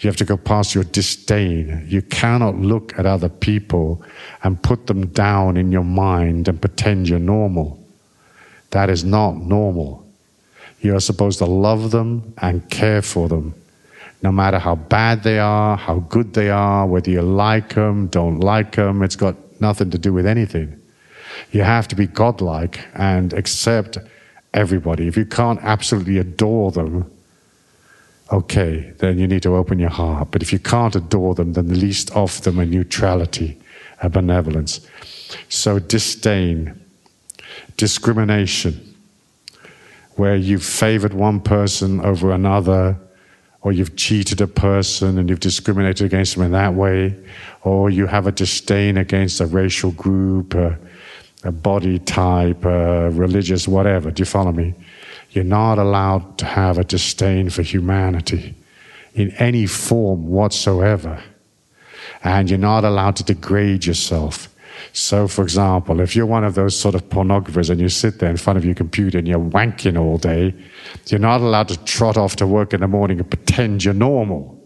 You 0.00 0.08
have 0.08 0.16
to 0.16 0.24
go 0.24 0.36
past 0.36 0.74
your 0.74 0.84
disdain. 0.84 1.84
You 1.88 2.02
cannot 2.02 2.56
look 2.56 2.98
at 2.98 3.06
other 3.06 3.28
people 3.28 4.02
and 4.42 4.62
put 4.62 4.86
them 4.86 5.06
down 5.08 5.56
in 5.56 5.72
your 5.72 5.84
mind 5.84 6.48
and 6.48 6.60
pretend 6.60 7.08
you're 7.08 7.18
normal. 7.18 7.82
That 8.70 8.90
is 8.90 9.04
not 9.04 9.36
normal. 9.36 10.06
You 10.80 10.94
are 10.94 11.00
supposed 11.00 11.38
to 11.38 11.46
love 11.46 11.90
them 11.90 12.34
and 12.38 12.68
care 12.70 13.02
for 13.02 13.28
them, 13.28 13.54
no 14.22 14.30
matter 14.30 14.58
how 14.58 14.76
bad 14.76 15.22
they 15.22 15.38
are, 15.38 15.76
how 15.76 16.00
good 16.00 16.34
they 16.34 16.50
are, 16.50 16.86
whether 16.86 17.10
you 17.10 17.22
like 17.22 17.74
them, 17.74 18.08
don't 18.08 18.40
like 18.40 18.76
them. 18.76 19.02
It's 19.02 19.16
got 19.16 19.36
nothing 19.60 19.90
to 19.90 19.98
do 19.98 20.12
with 20.12 20.26
anything. 20.26 20.80
You 21.50 21.62
have 21.62 21.88
to 21.88 21.96
be 21.96 22.06
godlike 22.06 22.80
and 22.94 23.32
accept 23.32 23.98
everybody. 24.54 25.08
If 25.08 25.16
you 25.16 25.26
can't 25.26 25.60
absolutely 25.62 26.18
adore 26.18 26.70
them, 26.72 27.10
okay, 28.32 28.92
then 28.98 29.18
you 29.18 29.26
need 29.26 29.42
to 29.42 29.54
open 29.54 29.78
your 29.78 29.90
heart. 29.90 30.28
But 30.30 30.42
if 30.42 30.52
you 30.52 30.58
can't 30.58 30.96
adore 30.96 31.34
them, 31.34 31.52
then 31.52 31.68
the 31.68 31.74
least 31.74 32.14
offer 32.14 32.42
them 32.42 32.58
a 32.58 32.66
neutrality, 32.66 33.58
a 34.02 34.08
benevolence. 34.08 34.86
So 35.48 35.78
disdain, 35.78 36.80
discrimination, 37.76 38.94
where 40.16 40.36
you've 40.36 40.64
favored 40.64 41.12
one 41.12 41.40
person 41.40 42.00
over 42.00 42.32
another, 42.32 42.96
or 43.62 43.72
you've 43.72 43.96
cheated 43.96 44.40
a 44.40 44.46
person 44.46 45.18
and 45.18 45.28
you've 45.28 45.40
discriminated 45.40 46.06
against 46.06 46.36
them 46.36 46.44
in 46.44 46.52
that 46.52 46.74
way, 46.74 47.14
or 47.62 47.90
you 47.90 48.06
have 48.06 48.26
a 48.26 48.32
disdain 48.32 48.96
against 48.96 49.40
a 49.40 49.46
racial 49.46 49.90
group, 49.92 50.54
a, 50.54 50.78
a 51.42 51.52
body 51.52 51.98
type, 51.98 52.64
a 52.64 53.10
religious, 53.10 53.66
whatever. 53.68 54.10
Do 54.10 54.20
you 54.20 54.24
follow 54.24 54.52
me? 54.52 54.74
You're 55.36 55.44
not 55.44 55.78
allowed 55.78 56.38
to 56.38 56.46
have 56.46 56.78
a 56.78 56.84
disdain 56.84 57.50
for 57.50 57.60
humanity 57.60 58.54
in 59.12 59.32
any 59.32 59.66
form 59.66 60.28
whatsoever. 60.28 61.22
And 62.24 62.48
you're 62.48 62.58
not 62.58 62.84
allowed 62.84 63.16
to 63.16 63.22
degrade 63.22 63.84
yourself. 63.84 64.48
So, 64.94 65.28
for 65.28 65.42
example, 65.42 66.00
if 66.00 66.16
you're 66.16 66.24
one 66.24 66.44
of 66.44 66.54
those 66.54 66.74
sort 66.74 66.94
of 66.94 67.06
pornographers 67.10 67.68
and 67.68 67.78
you 67.78 67.90
sit 67.90 68.18
there 68.18 68.30
in 68.30 68.38
front 68.38 68.56
of 68.56 68.64
your 68.64 68.74
computer 68.74 69.18
and 69.18 69.28
you're 69.28 69.38
wanking 69.38 70.00
all 70.00 70.16
day, 70.16 70.54
you're 71.08 71.20
not 71.20 71.42
allowed 71.42 71.68
to 71.68 71.84
trot 71.84 72.16
off 72.16 72.36
to 72.36 72.46
work 72.46 72.72
in 72.72 72.80
the 72.80 72.88
morning 72.88 73.20
and 73.20 73.28
pretend 73.28 73.84
you're 73.84 73.92
normal. 73.92 74.58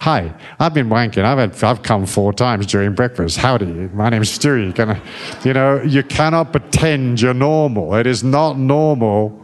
Hi, 0.00 0.34
I've 0.58 0.74
been 0.74 0.88
wanking. 0.88 1.22
I've 1.22 1.38
had, 1.38 1.62
I've 1.62 1.84
come 1.84 2.04
four 2.04 2.32
times 2.32 2.66
during 2.66 2.96
breakfast. 2.96 3.36
Howdy, 3.36 3.66
my 3.94 4.08
name's 4.08 4.36
Stewie. 4.36 4.74
Can 4.74 4.90
I, 4.90 5.00
you 5.44 5.52
know, 5.52 5.80
you 5.82 6.02
cannot 6.02 6.50
pretend 6.50 7.20
you're 7.20 7.32
normal. 7.32 7.94
It 7.94 8.08
is 8.08 8.24
not 8.24 8.58
normal 8.58 9.40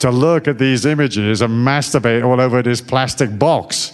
to 0.00 0.10
look 0.10 0.48
at 0.48 0.58
these 0.58 0.86
images 0.86 1.40
and 1.42 1.52
masturbate 1.66 2.24
all 2.24 2.40
over 2.40 2.62
this 2.62 2.80
plastic 2.80 3.38
box. 3.38 3.92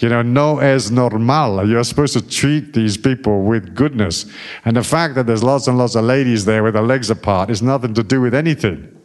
You 0.00 0.08
know, 0.08 0.22
no 0.22 0.58
es 0.58 0.90
normal. 0.90 1.68
You're 1.68 1.84
supposed 1.84 2.14
to 2.14 2.28
treat 2.28 2.72
these 2.72 2.96
people 2.96 3.42
with 3.44 3.74
goodness. 3.74 4.26
And 4.64 4.76
the 4.76 4.82
fact 4.82 5.14
that 5.14 5.26
there's 5.26 5.44
lots 5.44 5.68
and 5.68 5.78
lots 5.78 5.94
of 5.94 6.04
ladies 6.04 6.44
there 6.44 6.64
with 6.64 6.74
their 6.74 6.82
legs 6.82 7.08
apart 7.08 7.50
is 7.50 7.62
nothing 7.62 7.94
to 7.94 8.02
do 8.02 8.20
with 8.20 8.34
anything. 8.34 9.00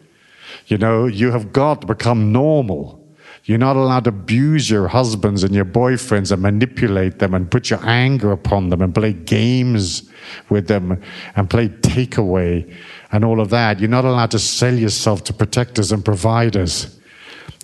You 0.66 0.80
know, 0.80 1.06
you 1.06 1.32
have 1.32 1.54
got 1.54 1.82
to 1.82 1.88
become 1.88 2.32
normal. 2.32 3.04
You're 3.44 3.60
not 3.60 3.78
allowed 3.78 4.06
to 4.06 4.10
abuse 4.10 4.70
your 4.70 4.88
husbands 4.88 5.44
and 5.44 5.56
your 5.56 5.66
boyfriends 5.66 6.32
and 6.32 6.42
manipulate 6.42 7.20
them 7.20 7.34
and 7.34 7.50
put 7.50 7.70
your 7.70 7.80
anger 7.88 8.32
upon 8.32 8.70
them 8.70 8.82
and 8.82 8.94
play 8.94 9.14
games 9.14 10.10
with 10.50 10.68
them 10.68 11.02
and 11.36 11.50
play 11.50 11.70
takeaway 11.70 12.76
and 13.12 13.24
all 13.24 13.40
of 13.40 13.50
that. 13.50 13.80
You're 13.80 13.90
not 13.90 14.06
allowed 14.06 14.32
to 14.32 14.40
sell 14.40 14.74
yourself 14.74 15.24
to 15.26 15.34
protectors 15.34 15.92
and 15.92 16.04
providers. 16.04 16.94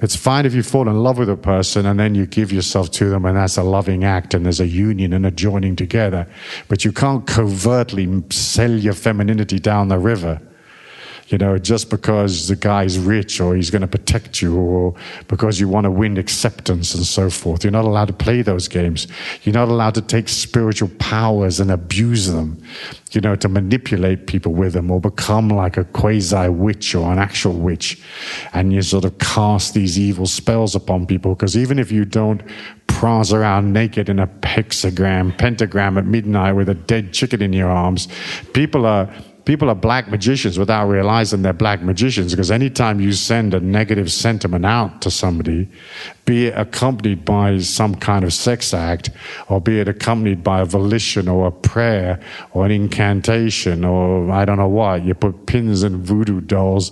It's 0.01 0.15
fine 0.15 0.45
if 0.45 0.53
you 0.53 0.63
fall 0.63 0.89
in 0.89 1.03
love 1.03 1.17
with 1.17 1.29
a 1.29 1.37
person 1.37 1.85
and 1.85 1.99
then 1.99 2.15
you 2.15 2.25
give 2.25 2.51
yourself 2.51 2.91
to 2.91 3.09
them, 3.09 3.25
and 3.25 3.37
that's 3.37 3.57
a 3.57 3.63
loving 3.63 4.03
act, 4.03 4.33
and 4.33 4.45
there's 4.45 4.59
a 4.59 4.67
union 4.67 5.13
and 5.13 5.25
a 5.25 5.31
joining 5.31 5.75
together. 5.75 6.27
But 6.67 6.83
you 6.83 6.91
can't 6.91 7.25
covertly 7.27 8.23
sell 8.29 8.71
your 8.71 8.93
femininity 8.93 9.59
down 9.59 9.89
the 9.89 9.99
river 9.99 10.41
you 11.27 11.37
know, 11.37 11.57
just 11.57 11.89
because 11.89 12.47
the 12.47 12.55
guy's 12.55 12.99
rich 12.99 13.39
or 13.39 13.55
he's 13.55 13.69
going 13.69 13.81
to 13.81 13.87
protect 13.87 14.41
you 14.41 14.55
or 14.55 14.93
because 15.27 15.59
you 15.59 15.67
want 15.67 15.85
to 15.85 15.91
win 15.91 16.17
acceptance 16.17 16.93
and 16.93 17.05
so 17.05 17.29
forth. 17.29 17.63
You're 17.63 17.71
not 17.71 17.85
allowed 17.85 18.07
to 18.07 18.13
play 18.13 18.41
those 18.41 18.67
games. 18.67 19.07
You're 19.43 19.53
not 19.53 19.69
allowed 19.69 19.95
to 19.95 20.01
take 20.01 20.29
spiritual 20.29 20.89
powers 20.99 21.59
and 21.59 21.71
abuse 21.71 22.27
them, 22.27 22.61
you 23.11 23.21
know, 23.21 23.35
to 23.37 23.47
manipulate 23.47 24.27
people 24.27 24.53
with 24.53 24.73
them 24.73 24.91
or 24.91 24.99
become 24.99 25.49
like 25.49 25.77
a 25.77 25.85
quasi 25.85 26.49
witch 26.49 26.93
or 26.93 27.11
an 27.11 27.19
actual 27.19 27.53
witch. 27.53 28.01
And 28.53 28.73
you 28.73 28.81
sort 28.81 29.05
of 29.05 29.17
cast 29.19 29.73
these 29.73 29.97
evil 29.97 30.25
spells 30.25 30.75
upon 30.75 31.05
people 31.05 31.35
because 31.35 31.55
even 31.57 31.79
if 31.79 31.91
you 31.91 32.05
don't 32.05 32.43
prance 32.87 33.33
around 33.33 33.73
naked 33.73 34.07
in 34.09 34.19
a 34.19 34.27
hexagram, 34.27 35.37
pentagram 35.37 35.97
at 35.97 36.05
midnight 36.05 36.53
with 36.53 36.69
a 36.69 36.73
dead 36.73 37.13
chicken 37.13 37.41
in 37.41 37.53
your 37.53 37.69
arms, 37.69 38.07
people 38.53 38.85
are 38.85 39.13
people 39.45 39.69
are 39.69 39.75
black 39.75 40.09
magicians 40.09 40.57
without 40.57 40.87
realizing 40.87 41.41
they're 41.41 41.53
black 41.53 41.81
magicians 41.81 42.31
because 42.31 42.51
anytime 42.51 42.99
you 42.99 43.11
send 43.11 43.53
a 43.53 43.59
negative 43.59 44.11
sentiment 44.11 44.65
out 44.65 45.01
to 45.01 45.11
somebody, 45.11 45.67
be 46.25 46.47
it 46.47 46.57
accompanied 46.57 47.25
by 47.25 47.57
some 47.59 47.93
kind 47.95 48.23
of 48.23 48.33
sex 48.33 48.73
act, 48.73 49.09
or 49.49 49.59
be 49.59 49.79
it 49.79 49.87
accompanied 49.87 50.43
by 50.43 50.61
a 50.61 50.65
volition 50.65 51.27
or 51.27 51.47
a 51.47 51.51
prayer 51.51 52.19
or 52.51 52.65
an 52.65 52.71
incantation 52.71 53.83
or 53.83 54.31
I 54.31 54.45
don't 54.45 54.57
know 54.57 54.69
what, 54.69 55.03
you 55.03 55.13
put 55.13 55.45
pins 55.45 55.83
in 55.83 56.01
voodoo 56.01 56.39
dolls 56.41 56.91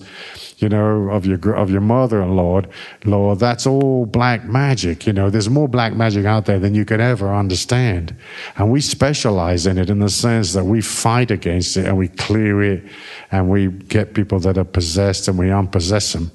you 0.61 0.69
know, 0.69 1.09
of 1.09 1.25
your 1.25 1.53
of 1.55 1.69
your 1.69 1.81
mother-in-law, 1.81 2.61
Lord, 3.05 3.39
that's 3.39 3.65
all 3.65 4.05
black 4.05 4.45
magic. 4.45 5.07
You 5.07 5.13
know, 5.13 5.29
there's 5.29 5.49
more 5.49 5.67
black 5.67 5.95
magic 5.95 6.25
out 6.25 6.45
there 6.45 6.59
than 6.59 6.75
you 6.75 6.85
could 6.85 6.99
ever 6.99 7.33
understand, 7.33 8.15
and 8.57 8.71
we 8.71 8.81
specialize 8.81 9.65
in 9.65 9.77
it 9.77 9.89
in 9.89 9.99
the 9.99 10.09
sense 10.09 10.53
that 10.53 10.65
we 10.65 10.81
fight 10.81 11.31
against 11.31 11.77
it 11.77 11.85
and 11.85 11.97
we 11.97 12.07
clear 12.07 12.61
it, 12.61 12.83
and 13.31 13.49
we 13.49 13.67
get 13.67 14.13
people 14.13 14.39
that 14.39 14.57
are 14.57 14.63
possessed 14.63 15.27
and 15.27 15.37
we 15.37 15.49
unpossess 15.49 16.13
them. 16.13 16.31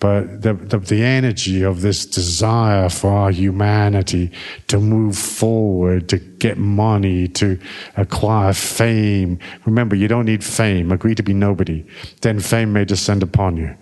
But 0.00 0.42
the, 0.42 0.54
the, 0.54 0.78
the 0.78 1.02
energy 1.02 1.62
of 1.62 1.80
this 1.80 2.06
desire 2.06 2.88
for 2.88 3.10
our 3.10 3.30
humanity 3.32 4.30
to 4.68 4.78
move 4.78 5.18
forward, 5.18 6.08
to 6.10 6.18
get 6.18 6.56
money, 6.56 7.26
to 7.28 7.58
acquire 7.96 8.52
fame. 8.52 9.40
Remember, 9.64 9.96
you 9.96 10.06
don't 10.06 10.26
need 10.26 10.44
fame. 10.44 10.92
Agree 10.92 11.16
to 11.16 11.22
be 11.22 11.34
nobody. 11.34 11.84
Then 12.20 12.38
fame 12.38 12.72
may 12.72 12.84
descend 12.84 13.24
upon 13.24 13.56
you. 13.56 13.74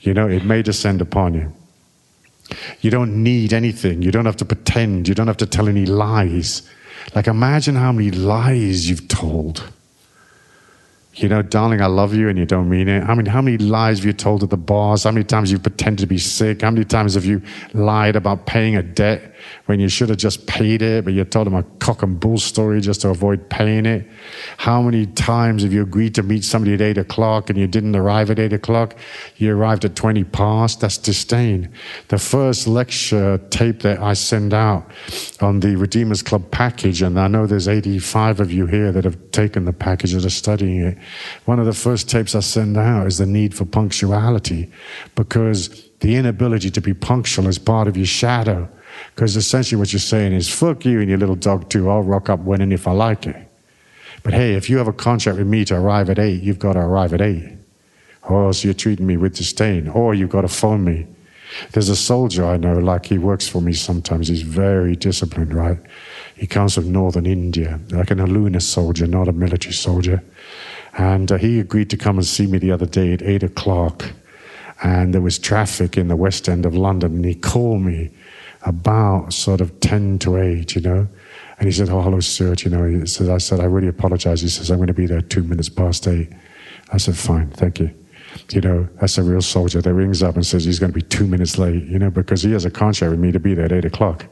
You 0.00 0.14
know, 0.14 0.28
it 0.28 0.44
may 0.44 0.62
descend 0.62 1.00
upon 1.00 1.34
you. 1.34 1.52
You 2.80 2.90
don't 2.90 3.22
need 3.22 3.52
anything. 3.52 4.02
You 4.02 4.12
don't 4.12 4.26
have 4.26 4.36
to 4.36 4.44
pretend. 4.44 5.08
You 5.08 5.14
don't 5.14 5.26
have 5.26 5.38
to 5.38 5.46
tell 5.46 5.68
any 5.68 5.86
lies. 5.86 6.62
Like, 7.14 7.26
imagine 7.26 7.74
how 7.74 7.90
many 7.90 8.10
lies 8.10 8.88
you've 8.88 9.08
told 9.08 9.72
you 11.16 11.28
know, 11.28 11.42
darling, 11.42 11.80
I 11.80 11.86
love 11.86 12.14
you, 12.14 12.28
and 12.28 12.38
you 12.38 12.46
don't 12.46 12.68
mean 12.68 12.88
it. 12.88 13.02
I 13.04 13.14
mean, 13.14 13.26
how 13.26 13.40
many 13.40 13.58
lies 13.58 13.98
have 13.98 14.06
you 14.06 14.12
told 14.12 14.40
to 14.40 14.46
the 14.46 14.56
boss? 14.56 15.04
How 15.04 15.10
many 15.10 15.24
times 15.24 15.50
you've 15.50 15.60
you 15.60 15.62
pretended 15.62 16.02
to 16.02 16.06
be 16.06 16.18
sick? 16.18 16.62
How 16.62 16.70
many 16.70 16.84
times 16.84 17.14
have 17.14 17.24
you 17.24 17.40
lied 17.72 18.16
about 18.16 18.46
paying 18.46 18.76
a 18.76 18.82
debt 18.82 19.33
when 19.66 19.80
you 19.80 19.88
should 19.88 20.08
have 20.08 20.18
just 20.18 20.46
paid 20.46 20.82
it, 20.82 21.04
but 21.04 21.14
you 21.14 21.24
told 21.24 21.46
them 21.46 21.54
a 21.54 21.62
cock 21.80 22.02
and 22.02 22.20
bull 22.20 22.38
story 22.38 22.80
just 22.80 23.00
to 23.02 23.08
avoid 23.08 23.48
paying 23.48 23.86
it? 23.86 24.06
How 24.58 24.82
many 24.82 25.06
times 25.06 25.62
have 25.62 25.72
you 25.72 25.82
agreed 25.82 26.14
to 26.16 26.22
meet 26.22 26.44
somebody 26.44 26.74
at 26.74 26.80
eight 26.80 26.98
o'clock 26.98 27.50
and 27.50 27.58
you 27.58 27.66
didn't 27.66 27.96
arrive 27.96 28.30
at 28.30 28.38
eight 28.38 28.52
o'clock? 28.52 28.96
You 29.36 29.56
arrived 29.56 29.84
at 29.84 29.96
20 29.96 30.24
past? 30.24 30.80
That's 30.80 30.98
disdain. 30.98 31.70
The 32.08 32.18
first 32.18 32.66
lecture 32.66 33.38
tape 33.50 33.80
that 33.80 34.00
I 34.00 34.12
send 34.14 34.52
out 34.52 34.90
on 35.40 35.60
the 35.60 35.76
Redeemers 35.76 36.22
Club 36.22 36.50
package, 36.50 37.02
and 37.02 37.18
I 37.18 37.28
know 37.28 37.46
there's 37.46 37.68
85 37.68 38.40
of 38.40 38.52
you 38.52 38.66
here 38.66 38.92
that 38.92 39.04
have 39.04 39.30
taken 39.30 39.64
the 39.64 39.72
package 39.72 40.12
that 40.12 40.24
are 40.24 40.30
studying 40.30 40.80
it. 40.80 40.98
One 41.44 41.58
of 41.58 41.66
the 41.66 41.72
first 41.72 42.08
tapes 42.08 42.34
I 42.34 42.40
send 42.40 42.76
out 42.76 43.06
is 43.06 43.18
the 43.18 43.26
need 43.26 43.54
for 43.54 43.64
punctuality 43.64 44.70
because 45.14 45.88
the 46.00 46.16
inability 46.16 46.70
to 46.70 46.80
be 46.80 46.94
punctual 46.94 47.48
is 47.48 47.58
part 47.58 47.88
of 47.88 47.96
your 47.96 48.06
shadow. 48.06 48.68
Because 49.14 49.36
essentially 49.36 49.78
what 49.78 49.92
you're 49.92 50.00
saying 50.00 50.32
is, 50.32 50.48
fuck 50.48 50.84
you 50.84 51.00
and 51.00 51.08
your 51.08 51.18
little 51.18 51.36
dog 51.36 51.70
too. 51.70 51.88
I'll 51.88 52.02
rock 52.02 52.28
up 52.28 52.40
when 52.40 52.60
and 52.60 52.72
if 52.72 52.88
I 52.88 52.92
like 52.92 53.26
it. 53.26 53.36
But 54.24 54.32
hey, 54.32 54.54
if 54.54 54.68
you 54.68 54.78
have 54.78 54.88
a 54.88 54.92
contract 54.92 55.38
with 55.38 55.46
me 55.46 55.64
to 55.66 55.76
arrive 55.76 56.10
at 56.10 56.18
eight, 56.18 56.42
you've 56.42 56.58
got 56.58 56.72
to 56.72 56.80
arrive 56.80 57.12
at 57.12 57.20
eight. 57.20 57.58
Or 58.22 58.46
else 58.46 58.64
you're 58.64 58.74
treating 58.74 59.06
me 59.06 59.16
with 59.16 59.36
disdain. 59.36 59.86
Or 59.86 60.14
you've 60.14 60.30
got 60.30 60.40
to 60.40 60.48
phone 60.48 60.82
me. 60.82 61.06
There's 61.72 61.90
a 61.90 61.96
soldier 61.96 62.44
I 62.44 62.56
know, 62.56 62.78
like 62.78 63.06
he 63.06 63.18
works 63.18 63.46
for 63.46 63.60
me 63.60 63.74
sometimes. 63.74 64.28
He's 64.28 64.42
very 64.42 64.96
disciplined, 64.96 65.54
right? 65.54 65.78
He 66.34 66.46
comes 66.46 66.74
from 66.74 66.90
northern 66.90 67.26
India, 67.26 67.78
like 67.90 68.10
an 68.10 68.18
Aluna 68.18 68.60
soldier, 68.60 69.06
not 69.06 69.28
a 69.28 69.32
military 69.32 69.74
soldier. 69.74 70.24
And 70.96 71.30
uh, 71.30 71.36
he 71.36 71.60
agreed 71.60 71.90
to 71.90 71.96
come 71.96 72.16
and 72.16 72.26
see 72.26 72.46
me 72.46 72.58
the 72.58 72.72
other 72.72 72.86
day 72.86 73.12
at 73.12 73.22
eight 73.22 73.42
o'clock. 73.42 74.10
And 74.82 75.14
there 75.14 75.20
was 75.20 75.38
traffic 75.38 75.96
in 75.96 76.08
the 76.08 76.16
West 76.16 76.48
End 76.48 76.66
of 76.66 76.74
London. 76.74 77.16
And 77.16 77.24
he 77.24 77.34
called 77.34 77.82
me 77.82 78.10
about 78.64 79.32
sort 79.32 79.60
of 79.60 79.78
10 79.80 80.18
to 80.20 80.36
8, 80.36 80.74
you 80.74 80.80
know. 80.80 81.08
And 81.58 81.66
he 81.66 81.72
said, 81.72 81.88
Oh, 81.88 82.00
hello, 82.00 82.20
Stuart. 82.20 82.64
You 82.64 82.70
know, 82.70 82.84
he 82.84 83.06
says, 83.06 83.28
I 83.28 83.38
said, 83.38 83.60
I 83.60 83.64
really 83.64 83.88
apologize. 83.88 84.40
He 84.40 84.48
says, 84.48 84.70
I'm 84.70 84.78
going 84.78 84.88
to 84.88 84.94
be 84.94 85.06
there 85.06 85.20
two 85.20 85.42
minutes 85.42 85.68
past 85.68 86.06
eight. 86.08 86.32
I 86.92 86.96
said, 86.96 87.16
Fine, 87.16 87.50
thank 87.50 87.78
you. 87.78 87.90
You 88.50 88.60
know, 88.60 88.88
that's 89.00 89.16
a 89.16 89.22
real 89.22 89.42
soldier 89.42 89.80
that 89.80 89.94
rings 89.94 90.22
up 90.22 90.34
and 90.34 90.44
says 90.44 90.64
he's 90.64 90.80
going 90.80 90.92
to 90.92 90.94
be 90.94 91.02
two 91.02 91.26
minutes 91.26 91.56
late, 91.56 91.84
you 91.84 92.00
know, 92.00 92.10
because 92.10 92.42
he 92.42 92.50
has 92.50 92.64
a 92.64 92.70
contract 92.70 93.12
with 93.12 93.20
me 93.20 93.30
to 93.30 93.38
be 93.38 93.54
there 93.54 93.66
at 93.66 93.72
eight 93.72 93.84
o'clock. 93.84 94.26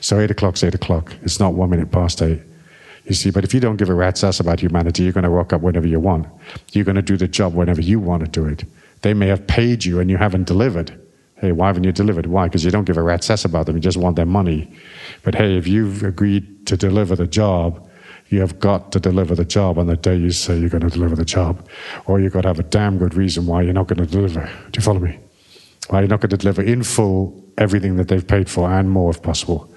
So 0.00 0.18
eight 0.18 0.32
o'clock's 0.32 0.64
eight 0.64 0.74
o'clock. 0.74 1.14
It's 1.22 1.38
not 1.38 1.54
one 1.54 1.70
minute 1.70 1.92
past 1.92 2.22
eight. 2.22 2.40
You 3.04 3.14
see, 3.14 3.30
but 3.30 3.44
if 3.44 3.54
you 3.54 3.60
don't 3.60 3.76
give 3.76 3.88
a 3.88 3.94
rat's 3.94 4.24
ass 4.24 4.40
about 4.40 4.58
humanity, 4.58 5.04
you're 5.04 5.12
going 5.12 5.22
to 5.22 5.30
rock 5.30 5.52
up 5.52 5.60
whenever 5.60 5.86
you 5.86 6.00
want. 6.00 6.26
You're 6.72 6.84
going 6.84 6.96
to 6.96 7.02
do 7.02 7.16
the 7.16 7.28
job 7.28 7.54
whenever 7.54 7.80
you 7.80 8.00
want 8.00 8.24
to 8.24 8.28
do 8.28 8.46
it. 8.46 8.64
They 9.02 9.14
may 9.14 9.28
have 9.28 9.46
paid 9.46 9.84
you 9.84 10.00
and 10.00 10.10
you 10.10 10.16
haven't 10.16 10.44
delivered. 10.44 11.00
Hey, 11.38 11.52
why 11.52 11.66
haven't 11.66 11.84
you 11.84 11.92
delivered? 11.92 12.26
Why? 12.26 12.46
Because 12.46 12.64
you 12.64 12.70
don't 12.70 12.84
give 12.84 12.96
a 12.96 13.02
rat's 13.02 13.28
ass 13.28 13.44
about 13.44 13.66
them. 13.66 13.76
You 13.76 13.82
just 13.82 13.98
want 13.98 14.16
their 14.16 14.26
money. 14.26 14.72
But 15.22 15.34
hey, 15.34 15.58
if 15.58 15.66
you've 15.66 16.02
agreed 16.02 16.66
to 16.66 16.76
deliver 16.76 17.14
the 17.14 17.26
job, 17.26 17.86
you 18.28 18.40
have 18.40 18.58
got 18.58 18.90
to 18.92 19.00
deliver 19.00 19.34
the 19.34 19.44
job 19.44 19.78
on 19.78 19.86
the 19.86 19.96
day 19.96 20.16
you 20.16 20.30
say 20.30 20.58
you're 20.58 20.70
going 20.70 20.82
to 20.82 20.90
deliver 20.90 21.14
the 21.14 21.26
job. 21.26 21.68
Or 22.06 22.20
you've 22.20 22.32
got 22.32 22.42
to 22.42 22.48
have 22.48 22.58
a 22.58 22.64
damn 22.64 22.96
good 22.98 23.14
reason 23.14 23.46
why 23.46 23.62
you're 23.62 23.74
not 23.74 23.86
going 23.86 23.98
to 23.98 24.06
deliver. 24.06 24.46
Do 24.72 24.78
you 24.78 24.82
follow 24.82 24.98
me? 24.98 25.18
Why 25.88 26.00
you're 26.00 26.08
not 26.08 26.20
going 26.20 26.30
to 26.30 26.36
deliver 26.36 26.62
in 26.62 26.82
full 26.82 27.44
everything 27.58 27.96
that 27.96 28.08
they've 28.08 28.26
paid 28.26 28.48
for 28.48 28.70
and 28.70 28.90
more 28.90 29.10
if 29.10 29.22
possible. 29.22 29.70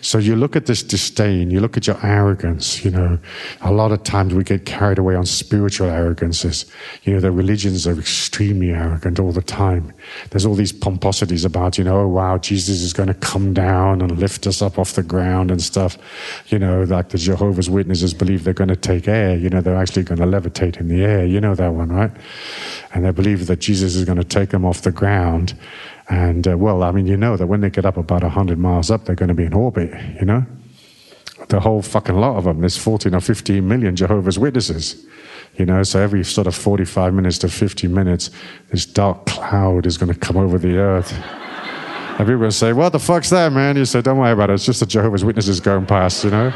So 0.00 0.18
you 0.18 0.36
look 0.36 0.56
at 0.56 0.66
this 0.66 0.82
disdain, 0.82 1.50
you 1.50 1.60
look 1.60 1.76
at 1.76 1.86
your 1.86 1.98
arrogance, 2.04 2.84
you 2.84 2.90
know. 2.90 3.18
A 3.60 3.72
lot 3.72 3.92
of 3.92 4.02
times 4.02 4.34
we 4.34 4.44
get 4.44 4.66
carried 4.66 4.98
away 4.98 5.14
on 5.14 5.26
spiritual 5.26 5.88
arrogances. 5.88 6.66
You 7.04 7.14
know, 7.14 7.20
the 7.20 7.32
religions 7.32 7.86
are 7.86 7.98
extremely 7.98 8.70
arrogant 8.70 9.18
all 9.18 9.32
the 9.32 9.42
time. 9.42 9.92
There's 10.30 10.46
all 10.46 10.54
these 10.54 10.72
pomposities 10.72 11.44
about, 11.44 11.78
you 11.78 11.84
know, 11.84 12.00
oh 12.00 12.08
wow, 12.08 12.38
Jesus 12.38 12.82
is 12.82 12.92
going 12.92 13.08
to 13.08 13.14
come 13.14 13.54
down 13.54 14.00
and 14.00 14.18
lift 14.18 14.46
us 14.46 14.62
up 14.62 14.78
off 14.78 14.92
the 14.94 15.02
ground 15.02 15.50
and 15.50 15.62
stuff. 15.62 15.96
You 16.48 16.58
know, 16.58 16.82
like 16.84 17.10
the 17.10 17.18
Jehovah's 17.18 17.70
Witnesses 17.70 18.14
believe 18.14 18.44
they're 18.44 18.54
going 18.54 18.68
to 18.68 18.76
take 18.76 19.08
air, 19.08 19.36
you 19.36 19.48
know, 19.48 19.60
they're 19.60 19.76
actually 19.76 20.04
going 20.04 20.20
to 20.20 20.26
levitate 20.26 20.78
in 20.78 20.88
the 20.88 21.02
air. 21.04 21.24
You 21.24 21.40
know 21.40 21.54
that 21.54 21.72
one, 21.72 21.90
right? 21.90 22.10
And 22.92 23.04
they 23.04 23.10
believe 23.10 23.46
that 23.46 23.60
Jesus 23.60 23.96
is 23.96 24.04
going 24.04 24.18
to 24.18 24.24
take 24.24 24.50
them 24.50 24.64
off 24.64 24.82
the 24.82 24.92
ground 24.92 25.54
and 26.08 26.46
uh, 26.46 26.56
well, 26.58 26.82
I 26.82 26.90
mean, 26.90 27.06
you 27.06 27.16
know 27.16 27.36
that 27.36 27.46
when 27.46 27.60
they 27.60 27.70
get 27.70 27.86
up 27.86 27.96
about 27.96 28.22
100 28.22 28.58
miles 28.58 28.90
up, 28.90 29.04
they're 29.04 29.14
going 29.14 29.28
to 29.28 29.34
be 29.34 29.44
in 29.44 29.54
orbit, 29.54 29.90
you 30.18 30.26
know? 30.26 30.44
The 31.48 31.60
whole 31.60 31.82
fucking 31.82 32.14
lot 32.14 32.36
of 32.36 32.44
them. 32.44 32.60
There's 32.60 32.76
14 32.76 33.14
or 33.14 33.20
15 33.20 33.66
million 33.66 33.96
Jehovah's 33.96 34.38
Witnesses. 34.38 35.04
You 35.56 35.66
know, 35.66 35.82
so 35.82 36.00
every 36.00 36.24
sort 36.24 36.46
of 36.46 36.54
45 36.54 37.14
minutes 37.14 37.38
to 37.38 37.48
50 37.48 37.86
minutes, 37.88 38.30
this 38.70 38.86
dark 38.86 39.26
cloud 39.26 39.86
is 39.86 39.96
going 39.96 40.12
to 40.12 40.18
come 40.18 40.36
over 40.36 40.58
the 40.58 40.76
earth. 40.76 41.12
and 42.18 42.26
people 42.26 42.50
say, 42.50 42.72
What 42.72 42.90
the 42.90 42.98
fuck's 42.98 43.30
that, 43.30 43.52
man? 43.52 43.76
You 43.76 43.84
say, 43.84 44.02
Don't 44.02 44.18
worry 44.18 44.32
about 44.32 44.50
it. 44.50 44.54
It's 44.54 44.64
just 44.64 44.80
the 44.80 44.86
Jehovah's 44.86 45.24
Witnesses 45.24 45.60
going 45.60 45.86
past, 45.86 46.24
you 46.24 46.30
know? 46.30 46.52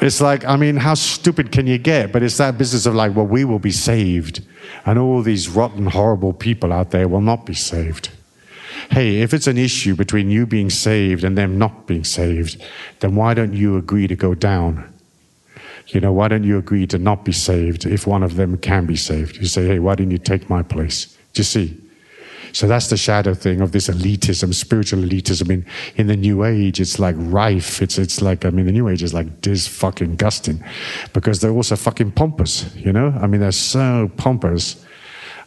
It's 0.00 0.20
like, 0.20 0.44
I 0.44 0.56
mean, 0.56 0.76
how 0.76 0.94
stupid 0.94 1.50
can 1.50 1.66
you 1.66 1.78
get? 1.78 2.12
But 2.12 2.22
it's 2.22 2.36
that 2.36 2.58
business 2.58 2.84
of 2.86 2.94
like, 2.94 3.16
well, 3.16 3.26
we 3.26 3.44
will 3.44 3.58
be 3.58 3.70
saved, 3.70 4.42
and 4.84 4.98
all 4.98 5.22
these 5.22 5.48
rotten, 5.48 5.86
horrible 5.86 6.32
people 6.32 6.72
out 6.72 6.90
there 6.90 7.08
will 7.08 7.20
not 7.20 7.46
be 7.46 7.54
saved. 7.54 8.10
Hey, 8.90 9.22
if 9.22 9.32
it's 9.32 9.46
an 9.46 9.56
issue 9.56 9.94
between 9.94 10.30
you 10.30 10.46
being 10.46 10.70
saved 10.70 11.24
and 11.24 11.38
them 11.38 11.58
not 11.58 11.86
being 11.86 12.04
saved, 12.04 12.62
then 13.00 13.14
why 13.14 13.34
don't 13.34 13.54
you 13.54 13.76
agree 13.76 14.06
to 14.06 14.16
go 14.16 14.34
down? 14.34 14.92
You 15.88 16.00
know, 16.00 16.12
why 16.12 16.28
don't 16.28 16.44
you 16.44 16.58
agree 16.58 16.86
to 16.88 16.98
not 16.98 17.24
be 17.24 17.32
saved 17.32 17.86
if 17.86 18.06
one 18.06 18.22
of 18.22 18.36
them 18.36 18.56
can 18.58 18.86
be 18.86 18.96
saved? 18.96 19.36
You 19.36 19.46
say, 19.46 19.66
hey, 19.66 19.78
why 19.78 19.94
didn't 19.94 20.12
you 20.12 20.18
take 20.18 20.50
my 20.50 20.62
place? 20.62 21.06
Do 21.34 21.40
you 21.40 21.44
see? 21.44 21.80
So 22.54 22.68
that's 22.68 22.86
the 22.86 22.96
shadow 22.96 23.34
thing 23.34 23.60
of 23.60 23.72
this 23.72 23.88
elitism, 23.88 24.54
spiritual 24.54 25.00
elitism. 25.00 25.50
In, 25.50 25.66
in 25.96 26.06
the 26.06 26.16
New 26.16 26.44
Age, 26.44 26.80
it's 26.80 27.00
like 27.00 27.16
rife. 27.18 27.82
It's, 27.82 27.98
it's 27.98 28.22
like, 28.22 28.44
I 28.44 28.50
mean, 28.50 28.66
the 28.66 28.72
New 28.72 28.88
Age 28.88 29.02
is 29.02 29.12
like 29.12 29.40
dis 29.40 29.66
fucking 29.66 30.14
gusting 30.14 30.62
because 31.12 31.40
they're 31.40 31.50
also 31.50 31.74
fucking 31.74 32.12
pompous, 32.12 32.72
you 32.76 32.92
know? 32.92 33.12
I 33.20 33.26
mean, 33.26 33.40
they're 33.40 33.50
so 33.50 34.08
pompous. 34.16 34.86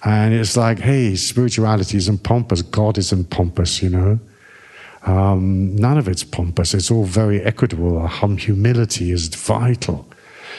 And 0.03 0.33
it's 0.33 0.57
like, 0.57 0.79
hey, 0.79 1.15
spirituality 1.15 1.95
isn't 1.95 2.23
pompous. 2.23 2.61
God 2.61 2.97
isn't 2.97 3.29
pompous, 3.29 3.81
you 3.81 3.89
know? 3.89 4.19
Um, 5.03 5.77
none 5.77 5.97
of 5.97 6.09
it's 6.09 6.25
pompous. 6.25 6.73
It's 6.73 6.91
all 6.91 7.05
very 7.05 7.41
equitable. 7.41 8.05
Hum, 8.05 8.37
humility 8.37 9.11
is 9.11 9.29
vital. 9.29 10.05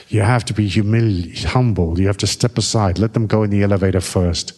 You 0.09 0.23
have 0.23 0.47
to 0.47 0.55
be 0.55 0.67
humil- 0.67 1.45
humble. 1.45 2.01
You 2.01 2.07
have 2.07 2.17
to 2.19 2.27
step 2.27 2.57
aside. 2.57 2.99
Let 2.99 3.13
them 3.13 3.27
go 3.27 3.43
in 3.43 3.51
the 3.51 3.63
elevator 3.63 4.01
first. 4.01 4.55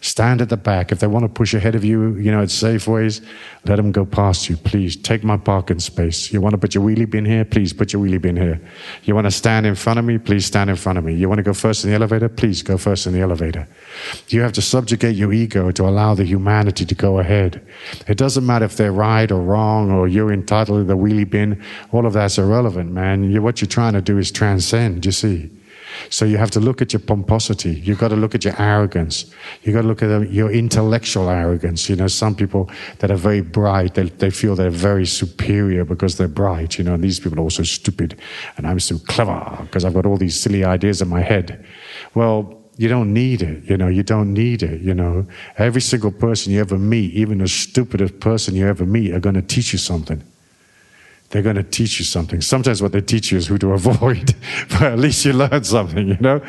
Stand 0.00 0.40
at 0.40 0.48
the 0.48 0.56
back. 0.56 0.92
If 0.92 1.00
they 1.00 1.06
want 1.06 1.24
to 1.24 1.28
push 1.28 1.54
ahead 1.54 1.74
of 1.74 1.84
you, 1.84 2.14
you 2.16 2.30
know, 2.30 2.42
at 2.42 2.48
Safeways, 2.48 3.24
let 3.64 3.76
them 3.76 3.92
go 3.92 4.04
past 4.04 4.48
you. 4.48 4.56
Please 4.56 4.96
take 4.96 5.24
my 5.24 5.36
parking 5.36 5.80
space. 5.80 6.32
You 6.32 6.40
want 6.40 6.52
to 6.52 6.58
put 6.58 6.74
your 6.74 6.84
wheelie 6.84 7.08
bin 7.08 7.24
here? 7.24 7.44
Please 7.44 7.72
put 7.72 7.92
your 7.92 8.02
wheelie 8.02 8.20
bin 8.20 8.36
here. 8.36 8.60
You 9.04 9.14
want 9.14 9.26
to 9.26 9.30
stand 9.30 9.66
in 9.66 9.74
front 9.74 9.98
of 9.98 10.04
me? 10.04 10.18
Please 10.18 10.46
stand 10.46 10.70
in 10.70 10.76
front 10.76 10.98
of 10.98 11.04
me. 11.04 11.14
You 11.14 11.28
want 11.28 11.38
to 11.38 11.42
go 11.42 11.54
first 11.54 11.84
in 11.84 11.90
the 11.90 11.96
elevator? 11.96 12.28
Please 12.28 12.62
go 12.62 12.78
first 12.78 13.06
in 13.06 13.12
the 13.12 13.20
elevator. 13.20 13.66
You 14.28 14.42
have 14.42 14.52
to 14.52 14.62
subjugate 14.62 15.16
your 15.16 15.32
ego 15.32 15.70
to 15.72 15.84
allow 15.84 16.14
the 16.14 16.24
humanity 16.24 16.84
to 16.84 16.94
go 16.94 17.18
ahead. 17.18 17.66
It 18.06 18.18
doesn't 18.18 18.44
matter 18.44 18.64
if 18.64 18.76
they're 18.76 18.92
right 18.92 19.30
or 19.30 19.40
wrong 19.40 19.90
or 19.90 20.08
you're 20.08 20.32
entitled 20.32 20.80
to 20.80 20.84
the 20.84 20.96
wheelie 20.96 21.28
bin. 21.28 21.62
All 21.92 22.06
of 22.06 22.12
that's 22.12 22.38
irrelevant, 22.38 22.92
man. 22.92 23.30
You, 23.30 23.42
what 23.42 23.60
you're 23.60 23.68
trying 23.68 23.94
to 23.94 24.02
do 24.02 24.18
is 24.18 24.30
transcend, 24.30 25.04
you 25.04 25.12
see. 25.12 25.50
So 26.10 26.24
you 26.24 26.38
have 26.38 26.50
to 26.52 26.60
look 26.60 26.82
at 26.82 26.92
your 26.92 27.00
pomposity. 27.00 27.72
You've 27.72 27.98
got 27.98 28.08
to 28.08 28.16
look 28.16 28.34
at 28.34 28.44
your 28.44 28.54
arrogance. 28.60 29.32
You've 29.62 29.74
got 29.74 29.82
to 29.82 29.88
look 29.88 30.02
at 30.02 30.10
um, 30.10 30.26
your 30.26 30.50
intellectual 30.50 31.28
arrogance. 31.28 31.88
You 31.88 31.96
know, 31.96 32.08
some 32.08 32.34
people 32.34 32.70
that 32.98 33.10
are 33.10 33.16
very 33.16 33.40
bright, 33.40 33.94
they, 33.94 34.04
they 34.04 34.30
feel 34.30 34.54
they're 34.54 34.70
very 34.70 35.06
superior 35.06 35.84
because 35.84 36.16
they're 36.16 36.28
bright. 36.28 36.78
You 36.78 36.84
know, 36.84 36.94
and 36.94 37.04
these 37.04 37.20
people 37.20 37.38
are 37.38 37.42
also 37.42 37.62
stupid. 37.62 38.18
And 38.56 38.66
I'm 38.66 38.80
so 38.80 38.98
clever 38.98 39.58
because 39.62 39.84
I've 39.84 39.94
got 39.94 40.06
all 40.06 40.16
these 40.16 40.38
silly 40.38 40.64
ideas 40.64 41.02
in 41.02 41.08
my 41.08 41.20
head. 41.20 41.64
Well, 42.14 42.62
you 42.78 42.88
don't 42.88 43.14
need 43.14 43.40
it, 43.40 43.64
you 43.64 43.76
know, 43.78 43.88
you 43.88 44.02
don't 44.02 44.34
need 44.34 44.62
it, 44.62 44.82
you 44.82 44.92
know. 44.92 45.26
Every 45.56 45.80
single 45.80 46.12
person 46.12 46.52
you 46.52 46.60
ever 46.60 46.76
meet, 46.76 47.14
even 47.14 47.38
the 47.38 47.48
stupidest 47.48 48.20
person 48.20 48.54
you 48.54 48.66
ever 48.68 48.84
meet, 48.84 49.14
are 49.14 49.20
going 49.20 49.34
to 49.34 49.40
teach 49.40 49.72
you 49.72 49.78
something 49.78 50.22
they're 51.30 51.42
going 51.42 51.56
to 51.56 51.62
teach 51.62 51.98
you 51.98 52.04
something. 52.04 52.40
Sometimes 52.40 52.80
what 52.80 52.92
they 52.92 53.00
teach 53.00 53.32
you 53.32 53.38
is 53.38 53.46
who 53.46 53.58
to 53.58 53.72
avoid, 53.72 54.34
but 54.70 54.82
at 54.82 54.98
least 54.98 55.24
you 55.24 55.32
learn 55.32 55.64
something, 55.64 56.08
you 56.08 56.16
know? 56.20 56.40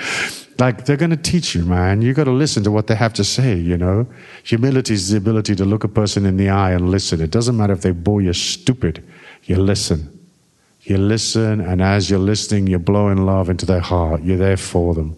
Like 0.60 0.86
they're 0.86 0.98
going 0.98 1.12
to 1.12 1.18
teach 1.18 1.54
you, 1.54 1.64
man. 1.66 2.02
You 2.02 2.14
got 2.14 2.24
to 2.24 2.32
listen 2.32 2.64
to 2.64 2.72
what 2.72 2.88
they 2.88 2.95
have 2.95 3.14
to 3.14 3.24
say, 3.24 3.56
you 3.56 3.78
know? 3.78 4.08
Humility 4.44 4.94
is 4.94 5.10
the 5.10 5.18
ability 5.18 5.56
to 5.56 5.66
look 5.66 5.84
a 5.84 5.88
person 5.88 6.26
in 6.26 6.38
the 6.38 6.49
eye 6.49 6.72
and 6.72 6.90
listen. 6.90 7.22
It 7.22 7.32
doesn't 7.32 7.56
matter 7.56 7.74
if 7.74 7.82
they 7.82 7.91
bore 7.91 8.22
you 8.22 8.34
stupid, 8.34 9.04
you 9.44 9.58
listen. 9.58 10.14
You 10.82 10.98
listen, 10.98 11.60
and 11.60 11.82
as 11.82 12.10
you're 12.10 12.20
listening, 12.20 12.68
you're 12.68 12.80
blowing 12.80 13.26
love 13.26 13.49
into 13.49 13.66
their 13.66 13.82
heart. 13.82 14.24
You're 14.24 14.38
there 14.38 14.58
for 14.58 14.94
them. 14.94 15.18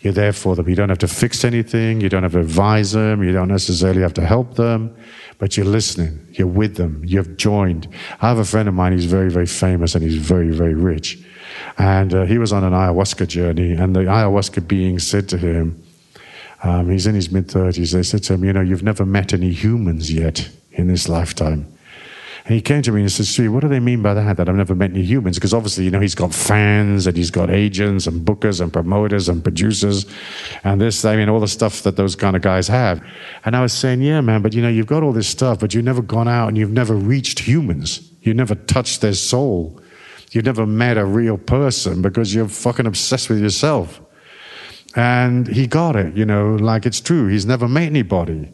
You're 0.00 0.14
there 0.14 0.32
for 0.32 0.56
them. 0.56 0.68
You 0.68 0.74
don't 0.74 0.88
have 0.88 0.98
to 0.98 1.08
fix 1.08 1.44
anything. 1.44 2.00
You 2.00 2.08
don't 2.08 2.22
have 2.22 2.32
to 2.32 2.40
advise 2.40 2.92
them. 2.92 3.22
You 3.22 3.32
don't 3.32 3.48
necessarily 3.48 4.02
have 4.02 4.14
to 4.14 4.24
help 4.24 4.54
them 4.56 4.94
but 5.38 5.56
you're 5.56 5.66
listening, 5.66 6.26
you're 6.32 6.46
with 6.46 6.76
them, 6.76 7.02
you've 7.04 7.36
joined. 7.36 7.88
I 8.20 8.28
have 8.28 8.38
a 8.38 8.44
friend 8.44 8.68
of 8.68 8.74
mine 8.74 8.92
who's 8.92 9.04
very, 9.04 9.30
very 9.30 9.46
famous 9.46 9.94
and 9.94 10.04
he's 10.04 10.16
very, 10.16 10.50
very 10.50 10.74
rich. 10.74 11.18
And 11.78 12.14
uh, 12.14 12.24
he 12.24 12.38
was 12.38 12.52
on 12.52 12.64
an 12.64 12.72
ayahuasca 12.72 13.28
journey, 13.28 13.72
and 13.72 13.94
the 13.94 14.00
ayahuasca 14.00 14.66
being 14.66 14.98
said 14.98 15.28
to 15.30 15.38
him, 15.38 15.82
um, 16.62 16.90
he's 16.90 17.06
in 17.06 17.14
his 17.14 17.30
mid 17.30 17.48
30s, 17.48 17.92
they 17.92 18.02
said 18.02 18.22
to 18.24 18.34
him, 18.34 18.44
You 18.44 18.52
know, 18.52 18.60
you've 18.60 18.82
never 18.82 19.04
met 19.04 19.32
any 19.32 19.50
humans 19.50 20.12
yet 20.12 20.48
in 20.72 20.88
this 20.88 21.08
lifetime. 21.08 21.73
And 22.44 22.54
he 22.54 22.60
came 22.60 22.82
to 22.82 22.92
me 22.92 23.00
and 23.00 23.10
said, 23.10 23.24
Sri, 23.24 23.48
what 23.48 23.60
do 23.60 23.68
they 23.68 23.80
mean 23.80 24.02
by 24.02 24.12
that? 24.12 24.36
That 24.36 24.50
I've 24.50 24.54
never 24.54 24.74
met 24.74 24.90
any 24.90 25.02
humans? 25.02 25.38
Because 25.38 25.54
obviously, 25.54 25.84
you 25.84 25.90
know, 25.90 26.00
he's 26.00 26.14
got 26.14 26.34
fans 26.34 27.06
and 27.06 27.16
he's 27.16 27.30
got 27.30 27.48
agents 27.48 28.06
and 28.06 28.26
bookers 28.26 28.60
and 28.60 28.70
promoters 28.70 29.30
and 29.30 29.42
producers 29.42 30.04
and 30.62 30.78
this, 30.78 31.06
I 31.06 31.16
mean, 31.16 31.30
all 31.30 31.40
the 31.40 31.48
stuff 31.48 31.82
that 31.84 31.96
those 31.96 32.14
kind 32.14 32.36
of 32.36 32.42
guys 32.42 32.68
have. 32.68 33.02
And 33.46 33.56
I 33.56 33.62
was 33.62 33.72
saying, 33.72 34.02
yeah, 34.02 34.20
man, 34.20 34.42
but 34.42 34.52
you 34.52 34.60
know, 34.60 34.68
you've 34.68 34.86
got 34.86 35.02
all 35.02 35.12
this 35.12 35.28
stuff, 35.28 35.58
but 35.58 35.72
you've 35.72 35.86
never 35.86 36.02
gone 36.02 36.28
out 36.28 36.48
and 36.48 36.58
you've 36.58 36.70
never 36.70 36.94
reached 36.94 37.38
humans. 37.38 38.10
You 38.20 38.34
never 38.34 38.54
touched 38.54 39.00
their 39.00 39.14
soul. 39.14 39.80
You've 40.32 40.44
never 40.44 40.66
met 40.66 40.98
a 40.98 41.06
real 41.06 41.38
person 41.38 42.02
because 42.02 42.34
you're 42.34 42.48
fucking 42.48 42.86
obsessed 42.86 43.30
with 43.30 43.40
yourself. 43.40 44.02
And 44.94 45.46
he 45.48 45.66
got 45.66 45.96
it, 45.96 46.14
you 46.14 46.26
know, 46.26 46.56
like 46.56 46.84
it's 46.84 47.00
true. 47.00 47.26
He's 47.28 47.46
never 47.46 47.68
met 47.68 47.84
anybody 47.84 48.52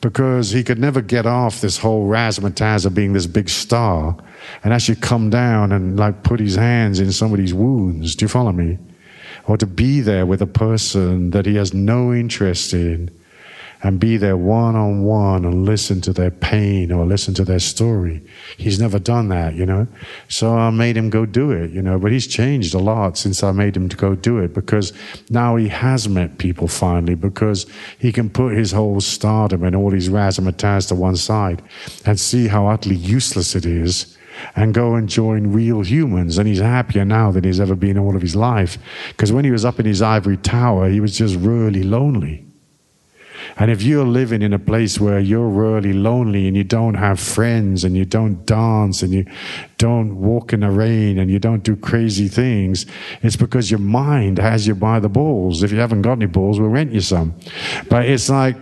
because 0.00 0.50
he 0.50 0.62
could 0.62 0.78
never 0.78 1.00
get 1.00 1.26
off 1.26 1.60
this 1.60 1.78
whole 1.78 2.08
razzmatazz 2.08 2.86
of 2.86 2.94
being 2.94 3.12
this 3.12 3.26
big 3.26 3.48
star 3.48 4.16
and 4.62 4.72
actually 4.72 4.96
come 4.96 5.30
down 5.30 5.72
and 5.72 5.96
like 5.96 6.22
put 6.22 6.40
his 6.40 6.54
hands 6.54 7.00
in 7.00 7.12
somebody's 7.12 7.54
wounds. 7.54 8.14
Do 8.14 8.24
you 8.24 8.28
follow 8.28 8.52
me? 8.52 8.78
Or 9.46 9.56
to 9.56 9.66
be 9.66 10.00
there 10.00 10.26
with 10.26 10.42
a 10.42 10.46
person 10.46 11.30
that 11.30 11.46
he 11.46 11.54
has 11.56 11.72
no 11.72 12.12
interest 12.12 12.72
in 12.72 13.10
and 13.86 14.00
be 14.00 14.16
there 14.16 14.36
one 14.36 14.74
on 14.74 15.04
one 15.04 15.44
and 15.44 15.64
listen 15.64 16.00
to 16.00 16.12
their 16.12 16.32
pain 16.32 16.90
or 16.90 17.06
listen 17.06 17.32
to 17.34 17.44
their 17.44 17.60
story. 17.60 18.20
He's 18.56 18.80
never 18.80 18.98
done 18.98 19.28
that, 19.28 19.54
you 19.54 19.64
know. 19.64 19.86
So 20.26 20.58
I 20.58 20.70
made 20.70 20.96
him 20.96 21.08
go 21.08 21.24
do 21.24 21.52
it, 21.52 21.70
you 21.70 21.82
know. 21.82 21.96
But 21.96 22.10
he's 22.10 22.26
changed 22.26 22.74
a 22.74 22.80
lot 22.80 23.16
since 23.16 23.44
I 23.44 23.52
made 23.52 23.76
him 23.76 23.88
to 23.88 23.96
go 23.96 24.16
do 24.16 24.38
it 24.38 24.52
because 24.52 24.92
now 25.30 25.54
he 25.54 25.68
has 25.68 26.08
met 26.08 26.38
people 26.38 26.66
finally 26.66 27.14
because 27.14 27.64
he 28.00 28.10
can 28.10 28.28
put 28.28 28.56
his 28.56 28.72
whole 28.72 29.00
stardom 29.00 29.62
and 29.62 29.76
all 29.76 29.92
his 29.92 30.08
razzmatazz 30.08 30.88
to 30.88 30.96
one 30.96 31.16
side 31.16 31.62
and 32.04 32.18
see 32.18 32.48
how 32.48 32.66
utterly 32.66 32.96
useless 32.96 33.54
it 33.54 33.64
is 33.64 34.18
and 34.56 34.74
go 34.74 34.96
and 34.96 35.08
join 35.08 35.52
real 35.52 35.82
humans. 35.82 36.38
And 36.38 36.48
he's 36.48 36.58
happier 36.58 37.04
now 37.04 37.30
than 37.30 37.44
he's 37.44 37.60
ever 37.60 37.76
been 37.76 37.98
all 37.98 38.16
of 38.16 38.22
his 38.22 38.34
life. 38.34 38.78
Because 39.10 39.30
when 39.30 39.44
he 39.44 39.52
was 39.52 39.64
up 39.64 39.78
in 39.78 39.86
his 39.86 40.02
ivory 40.02 40.38
tower, 40.38 40.88
he 40.88 40.98
was 40.98 41.16
just 41.16 41.36
really 41.36 41.84
lonely. 41.84 42.45
And 43.56 43.70
if 43.70 43.82
you're 43.82 44.06
living 44.06 44.42
in 44.42 44.52
a 44.52 44.58
place 44.58 45.00
where 45.00 45.18
you're 45.18 45.48
really 45.48 45.92
lonely 45.92 46.46
and 46.46 46.56
you 46.56 46.64
don't 46.64 46.94
have 46.94 47.20
friends 47.20 47.84
and 47.84 47.96
you 47.96 48.04
don't 48.04 48.44
dance 48.46 49.02
and 49.02 49.12
you 49.12 49.24
don't 49.78 50.16
walk 50.16 50.52
in 50.52 50.60
the 50.60 50.70
rain 50.70 51.18
and 51.18 51.30
you 51.30 51.38
don't 51.38 51.62
do 51.62 51.76
crazy 51.76 52.28
things, 52.28 52.86
it's 53.22 53.36
because 53.36 53.70
your 53.70 53.80
mind 53.80 54.38
has 54.38 54.66
you 54.66 54.74
by 54.74 55.00
the 55.00 55.08
balls. 55.08 55.62
If 55.62 55.72
you 55.72 55.78
haven't 55.78 56.02
got 56.02 56.12
any 56.12 56.26
balls, 56.26 56.60
we'll 56.60 56.70
rent 56.70 56.92
you 56.92 57.00
some. 57.00 57.34
But 57.88 58.06
it's 58.06 58.28
like, 58.28 58.56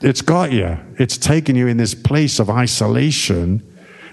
it's 0.00 0.22
got 0.22 0.52
you. 0.52 0.78
It's 0.98 1.16
taken 1.16 1.54
you 1.54 1.68
in 1.68 1.76
this 1.76 1.94
place 1.94 2.40
of 2.40 2.50
isolation 2.50 3.62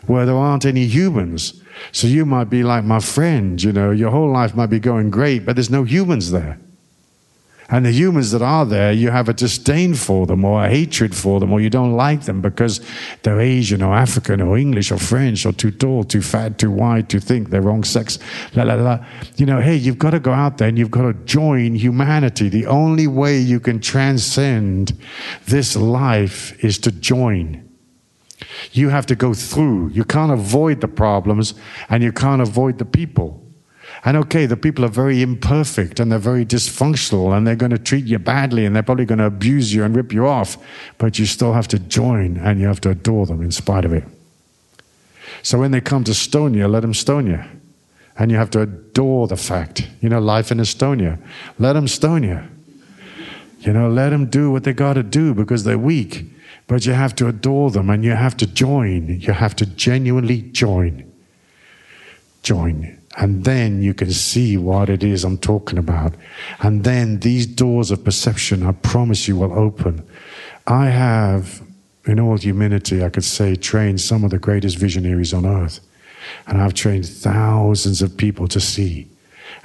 where 0.06 0.26
there 0.26 0.36
aren't 0.36 0.66
any 0.66 0.86
humans. 0.86 1.62
So 1.92 2.08
you 2.08 2.26
might 2.26 2.50
be 2.50 2.64
like 2.64 2.84
my 2.84 3.00
friend, 3.00 3.62
you 3.62 3.72
know, 3.72 3.92
your 3.92 4.12
whole 4.12 4.32
life 4.32 4.56
might 4.56 4.70
be 4.70 4.80
going 4.80 5.10
great, 5.10 5.46
but 5.46 5.56
there's 5.56 5.70
no 5.70 5.84
humans 5.84 6.32
there. 6.32 6.60
And 7.72 7.86
the 7.86 7.92
humans 7.92 8.32
that 8.32 8.42
are 8.42 8.66
there, 8.66 8.92
you 8.92 9.12
have 9.12 9.30
a 9.30 9.34
disdain 9.34 9.94
for 9.94 10.26
them 10.26 10.44
or 10.44 10.66
a 10.66 10.70
hatred 10.70 11.16
for 11.16 11.40
them 11.40 11.54
or 11.54 11.62
you 11.62 11.70
don't 11.70 11.94
like 11.94 12.24
them 12.24 12.42
because 12.42 12.82
they're 13.22 13.40
Asian 13.40 13.84
or 13.84 13.94
African 13.94 14.42
or 14.42 14.58
English 14.58 14.92
or 14.92 14.98
French 14.98 15.46
or 15.46 15.52
too 15.52 15.70
tall, 15.70 16.04
too 16.04 16.22
fat, 16.22 16.58
too 16.58 16.72
wide, 16.72 17.10
too 17.10 17.20
think, 17.20 17.50
they're 17.50 17.62
wrong 17.62 17.84
sex, 17.84 18.18
la 18.56 18.64
la 18.64 18.74
la. 18.74 19.06
You 19.36 19.46
know, 19.46 19.62
hey, 19.62 19.76
you've 19.76 20.00
got 20.00 20.12
to 20.12 20.20
go 20.20 20.32
out 20.32 20.58
there 20.58 20.68
and 20.68 20.80
you've 20.80 20.90
got 20.90 21.04
to 21.04 21.14
join 21.26 21.76
humanity. 21.76 22.50
The 22.50 22.66
only 22.66 23.06
way 23.06 23.38
you 23.38 23.60
can 23.60 23.80
transcend 23.80 24.98
this 25.46 25.76
life 25.76 26.64
is 26.64 26.80
to 26.80 26.92
join. 26.92 27.70
You 28.72 28.90
have 28.90 29.06
to 29.08 29.16
go 29.16 29.34
through. 29.34 29.90
You 29.90 30.06
can't 30.06 30.32
avoid 30.32 30.82
the 30.82 30.88
problems 30.88 31.54
and 31.90 32.04
you 32.04 32.12
can't 32.12 32.42
avoid 32.42 32.80
the 32.80 32.86
people. 32.86 33.49
And 34.06 34.16
okay, 34.18 34.46
the 34.46 34.56
people 34.56 34.86
are 34.86 34.90
very 34.90 35.22
imperfect 35.22 36.00
and 36.00 36.12
they're 36.12 36.20
very 36.20 36.46
dysfunctional 36.46 37.36
and 37.36 37.46
they're 37.46 37.56
going 37.56 37.72
to 37.72 37.78
treat 37.78 38.06
you 38.06 38.18
badly 38.18 38.66
and 38.66 38.76
they're 38.76 38.84
probably 38.84 39.06
going 39.06 39.20
to 39.20 39.26
abuse 39.26 39.74
you 39.74 39.84
and 39.84 39.96
rip 39.96 40.14
you 40.14 40.26
off, 40.26 40.58
but 40.98 41.20
you 41.20 41.26
still 41.26 41.54
have 41.54 41.68
to 41.70 41.80
join 41.80 42.38
and 42.38 42.60
you 42.62 42.68
have 42.68 42.80
to 42.82 42.90
adore 42.90 43.26
them 43.26 43.42
in 43.42 43.52
spite 43.52 43.84
of 43.84 43.92
it. 43.92 44.06
So 45.44 45.60
when 45.60 45.72
they 45.72 45.82
come 45.82 46.04
to 46.06 46.14
stone 46.14 46.54
you, 46.54 46.68
let 46.68 46.82
them 46.82 46.94
stone 46.94 47.28
you. 47.28 47.44
And 48.18 48.32
you 48.32 48.38
have 48.38 48.50
to 48.52 48.62
adore 48.62 49.28
the 49.28 49.38
fact, 49.38 49.88
you 50.02 50.10
know, 50.10 50.20
life 50.20 50.52
in 50.52 50.58
Estonia. 50.58 51.18
Let 51.58 51.74
them 51.74 51.88
stone 51.88 52.24
you. 52.24 52.42
You 53.60 53.74
know, 53.74 53.90
let 53.90 54.10
them 54.10 54.26
do 54.28 54.52
what 54.52 54.64
they 54.64 54.74
got 54.74 54.94
to 54.94 55.04
do 55.04 55.34
because 55.34 55.64
they're 55.64 55.78
weak. 55.78 56.26
But 56.68 56.86
you 56.86 56.94
have 56.94 57.16
to 57.16 57.28
adore 57.28 57.72
them 57.72 57.90
and 57.90 58.04
you 58.04 58.12
have 58.12 58.36
to 58.38 58.48
join. 58.48 59.20
You 59.20 59.34
have 59.34 59.56
to 59.58 59.66
genuinely 59.66 60.42
join. 60.42 61.12
Join. 62.44 62.99
And 63.18 63.44
then 63.44 63.82
you 63.82 63.94
can 63.94 64.12
see 64.12 64.56
what 64.56 64.90
it 64.90 65.04
is 65.04 65.24
I'm 65.24 65.38
talking 65.38 65.80
about. 65.80 66.14
And 66.62 66.84
then 66.84 67.20
these 67.20 67.46
doors 67.46 67.92
of 67.92 68.04
perception, 68.04 68.66
I 68.66 68.72
promise 68.72 69.28
you, 69.28 69.36
will 69.36 69.54
open. 69.54 70.08
I 70.68 70.86
have, 70.88 71.62
in 72.06 72.20
all 72.20 72.38
humility, 72.38 73.04
I 73.04 73.10
could 73.10 73.24
say, 73.24 73.56
trained 73.56 74.00
some 74.00 74.24
of 74.24 74.30
the 74.30 74.40
greatest 74.40 74.78
visionaries 74.78 75.34
on 75.34 75.46
earth. 75.46 75.80
And 76.48 76.62
I've 76.62 76.76
trained 76.76 77.08
thousands 77.08 78.02
of 78.02 78.16
people 78.16 78.48
to 78.50 78.60
see. 78.60 79.08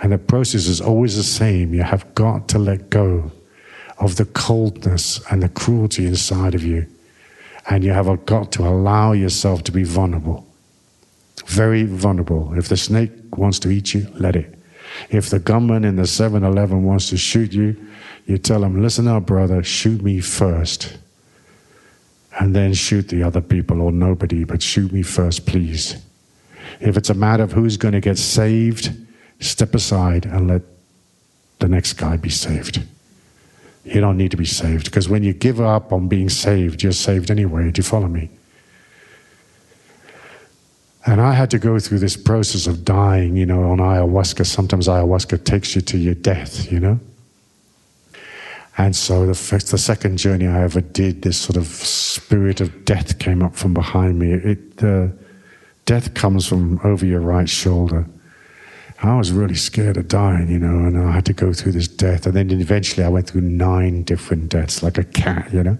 And 0.01 0.13
the 0.13 0.19
process 0.19 0.67
is 0.67 0.81
always 0.81 1.17
the 1.17 1.23
same. 1.23 1.75
You 1.75 1.83
have 1.83 2.15
got 2.15 2.49
to 2.49 2.59
let 2.59 2.89
go 2.91 3.31
of 3.99 4.17
the 4.17 4.25
coldness 4.25 5.21
and 5.31 5.43
the 5.43 5.49
cruelty 5.51 6.07
inside 6.07 6.55
of 6.55 6.65
you. 6.65 6.87
And 7.69 7.85
you 7.85 7.93
have 7.93 8.27
got 8.27 8.53
to 8.53 8.63
allow 8.63 9.13
yourself 9.13 9.63
to 9.65 9.73
be 9.73 9.85
vulnerable. 9.85 10.47
Very 11.47 11.85
vulnerable. 11.85 12.53
If 12.57 12.69
the 12.69 12.77
snake 12.77 13.13
wants 13.37 13.59
to 13.61 13.71
eat 13.71 13.95
you, 13.95 14.09
let 14.15 14.37
it. 14.37 14.59
If 15.11 15.31
the 15.31 15.39
gunman 15.39 15.85
in 15.85 15.97
the 15.97 16.07
7 16.07 16.43
Eleven 16.43 16.85
wants 16.85 17.11
to 17.11 17.17
shoot 17.17 17.53
you, 17.53 17.77
you 18.27 18.39
tell 18.39 18.65
him, 18.65 18.81
listen 18.83 19.09
up, 19.09 19.27
brother, 19.27 19.63
shoot 19.63 20.03
me 20.03 20.21
first. 20.21 20.97
And 22.39 22.55
then 22.55 22.75
shoot 22.75 23.09
the 23.09 23.23
other 23.23 23.41
people 23.41 23.81
or 23.81 23.93
nobody, 23.93 24.45
but 24.45 24.63
shoot 24.63 24.93
me 24.93 25.03
first, 25.03 25.47
please. 25.47 25.97
If 26.81 26.97
it's 26.97 27.11
a 27.11 27.15
matter 27.15 27.43
of 27.43 27.53
who's 27.53 27.77
going 27.77 27.93
to 27.93 28.01
get 28.01 28.19
saved, 28.19 28.91
step 29.41 29.75
aside 29.75 30.27
and 30.27 30.49
let 30.49 30.63
the 31.59 31.69
next 31.69 31.95
guy 31.95 32.17
be 32.17 32.31
saved. 32.31 32.83
You 33.85 34.01
don't 34.01 34.17
need 34.17 34.31
to 34.31 34.37
be 34.37 34.47
saved 34.47 34.87
because 34.87 35.09
when 35.09 35.23
you 35.23 35.35
give 35.35 35.61
up 35.61 35.93
on 35.93 36.09
being 36.09 36.29
saved, 36.29 36.83
you're 36.83 36.93
saved 36.93 37.31
anyway. 37.31 37.71
Do 37.71 37.81
you 37.81 37.85
follow 37.85 38.09
me? 38.09 38.31
And 41.07 41.21
I 41.21 41.33
had 41.33 41.51
to 41.51 41.59
go 41.59 41.79
through 41.79 41.99
this 41.99 42.17
process 42.17 42.67
of 42.67 42.85
dying, 42.85 43.37
you 43.37 43.45
know, 43.45 43.71
on 43.71 43.79
ayahuasca. 43.79 44.47
Sometimes 44.47 44.89
ayahuasca 44.89 45.45
takes 45.45 45.75
you 45.75 45.83
to 45.83 45.99
your 45.99 46.15
death, 46.15 46.73
you 46.73 46.81
know. 46.81 46.99
And 48.77 48.97
so 48.97 49.27
the, 49.27 49.35
first, 49.35 49.71
the 49.71 49.79
second 49.79 50.17
journey 50.17 50.47
I 50.47 50.63
ever 50.63 50.81
did, 50.81 51.23
this 51.23 51.39
sort 51.39 51.57
of 51.57 51.67
spirit 51.67 52.61
of 52.61 52.85
death 52.85 53.19
came 53.19 53.43
up 53.43 53.55
from 53.55 53.75
behind 53.75 54.19
me. 54.19 54.33
It, 54.33 54.83
uh, 54.83 55.09
death 55.85 56.15
comes 56.15 56.47
from 56.47 56.81
over 56.83 57.05
your 57.07 57.21
right 57.21 57.49
shoulder. 57.49 58.07
I 59.03 59.17
was 59.19 59.31
really 59.31 59.55
scared 59.55 59.99
of 59.99 60.09
dying, 60.09 60.51
you 60.51 60.59
know, 60.59 60.87
and 60.87 60.99
I 60.99 61.13
had 61.13 61.27
to 61.27 61.35
go 61.35 61.53
through 61.53 61.73
this 61.73 61.87
death. 61.87 62.27
And 62.27 62.35
then 62.35 62.51
eventually 62.51 63.05
I 63.05 63.09
went 63.09 63.29
through 63.29 63.43
nine 63.43 64.03
different 64.03 64.49
deaths, 64.49 64.83
like 64.83 64.97
a 64.97 65.05
cat, 65.05 65.53
you 65.53 65.63
know. 65.63 65.79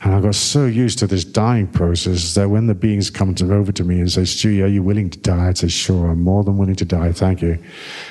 And 0.00 0.14
I 0.14 0.20
got 0.20 0.36
so 0.36 0.66
used 0.66 1.00
to 1.00 1.08
this 1.08 1.24
dying 1.24 1.66
process 1.66 2.34
that 2.34 2.48
when 2.48 2.68
the 2.68 2.74
beings 2.74 3.10
come 3.10 3.34
to, 3.36 3.52
over 3.52 3.72
to 3.72 3.82
me 3.82 3.98
and 3.98 4.10
say, 4.10 4.22
Stewie, 4.22 4.62
are 4.62 4.68
you 4.68 4.82
willing 4.82 5.10
to 5.10 5.18
die? 5.18 5.48
I'd 5.48 5.58
say, 5.58 5.66
sure, 5.68 6.10
I'm 6.10 6.22
more 6.22 6.44
than 6.44 6.56
willing 6.56 6.76
to 6.76 6.84
die. 6.84 7.10
Thank 7.10 7.42
you. 7.42 7.58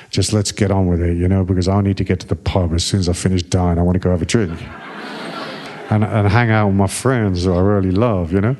Just 0.10 0.34
let's 0.34 0.52
get 0.52 0.70
on 0.70 0.88
with 0.88 1.02
it, 1.02 1.16
you 1.16 1.30
know, 1.30 1.46
because 1.46 1.70
I 1.70 1.80
need 1.80 1.96
to 1.98 2.04
get 2.04 2.20
to 2.22 2.28
the 2.28 2.36
pub 2.36 2.74
as 2.74 2.84
soon 2.84 3.00
as 3.00 3.08
I 3.08 3.14
finish 3.14 3.42
dying. 3.42 3.80
I 3.80 3.84
want 3.84 3.96
to 3.96 4.00
go 4.00 4.12
have 4.12 4.22
a 4.22 4.26
drink 4.26 4.62
and, 5.90 6.04
and 6.04 6.28
hang 6.28 6.52
out 6.52 6.68
with 6.68 6.76
my 6.76 6.88
friends 6.88 7.46
who 7.46 7.54
I 7.54 7.62
really 7.62 7.92
love, 7.92 8.34
you 8.34 8.42
know. 8.42 8.58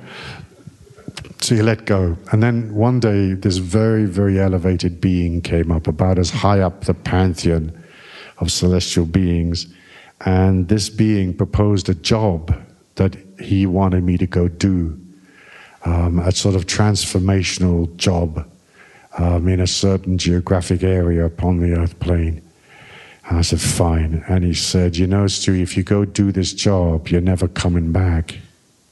So 1.42 1.56
you 1.56 1.64
let 1.64 1.86
go. 1.86 2.18
And 2.32 2.42
then 2.42 2.74
one 2.74 3.02
day, 3.02 3.34
this 3.34 3.58
very, 3.58 4.06
very 4.06 4.40
elevated 4.40 5.02
being 5.02 5.42
came 5.42 5.72
up, 5.72 5.88
about 5.88 6.18
as 6.18 6.30
high 6.30 6.62
up 6.62 6.86
the 6.86 6.94
pantheon 6.94 7.84
of 8.38 8.52
celestial 8.52 9.06
beings. 9.06 9.68
And 10.22 10.68
this 10.70 10.90
being 10.90 11.34
proposed 11.34 11.90
a 11.90 11.94
job 11.94 12.56
that 12.98 13.16
he 13.40 13.66
wanted 13.66 14.04
me 14.04 14.18
to 14.18 14.28
go 14.28 14.48
do, 14.48 15.00
um, 15.86 16.20
a 16.20 16.32
sort 16.32 16.56
of 16.56 16.66
transformational 16.66 17.96
job 17.96 18.48
um, 19.18 19.48
in 19.48 19.60
a 19.60 19.68
certain 19.68 20.18
geographic 20.18 20.84
area 20.84 21.26
upon 21.26 21.60
the 21.60 21.74
earth 21.74 22.00
plane. 22.00 22.42
And 23.30 23.38
I 23.38 23.42
said, 23.42 23.62
fine. 23.62 24.24
And 24.28 24.44
he 24.44 24.54
said, 24.54 24.98
you 24.98 25.08
know, 25.08 25.26
Stewie, 25.26 25.62
if 25.62 25.76
you 25.78 25.84
go 25.84 26.06
do 26.06 26.32
this 26.32 26.54
job, 26.54 27.10
you're 27.10 27.22
never 27.22 27.48
coming 27.48 27.92
back. 27.92 28.38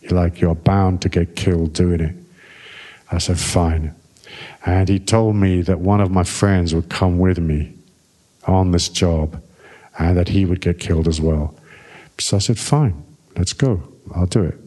You're 0.01 0.11
like, 0.11 0.39
you're 0.39 0.55
bound 0.55 1.01
to 1.01 1.09
get 1.09 1.35
killed 1.35 1.73
doing 1.73 2.01
it. 2.01 2.15
I 3.11 3.17
said, 3.17 3.39
fine. 3.39 3.95
And 4.65 4.89
he 4.89 4.99
told 4.99 5.35
me 5.35 5.61
that 5.61 5.79
one 5.79 6.01
of 6.01 6.11
my 6.11 6.23
friends 6.23 6.75
would 6.75 6.89
come 6.89 7.17
with 7.17 7.39
me 7.39 7.73
on 8.45 8.71
this 8.71 8.89
job 8.89 9.41
and 9.97 10.17
that 10.17 10.27
he 10.27 10.45
would 10.45 10.59
get 10.59 10.79
killed 10.79 11.07
as 11.07 11.21
well. 11.21 11.55
So 12.19 12.37
I 12.37 12.39
said, 12.39 12.59
fine, 12.59 13.03
let's 13.37 13.53
go. 13.53 13.94
I'll 14.13 14.25
do 14.25 14.43
it. 14.43 14.59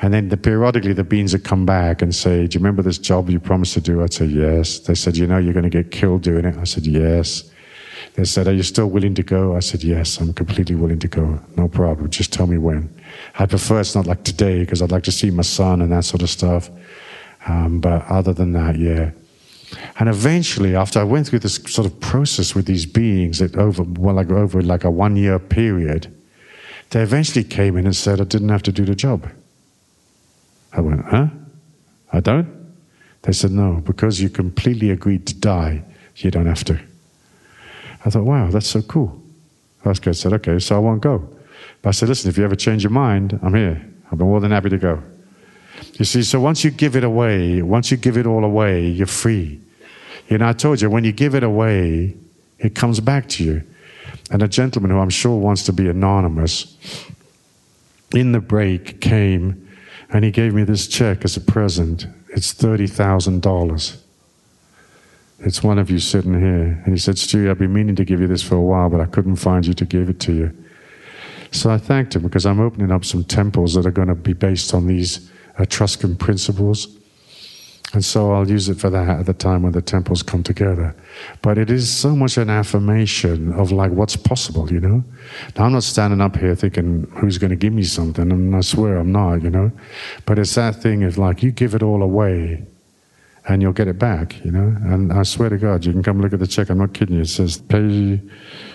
And 0.00 0.12
then 0.12 0.28
the, 0.28 0.36
periodically 0.36 0.92
the 0.92 1.04
beings 1.04 1.32
would 1.32 1.44
come 1.44 1.64
back 1.64 2.02
and 2.02 2.14
say, 2.14 2.46
Do 2.46 2.56
you 2.56 2.60
remember 2.60 2.82
this 2.82 2.98
job 2.98 3.30
you 3.30 3.38
promised 3.38 3.74
to 3.74 3.80
do? 3.80 4.02
I'd 4.02 4.12
say, 4.12 4.26
Yes. 4.26 4.80
They 4.80 4.94
said, 4.94 5.16
You 5.16 5.26
know, 5.26 5.38
you're 5.38 5.52
going 5.52 5.70
to 5.70 5.70
get 5.70 5.90
killed 5.90 6.22
doing 6.22 6.44
it. 6.44 6.56
I 6.56 6.64
said, 6.64 6.86
Yes. 6.86 7.50
They 8.14 8.24
said, 8.24 8.48
Are 8.48 8.52
you 8.52 8.62
still 8.62 8.88
willing 8.88 9.14
to 9.14 9.22
go? 9.22 9.56
I 9.56 9.60
said, 9.60 9.84
Yes, 9.84 10.18
I'm 10.20 10.32
completely 10.32 10.74
willing 10.74 10.98
to 10.98 11.08
go. 11.08 11.40
No 11.56 11.68
problem. 11.68 12.10
Just 12.10 12.32
tell 12.32 12.46
me 12.46 12.58
when. 12.58 12.92
I 13.38 13.46
prefer 13.46 13.80
it's 13.80 13.94
not 13.94 14.06
like 14.06 14.24
today 14.24 14.60
because 14.60 14.82
I'd 14.82 14.90
like 14.90 15.04
to 15.04 15.12
see 15.12 15.30
my 15.30 15.42
son 15.42 15.80
and 15.80 15.92
that 15.92 16.04
sort 16.04 16.22
of 16.22 16.30
stuff. 16.30 16.70
Um, 17.46 17.80
but 17.80 18.04
other 18.06 18.32
than 18.32 18.52
that, 18.52 18.78
yeah. 18.78 19.10
And 19.98 20.08
eventually, 20.08 20.76
after 20.76 21.00
I 21.00 21.04
went 21.04 21.28
through 21.28 21.40
this 21.40 21.56
sort 21.66 21.86
of 21.86 21.98
process 22.00 22.54
with 22.54 22.66
these 22.66 22.84
beings, 22.86 23.40
it 23.40 23.56
over 23.56 23.82
well, 23.82 24.14
like 24.14 24.30
over 24.30 24.60
like 24.62 24.84
a 24.84 24.90
one 24.90 25.16
year 25.16 25.38
period, 25.38 26.14
they 26.92 27.00
eventually 27.02 27.42
came 27.42 27.78
in 27.78 27.86
and 27.86 27.96
said 27.96 28.20
I 28.20 28.24
didn't 28.24 28.50
have 28.50 28.62
to 28.64 28.72
do 28.72 28.84
the 28.84 28.94
job. 28.94 29.28
I 30.72 30.80
went, 30.80 31.04
huh? 31.06 31.28
I 32.12 32.20
don't? 32.20 32.48
They 33.22 33.32
said, 33.32 33.50
no, 33.50 33.82
because 33.84 34.20
you 34.20 34.28
completely 34.28 34.90
agreed 34.90 35.26
to 35.26 35.34
die, 35.34 35.84
you 36.16 36.30
don't 36.30 36.46
have 36.46 36.64
to. 36.64 36.78
I 38.04 38.10
thought, 38.10 38.24
wow, 38.24 38.50
that's 38.50 38.68
so 38.68 38.82
cool. 38.82 39.20
I 39.84 39.92
said, 39.94 40.32
okay, 40.34 40.58
so 40.58 40.76
I 40.76 40.78
won't 40.78 41.00
go. 41.00 41.26
But 41.80 41.88
I 41.88 41.92
said, 41.92 42.10
listen, 42.10 42.28
if 42.28 42.36
you 42.36 42.44
ever 42.44 42.56
change 42.56 42.82
your 42.82 42.90
mind, 42.90 43.38
I'm 43.42 43.54
here. 43.54 43.84
I'll 44.10 44.18
be 44.18 44.24
more 44.24 44.40
than 44.40 44.50
happy 44.50 44.68
to 44.68 44.78
go. 44.78 45.02
You 45.94 46.04
see, 46.04 46.22
so 46.22 46.40
once 46.40 46.62
you 46.62 46.70
give 46.70 46.94
it 46.94 47.04
away, 47.04 47.62
once 47.62 47.90
you 47.90 47.96
give 47.96 48.18
it 48.18 48.26
all 48.26 48.44
away, 48.44 48.86
you're 48.86 49.06
free. 49.06 49.60
You 50.28 50.38
know, 50.38 50.48
I 50.48 50.52
told 50.52 50.82
you, 50.82 50.90
when 50.90 51.04
you 51.04 51.12
give 51.12 51.34
it 51.34 51.42
away, 51.42 52.16
it 52.58 52.74
comes 52.74 53.00
back 53.00 53.28
to 53.30 53.44
you. 53.44 53.62
And 54.32 54.42
a 54.42 54.48
gentleman 54.48 54.90
who 54.90 54.98
I'm 54.98 55.10
sure 55.10 55.38
wants 55.38 55.62
to 55.64 55.72
be 55.72 55.88
anonymous, 55.88 56.76
in 58.14 58.32
the 58.32 58.40
break 58.40 59.00
came 59.00 59.68
and 60.10 60.24
he 60.24 60.30
gave 60.30 60.54
me 60.54 60.64
this 60.64 60.86
check 60.86 61.24
as 61.24 61.36
a 61.36 61.40
present. 61.40 62.06
It's 62.30 62.52
$30,000. 62.54 63.96
It's 65.40 65.62
one 65.62 65.78
of 65.78 65.90
you 65.90 65.98
sitting 65.98 66.38
here. 66.38 66.82
And 66.84 66.94
he 66.94 66.98
said, 66.98 67.16
Stewie, 67.16 67.50
I've 67.50 67.58
been 67.58 67.72
meaning 67.72 67.96
to 67.96 68.04
give 68.04 68.20
you 68.20 68.26
this 68.26 68.42
for 68.42 68.54
a 68.54 68.60
while, 68.60 68.88
but 68.88 69.00
I 69.00 69.06
couldn't 69.06 69.36
find 69.36 69.66
you 69.66 69.74
to 69.74 69.84
give 69.84 70.08
it 70.08 70.18
to 70.20 70.32
you. 70.32 70.56
So 71.50 71.70
I 71.70 71.76
thanked 71.76 72.16
him 72.16 72.22
because 72.22 72.46
I'm 72.46 72.60
opening 72.60 72.90
up 72.90 73.04
some 73.04 73.24
temples 73.24 73.74
that 73.74 73.84
are 73.84 73.90
going 73.90 74.08
to 74.08 74.14
be 74.14 74.32
based 74.32 74.72
on 74.72 74.86
these 74.86 75.30
Etruscan 75.58 76.16
principles. 76.16 76.88
And 77.92 78.02
so 78.02 78.32
I'll 78.32 78.48
use 78.48 78.70
it 78.70 78.80
for 78.80 78.88
that 78.88 79.20
at 79.20 79.26
the 79.26 79.34
time 79.34 79.62
when 79.62 79.72
the 79.72 79.82
temples 79.82 80.22
come 80.22 80.42
together. 80.42 80.96
But 81.42 81.58
it 81.58 81.70
is 81.70 81.94
so 81.94 82.16
much 82.16 82.38
an 82.38 82.48
affirmation 82.48 83.52
of 83.52 83.70
like 83.70 83.92
what's 83.92 84.16
possible, 84.16 84.72
you 84.72 84.80
know? 84.80 85.04
Now 85.56 85.66
I'm 85.66 85.72
not 85.72 85.82
standing 85.82 86.22
up 86.22 86.36
here 86.36 86.54
thinking 86.54 87.06
who's 87.16 87.36
going 87.36 87.50
to 87.50 87.56
give 87.56 87.74
me 87.74 87.82
something, 87.82 88.32
and 88.32 88.56
I 88.56 88.62
swear 88.62 88.96
I'm 88.96 89.12
not, 89.12 89.42
you 89.42 89.50
know? 89.50 89.70
But 90.24 90.38
it's 90.38 90.54
that 90.54 90.76
thing 90.76 91.04
of 91.04 91.18
like 91.18 91.42
you 91.42 91.50
give 91.50 91.74
it 91.74 91.82
all 91.82 92.02
away 92.02 92.64
and 93.46 93.60
you'll 93.60 93.72
get 93.72 93.88
it 93.88 93.98
back, 93.98 94.42
you 94.42 94.50
know? 94.50 94.74
And 94.84 95.12
I 95.12 95.22
swear 95.24 95.50
to 95.50 95.58
God, 95.58 95.84
you 95.84 95.92
can 95.92 96.02
come 96.02 96.22
look 96.22 96.32
at 96.32 96.38
the 96.38 96.46
check, 96.46 96.70
I'm 96.70 96.78
not 96.78 96.94
kidding 96.94 97.16
you. 97.16 97.22
It 97.22 97.28
says, 97.28 97.58
pay 97.58 98.20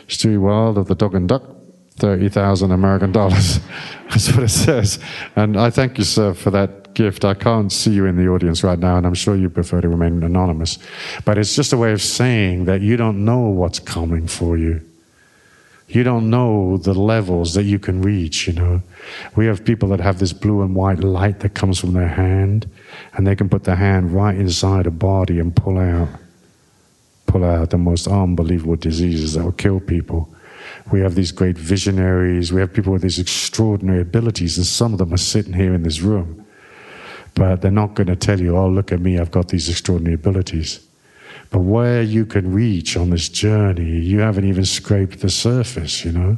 Stewie 0.08 0.40
Wilde 0.40 0.78
of 0.78 0.88
the 0.88 0.96
Dog 0.96 1.16
and 1.16 1.28
Duck 1.28 1.57
30,000 1.98 2.72
American 2.72 3.12
dollars. 3.12 3.60
That's 4.10 4.32
what 4.34 4.44
it 4.44 4.50
says. 4.50 5.00
And 5.36 5.58
I 5.58 5.70
thank 5.70 5.98
you, 5.98 6.04
sir, 6.04 6.34
for 6.34 6.52
that 6.52 6.94
gift. 6.94 7.26
I 7.26 7.34
can't 7.34 7.72
see 7.72 7.92
you 7.92 8.06
in 8.06 8.16
the 8.18 8.28
audience 8.28 8.64
right 8.64 8.80
now, 8.80 8.98
and 8.98 9.06
I'm 9.06 9.14
sure 9.14 9.36
you 9.36 9.50
prefer 9.50 9.82
to 9.82 9.90
remain 9.90 10.24
anonymous. 10.24 10.80
But 11.26 11.38
it's 11.38 11.56
just 11.56 11.74
a 11.74 11.78
way 11.78 11.92
of 11.92 12.02
saying 12.02 12.66
that 12.66 12.82
you 12.82 12.98
don't 12.98 13.26
know 13.26 13.42
what's 13.50 13.80
coming 13.80 14.28
for 14.28 14.58
you. 14.58 14.82
You 15.90 16.04
don't 16.04 16.30
know 16.30 16.78
the 16.78 16.94
levels 16.94 17.54
that 17.54 17.64
you 17.64 17.80
can 17.80 18.02
reach, 18.02 18.48
you 18.48 18.54
know. 18.54 18.82
We 19.36 19.46
have 19.46 19.64
people 19.64 19.90
that 19.90 20.02
have 20.02 20.20
this 20.20 20.34
blue 20.34 20.62
and 20.62 20.76
white 20.76 21.00
light 21.00 21.40
that 21.40 21.54
comes 21.54 21.80
from 21.80 21.94
their 21.94 22.10
hand, 22.10 22.70
and 23.14 23.26
they 23.26 23.36
can 23.36 23.48
put 23.48 23.64
their 23.64 23.76
hand 23.76 24.12
right 24.12 24.36
inside 24.36 24.86
a 24.86 24.92
body 24.92 25.40
and 25.40 25.56
pull 25.56 25.78
out 25.78 26.10
pull 27.26 27.44
out 27.44 27.70
the 27.70 27.78
most 27.78 28.08
unbelievable 28.08 28.78
diseases 28.78 29.34
that 29.34 29.44
will 29.44 29.52
kill 29.52 29.82
people. 29.82 30.30
We 30.92 31.02
have 31.02 31.16
these 31.16 31.32
great 31.32 31.58
visionaries. 31.58 32.54
We 32.54 32.62
have 32.62 32.74
people 32.74 32.94
with 32.94 33.02
these 33.02 33.20
extraordinary 33.20 34.02
abilities, 34.02 34.58
and 34.58 34.66
some 34.66 34.94
of 34.94 35.00
them 35.00 35.14
are 35.14 35.18
sitting 35.18 35.54
here 35.54 35.74
in 35.74 35.84
this 35.84 36.00
room. 36.00 36.46
But 37.36 37.62
they're 37.62 37.72
not 37.72 37.94
going 37.94 38.08
to 38.08 38.16
tell 38.16 38.40
you, 38.40 38.56
oh, 38.58 38.70
look 38.70 38.92
at 38.92 39.00
me, 39.00 39.20
I've 39.20 39.32
got 39.32 39.50
these 39.50 39.70
extraordinary 39.70 40.16
abilities. 40.16 40.80
But 41.50 41.60
where 41.60 42.02
you 42.02 42.26
can 42.26 42.54
reach 42.54 42.98
on 42.98 43.10
this 43.10 43.30
journey, 43.30 44.00
you 44.00 44.20
haven't 44.20 44.46
even 44.46 44.66
scraped 44.66 45.20
the 45.20 45.30
surface, 45.30 46.04
you 46.04 46.12
know? 46.12 46.38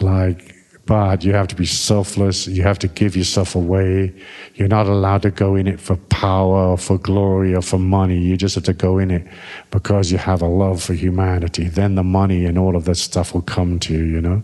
Like, 0.00 0.56
but 0.86 1.22
you 1.22 1.32
have 1.32 1.46
to 1.48 1.54
be 1.54 1.66
selfless. 1.66 2.46
You 2.46 2.62
have 2.62 2.78
to 2.80 2.88
give 2.88 3.16
yourself 3.16 3.54
away. 3.54 4.12
You're 4.54 4.68
not 4.68 4.86
allowed 4.86 5.22
to 5.22 5.30
go 5.30 5.54
in 5.54 5.66
it 5.66 5.80
for 5.80 5.96
power 5.96 6.70
or 6.70 6.78
for 6.78 6.98
glory 6.98 7.54
or 7.54 7.62
for 7.62 7.78
money. 7.78 8.18
You 8.18 8.36
just 8.36 8.56
have 8.56 8.64
to 8.64 8.72
go 8.72 8.98
in 8.98 9.10
it 9.10 9.26
because 9.70 10.10
you 10.10 10.18
have 10.18 10.42
a 10.42 10.48
love 10.48 10.82
for 10.82 10.94
humanity. 10.94 11.68
Then 11.68 11.94
the 11.94 12.02
money 12.02 12.44
and 12.44 12.58
all 12.58 12.76
of 12.76 12.86
that 12.86 12.96
stuff 12.96 13.34
will 13.34 13.42
come 13.42 13.78
to 13.80 13.92
you, 13.92 14.04
you 14.04 14.20
know? 14.20 14.42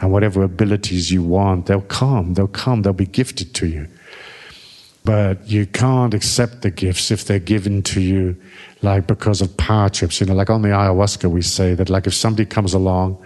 And 0.00 0.12
whatever 0.12 0.42
abilities 0.42 1.10
you 1.10 1.22
want, 1.22 1.66
they'll 1.66 1.80
come. 1.80 2.34
They'll 2.34 2.46
come. 2.46 2.82
They'll 2.82 2.92
be 2.92 3.06
gifted 3.06 3.54
to 3.54 3.66
you. 3.66 3.88
But 5.02 5.48
you 5.48 5.66
can't 5.66 6.12
accept 6.12 6.62
the 6.62 6.70
gifts 6.70 7.10
if 7.10 7.24
they're 7.24 7.38
given 7.38 7.82
to 7.84 8.00
you, 8.00 8.36
like 8.82 9.06
because 9.06 9.40
of 9.40 9.56
power 9.56 9.88
trips. 9.88 10.20
You 10.20 10.26
know, 10.26 10.34
like 10.34 10.50
on 10.50 10.62
the 10.62 10.68
ayahuasca, 10.68 11.30
we 11.30 11.42
say 11.42 11.74
that, 11.74 11.88
like, 11.88 12.06
if 12.06 12.14
somebody 12.14 12.44
comes 12.44 12.74
along 12.74 13.18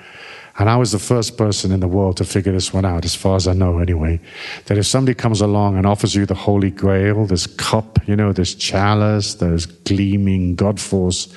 and 0.59 0.71
I 0.71 0.77
was 0.77 0.93
the 0.93 1.01
first 1.01 1.37
person 1.37 1.73
in 1.73 1.81
the 1.81 1.89
world 1.89 2.17
to 2.19 2.25
figure 2.25 2.53
this 2.53 2.73
one 2.73 2.85
out, 2.85 3.05
as 3.05 3.15
far 3.15 3.35
as 3.35 3.49
I 3.49 3.55
know 3.55 3.79
anyway. 3.79 4.21
That 4.67 4.79
if 4.79 4.87
somebody 4.87 5.15
comes 5.15 5.41
along 5.41 5.77
and 5.77 5.87
offers 5.87 6.15
you 6.15 6.27
the 6.27 6.35
Holy 6.35 6.71
Grail, 6.71 7.27
this 7.27 7.47
cup, 7.47 7.99
you 8.07 8.15
know, 8.15 8.33
this 8.33 8.55
chalice, 8.55 9.35
this 9.35 9.67
gleaming 9.67 10.55
God 10.55 10.81
force 10.81 11.35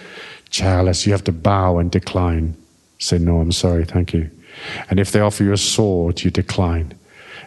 chalice, 0.49 1.05
you 1.05 1.11
have 1.13 1.23
to 1.23 1.31
bow 1.31 1.79
and 1.79 1.89
decline. 1.89 2.55
Say, 2.99 3.17
no, 3.17 3.39
I'm 3.39 3.51
sorry, 3.51 3.85
thank 3.85 4.13
you. 4.13 4.29
And 4.89 4.99
if 4.99 5.11
they 5.11 5.19
offer 5.19 5.43
you 5.43 5.53
a 5.53 5.57
sword, 5.57 6.23
you 6.23 6.29
decline. 6.29 6.93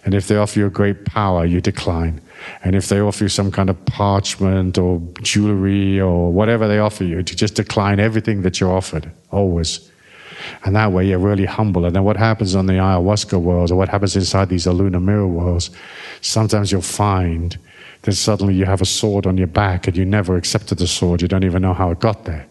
And 0.05 0.15
if 0.15 0.29
they 0.29 0.37
offer 0.37 0.59
you 0.59 0.67
a 0.67 0.71
great 0.71 1.05
power, 1.05 1.45
you 1.45 1.61
decline. 1.61 2.21
And 2.65 2.75
if 2.75 2.89
they 2.89 3.01
offer 3.01 3.25
you 3.25 3.29
some 3.29 3.51
kind 3.51 3.69
of 3.69 3.85
parchment 3.85 4.79
or 4.79 5.01
jewelry 5.23 6.01
or 6.01 6.33
whatever 6.33 6.67
they 6.67 6.79
offer 6.79 7.05
you, 7.05 7.23
to 7.23 7.37
just 7.37 7.55
decline 7.55 8.01
everything 8.01 8.43
that 8.43 8.61
you're 8.61 8.73
offered, 8.73 9.11
always. 9.31 9.90
And 10.65 10.77
that 10.77 10.93
way 10.93 11.07
you're 11.07 11.19
really 11.19 11.47
humble. 11.47 11.85
And 11.85 11.95
then 11.95 12.05
what 12.05 12.17
happens 12.17 12.55
on 12.55 12.67
the 12.67 12.75
ayahuasca 12.75 13.41
worlds 13.41 13.73
or 13.73 13.77
what 13.77 13.89
happens 13.89 14.17
inside 14.17 14.49
these 14.49 14.67
Aluna 14.67 15.03
mirror 15.03 15.27
worlds, 15.27 15.71
sometimes 16.21 16.71
you'll 16.71 16.83
find 16.83 17.59
that 18.03 18.13
suddenly 18.13 18.55
you 18.55 18.65
have 18.65 18.81
a 18.81 18.87
sword 18.87 19.27
on 19.27 19.37
your 19.37 19.47
back 19.47 19.87
and 19.87 19.97
you 19.97 20.05
never 20.05 20.37
accepted 20.37 20.79
the 20.79 20.87
sword. 20.87 21.23
You 21.23 21.29
don't 21.29 21.45
even 21.45 21.63
know 21.63 21.75
how 21.75 21.91
it 21.91 22.01
got 22.01 22.25
there. 22.25 22.47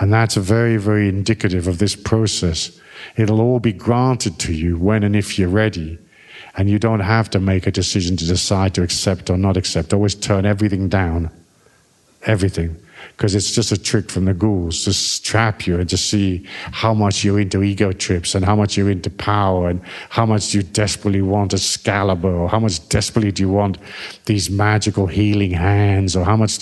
And 0.00 0.12
that's 0.12 0.36
very, 0.36 0.76
very 0.76 1.08
indicative 1.08 1.66
of 1.66 1.78
this 1.78 1.96
process. 1.96 2.78
It'll 3.16 3.40
all 3.40 3.60
be 3.60 3.72
granted 3.72 4.38
to 4.40 4.52
you 4.52 4.78
when 4.78 5.02
and 5.02 5.14
if 5.14 5.38
you're 5.38 5.48
ready. 5.48 5.98
And 6.56 6.68
you 6.70 6.78
don't 6.78 7.00
have 7.00 7.30
to 7.30 7.40
make 7.40 7.66
a 7.66 7.70
decision 7.70 8.16
to 8.16 8.26
decide 8.26 8.74
to 8.74 8.82
accept 8.82 9.30
or 9.30 9.36
not 9.36 9.56
accept. 9.56 9.92
Always 9.92 10.14
turn 10.14 10.46
everything 10.46 10.88
down. 10.88 11.30
Everything 12.22 12.76
because 13.16 13.34
it's 13.34 13.52
just 13.52 13.72
a 13.72 13.76
trick 13.76 14.10
from 14.10 14.24
the 14.24 14.34
ghouls 14.34 14.84
to 14.84 15.22
trap 15.22 15.66
you 15.66 15.78
and 15.78 15.88
to 15.88 15.96
see 15.96 16.46
how 16.72 16.94
much 16.94 17.24
you're 17.24 17.40
into 17.40 17.62
ego 17.62 17.92
trips 17.92 18.34
and 18.34 18.44
how 18.44 18.56
much 18.56 18.76
you're 18.76 18.90
into 18.90 19.10
power 19.10 19.68
and 19.68 19.80
how 20.08 20.26
much 20.26 20.54
you 20.54 20.62
desperately 20.62 21.22
want 21.22 21.52
Excalibur 21.52 22.34
or 22.34 22.48
how 22.48 22.58
much 22.58 22.88
desperately 22.88 23.32
do 23.32 23.42
you 23.42 23.50
want 23.50 23.78
these 24.26 24.50
magical 24.50 25.06
healing 25.06 25.50
hands 25.50 26.16
or 26.16 26.24
how 26.24 26.36
much 26.36 26.58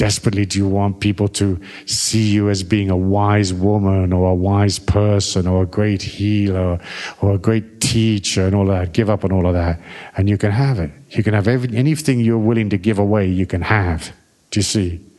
desperately 0.00 0.46
do 0.46 0.58
you 0.58 0.66
want 0.66 0.98
people 0.98 1.28
to 1.28 1.60
see 1.84 2.30
you 2.30 2.48
as 2.48 2.62
being 2.62 2.88
a 2.88 2.96
wise 2.96 3.52
woman 3.52 4.14
or 4.14 4.30
a 4.30 4.34
wise 4.34 4.78
person 4.78 5.46
or 5.46 5.64
a 5.64 5.66
great 5.66 6.00
healer 6.00 6.80
or 7.20 7.34
a 7.34 7.38
great 7.38 7.82
teacher 7.82 8.46
and 8.46 8.54
all 8.54 8.64
that. 8.64 8.94
Give 8.94 9.10
up 9.10 9.24
on 9.24 9.30
all 9.30 9.46
of 9.46 9.52
that 9.52 9.78
and 10.16 10.26
you 10.26 10.38
can 10.38 10.52
have 10.52 10.78
it. 10.78 10.90
You 11.10 11.22
can 11.22 11.34
have 11.34 11.46
every, 11.46 11.76
anything 11.76 12.20
you're 12.20 12.38
willing 12.38 12.70
to 12.70 12.78
give 12.78 12.98
away, 12.98 13.26
you 13.28 13.44
can 13.44 13.60
have. 13.60 14.10
Do 14.50 14.60
you 14.60 14.64
see? 14.64 15.09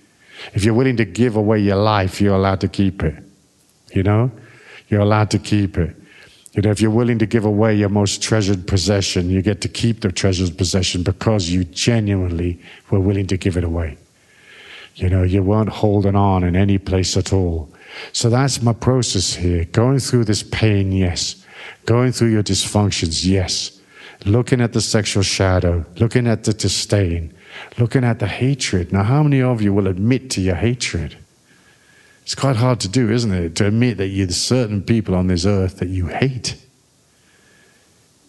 If 0.54 0.64
you're 0.64 0.74
willing 0.74 0.98
to 0.98 1.06
give 1.06 1.36
away 1.36 1.60
your 1.60 1.78
life, 1.78 2.22
you're 2.22 2.36
allowed 2.36 2.62
to 2.62 2.68
keep 2.68 3.04
it. 3.04 3.16
You 3.94 4.04
know? 4.04 4.32
You're 4.90 5.02
allowed 5.02 5.32
to 5.32 5.40
keep 5.40 5.78
it. 5.78 5.96
You 6.54 6.62
know, 6.62 6.72
if 6.72 6.82
you're 6.82 6.92
willing 6.92 7.18
to 7.20 7.26
give 7.26 7.46
away 7.46 7.76
your 7.76 7.90
most 7.90 8.22
treasured 8.22 8.68
possession, 8.68 9.30
you 9.30 9.42
get 9.42 9.62
to 9.62 9.70
keep 9.70 10.02
the 10.02 10.12
treasured 10.12 10.58
possession 10.58 11.02
because 11.02 11.50
you 11.50 11.64
genuinely 11.64 12.62
were 12.90 13.00
willing 13.00 13.28
to 13.28 13.38
give 13.38 13.56
it 13.56 13.64
away. 13.64 13.98
You 14.96 15.10
know, 15.10 15.24
you 15.24 15.42
weren't 15.42 15.70
holding 15.70 16.16
on 16.16 16.44
in 16.44 16.58
any 16.58 16.78
place 16.78 17.16
at 17.16 17.32
all. 17.32 17.70
So 18.12 18.30
that's 18.30 18.62
my 18.62 18.74
process 18.74 19.34
here. 19.34 19.64
Going 19.66 20.00
through 20.00 20.26
this 20.26 20.44
pain, 20.44 20.92
yes. 20.92 21.46
Going 21.86 22.12
through 22.12 22.32
your 22.32 22.44
dysfunctions, 22.44 23.26
yes. 23.26 23.80
Looking 24.26 24.60
at 24.60 24.74
the 24.74 24.82
sexual 24.82 25.24
shadow, 25.24 25.86
looking 25.98 26.28
at 26.28 26.44
the 26.44 26.54
disdain, 26.54 27.34
looking 27.78 28.04
at 28.04 28.20
the 28.20 28.28
hatred. 28.28 28.92
Now, 28.92 29.04
how 29.04 29.24
many 29.24 29.42
of 29.42 29.62
you 29.62 29.74
will 29.74 29.88
admit 29.88 30.30
to 30.32 30.42
your 30.42 30.56
hatred? 30.56 31.18
It's 32.24 32.36
quite 32.36 32.56
hard 32.56 32.80
to 32.82 32.88
do, 32.88 33.12
isn't 33.12 33.34
it? 33.34 33.56
To 33.58 33.68
admit 33.68 33.98
that 33.98 34.08
you're 34.08 34.30
certain 34.30 34.82
people 34.84 35.16
on 35.16 35.28
this 35.28 35.46
earth 35.46 35.78
that 35.78 35.90
you 35.90 36.08
hate. 36.08 36.56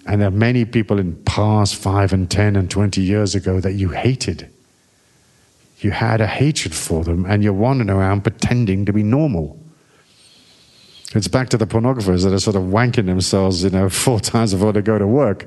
And 0.06 0.20
there 0.20 0.28
are 0.28 0.32
many 0.32 0.64
people 0.64 0.98
in 0.98 1.22
past 1.24 1.76
five 1.76 2.12
and 2.12 2.28
ten 2.30 2.56
and 2.56 2.70
twenty 2.70 3.02
years 3.02 3.34
ago 3.34 3.60
that 3.60 3.74
you 3.74 3.90
hated. 3.90 4.50
You 5.78 5.92
had 5.92 6.20
a 6.20 6.26
hatred 6.26 6.74
for 6.74 7.04
them, 7.04 7.24
and 7.24 7.44
you're 7.44 7.52
wandering 7.52 7.90
around 7.90 8.22
pretending 8.22 8.84
to 8.86 8.92
be 8.92 9.02
normal. 9.02 9.61
It's 11.14 11.28
back 11.28 11.50
to 11.50 11.58
the 11.58 11.66
pornographers 11.66 12.24
that 12.24 12.32
are 12.32 12.38
sort 12.38 12.56
of 12.56 12.62
wanking 12.62 13.04
themselves, 13.04 13.62
you 13.64 13.70
know, 13.70 13.90
four 13.90 14.18
times 14.32 14.54
before 14.54 14.72
they 14.72 14.80
go 14.80 14.98
to 14.98 15.06
work. 15.06 15.46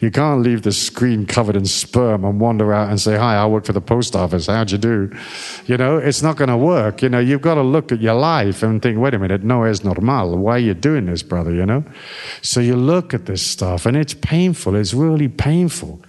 You 0.00 0.10
can't 0.10 0.42
leave 0.42 0.62
the 0.62 0.72
screen 0.72 1.24
covered 1.24 1.54
in 1.54 1.66
sperm 1.66 2.24
and 2.24 2.40
wander 2.40 2.72
out 2.72 2.90
and 2.90 3.00
say, 3.00 3.16
Hi, 3.16 3.36
I 3.36 3.46
work 3.46 3.64
for 3.64 3.72
the 3.72 3.80
post 3.80 4.16
office. 4.16 4.46
How'd 4.46 4.72
you 4.72 4.78
do? 4.78 5.16
You 5.66 5.76
know, 5.76 5.98
it's 5.98 6.20
not 6.20 6.36
going 6.36 6.48
to 6.48 6.56
work. 6.56 7.00
You 7.00 7.10
know, 7.10 7.20
you've 7.20 7.42
got 7.42 7.54
to 7.54 7.62
look 7.62 7.92
at 7.92 8.00
your 8.00 8.14
life 8.14 8.64
and 8.64 8.82
think, 8.82 8.98
Wait 8.98 9.14
a 9.14 9.18
minute, 9.18 9.44
no 9.44 9.62
es 9.62 9.84
normal. 9.84 10.36
Why 10.36 10.56
are 10.56 10.58
you 10.58 10.74
doing 10.74 11.06
this, 11.06 11.22
brother? 11.22 11.52
You 11.52 11.64
know? 11.64 11.84
So 12.42 12.58
you 12.58 12.74
look 12.74 13.14
at 13.14 13.26
this 13.26 13.42
stuff 13.42 13.86
and 13.86 13.96
it's 13.96 14.14
painful. 14.14 14.74
It's 14.74 14.94
really 14.94 15.28
painful. 15.28 16.02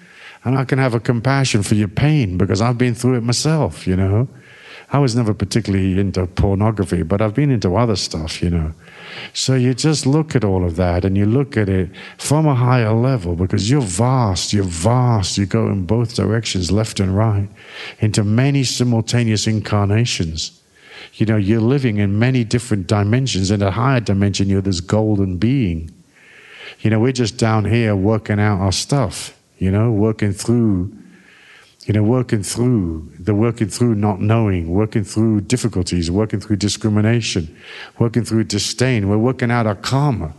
And 0.43 0.57
I 0.57 0.63
can 0.63 0.79
have 0.79 0.93
a 0.93 0.99
compassion 0.99 1.63
for 1.63 1.75
your 1.75 1.87
pain 1.87 2.37
because 2.37 2.61
I've 2.61 2.77
been 2.77 2.95
through 2.95 3.15
it 3.15 3.23
myself, 3.23 3.85
you 3.85 3.95
know? 3.95 4.27
I 4.91 4.99
was 4.99 5.15
never 5.15 5.33
particularly 5.33 5.99
into 5.99 6.25
pornography, 6.27 7.03
but 7.03 7.21
I've 7.21 7.33
been 7.33 7.49
into 7.49 7.75
other 7.75 7.95
stuff, 7.95 8.41
you 8.41 8.49
know. 8.49 8.73
So 9.33 9.55
you 9.55 9.73
just 9.73 10.05
look 10.05 10.35
at 10.35 10.43
all 10.43 10.65
of 10.65 10.75
that 10.75 11.05
and 11.05 11.17
you 11.17 11.25
look 11.25 11.57
at 11.57 11.69
it 11.69 11.89
from 12.17 12.45
a 12.45 12.55
higher 12.55 12.93
level 12.93 13.35
because 13.35 13.69
you're 13.69 13.81
vast, 13.81 14.53
you're 14.53 14.63
vast, 14.63 15.37
you 15.37 15.45
go 15.45 15.67
in 15.67 15.85
both 15.85 16.15
directions, 16.15 16.71
left 16.71 16.99
and 16.99 17.15
right, 17.15 17.49
into 17.99 18.23
many 18.23 18.63
simultaneous 18.63 19.47
incarnations. 19.47 20.61
You 21.13 21.25
know, 21.25 21.37
you're 21.37 21.61
living 21.61 21.97
in 21.97 22.19
many 22.19 22.43
different 22.43 22.87
dimensions. 22.87 23.51
In 23.51 23.61
a 23.61 23.71
higher 23.71 23.99
dimension, 23.99 24.49
you're 24.49 24.61
this 24.61 24.81
golden 24.81 25.37
being. 25.37 25.91
You 26.79 26.89
know, 26.89 26.99
we're 26.99 27.13
just 27.13 27.37
down 27.37 27.65
here 27.65 27.95
working 27.95 28.39
out 28.39 28.59
our 28.59 28.71
stuff, 28.71 29.37
you 29.57 29.71
know, 29.71 29.91
working 29.91 30.33
through 30.33 30.91
You 31.85 31.93
know, 31.93 32.03
working 32.03 32.41
through 32.41 33.11
the 33.19 33.35
working 33.35 33.69
through 33.69 33.95
not 33.95 34.19
knowing, 34.19 34.69
working 34.69 35.03
through 35.03 35.41
difficulties, 35.41 36.09
working 36.09 36.39
through 36.39 36.55
discrimination, 36.55 37.55
working 37.99 38.25
through 38.25 38.45
disdain. 38.45 39.07
We're 39.07 39.19
working 39.19 39.51
out 39.51 39.67
our 39.67 39.75
karma. 39.75 40.33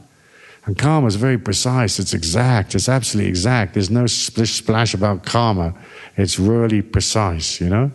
And 0.64 0.76
karma 0.76 1.06
is 1.06 1.14
very 1.14 1.38
precise, 1.38 2.00
it's 2.00 2.12
exact, 2.12 2.74
it's 2.74 2.88
absolutely 2.88 3.28
exact. 3.28 3.74
There's 3.74 3.90
no 3.90 4.06
splish 4.08 4.54
splash 4.54 4.94
about 4.94 5.24
karma. 5.24 5.72
It's 6.16 6.40
really 6.40 6.82
precise, 6.82 7.60
you 7.60 7.68
know? 7.68 7.92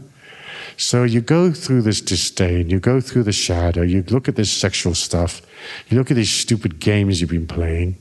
So 0.77 1.03
you 1.03 1.19
go 1.19 1.51
through 1.51 1.81
this 1.81 1.99
disdain, 1.99 2.69
you 2.69 2.79
go 2.79 3.01
through 3.01 3.23
the 3.23 3.33
shadow, 3.33 3.81
you 3.81 4.03
look 4.09 4.29
at 4.29 4.37
this 4.37 4.51
sexual 4.51 4.95
stuff, 4.95 5.41
you 5.89 5.97
look 5.97 6.09
at 6.09 6.15
these 6.15 6.31
stupid 6.31 6.79
games 6.79 7.19
you've 7.19 7.29
been 7.29 7.45
playing, 7.45 7.97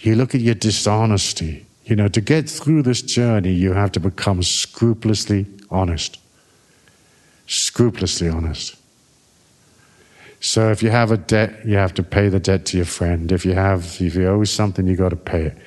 you 0.00 0.14
look 0.14 0.34
at 0.34 0.42
your 0.42 0.54
dishonesty. 0.54 1.66
You 1.90 1.96
know, 1.96 2.06
to 2.06 2.20
get 2.20 2.48
through 2.48 2.84
this 2.84 3.02
journey, 3.02 3.52
you 3.52 3.72
have 3.72 3.90
to 3.92 4.00
become 4.00 4.44
scrupulously 4.44 5.46
honest. 5.72 6.20
Scrupulously 7.48 8.28
honest. 8.28 8.76
So 10.38 10.70
if 10.70 10.84
you 10.84 10.90
have 10.90 11.10
a 11.10 11.16
debt, 11.16 11.66
you 11.66 11.74
have 11.74 11.92
to 11.94 12.04
pay 12.04 12.28
the 12.28 12.38
debt 12.38 12.64
to 12.66 12.76
your 12.76 12.86
friend. 12.86 13.32
If 13.32 13.44
you 13.44 13.54
have, 13.54 14.00
if 14.00 14.14
you 14.14 14.28
owe 14.28 14.44
something, 14.44 14.86
you 14.86 14.94
got 14.94 15.08
to 15.08 15.16
pay 15.16 15.46
it. 15.46 15.58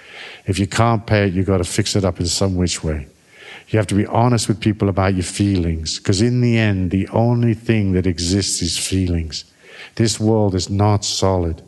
If 0.45 0.59
you 0.59 0.65
can't 0.65 1.05
pay 1.05 1.27
it, 1.27 1.33
you 1.33 1.43
got 1.43 1.57
to 1.57 1.65
fix 1.65 1.93
it 1.93 2.05
up 2.05 2.21
in 2.21 2.25
some 2.27 2.55
which 2.55 2.85
way. 2.85 3.05
You 3.67 3.77
have 3.77 3.87
to 3.87 3.95
be 3.95 4.05
honest 4.05 4.47
with 4.47 4.61
people 4.61 4.87
about 4.87 5.15
your 5.15 5.23
feelings, 5.23 5.99
because 5.99 6.21
in 6.21 6.39
the 6.39 6.57
end, 6.57 6.91
the 6.91 7.09
only 7.09 7.53
thing 7.53 7.91
that 7.93 8.07
exists 8.07 8.61
is 8.61 8.77
feelings. 8.77 9.43
This 9.95 10.21
world 10.21 10.55
is 10.55 10.69
not 10.69 11.03
solid. 11.03 11.61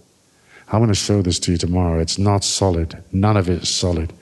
I'm 0.72 0.80
going 0.80 0.88
to 0.88 0.96
show 0.96 1.22
this 1.22 1.40
to 1.40 1.52
you 1.52 1.58
tomorrow. 1.58 2.00
It's 2.00 2.18
not 2.18 2.46
solid. 2.46 3.04
None 3.12 3.36
of 3.36 3.50
it 3.50 3.64
is 3.64 3.70
solid. 3.70 4.14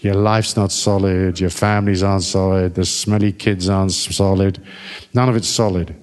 Your 0.00 0.14
life's 0.14 0.56
not 0.56 0.72
solid. 0.72 1.38
Your 1.38 1.50
families 1.50 2.02
aren't 2.02 2.22
solid. 2.22 2.74
The 2.74 2.84
smelly 2.86 3.32
kids 3.32 3.68
aren't 3.68 3.92
solid. 3.92 4.62
None 5.12 5.28
of 5.28 5.36
it's 5.36 5.48
solid. 5.48 5.94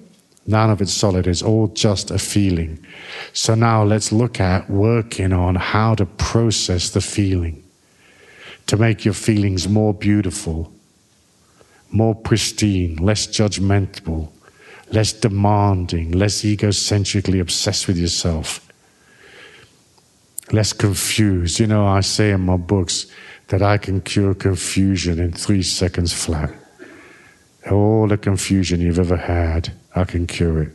None 0.46 0.70
of 0.70 0.80
it's 0.80 0.94
solid. 0.94 1.26
It's 1.26 1.42
all 1.42 1.68
just 1.68 2.10
a 2.10 2.18
feeling. 2.18 2.78
So 3.32 3.54
now 3.54 3.82
let's 3.82 4.12
look 4.12 4.40
at 4.40 4.70
working 4.70 5.32
on 5.32 5.56
how 5.56 5.94
to 5.96 6.06
process 6.06 6.90
the 6.90 7.00
feeling 7.00 7.62
to 8.66 8.76
make 8.76 9.04
your 9.04 9.14
feelings 9.14 9.68
more 9.68 9.92
beautiful, 9.92 10.72
more 11.90 12.14
pristine, 12.14 12.96
less 12.96 13.26
judgmental, 13.26 14.30
less 14.92 15.12
demanding, 15.12 16.12
less 16.12 16.42
egocentrically 16.42 17.40
obsessed 17.40 17.88
with 17.88 17.98
yourself, 17.98 18.66
less 20.52 20.72
confused. 20.72 21.58
You 21.58 21.66
know, 21.66 21.86
I 21.86 22.00
say 22.00 22.30
in 22.30 22.42
my 22.42 22.56
books 22.56 23.06
that 23.48 23.62
I 23.62 23.78
can 23.78 24.00
cure 24.00 24.34
confusion 24.34 25.18
in 25.18 25.32
three 25.32 25.62
seconds 25.62 26.12
flat. 26.12 26.52
All 27.70 28.06
the 28.06 28.16
confusion 28.16 28.80
you've 28.80 28.98
ever 28.98 29.16
had, 29.16 29.72
I 29.94 30.04
can 30.04 30.26
cure 30.26 30.62
it. 30.62 30.72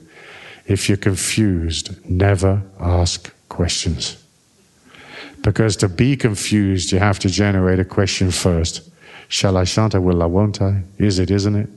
If 0.66 0.88
you're 0.88 0.98
confused, 0.98 1.98
never 2.10 2.62
ask 2.80 3.34
questions. 3.50 4.18
Because 5.42 5.76
to 5.78 5.90
be 5.90 6.16
confused, 6.16 6.92
you 6.92 7.00
have 7.00 7.20
to 7.20 7.30
generate 7.30 7.80
a 7.80 7.86
question 7.86 8.32
first. 8.32 8.90
Shall 9.28 9.58
I, 9.58 9.66
shan't 9.66 9.94
I, 9.94 10.00
will 10.00 10.24
I, 10.24 10.26
won't 10.26 10.62
I? 10.62 10.84
Is 10.98 11.20
it, 11.20 11.30
isn't 11.32 11.56
it? 11.56 11.70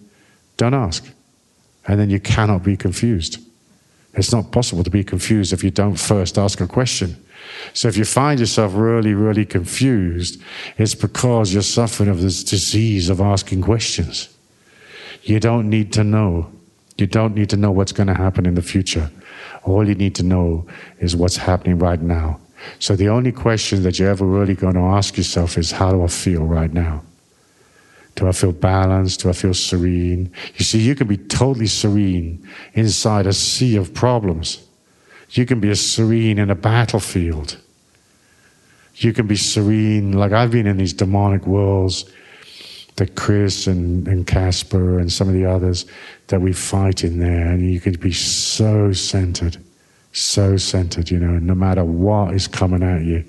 Don't 0.56 0.74
ask. 0.74 1.06
And 1.86 1.98
then 1.98 2.10
you 2.10 2.20
cannot 2.20 2.62
be 2.62 2.76
confused. 2.76 3.38
It's 4.14 4.32
not 4.32 4.50
possible 4.50 4.84
to 4.84 4.90
be 4.90 5.04
confused 5.04 5.52
if 5.52 5.62
you 5.62 5.70
don't 5.70 5.96
first 5.96 6.38
ask 6.38 6.60
a 6.60 6.66
question. 6.66 7.16
So 7.72 7.88
if 7.88 7.96
you 7.96 8.04
find 8.04 8.40
yourself 8.40 8.72
really, 8.74 9.14
really 9.14 9.44
confused, 9.44 10.42
it's 10.78 10.94
because 10.94 11.52
you're 11.52 11.62
suffering 11.62 12.08
of 12.08 12.20
this 12.20 12.44
disease 12.44 13.08
of 13.08 13.20
asking 13.20 13.62
questions. 13.62 14.28
You 15.22 15.40
don't 15.40 15.68
need 15.68 15.92
to 15.94 16.04
know. 16.04 16.50
You 16.98 17.06
don't 17.06 17.34
need 17.34 17.50
to 17.50 17.56
know 17.56 17.70
what's 17.70 17.92
going 17.92 18.06
to 18.06 18.14
happen 18.14 18.46
in 18.46 18.54
the 18.54 18.62
future. 18.62 19.10
All 19.64 19.86
you 19.86 19.94
need 19.94 20.14
to 20.16 20.22
know 20.22 20.66
is 20.98 21.16
what's 21.16 21.36
happening 21.36 21.78
right 21.78 22.00
now. 22.00 22.40
So 22.78 22.96
the 22.96 23.08
only 23.08 23.32
question 23.32 23.82
that 23.82 23.98
you're 23.98 24.08
ever 24.08 24.24
really 24.24 24.54
going 24.54 24.74
to 24.74 24.80
ask 24.80 25.16
yourself 25.16 25.58
is, 25.58 25.70
how 25.72 25.90
do 25.92 26.02
I 26.02 26.06
feel 26.08 26.44
right 26.44 26.72
now? 26.72 27.02
Do 28.14 28.26
I 28.26 28.32
feel 28.32 28.52
balanced? 28.52 29.20
Do 29.20 29.28
I 29.28 29.32
feel 29.32 29.52
serene? 29.52 30.32
You 30.54 30.64
see, 30.64 30.80
you 30.80 30.94
can 30.94 31.06
be 31.06 31.18
totally 31.18 31.66
serene 31.66 32.48
inside 32.72 33.26
a 33.26 33.32
sea 33.32 33.76
of 33.76 33.92
problems. 33.92 34.65
You 35.30 35.46
can 35.46 35.60
be 35.60 35.74
serene 35.74 36.38
in 36.38 36.50
a 36.50 36.54
battlefield. 36.54 37.58
You 38.96 39.12
can 39.12 39.26
be 39.26 39.36
serene, 39.36 40.12
like 40.12 40.32
I've 40.32 40.50
been 40.50 40.66
in 40.66 40.78
these 40.78 40.94
demonic 40.94 41.46
worlds 41.46 42.10
that 42.96 43.14
Chris 43.14 43.66
and, 43.66 44.08
and 44.08 44.26
Casper 44.26 44.98
and 44.98 45.12
some 45.12 45.28
of 45.28 45.34
the 45.34 45.44
others 45.44 45.84
that 46.28 46.40
we 46.40 46.52
fight 46.52 47.04
in 47.04 47.18
there, 47.18 47.48
and 47.48 47.70
you 47.70 47.78
can 47.78 47.94
be 47.94 48.12
so 48.12 48.92
centered, 48.92 49.58
so 50.12 50.56
centered, 50.56 51.10
you 51.10 51.18
know, 51.18 51.38
no 51.38 51.54
matter 51.54 51.84
what 51.84 52.34
is 52.34 52.48
coming 52.48 52.82
at 52.82 53.02
you. 53.02 53.22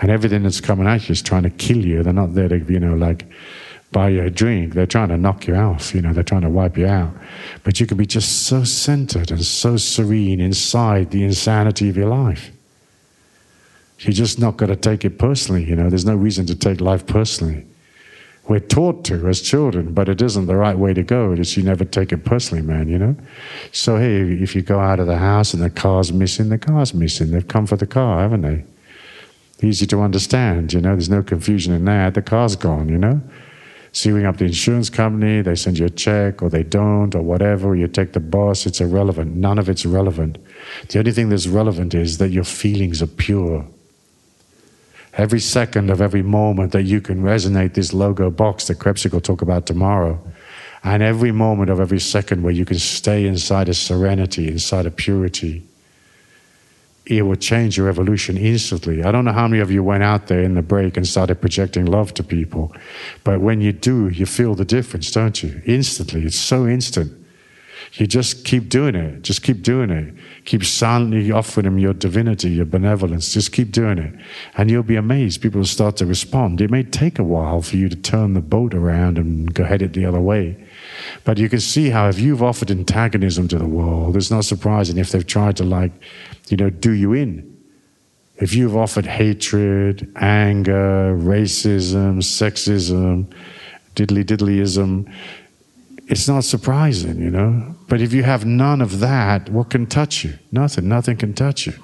And 0.00 0.10
everything 0.10 0.42
that's 0.42 0.60
coming 0.60 0.86
at 0.86 1.08
you 1.08 1.12
is 1.12 1.22
trying 1.22 1.44
to 1.44 1.50
kill 1.50 1.78
you. 1.78 2.02
They're 2.02 2.12
not 2.12 2.34
there 2.34 2.48
to, 2.48 2.58
you 2.58 2.80
know, 2.80 2.94
like 2.94 3.24
buy 3.92 4.10
your 4.10 4.28
drink. 4.30 4.74
They're 4.74 4.86
trying 4.86 5.08
to 5.08 5.16
knock 5.16 5.46
you 5.46 5.54
off, 5.54 5.94
you 5.94 6.02
know, 6.02 6.12
they're 6.12 6.22
trying 6.22 6.42
to 6.42 6.50
wipe 6.50 6.76
you 6.76 6.86
out. 6.86 7.12
But 7.64 7.80
you 7.80 7.86
can 7.86 7.96
be 7.96 8.06
just 8.06 8.46
so 8.46 8.64
centered 8.64 9.30
and 9.30 9.44
so 9.44 9.76
serene 9.76 10.40
inside 10.40 11.10
the 11.10 11.24
insanity 11.24 11.88
of 11.88 11.96
your 11.96 12.08
life. 12.08 12.50
You're 14.00 14.12
just 14.12 14.38
not 14.38 14.56
going 14.56 14.70
to 14.70 14.76
take 14.76 15.04
it 15.04 15.18
personally, 15.18 15.64
you 15.64 15.74
know, 15.74 15.88
there's 15.88 16.04
no 16.04 16.14
reason 16.14 16.46
to 16.46 16.54
take 16.54 16.80
life 16.80 17.06
personally. 17.06 17.66
We're 18.46 18.60
taught 18.60 19.04
to 19.06 19.28
as 19.28 19.42
children, 19.42 19.92
but 19.92 20.08
it 20.08 20.22
isn't 20.22 20.46
the 20.46 20.56
right 20.56 20.78
way 20.78 20.94
to 20.94 21.02
go. 21.02 21.32
It's 21.32 21.56
you 21.56 21.62
never 21.62 21.84
take 21.84 22.12
it 22.12 22.24
personally, 22.24 22.62
man, 22.62 22.88
you 22.88 22.98
know? 22.98 23.14
So, 23.72 23.96
hey, 23.96 24.22
if 24.22 24.56
you 24.56 24.62
go 24.62 24.80
out 24.80 25.00
of 25.00 25.06
the 25.06 25.18
house 25.18 25.52
and 25.52 25.62
the 25.62 25.68
car's 25.68 26.14
missing, 26.14 26.48
the 26.48 26.56
car's 26.56 26.94
missing. 26.94 27.30
They've 27.30 27.46
come 27.46 27.66
for 27.66 27.76
the 27.76 27.86
car, 27.86 28.20
haven't 28.20 28.40
they? 28.40 28.64
Easy 29.60 29.86
to 29.88 30.00
understand, 30.00 30.72
you 30.72 30.80
know? 30.80 30.92
There's 30.92 31.10
no 31.10 31.22
confusion 31.22 31.74
in 31.74 31.84
that. 31.86 32.14
The 32.14 32.22
car's 32.22 32.56
gone, 32.56 32.88
you 32.88 32.96
know? 32.96 33.20
Ring 34.04 34.26
up 34.26 34.36
the 34.36 34.44
insurance 34.44 34.90
company, 34.90 35.42
they 35.42 35.54
send 35.54 35.78
you 35.78 35.86
a 35.86 35.90
check, 35.90 36.42
or 36.42 36.48
they 36.48 36.62
don't, 36.62 37.14
or 37.14 37.22
whatever, 37.22 37.74
you 37.74 37.88
take 37.88 38.12
the 38.12 38.20
bus, 38.20 38.64
it's 38.64 38.80
irrelevant. 38.80 39.34
None 39.34 39.58
of 39.58 39.68
it's 39.68 39.84
relevant. 39.84 40.38
The 40.88 41.00
only 41.00 41.12
thing 41.12 41.28
that's 41.28 41.46
relevant 41.46 41.94
is 41.94 42.18
that 42.18 42.30
your 42.30 42.44
feelings 42.44 43.02
are 43.02 43.06
pure. 43.06 43.66
Every 45.14 45.40
second 45.40 45.90
of 45.90 46.00
every 46.00 46.22
moment 46.22 46.72
that 46.72 46.84
you 46.84 47.00
can 47.00 47.22
resonate 47.22 47.74
this 47.74 47.92
logo 47.92 48.30
box 48.30 48.68
that 48.68 48.78
Krebsik 48.78 49.12
will 49.12 49.20
talk 49.20 49.42
about 49.42 49.66
tomorrow, 49.66 50.20
and 50.84 51.02
every 51.02 51.32
moment 51.32 51.70
of 51.70 51.80
every 51.80 51.98
second 51.98 52.42
where 52.44 52.52
you 52.52 52.64
can 52.64 52.78
stay 52.78 53.26
inside 53.26 53.68
a 53.68 53.74
serenity, 53.74 54.46
inside 54.46 54.86
a 54.86 54.92
purity, 54.92 55.67
it 57.08 57.22
will 57.22 57.36
change 57.36 57.76
your 57.76 57.88
evolution 57.88 58.36
instantly. 58.36 59.02
I 59.02 59.10
don't 59.10 59.24
know 59.24 59.32
how 59.32 59.48
many 59.48 59.62
of 59.62 59.70
you 59.70 59.82
went 59.82 60.02
out 60.02 60.26
there 60.26 60.42
in 60.42 60.54
the 60.54 60.62
break 60.62 60.96
and 60.96 61.06
started 61.06 61.40
projecting 61.40 61.86
love 61.86 62.12
to 62.14 62.22
people, 62.22 62.74
but 63.24 63.40
when 63.40 63.62
you 63.62 63.72
do, 63.72 64.08
you 64.08 64.26
feel 64.26 64.54
the 64.54 64.64
difference, 64.64 65.10
don't 65.10 65.42
you? 65.42 65.62
Instantly. 65.64 66.24
It's 66.24 66.38
so 66.38 66.66
instant. 66.66 67.12
You 67.94 68.06
just 68.06 68.44
keep 68.44 68.68
doing 68.68 68.94
it. 68.94 69.22
Just 69.22 69.42
keep 69.42 69.62
doing 69.62 69.90
it. 69.90 70.14
Keep 70.44 70.64
silently 70.64 71.30
offering 71.32 71.64
them 71.64 71.78
your 71.78 71.94
divinity, 71.94 72.50
your 72.50 72.66
benevolence. 72.66 73.32
Just 73.32 73.52
keep 73.52 73.72
doing 73.72 73.98
it. 73.98 74.14
And 74.56 74.70
you'll 74.70 74.82
be 74.82 74.96
amazed. 74.96 75.40
People 75.40 75.60
will 75.60 75.66
start 75.66 75.96
to 75.96 76.06
respond. 76.06 76.60
It 76.60 76.70
may 76.70 76.82
take 76.82 77.18
a 77.18 77.24
while 77.24 77.62
for 77.62 77.76
you 77.76 77.88
to 77.88 77.96
turn 77.96 78.34
the 78.34 78.40
boat 78.40 78.74
around 78.74 79.16
and 79.16 79.52
go 79.54 79.64
head 79.64 79.80
it 79.80 79.94
the 79.94 80.04
other 80.04 80.20
way. 80.20 80.62
But 81.24 81.38
you 81.38 81.48
can 81.48 81.60
see 81.60 81.88
how 81.88 82.08
if 82.08 82.18
you've 82.18 82.42
offered 82.42 82.70
antagonism 82.70 83.48
to 83.48 83.58
the 83.58 83.66
world, 83.66 84.16
it's 84.16 84.30
not 84.30 84.44
surprising 84.44 84.98
if 84.98 85.10
they've 85.10 85.26
tried 85.26 85.56
to, 85.56 85.64
like, 85.64 85.92
you 86.50 86.56
know, 86.56 86.70
do 86.70 86.92
you 86.92 87.12
in. 87.12 87.44
If 88.36 88.54
you've 88.54 88.76
offered 88.76 89.06
hatred, 89.06 90.12
anger, 90.16 91.16
racism, 91.16 92.18
sexism, 92.18 93.26
diddly 93.96 94.24
diddlyism, 94.24 95.12
it's 96.06 96.28
not 96.28 96.44
surprising, 96.44 97.20
you 97.20 97.30
know. 97.30 97.74
But 97.88 98.00
if 98.00 98.12
you 98.12 98.22
have 98.22 98.46
none 98.46 98.80
of 98.80 99.00
that, 99.00 99.50
what 99.50 99.70
can 99.70 99.86
touch 99.86 100.24
you? 100.24 100.38
Nothing. 100.52 100.88
Nothing 100.88 101.16
can 101.16 101.34
touch 101.34 101.66
you. 101.66 101.74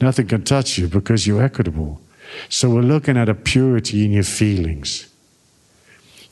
Nothing 0.00 0.28
can 0.28 0.44
touch 0.44 0.78
you 0.78 0.86
because 0.86 1.26
you're 1.26 1.42
equitable. 1.42 2.00
So 2.48 2.70
we're 2.70 2.82
looking 2.82 3.16
at 3.16 3.28
a 3.28 3.34
purity 3.34 4.04
in 4.04 4.12
your 4.12 4.22
feelings. 4.22 5.08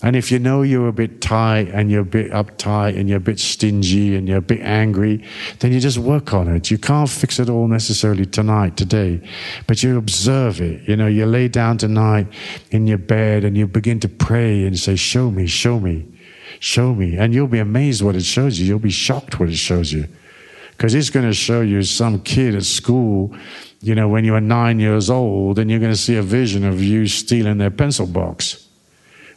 And 0.03 0.15
if 0.15 0.31
you 0.31 0.39
know 0.39 0.61
you're 0.61 0.89
a 0.89 0.93
bit 0.93 1.23
tight 1.23 1.69
and 1.69 1.91
you're 1.91 2.03
a 2.03 2.05
bit 2.05 2.31
uptight 2.31 2.99
and 2.99 3.09
you're 3.09 3.17
a 3.17 3.21
bit 3.21 3.41
stingy 3.41 4.15
and 4.15 4.29
you're 4.29 4.39
a 4.39 4.43
bit 4.43 4.61
angry, 4.61 5.25
then 5.61 5.73
you 5.73 5.81
just 5.81 5.97
work 5.97 6.35
on 6.35 6.49
it. 6.49 6.71
You 6.71 6.77
can't 6.77 7.09
fix 7.09 7.39
it 7.39 7.49
all 7.49 7.67
necessarily 7.67 8.27
tonight, 8.27 8.77
today, 8.77 9.27
but 9.67 9.83
you 9.83 9.97
observe 9.97 10.61
it. 10.61 10.87
You 10.87 10.97
know, 10.97 11.07
you 11.07 11.25
lay 11.25 11.49
down 11.49 11.79
tonight 11.79 12.27
in 12.71 12.87
your 12.87 12.99
bed 12.99 13.43
and 13.43 13.57
you 13.57 13.67
begin 13.67 13.99
to 14.01 14.09
pray 14.09 14.67
and 14.67 14.79
say, 14.79 14.97
Show 14.97 15.31
me, 15.31 15.47
show 15.47 15.81
me, 15.81 16.07
show 16.61 16.95
me. 16.95 17.17
And 17.17 17.33
you'll 17.33 17.49
be 17.49 17.59
amazed 17.59 18.03
what 18.03 18.17
it 18.17 18.25
shows 18.25 18.61
you. 18.61 18.67
You'll 18.67 18.79
be 18.79 18.91
shocked 18.91 19.41
what 19.41 19.49
it 19.49 19.57
shows 19.57 19.95
you. 19.95 20.07
Because 20.73 20.95
it's 20.95 21.09
going 21.09 21.25
to 21.25 21.33
show 21.33 21.63
you 21.63 21.83
some 21.83 22.21
kid 22.21 22.55
at 22.55 22.65
school, 22.65 23.35
you 23.81 23.95
know, 23.95 24.09
when 24.09 24.27
you 24.27 24.33
were 24.33 24.43
nine 24.43 24.79
years 24.79 25.09
old, 25.09 25.59
and 25.59 25.71
you're 25.71 25.81
going 25.81 25.91
to 25.91 25.97
see 25.97 26.17
a 26.17 26.23
vision 26.23 26.67
of 26.67 26.83
you 26.83 27.07
stealing 27.07 27.57
their 27.57 27.71
pencil 27.71 28.07
box 28.07 28.66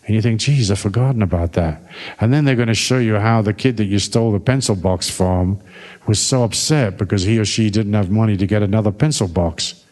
And 0.09 0.15
you 0.15 0.23
think, 0.23 0.39
geez, 0.39 0.71
I've 0.71 0.79
forgotten 0.79 1.21
about 1.21 1.53
that. 1.53 1.83
And 2.19 2.33
then 2.33 2.43
they're 2.43 2.55
going 2.55 2.67
to 2.67 2.73
show 2.73 2.97
you 2.97 3.17
how 3.17 3.43
the 3.43 3.53
kid 3.53 3.77
that 3.77 3.85
you 3.85 3.99
stole 3.99 4.31
the 4.31 4.39
pencil 4.39 4.75
box 4.75 5.07
from 5.07 5.61
was 6.07 6.19
so 6.19 6.41
upset 6.41 6.97
because 6.97 7.21
he 7.21 7.37
or 7.37 7.45
she 7.45 7.69
didn't 7.69 7.93
have 7.93 8.09
money 8.09 8.35
to 8.35 8.47
get 8.47 8.63
another 8.63 8.91
pencil 8.91 9.27
box. 9.27 9.85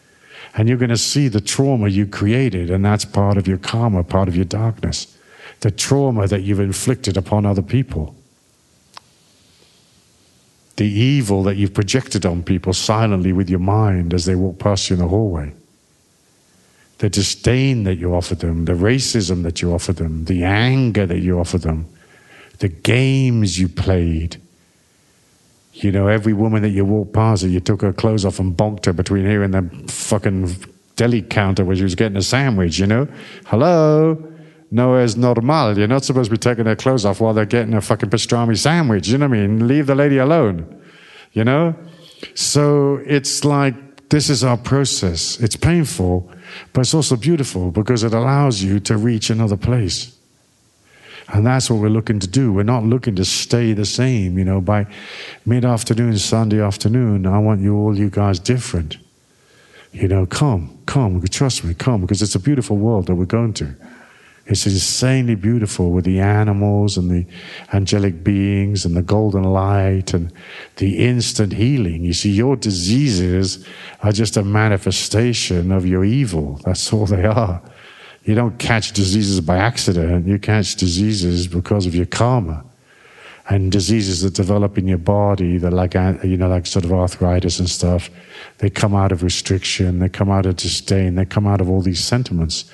And 0.56 0.68
you're 0.68 0.80
going 0.80 0.90
to 0.90 0.98
see 0.98 1.28
the 1.28 1.40
trauma 1.40 1.90
you 1.90 2.08
created, 2.08 2.72
and 2.72 2.84
that's 2.84 3.06
part 3.06 3.38
of 3.38 3.48
your 3.48 3.60
karma, 3.60 4.04
part 4.04 4.28
of 4.28 4.36
your 4.36 4.46
darkness. 4.46 5.16
The 5.60 5.70
trauma 5.70 6.26
that 6.26 6.42
you've 6.42 6.62
inflicted 6.62 7.16
upon 7.16 7.46
other 7.46 7.62
people. 7.62 8.16
The 10.78 10.90
evil 10.90 11.44
that 11.44 11.58
you've 11.58 11.76
projected 11.76 12.26
on 12.26 12.42
people 12.42 12.74
silently 12.74 13.34
with 13.34 13.52
your 13.52 13.60
mind 13.60 14.16
as 14.16 14.26
they 14.26 14.34
walk 14.34 14.58
past 14.58 14.90
you 14.90 14.96
in 14.96 15.00
the 15.00 15.10
hallway 15.10 15.54
the 17.00 17.10
disdain 17.10 17.84
that 17.84 17.96
you 17.96 18.14
offer 18.14 18.36
them, 18.36 18.66
the 18.66 18.74
racism 18.74 19.44
that 19.44 19.62
you 19.62 19.74
offer 19.74 19.94
them, 19.94 20.26
the 20.26 20.44
anger 20.44 21.06
that 21.06 21.20
you 21.20 21.40
offer 21.40 21.58
them, 21.58 21.88
the 22.60 22.68
games 22.68 23.60
you 23.60 23.68
played. 23.68 24.42
You 25.74 25.92
know, 25.92 26.08
every 26.08 26.34
woman 26.34 26.64
that 26.64 26.70
you 26.70 26.86
walked 26.86 27.14
past, 27.14 27.44
you 27.44 27.60
took 27.60 27.82
her 27.82 27.94
clothes 27.94 28.26
off 28.26 28.40
and 28.40 28.58
bonked 28.58 28.86
her 28.86 28.94
between 28.94 29.26
here 29.26 29.44
and 29.44 29.54
the 29.54 29.92
fucking 29.92 30.56
deli 30.96 31.22
counter 31.22 31.64
where 31.64 31.76
she 31.76 31.84
was 31.84 31.94
getting 31.94 32.18
a 32.18 32.24
sandwich, 32.24 32.80
you 32.80 32.88
know? 32.88 33.08
Hello? 33.46 34.18
No 34.72 34.96
it's 34.96 35.16
normal. 35.16 35.78
You're 35.78 35.88
not 35.88 36.04
supposed 36.04 36.30
to 36.30 36.32
be 36.32 36.40
taking 36.40 36.66
their 36.66 36.76
clothes 36.76 37.06
off 37.06 37.22
while 37.22 37.34
they're 37.34 37.46
getting 37.46 37.76
a 37.76 37.82
fucking 37.82 38.10
pastrami 38.10 38.58
sandwich. 38.58 39.08
You 39.08 39.20
know 39.20 39.28
what 39.28 39.38
I 39.38 39.48
mean? 39.48 39.68
Leave 39.68 39.86
the 39.86 39.96
lady 39.96 40.18
alone. 40.18 40.82
You 41.34 41.44
know? 41.44 41.76
So 42.34 43.00
it's 43.06 43.46
like, 43.46 43.76
this 44.10 44.30
is 44.30 44.44
our 44.44 44.58
process. 44.58 45.40
It's 45.40 45.56
painful 45.56 46.32
but 46.74 46.82
it's 46.82 46.94
also 46.94 47.16
beautiful 47.16 47.72
because 47.72 48.04
it 48.04 48.14
allows 48.14 48.64
you 48.64 48.80
to 48.82 48.98
reach 48.98 49.30
another 49.30 49.58
place. 49.58 50.14
And 51.30 51.46
that's 51.46 51.70
what 51.70 51.82
we're 51.82 51.90
looking 51.90 52.20
to 52.20 52.28
do. 52.28 52.54
We're 52.54 52.64
not 52.64 52.84
looking 52.84 53.16
to 53.18 53.26
stay 53.26 53.74
the 53.74 53.86
same. 53.86 54.38
You 54.38 54.46
know, 54.46 54.62
by 54.62 54.88
mid 55.46 55.66
afternoon, 55.66 56.18
Sunday 56.18 56.62
afternoon, 56.62 57.26
I 57.26 57.40
want 57.40 57.62
you 57.62 57.76
all, 57.76 57.98
you 57.98 58.10
guys, 58.10 58.40
different. 58.40 58.98
You 59.92 60.08
know, 60.08 60.26
come, 60.26 60.78
come, 60.86 61.22
trust 61.24 61.64
me, 61.64 61.74
come, 61.74 62.02
because 62.02 62.22
it's 62.22 62.36
a 62.36 62.40
beautiful 62.40 62.78
world 62.78 63.08
that 63.08 63.16
we're 63.16 63.26
going 63.26 63.54
to. 63.54 63.76
It's 64.50 64.66
insanely 64.66 65.36
beautiful 65.36 65.92
with 65.92 66.06
the 66.06 66.22
animals 66.22 66.98
and 66.98 67.12
the 67.12 67.26
angelic 67.74 68.24
beings 68.24 68.86
and 68.86 68.96
the 68.96 69.02
golden 69.02 69.44
light 69.44 70.14
and 70.14 70.32
the 70.78 71.06
instant 71.06 71.52
healing. 71.52 72.04
You 72.06 72.14
see, 72.14 72.32
your 72.32 72.56
diseases 72.56 73.66
are 74.04 74.14
just 74.14 74.38
a 74.38 74.44
manifestation 74.44 75.72
of 75.74 75.86
your 75.86 76.06
evil. 76.06 76.62
That's 76.64 76.94
all 76.94 77.06
they 77.06 77.26
are. 77.26 77.62
You 78.24 78.36
don't 78.36 78.58
catch 78.58 78.94
diseases 78.94 79.42
by 79.42 79.58
accident, 79.58 80.28
you 80.28 80.40
catch 80.40 80.76
diseases 80.76 81.48
because 81.48 81.86
of 81.86 81.94
your 81.94 82.06
karma. 82.06 82.64
And 83.50 83.72
diseases 83.72 84.24
that 84.24 84.34
develop 84.34 84.78
in 84.78 84.90
your 84.90 84.98
body, 84.98 85.58
that 85.58 85.72
like 85.72 85.94
you 85.94 86.36
know, 86.36 86.50
like 86.50 86.66
sort 86.66 86.84
of 86.84 86.92
arthritis 86.92 87.60
and 87.60 87.70
stuff, 87.70 88.10
they 88.60 88.70
come 88.70 88.96
out 88.96 89.12
of 89.12 89.24
restriction, 89.24 90.00
they 90.00 90.10
come 90.10 90.30
out 90.30 90.46
of 90.46 90.56
disdain, 90.56 91.16
they 91.16 91.26
come 91.26 91.48
out 91.48 91.62
of 91.62 91.70
all 91.70 91.82
these 91.82 92.04
sentiments 92.04 92.66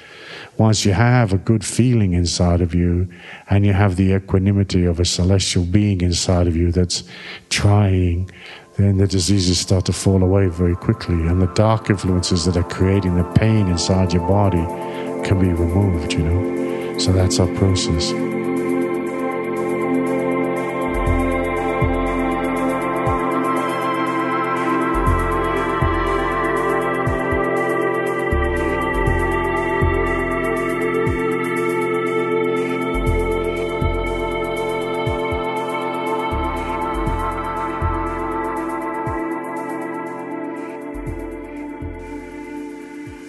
once 0.57 0.85
you 0.85 0.93
have 0.93 1.33
a 1.33 1.37
good 1.37 1.65
feeling 1.65 2.13
inside 2.13 2.61
of 2.61 2.75
you 2.75 3.07
and 3.49 3.65
you 3.65 3.73
have 3.73 3.95
the 3.95 4.13
equanimity 4.13 4.85
of 4.85 4.99
a 4.99 5.05
celestial 5.05 5.63
being 5.63 6.01
inside 6.01 6.47
of 6.47 6.55
you 6.55 6.71
that's 6.71 7.03
trying, 7.49 8.29
then 8.77 8.97
the 8.97 9.07
diseases 9.07 9.59
start 9.59 9.85
to 9.85 9.93
fall 9.93 10.21
away 10.21 10.47
very 10.47 10.75
quickly. 10.75 11.15
And 11.15 11.41
the 11.41 11.51
dark 11.53 11.89
influences 11.89 12.45
that 12.45 12.57
are 12.57 12.63
creating 12.63 13.15
the 13.15 13.23
pain 13.33 13.67
inside 13.67 14.13
your 14.13 14.27
body 14.27 14.63
can 15.27 15.39
be 15.39 15.47
removed, 15.47 16.13
you 16.13 16.19
know. 16.19 16.99
So 16.99 17.11
that's 17.11 17.39
our 17.39 17.47
process. 17.55 18.32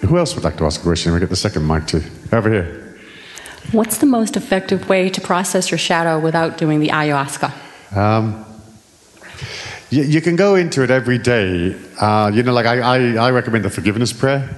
Who 0.05 0.17
else 0.17 0.35
would 0.35 0.43
like 0.43 0.57
to 0.57 0.65
ask 0.65 0.79
a 0.79 0.83
question? 0.83 1.13
We 1.13 1.19
get 1.19 1.29
the 1.29 1.35
second 1.35 1.67
mic 1.67 1.87
too. 1.87 2.03
Over 2.31 2.49
here. 2.49 2.97
What's 3.71 3.97
the 3.97 4.05
most 4.05 4.37
effective 4.37 4.87
way 4.87 5.09
to 5.09 5.21
process 5.21 5.71
your 5.71 5.77
shadow 5.77 6.19
without 6.19 6.57
doing 6.57 6.79
the 6.79 6.89
ayahuasca? 6.89 7.51
Um, 7.95 8.45
you, 9.89 10.03
you, 10.03 10.21
can 10.21 10.35
go 10.35 10.55
into 10.55 10.83
it 10.83 10.91
every 10.91 11.17
day. 11.17 11.75
Uh, 11.99 12.31
you 12.33 12.43
know, 12.43 12.53
like 12.53 12.67
I, 12.67 12.79
I, 12.79 13.27
I 13.27 13.31
recommend 13.31 13.65
the 13.65 13.69
forgiveness 13.69 14.13
prayer. 14.13 14.55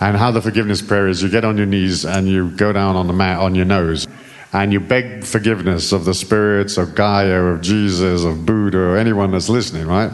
And 0.00 0.16
how 0.16 0.30
the 0.30 0.40
forgiveness 0.40 0.82
prayer 0.82 1.08
is 1.08 1.22
you 1.22 1.28
get 1.28 1.44
on 1.44 1.56
your 1.56 1.66
knees 1.66 2.04
and 2.04 2.26
you 2.28 2.50
go 2.50 2.72
down 2.72 2.96
on 2.96 3.06
the 3.06 3.12
mat 3.12 3.38
on 3.40 3.54
your 3.54 3.64
nose 3.64 4.06
and 4.52 4.72
you 4.72 4.80
beg 4.80 5.24
forgiveness 5.24 5.92
of 5.92 6.04
the 6.04 6.14
spirits 6.14 6.76
of 6.78 6.94
Gaia, 6.94 7.42
of 7.42 7.60
Jesus, 7.60 8.24
of 8.24 8.46
Buddha, 8.46 8.78
or 8.78 8.96
anyone 8.96 9.32
that's 9.32 9.48
listening, 9.48 9.86
right? 9.86 10.10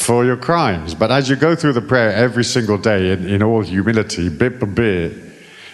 For 0.00 0.24
your 0.24 0.36
crimes. 0.36 0.94
But 0.94 1.10
as 1.10 1.28
you 1.28 1.36
go 1.36 1.54
through 1.54 1.74
the 1.74 1.82
prayer 1.82 2.12
every 2.12 2.44
single 2.44 2.78
day 2.78 3.12
in, 3.12 3.28
in 3.28 3.42
all 3.42 3.62
humility, 3.62 4.28
bit 4.28 4.58
by 4.58 4.66
bit, 4.66 5.12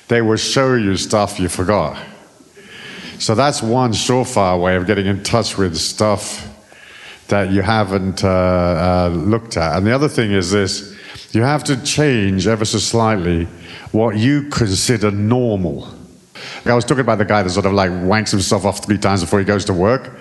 they 0.09 0.23
will 0.23 0.37
show 0.37 0.75
you 0.75 0.97
stuff 0.97 1.41
you 1.41 1.49
forgot. 1.49 1.97
So 3.19 3.35
that's 3.35 3.63
one 3.63 3.93
surefire 3.93 4.61
way 4.61 4.77
of 4.77 4.87
getting 4.87 5.07
in 5.07 5.23
touch 5.23 5.57
with 5.57 5.77
stuff 5.77 6.53
that 7.29 7.51
you 7.51 7.63
haven't 7.63 8.23
uh, 8.23 8.29
uh, 8.29 9.09
looked 9.15 9.57
at. 9.57 9.77
And 9.77 9.87
the 9.87 9.93
other 9.93 10.09
thing 10.09 10.33
is 10.33 10.51
this 10.51 10.95
you 11.33 11.43
have 11.43 11.65
to 11.65 11.83
change 11.83 12.47
ever 12.47 12.65
so 12.65 12.79
slightly 12.79 13.45
what 13.93 14.17
you 14.17 14.49
consider 14.51 15.11
normal. 15.11 15.89
I 16.65 16.75
was 16.75 16.85
talking 16.85 17.01
about 17.01 17.19
the 17.19 17.25
guy 17.25 17.43
that 17.43 17.51
sort 17.51 17.67
of 17.67 17.73
like 17.73 17.91
wanks 17.91 18.31
himself 18.31 18.65
off 18.65 18.85
three 18.85 18.99
times 18.99 19.23
before 19.23 19.39
he 19.39 19.45
goes 19.45 19.65
to 19.67 19.73
work. 19.73 20.13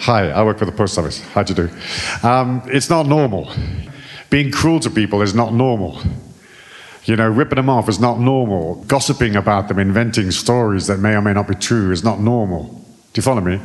Hi, 0.00 0.30
I 0.30 0.44
work 0.44 0.58
for 0.58 0.64
the 0.64 0.72
post 0.72 0.96
office. 0.96 1.20
How 1.20 1.42
do 1.42 1.52
you 1.52 1.68
do? 1.68 2.26
Um, 2.26 2.62
it's 2.66 2.88
not 2.88 3.06
normal. 3.06 3.52
Being 4.30 4.52
cruel 4.52 4.78
to 4.80 4.90
people 4.90 5.22
is 5.22 5.34
not 5.34 5.52
normal. 5.52 6.00
You 7.04 7.16
know, 7.16 7.28
ripping 7.28 7.56
them 7.56 7.68
off 7.68 7.88
is 7.88 7.98
not 7.98 8.20
normal. 8.20 8.76
Gossiping 8.86 9.34
about 9.34 9.66
them, 9.66 9.78
inventing 9.78 10.30
stories 10.30 10.86
that 10.86 10.98
may 10.98 11.14
or 11.14 11.22
may 11.22 11.32
not 11.32 11.48
be 11.48 11.54
true 11.56 11.90
is 11.90 12.04
not 12.04 12.20
normal. 12.20 12.64
Do 13.12 13.18
you 13.18 13.22
follow 13.22 13.40
me? 13.40 13.60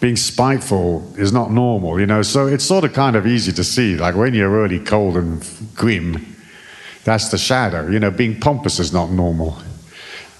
Being 0.00 0.16
spiteful 0.16 1.14
is 1.16 1.32
not 1.32 1.52
normal, 1.52 2.00
you 2.00 2.06
know. 2.06 2.22
So 2.22 2.48
it's 2.48 2.64
sort 2.64 2.84
of 2.84 2.92
kind 2.92 3.14
of 3.14 3.26
easy 3.26 3.52
to 3.52 3.62
see. 3.62 3.96
Like 3.96 4.16
when 4.16 4.34
you're 4.34 4.48
really 4.48 4.80
cold 4.80 5.16
and 5.16 5.46
grim, 5.74 6.36
that's 7.04 7.28
the 7.28 7.38
shadow. 7.38 7.86
You 7.88 8.00
know, 8.00 8.10
being 8.10 8.40
pompous 8.40 8.80
is 8.80 8.92
not 8.92 9.10
normal. 9.10 9.58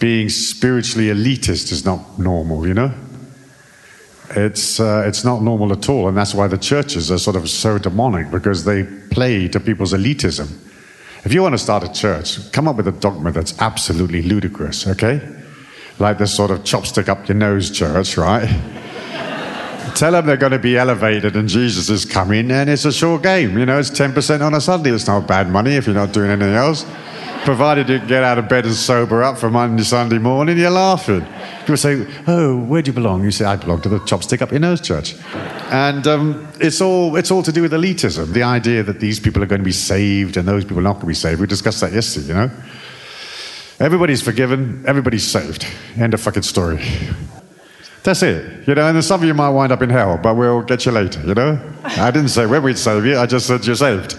Being 0.00 0.30
spiritually 0.30 1.08
elitist 1.08 1.70
is 1.70 1.84
not 1.84 2.18
normal, 2.18 2.66
you 2.66 2.74
know? 2.74 2.92
It's, 4.30 4.78
uh, 4.78 5.04
it's 5.06 5.24
not 5.24 5.42
normal 5.42 5.72
at 5.72 5.88
all. 5.88 6.08
And 6.08 6.16
that's 6.16 6.34
why 6.34 6.48
the 6.48 6.58
churches 6.58 7.10
are 7.10 7.18
sort 7.18 7.36
of 7.36 7.48
so 7.48 7.78
demonic 7.78 8.30
because 8.30 8.64
they 8.64 8.84
play 9.10 9.48
to 9.48 9.60
people's 9.60 9.92
elitism. 9.92 10.48
If 11.24 11.32
you 11.32 11.42
want 11.42 11.54
to 11.54 11.58
start 11.58 11.82
a 11.82 11.92
church, 11.92 12.52
come 12.52 12.68
up 12.68 12.76
with 12.76 12.88
a 12.88 12.92
dogma 12.92 13.32
that's 13.32 13.58
absolutely 13.60 14.22
ludicrous, 14.22 14.86
okay? 14.86 15.20
Like 15.98 16.18
this 16.18 16.34
sort 16.34 16.50
of 16.50 16.60
chopstick 16.60 17.08
up 17.08 17.28
your 17.28 17.36
nose 17.36 17.70
church, 17.70 18.16
right? 18.16 18.46
Tell 19.94 20.12
them 20.12 20.26
they're 20.26 20.36
going 20.36 20.52
to 20.52 20.58
be 20.58 20.76
elevated 20.76 21.34
and 21.34 21.48
Jesus 21.48 21.88
is 21.90 22.04
coming, 22.04 22.50
and 22.50 22.70
it's 22.70 22.84
a 22.84 22.92
sure 22.92 23.18
game. 23.18 23.58
You 23.58 23.66
know, 23.66 23.78
it's 23.78 23.90
10% 23.90 24.42
on 24.42 24.54
a 24.54 24.60
Sunday. 24.60 24.90
It's 24.90 25.06
not 25.06 25.26
bad 25.26 25.50
money 25.50 25.72
if 25.72 25.86
you're 25.86 25.94
not 25.94 26.12
doing 26.12 26.30
anything 26.30 26.54
else. 26.54 26.84
Provided 27.48 27.88
you 27.88 27.98
get 28.00 28.22
out 28.22 28.36
of 28.36 28.46
bed 28.46 28.66
and 28.66 28.74
sober 28.74 29.22
up 29.22 29.38
for 29.38 29.48
Monday, 29.48 29.82
Sunday 29.82 30.18
morning, 30.18 30.58
you're 30.58 30.68
laughing. 30.68 31.26
People 31.60 31.78
say, 31.78 32.06
Oh, 32.26 32.58
where 32.58 32.82
do 32.82 32.90
you 32.90 32.92
belong? 32.92 33.24
You 33.24 33.30
say, 33.30 33.46
I 33.46 33.56
belong 33.56 33.80
to 33.80 33.88
the 33.88 34.00
Chopstick 34.00 34.42
Up 34.42 34.50
Your 34.50 34.60
Nose 34.60 34.82
Church. 34.82 35.14
And 35.72 36.06
um, 36.06 36.46
it's, 36.60 36.82
all, 36.82 37.16
it's 37.16 37.30
all 37.30 37.42
to 37.42 37.50
do 37.50 37.62
with 37.62 37.72
elitism 37.72 38.34
the 38.34 38.42
idea 38.42 38.82
that 38.82 39.00
these 39.00 39.18
people 39.18 39.42
are 39.42 39.46
going 39.46 39.62
to 39.62 39.64
be 39.64 39.72
saved 39.72 40.36
and 40.36 40.46
those 40.46 40.64
people 40.64 40.80
are 40.80 40.82
not 40.82 40.96
going 40.96 41.00
to 41.00 41.06
be 41.06 41.14
saved. 41.14 41.40
We 41.40 41.46
discussed 41.46 41.80
that 41.80 41.90
yesterday, 41.94 42.28
you 42.28 42.34
know? 42.34 42.50
Everybody's 43.80 44.20
forgiven, 44.20 44.84
everybody's 44.86 45.26
saved. 45.26 45.66
End 45.96 46.12
of 46.12 46.20
fucking 46.20 46.42
story. 46.42 46.84
That's 48.02 48.22
it. 48.22 48.68
You 48.68 48.74
know, 48.74 48.86
and 48.86 49.02
some 49.02 49.22
of 49.22 49.26
you 49.26 49.32
might 49.32 49.48
wind 49.48 49.72
up 49.72 49.80
in 49.80 49.88
hell, 49.88 50.20
but 50.22 50.36
we'll 50.36 50.64
get 50.64 50.84
you 50.84 50.92
later, 50.92 51.22
you 51.22 51.32
know? 51.32 51.58
I 51.82 52.10
didn't 52.10 52.28
say 52.28 52.44
when 52.44 52.62
we'd 52.62 52.76
save 52.76 53.06
you, 53.06 53.16
I 53.16 53.24
just 53.24 53.46
said 53.46 53.64
you're 53.64 53.74
saved. 53.74 54.18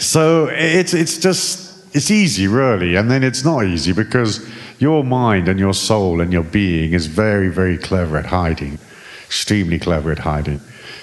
So 0.00 0.48
it's, 0.48 0.92
it's 0.92 1.18
just 1.18 1.63
it's 1.94 2.10
easy, 2.10 2.48
really, 2.48 2.96
and 2.96 3.08
then 3.08 3.22
it's 3.22 3.44
not 3.44 3.64
easy 3.64 3.92
because 3.92 4.44
your 4.80 5.04
mind 5.04 5.48
and 5.48 5.60
your 5.60 5.72
soul 5.72 6.20
and 6.20 6.32
your 6.32 6.42
being 6.42 6.92
is 6.92 7.06
very, 7.06 7.48
very 7.48 7.78
clever 7.78 8.16
at 8.16 8.26
hiding, 8.26 8.78
extremely 9.24 9.78
clever 9.78 10.10
at 10.10 10.18
hiding. 10.18 10.60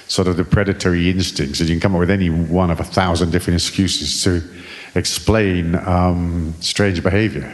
Sort 0.09 0.27
of 0.27 0.35
the 0.35 0.43
predatory 0.43 1.09
instincts, 1.09 1.61
and 1.61 1.69
you 1.69 1.76
can 1.76 1.81
come 1.81 1.95
up 1.95 1.99
with 1.99 2.11
any 2.11 2.30
one 2.30 2.69
of 2.69 2.81
a 2.81 2.84
thousand 2.84 3.31
different 3.31 3.55
excuses 3.55 4.22
to 4.26 4.43
explain 4.93 5.76
um, 5.76 6.53
strange 6.59 7.01
behavior. 7.01 7.49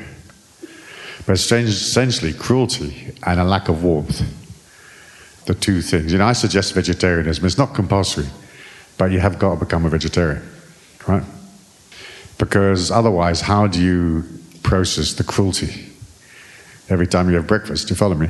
But 1.28 1.38
strange- 1.38 1.70
essentially, 1.70 2.34
cruelty 2.34 3.14
and 3.22 3.40
a 3.40 3.44
lack 3.44 3.70
of 3.70 3.84
warmth. 3.84 4.24
The 5.46 5.54
two 5.54 5.84
things. 5.84 6.12
You 6.12 6.18
know, 6.18 6.26
I 6.26 6.34
suggest 6.34 6.74
vegetarianism. 6.74 7.46
It's 7.46 7.58
not 7.58 7.76
compulsory, 7.76 8.26
but 8.98 9.12
you 9.12 9.20
have 9.20 9.38
got 9.38 9.54
to 9.54 9.60
become 9.60 9.86
a 9.86 9.90
vegetarian, 9.90 10.42
right? 11.08 11.24
Because 12.38 12.92
otherwise, 12.92 13.42
how 13.42 13.68
do 13.68 13.82
you 13.82 14.24
process 14.64 15.14
the 15.14 15.24
cruelty 15.24 15.88
every 16.90 17.08
time 17.08 17.30
you 17.30 17.36
have 17.36 17.48
breakfast? 17.48 17.88
Do 17.88 17.94
you 17.94 17.96
follow 17.96 18.16
me? 18.16 18.28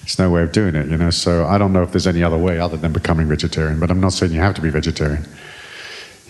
There's 0.00 0.18
no 0.18 0.30
way 0.30 0.42
of 0.42 0.52
doing 0.52 0.74
it, 0.74 0.88
you 0.88 0.96
know. 0.96 1.10
So 1.10 1.44
I 1.46 1.58
don't 1.58 1.72
know 1.72 1.82
if 1.82 1.90
there's 1.90 2.06
any 2.06 2.22
other 2.22 2.38
way 2.38 2.58
other 2.58 2.76
than 2.76 2.92
becoming 2.92 3.28
vegetarian. 3.28 3.80
But 3.80 3.90
I'm 3.90 4.00
not 4.00 4.12
saying 4.12 4.32
you 4.32 4.40
have 4.40 4.54
to 4.54 4.62
be 4.62 4.70
vegetarian. 4.70 5.26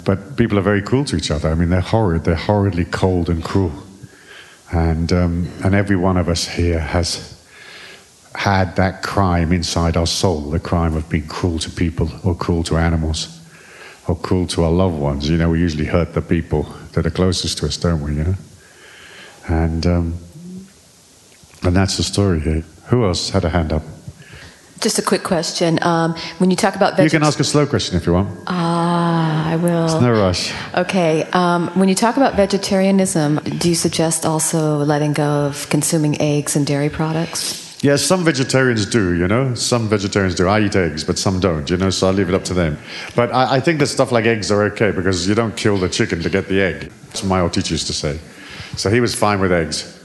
But 0.05 0.37
people 0.37 0.59
are 0.59 0.63
very 0.63 0.83
cruel 0.83 1.05
to 1.07 1.17
each 1.17 1.31
other. 1.31 1.51
I 1.51 1.55
mean, 1.55 1.69
they're 1.69 1.81
horrid. 1.81 2.25
They're 2.25 2.35
horridly 2.35 2.85
cold 2.87 3.29
and 3.29 3.45
cruel. 3.45 3.73
And 4.73 5.13
um, 5.13 5.49
and 5.63 5.75
every 5.75 5.97
one 5.97 6.17
of 6.17 6.29
us 6.29 6.49
here 6.49 6.81
has 6.81 7.33
had 8.35 8.77
that 8.77 9.03
crime 9.03 9.53
inside 9.53 9.97
our 9.97 10.07
soul, 10.07 10.51
the 10.51 10.61
crime 10.61 10.97
of 10.97 11.09
being 11.09 11.27
cruel 11.27 11.59
to 11.61 11.71
people 11.71 12.11
or 12.25 12.35
cruel 12.35 12.65
to 12.65 12.77
animals 12.77 13.36
or 14.09 14.17
cruel 14.17 14.47
to 14.49 14.65
our 14.65 14.71
loved 14.71 14.99
ones. 14.99 15.29
You 15.29 15.37
know, 15.37 15.51
we 15.51 15.61
usually 15.61 15.87
hurt 15.87 16.15
the 16.15 16.23
people 16.23 16.65
that 16.93 17.07
are 17.07 17.11
closest 17.11 17.59
to 17.59 17.67
us, 17.67 17.77
don't 17.77 18.03
we? 18.03 18.15
You 18.15 18.25
know, 18.25 18.35
and 19.49 19.87
um, 19.87 20.15
and 21.63 21.75
that's 21.75 21.97
the 21.97 22.03
story 22.03 22.41
here. 22.41 22.65
Who 22.89 23.05
else 23.05 23.31
had 23.31 23.45
a 23.45 23.49
hand 23.49 23.73
up? 23.73 23.83
Just 24.81 24.99
a 24.99 25.03
quick 25.03 25.23
question. 25.23 25.83
Um, 25.83 26.15
when 26.39 26.51
you 26.51 26.57
talk 26.57 26.77
about 26.77 27.03
You 27.03 27.11
can 27.11 27.23
ask 27.23 27.41
a 27.41 27.45
slow 27.45 27.67
question 27.67 27.97
if 27.97 28.07
you 28.07 28.13
want. 28.13 28.29
Ah, 28.47 29.51
I 29.51 29.57
will. 29.57 30.01
No 30.01 30.13
rush. 30.13 30.53
Okay. 30.75 31.25
Um, 31.33 31.69
when 31.75 31.89
you 31.89 31.95
talk 31.95 32.17
about 32.17 32.35
vegetarianism, 32.35 33.37
do 33.59 33.69
you 33.71 33.75
suggest 33.75 34.27
also 34.27 34.79
letting 34.85 35.15
go 35.15 35.47
of 35.47 35.69
consuming 35.71 36.21
eggs 36.21 36.57
and 36.57 36.67
dairy 36.67 36.91
products? 36.91 37.66
Yes, 37.87 38.03
some 38.03 38.25
vegetarians 38.25 38.85
do, 38.85 39.15
you 39.15 39.29
know. 39.29 39.55
Some 39.55 39.89
vegetarians 39.89 40.35
do. 40.35 40.49
I 40.49 40.59
eat 40.63 40.75
eggs, 40.75 41.05
but 41.05 41.17
some 41.19 41.39
don't, 41.39 41.71
you 41.71 41.77
know, 41.77 41.91
so 41.91 42.09
I 42.09 42.11
leave 42.11 42.29
it 42.29 42.35
up 42.35 42.43
to 42.47 42.53
them. 42.53 42.79
But 43.15 43.33
I, 43.33 43.59
I 43.59 43.61
think 43.61 43.79
that 43.79 43.87
stuff 43.87 44.11
like 44.11 44.25
eggs 44.25 44.51
are 44.51 44.65
okay 44.73 44.91
because 44.91 45.29
you 45.29 45.37
don't 45.37 45.57
kill 45.57 45.79
the 45.79 45.89
chicken 45.89 46.21
to 46.23 46.29
get 46.29 46.49
the 46.49 46.61
egg. 46.61 46.91
That's 47.07 47.23
what 47.23 47.29
my 47.29 47.41
old 47.41 47.53
teacher 47.53 47.75
used 47.75 47.87
to 47.87 47.93
say. 47.93 48.19
So 48.77 48.91
he 48.91 48.99
was 48.99 49.15
fine 49.15 49.39
with 49.39 49.53
eggs. 49.53 50.05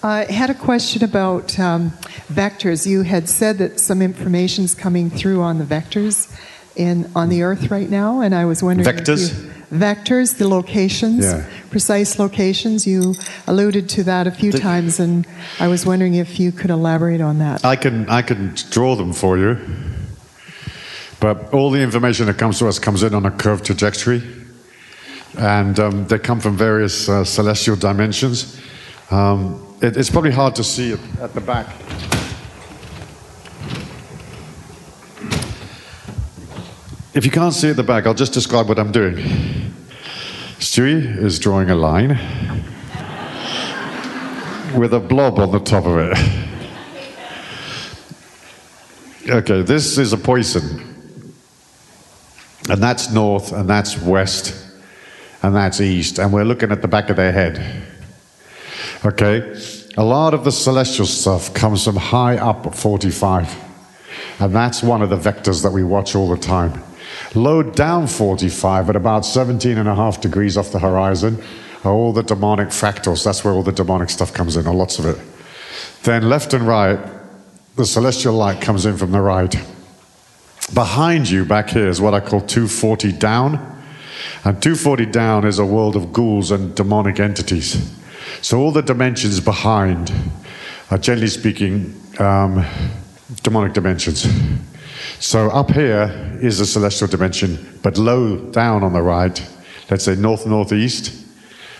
I 0.00 0.26
had 0.30 0.48
a 0.48 0.54
question 0.54 1.02
about 1.02 1.58
um, 1.58 1.90
vectors. 2.28 2.86
You 2.86 3.02
had 3.02 3.28
said 3.28 3.58
that 3.58 3.80
some 3.80 4.00
information 4.00 4.62
is 4.64 4.76
coming 4.76 5.10
through 5.10 5.42
on 5.42 5.58
the 5.58 5.64
vectors 5.64 6.32
in 6.76 7.10
on 7.16 7.30
the 7.30 7.42
Earth 7.42 7.68
right 7.68 7.90
now, 7.90 8.20
and 8.20 8.32
I 8.32 8.44
was 8.44 8.62
wondering 8.62 8.86
Vectors? 8.86 9.57
Vectors, 9.72 10.38
the 10.38 10.48
locations, 10.48 11.24
Yeah. 11.24 11.44
precise 11.70 12.18
locations. 12.18 12.86
You 12.86 13.14
alluded 13.46 13.88
to 13.90 14.04
that 14.04 14.26
a 14.26 14.30
few 14.30 14.52
The- 14.52 14.60
times, 14.60 14.98
and 15.00 15.26
I 15.60 15.68
was 15.68 15.84
wondering 15.84 16.14
if 16.14 16.40
you 16.40 16.52
could 16.52 16.70
elaborate 16.70 17.20
on 17.20 17.38
that. 17.38 17.64
I 17.64 17.76
can, 17.76 18.08
I 18.08 18.22
can 18.22 18.54
draw 18.70 18.96
them 18.96 19.12
for 19.12 19.36
you. 19.38 19.58
But 21.20 21.52
all 21.52 21.70
the 21.70 21.80
information 21.80 22.26
that 22.26 22.38
comes 22.38 22.58
to 22.60 22.68
us 22.68 22.78
comes 22.78 23.02
in 23.02 23.12
on 23.14 23.26
a 23.26 23.30
curved 23.30 23.64
trajectory. 23.64 24.22
And 25.36 25.78
um, 25.78 26.06
they 26.06 26.18
come 26.18 26.40
from 26.40 26.56
various 26.56 27.08
uh, 27.08 27.24
celestial 27.24 27.76
dimensions. 27.76 28.58
Um, 29.10 29.60
it, 29.82 29.96
it's 29.96 30.10
probably 30.10 30.32
hard 30.32 30.54
to 30.56 30.64
see 30.64 30.92
at 31.20 31.34
the 31.34 31.40
back. 31.40 31.66
If 37.14 37.24
you 37.24 37.30
can't 37.30 37.54
see 37.54 37.70
at 37.70 37.76
the 37.76 37.82
back, 37.82 38.06
I'll 38.06 38.14
just 38.14 38.34
describe 38.34 38.68
what 38.68 38.78
I'm 38.78 38.92
doing. 38.92 39.16
Stewie 40.58 41.16
is 41.16 41.38
drawing 41.38 41.70
a 41.70 41.74
line 41.74 42.10
with 44.76 44.92
a 44.92 45.00
blob 45.00 45.38
on 45.38 45.50
the 45.50 45.60
top 45.60 45.86
of 45.86 45.96
it. 45.98 46.18
Okay, 49.30 49.62
this 49.62 49.96
is 49.96 50.12
a 50.12 50.18
poison. 50.18 50.84
And 52.68 52.82
that's 52.82 53.10
north, 53.10 53.52
and 53.52 53.68
that's 53.68 53.96
west, 54.02 54.54
and 55.42 55.56
that's 55.56 55.80
east. 55.80 56.18
And 56.18 56.32
we're 56.32 56.44
looking 56.44 56.70
at 56.70 56.82
the 56.82 56.88
back 56.88 57.08
of 57.08 57.16
their 57.16 57.32
head. 57.32 57.84
Okay, 59.04 59.58
a 59.96 60.04
lot 60.04 60.34
of 60.34 60.44
the 60.44 60.52
celestial 60.52 61.06
stuff 61.06 61.54
comes 61.54 61.84
from 61.84 61.96
high 61.96 62.36
up 62.36 62.66
at 62.66 62.74
45. 62.74 63.56
And 64.40 64.54
that's 64.54 64.82
one 64.82 65.02
of 65.02 65.08
the 65.08 65.16
vectors 65.16 65.62
that 65.62 65.72
we 65.72 65.82
watch 65.82 66.14
all 66.14 66.28
the 66.28 66.36
time. 66.36 66.82
Low 67.38 67.62
down 67.62 68.08
45 68.08 68.90
at 68.90 68.96
about 68.96 69.24
17 69.24 69.78
and 69.78 69.88
a 69.88 69.94
half 69.94 70.20
degrees 70.20 70.56
off 70.56 70.72
the 70.72 70.80
horizon 70.80 71.40
are 71.84 71.92
all 71.92 72.12
the 72.12 72.24
demonic 72.24 72.70
fractals. 72.70 73.22
That's 73.22 73.44
where 73.44 73.54
all 73.54 73.62
the 73.62 73.70
demonic 73.70 74.10
stuff 74.10 74.34
comes 74.34 74.56
in, 74.56 74.66
or 74.66 74.74
lots 74.74 74.98
of 74.98 75.06
it. 75.06 75.16
Then 76.02 76.28
left 76.28 76.52
and 76.52 76.66
right, 76.66 76.98
the 77.76 77.86
celestial 77.86 78.34
light 78.34 78.60
comes 78.60 78.86
in 78.86 78.96
from 78.96 79.12
the 79.12 79.20
right. 79.20 79.54
Behind 80.74 81.30
you, 81.30 81.44
back 81.44 81.70
here, 81.70 81.86
is 81.86 82.00
what 82.00 82.12
I 82.12 82.18
call 82.18 82.40
240 82.40 83.12
down. 83.12 83.54
And 84.44 84.60
240 84.60 85.06
down 85.06 85.46
is 85.46 85.60
a 85.60 85.64
world 85.64 85.94
of 85.94 86.12
ghouls 86.12 86.50
and 86.50 86.74
demonic 86.74 87.20
entities. 87.20 87.88
So 88.42 88.58
all 88.58 88.72
the 88.72 88.82
dimensions 88.82 89.38
behind 89.38 90.12
are, 90.90 90.98
generally 90.98 91.28
speaking, 91.28 91.94
um, 92.18 92.66
demonic 93.44 93.74
dimensions. 93.74 94.26
So 95.20 95.50
up 95.50 95.70
here 95.70 96.38
is 96.40 96.58
the 96.58 96.66
celestial 96.66 97.08
dimension, 97.08 97.78
but 97.82 97.98
low 97.98 98.36
down 98.36 98.82
on 98.82 98.92
the 98.92 99.02
right, 99.02 99.44
let's 99.90 100.04
say 100.04 100.14
north 100.14 100.46
northeast, 100.46 101.26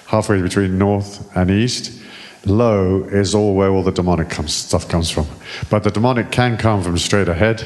halfway 0.06 0.42
between 0.42 0.78
north 0.78 1.30
and 1.36 1.50
east. 1.50 2.02
Low 2.44 3.05
is 3.05 3.34
all 3.34 3.55
where 3.55 3.70
all 3.70 3.82
the 3.82 3.92
demonic 3.92 4.30
comes, 4.30 4.55
stuff 4.55 4.88
comes 4.88 5.10
from. 5.10 5.26
But 5.70 5.84
the 5.84 5.90
demonic 5.90 6.30
can 6.30 6.56
come 6.56 6.82
from 6.82 6.96
straight 6.98 7.28
ahead, 7.28 7.62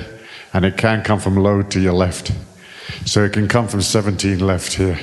and 0.52 0.64
it 0.64 0.76
can 0.76 1.02
come 1.02 1.20
from 1.20 1.36
low 1.36 1.62
to 1.62 1.80
your 1.80 1.92
left. 1.92 2.32
So 3.06 3.24
it 3.24 3.32
can 3.32 3.48
come 3.48 3.68
from 3.68 3.80
17 3.82 4.40
left 4.40 4.74
here. 4.74 4.98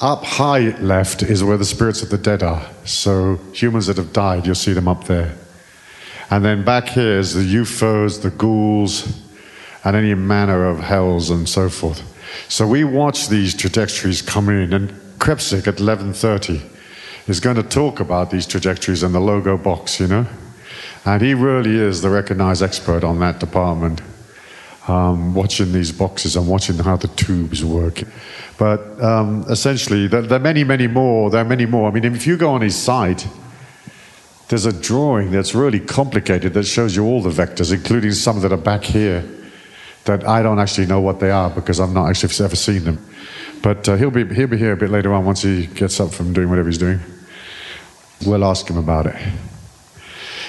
Up 0.00 0.24
high 0.24 0.76
left 0.78 1.22
is 1.22 1.42
where 1.42 1.56
the 1.56 1.64
spirits 1.64 2.02
of 2.02 2.10
the 2.10 2.18
dead 2.18 2.42
are. 2.42 2.64
So 2.84 3.36
humans 3.52 3.86
that 3.88 3.96
have 3.96 4.12
died, 4.12 4.46
you'll 4.46 4.54
see 4.54 4.72
them 4.72 4.88
up 4.88 5.04
there. 5.04 5.34
And 6.30 6.44
then 6.44 6.64
back 6.64 6.88
here 6.88 7.18
is 7.18 7.34
the 7.34 7.42
UFOs, 7.56 8.22
the 8.22 8.30
ghouls, 8.30 9.27
and 9.84 9.96
any 9.96 10.14
manner 10.14 10.66
of 10.66 10.80
hells 10.80 11.30
and 11.30 11.48
so 11.48 11.68
forth. 11.68 12.02
So 12.48 12.66
we 12.66 12.84
watch 12.84 13.28
these 13.28 13.54
trajectories 13.54 14.22
come 14.22 14.48
in, 14.48 14.72
and 14.72 14.90
Krepsik 15.18 15.66
at 15.66 15.76
11:30 15.76 16.60
is 17.26 17.40
going 17.40 17.56
to 17.56 17.62
talk 17.62 18.00
about 18.00 18.30
these 18.30 18.46
trajectories 18.46 19.02
in 19.02 19.12
the 19.12 19.20
logo 19.20 19.56
box, 19.56 20.00
you 20.00 20.06
know, 20.06 20.26
and 21.04 21.22
he 21.22 21.34
really 21.34 21.76
is 21.76 22.00
the 22.00 22.10
recognized 22.10 22.62
expert 22.62 23.04
on 23.04 23.20
that 23.20 23.38
department. 23.38 24.00
Um, 24.86 25.34
watching 25.34 25.72
these 25.72 25.92
boxes 25.92 26.34
and 26.34 26.48
watching 26.48 26.78
how 26.78 26.96
the 26.96 27.08
tubes 27.08 27.62
work. 27.62 28.04
But 28.56 28.80
um, 29.02 29.44
essentially, 29.50 30.06
there, 30.06 30.22
there 30.22 30.40
are 30.40 30.42
many, 30.42 30.64
many 30.64 30.86
more. 30.86 31.28
There 31.28 31.42
are 31.42 31.44
many 31.44 31.66
more. 31.66 31.90
I 31.90 31.92
mean, 31.92 32.06
if 32.06 32.26
you 32.26 32.38
go 32.38 32.52
on 32.52 32.62
his 32.62 32.74
site, 32.74 33.28
there's 34.48 34.64
a 34.64 34.72
drawing 34.72 35.30
that's 35.30 35.54
really 35.54 35.78
complicated 35.78 36.54
that 36.54 36.62
shows 36.62 36.96
you 36.96 37.04
all 37.04 37.20
the 37.20 37.28
vectors, 37.28 37.70
including 37.70 38.12
some 38.12 38.40
that 38.40 38.50
are 38.50 38.56
back 38.56 38.82
here 38.82 39.28
that 40.04 40.26
I 40.26 40.42
don't 40.42 40.58
actually 40.58 40.86
know 40.86 41.00
what 41.00 41.20
they 41.20 41.30
are 41.30 41.50
because 41.50 41.80
I've 41.80 41.92
not 41.92 42.08
actually 42.08 42.44
ever 42.44 42.56
seen 42.56 42.84
them. 42.84 43.04
But 43.62 43.88
uh, 43.88 43.96
he'll, 43.96 44.10
be, 44.10 44.24
he'll 44.34 44.46
be 44.46 44.56
here 44.56 44.72
a 44.72 44.76
bit 44.76 44.90
later 44.90 45.12
on 45.12 45.24
once 45.24 45.42
he 45.42 45.66
gets 45.66 46.00
up 46.00 46.12
from 46.12 46.32
doing 46.32 46.48
whatever 46.48 46.68
he's 46.68 46.78
doing. 46.78 47.00
We'll 48.24 48.44
ask 48.44 48.68
him 48.68 48.76
about 48.76 49.06
it. 49.06 49.16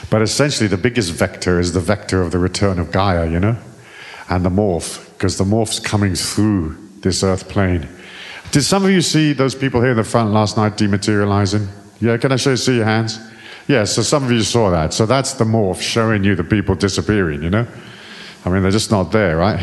But 0.09 0.21
essentially, 0.21 0.67
the 0.67 0.77
biggest 0.77 1.11
vector 1.11 1.59
is 1.59 1.73
the 1.73 1.80
vector 1.80 2.21
of 2.21 2.31
the 2.31 2.39
return 2.39 2.80
of 2.80 2.91
Gaia, 2.91 3.30
you 3.30 3.39
know, 3.39 3.57
and 4.30 4.45
the 4.45 4.49
morph, 4.49 5.07
because 5.13 5.38
the 5.38 5.43
morph's 5.43 5.80
coming 5.80 6.15
through 6.15 6.77
this 7.01 7.23
earth 7.23 7.47
plane. 7.49 7.88
Did 8.51 8.63
some 8.63 8.84
of 8.84 8.89
you 8.89 9.01
see 9.01 9.34
those 9.34 9.53
people 9.53 9.81
here 9.81 9.91
in 9.91 9.97
the 9.97 10.03
front 10.03 10.31
last 10.31 10.57
night 10.57 10.77
dematerializing? 10.77 11.67
Yeah, 11.99 12.17
can 12.17 12.31
I 12.31 12.38
show 12.38 12.51
you, 12.51 12.57
see 12.57 12.77
your 12.77 12.85
hands? 12.85 13.19
Yeah, 13.67 13.84
so 13.84 14.01
some 14.01 14.23
of 14.23 14.31
you 14.31 14.41
saw 14.41 14.71
that. 14.71 14.93
So 14.93 15.05
that's 15.05 15.34
the 15.34 15.45
morph 15.45 15.81
showing 15.81 16.23
you 16.23 16.35
the 16.35 16.43
people 16.43 16.73
disappearing, 16.73 17.43
you 17.43 17.51
know? 17.51 17.67
I 18.45 18.49
mean, 18.49 18.61
they're 18.61 18.72
just 18.72 18.91
not 18.91 19.11
there, 19.11 19.38
right? 19.38 19.60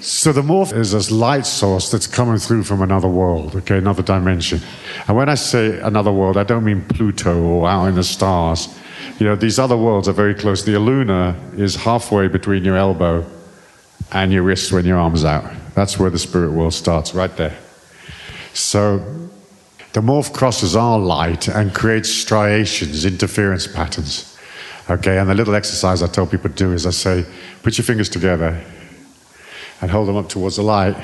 So 0.00 0.32
the 0.32 0.42
morph 0.42 0.76
is 0.76 0.92
this 0.92 1.10
light 1.10 1.46
source 1.46 1.90
that's 1.90 2.06
coming 2.06 2.36
through 2.36 2.64
from 2.64 2.82
another 2.82 3.08
world, 3.08 3.56
okay, 3.56 3.78
another 3.78 4.02
dimension. 4.02 4.60
And 5.08 5.16
when 5.16 5.30
I 5.30 5.34
say 5.34 5.80
another 5.80 6.12
world, 6.12 6.36
I 6.36 6.44
don't 6.44 6.64
mean 6.64 6.84
Pluto 6.84 7.40
or 7.42 7.66
out 7.66 7.86
in 7.86 7.94
the 7.94 8.04
stars. 8.04 8.68
You 9.18 9.26
know, 9.26 9.36
these 9.36 9.58
other 9.58 9.76
worlds 9.76 10.06
are 10.06 10.12
very 10.12 10.34
close. 10.34 10.62
The 10.62 10.78
Luna 10.78 11.34
is 11.56 11.76
halfway 11.76 12.28
between 12.28 12.64
your 12.64 12.76
elbow 12.76 13.24
and 14.12 14.30
your 14.30 14.42
wrist 14.42 14.72
when 14.72 14.84
your 14.84 14.98
arm's 14.98 15.24
out. 15.24 15.50
That's 15.74 15.98
where 15.98 16.10
the 16.10 16.18
spirit 16.18 16.52
world 16.52 16.74
starts, 16.74 17.14
right 17.14 17.34
there. 17.36 17.56
So 18.52 18.98
the 19.94 20.00
morph 20.00 20.34
crosses 20.34 20.76
our 20.76 20.98
light 20.98 21.48
and 21.48 21.74
creates 21.74 22.10
striations, 22.10 23.04
interference 23.04 23.66
patterns. 23.66 24.33
Okay, 24.88 25.18
and 25.18 25.30
the 25.30 25.34
little 25.34 25.54
exercise 25.54 26.02
I 26.02 26.08
tell 26.08 26.26
people 26.26 26.50
to 26.50 26.56
do 26.56 26.72
is 26.72 26.86
I 26.86 26.90
say, 26.90 27.24
put 27.62 27.78
your 27.78 27.84
fingers 27.84 28.08
together 28.10 28.62
and 29.80 29.90
hold 29.90 30.08
them 30.08 30.16
up 30.16 30.28
towards 30.28 30.56
the 30.56 30.62
light. 30.62 30.94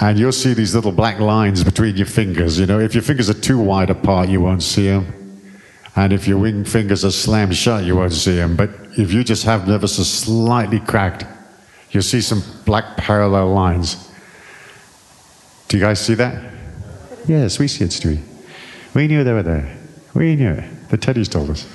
And 0.00 0.18
you'll 0.18 0.32
see 0.32 0.54
these 0.54 0.74
little 0.74 0.92
black 0.92 1.18
lines 1.20 1.64
between 1.64 1.96
your 1.96 2.06
fingers. 2.06 2.58
You 2.58 2.66
know, 2.66 2.80
if 2.80 2.94
your 2.94 3.02
fingers 3.02 3.28
are 3.30 3.34
too 3.34 3.58
wide 3.58 3.90
apart, 3.90 4.28
you 4.28 4.40
won't 4.40 4.62
see 4.62 4.88
them. 4.88 5.12
And 5.96 6.12
if 6.12 6.26
your 6.26 6.38
wing 6.38 6.64
fingers 6.64 7.04
are 7.04 7.10
slammed 7.10 7.56
shut, 7.56 7.84
you 7.84 7.96
won't 7.96 8.12
see 8.12 8.34
them. 8.34 8.56
But 8.56 8.70
if 8.96 9.12
you 9.12 9.22
just 9.22 9.44
have 9.44 9.68
ever 9.68 9.86
so 9.86 10.02
slightly 10.02 10.80
cracked, 10.80 11.24
you'll 11.90 12.02
see 12.02 12.20
some 12.20 12.42
black 12.64 12.96
parallel 12.96 13.52
lines. 13.52 14.10
Do 15.68 15.76
you 15.76 15.82
guys 15.82 16.04
see 16.04 16.14
that? 16.14 16.52
Yes, 17.26 17.58
we 17.58 17.68
see 17.68 17.84
it, 17.84 17.90
Stewie. 17.90 18.20
We 18.94 19.06
knew 19.06 19.24
they 19.24 19.32
were 19.32 19.42
there. 19.42 19.76
We 20.14 20.36
knew 20.36 20.52
it. 20.52 20.88
The 20.90 20.98
teddies 20.98 21.28
told 21.28 21.50
us. 21.50 21.66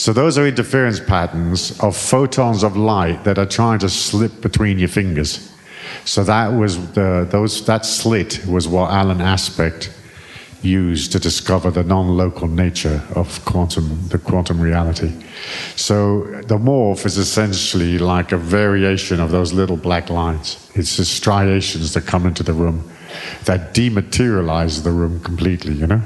So 0.00 0.14
those 0.14 0.38
are 0.38 0.46
interference 0.46 0.98
patterns 0.98 1.78
of 1.80 1.94
photons 1.94 2.62
of 2.62 2.74
light 2.74 3.24
that 3.24 3.38
are 3.38 3.44
trying 3.44 3.80
to 3.80 3.90
slip 3.90 4.40
between 4.40 4.78
your 4.78 4.88
fingers. 4.88 5.52
So 6.06 6.24
that 6.24 6.54
was 6.54 6.92
the, 6.92 7.28
those, 7.30 7.66
that 7.66 7.84
slit 7.84 8.40
was 8.46 8.66
what 8.66 8.90
Alain 8.90 9.20
Aspect 9.20 9.92
used 10.62 11.12
to 11.12 11.18
discover 11.18 11.70
the 11.70 11.82
non-local 11.82 12.48
nature 12.48 13.02
of 13.14 13.44
quantum, 13.44 14.08
the 14.08 14.16
quantum 14.16 14.58
reality. 14.58 15.12
So 15.76 16.22
the 16.46 16.56
morph 16.56 17.04
is 17.04 17.18
essentially 17.18 17.98
like 17.98 18.32
a 18.32 18.38
variation 18.38 19.20
of 19.20 19.30
those 19.30 19.52
little 19.52 19.76
black 19.76 20.08
lines. 20.08 20.70
It's 20.74 20.96
the 20.96 21.04
striations 21.04 21.92
that 21.92 22.06
come 22.06 22.24
into 22.24 22.42
the 22.42 22.54
room 22.54 22.90
that 23.44 23.74
dematerialize 23.74 24.82
the 24.82 24.92
room 24.92 25.20
completely, 25.20 25.74
you 25.74 25.86
know? 25.86 26.00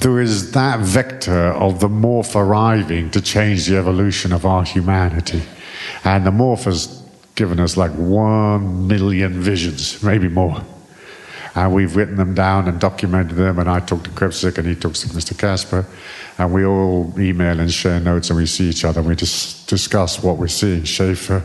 There 0.00 0.20
is 0.20 0.52
that 0.52 0.80
vector 0.80 1.48
of 1.52 1.80
the 1.80 1.88
morph 1.88 2.34
arriving 2.34 3.10
to 3.12 3.20
change 3.20 3.66
the 3.66 3.76
evolution 3.76 4.32
of 4.32 4.44
our 4.44 4.64
humanity. 4.64 5.42
And 6.04 6.26
the 6.26 6.30
morph 6.30 6.64
has 6.64 7.02
given 7.34 7.60
us 7.60 7.76
like 7.76 7.92
one 7.92 8.86
million 8.86 9.40
visions, 9.40 10.02
maybe 10.02 10.28
more. 10.28 10.62
And 11.56 11.72
we've 11.72 11.94
written 11.94 12.16
them 12.16 12.34
down 12.34 12.66
and 12.66 12.80
documented 12.80 13.36
them. 13.36 13.60
And 13.60 13.70
I 13.70 13.78
talked 13.78 14.04
to 14.04 14.10
Krebsik 14.10 14.58
and 14.58 14.66
he 14.66 14.74
talks 14.74 15.02
to 15.02 15.08
Mr. 15.08 15.38
Casper. 15.38 15.86
And 16.36 16.52
we 16.52 16.64
all 16.64 17.14
email 17.18 17.60
and 17.60 17.72
share 17.72 18.00
notes 18.00 18.30
and 18.30 18.36
we 18.36 18.46
see 18.46 18.68
each 18.68 18.84
other 18.84 19.00
and 19.00 19.08
we 19.08 19.14
just 19.14 19.68
discuss 19.68 20.20
what 20.20 20.36
we're 20.36 20.48
seeing. 20.48 20.82
Schaefer, 20.82 21.44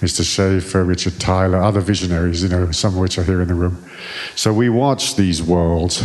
Mr. 0.00 0.24
Schaefer, 0.24 0.82
Richard 0.84 1.20
Tyler, 1.20 1.58
other 1.58 1.80
visionaries, 1.80 2.42
you 2.42 2.48
know, 2.48 2.70
some 2.70 2.94
of 2.94 3.00
which 3.00 3.18
are 3.18 3.24
here 3.24 3.42
in 3.42 3.48
the 3.48 3.54
room. 3.54 3.84
So 4.36 4.54
we 4.54 4.70
watch 4.70 5.16
these 5.16 5.42
worlds 5.42 6.02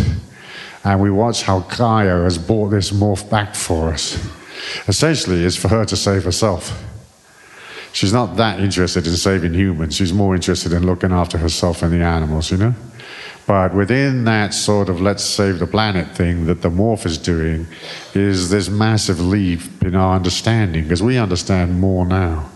and 0.87 1.01
we 1.01 1.11
watch 1.11 1.43
how 1.43 1.59
Gaia 1.59 2.23
has 2.23 2.37
brought 2.37 2.69
this 2.69 2.91
morph 2.91 3.29
back 3.29 3.55
for 3.55 3.89
us. 3.89 4.17
Essentially, 4.87 5.43
it's 5.43 5.57
for 5.57 5.67
her 5.67 5.83
to 5.83 5.97
save 5.97 6.23
herself. 6.23 6.81
She's 7.91 8.13
not 8.13 8.37
that 8.37 8.61
interested 8.61 9.05
in 9.05 9.17
saving 9.17 9.53
humans. 9.53 9.97
She's 9.97 10.13
more 10.13 10.33
interested 10.33 10.71
in 10.71 10.85
looking 10.85 11.11
after 11.11 11.37
herself 11.37 11.83
and 11.83 11.91
the 11.91 12.05
animals, 12.05 12.51
you 12.51 12.57
know? 12.57 12.73
But 13.45 13.73
within 13.73 14.23
that 14.25 14.53
sort 14.53 14.87
of 14.87 15.01
let's 15.01 15.25
save 15.25 15.59
the 15.59 15.67
planet 15.67 16.15
thing 16.15 16.45
that 16.45 16.61
the 16.61 16.69
morph 16.69 17.05
is 17.05 17.17
doing 17.17 17.67
is 18.13 18.49
this 18.49 18.69
massive 18.69 19.19
leap 19.19 19.61
in 19.81 19.93
our 19.93 20.15
understanding 20.15 20.83
because 20.83 21.03
we 21.03 21.17
understand 21.17 21.81
more 21.81 22.05
now. 22.05 22.49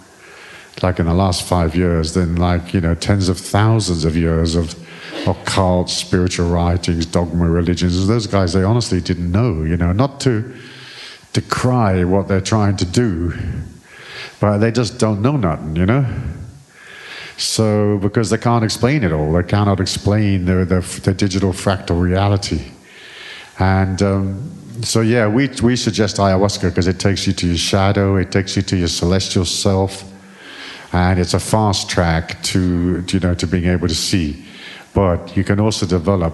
Like 0.82 1.00
in 1.00 1.06
the 1.06 1.14
last 1.14 1.44
five 1.44 1.76
years 1.76 2.14
than 2.14 2.38
like, 2.38 2.74
you 2.74 2.80
know, 2.80 2.96
tens 2.96 3.28
of 3.28 3.38
thousands 3.38 4.06
of 4.06 4.16
years 4.16 4.56
of 4.56 4.74
occult 5.28 5.90
spiritual 5.90 6.50
writings, 6.50 7.06
dogma 7.06 7.50
religions. 7.50 8.08
Those 8.08 8.28
guys, 8.28 8.54
they 8.54 8.64
honestly 8.64 9.02
didn't 9.02 9.32
know, 9.32 9.64
you 9.64 9.78
know, 9.78 9.92
not 9.92 10.20
to 10.22 10.54
decry 11.34 12.04
what 12.04 12.28
they're 12.28 12.42
trying 12.42 12.78
to 12.78 12.86
do, 12.86 13.34
but 14.40 14.58
they 14.58 14.72
just 14.72 15.00
don't 15.00 15.22
know 15.22 15.38
nothing, 15.38 15.76
you 15.76 15.86
know? 15.86 16.06
So, 17.38 17.98
because 18.00 18.30
they 18.30 18.38
can't 18.38 18.64
explain 18.64 19.04
it 19.04 19.12
all, 19.12 19.34
they 19.34 19.44
cannot 19.44 19.80
explain 19.80 20.46
the, 20.46 20.66
the, 20.66 21.02
the 21.04 21.14
digital 21.14 21.54
fractal 21.54 22.00
reality. 22.00 22.72
And 23.58 24.02
um, 24.02 24.52
so, 24.84 25.02
yeah, 25.02 25.28
we, 25.28 25.50
we 25.64 25.76
suggest 25.76 26.18
ayahuasca 26.18 26.70
because 26.70 26.88
it 26.88 27.00
takes 27.00 27.26
you 27.26 27.34
to 27.34 27.48
your 27.48 27.58
shadow, 27.58 28.16
it 28.18 28.32
takes 28.32 28.56
you 28.56 28.62
to 28.64 28.78
your 28.78 28.88
celestial 28.88 29.46
self, 29.46 30.04
and 30.94 31.20
it's 31.20 31.34
a 31.34 31.40
fast 31.40 31.90
track 31.90 32.42
to, 32.44 33.04
you 33.08 33.20
know, 33.20 33.34
to 33.36 33.48
being 33.48 33.66
able 33.66 33.88
to 33.88 33.96
see. 33.96 34.46
But 34.94 35.36
you 35.38 35.44
can 35.44 35.60
also 35.60 35.86
develop 35.86 36.34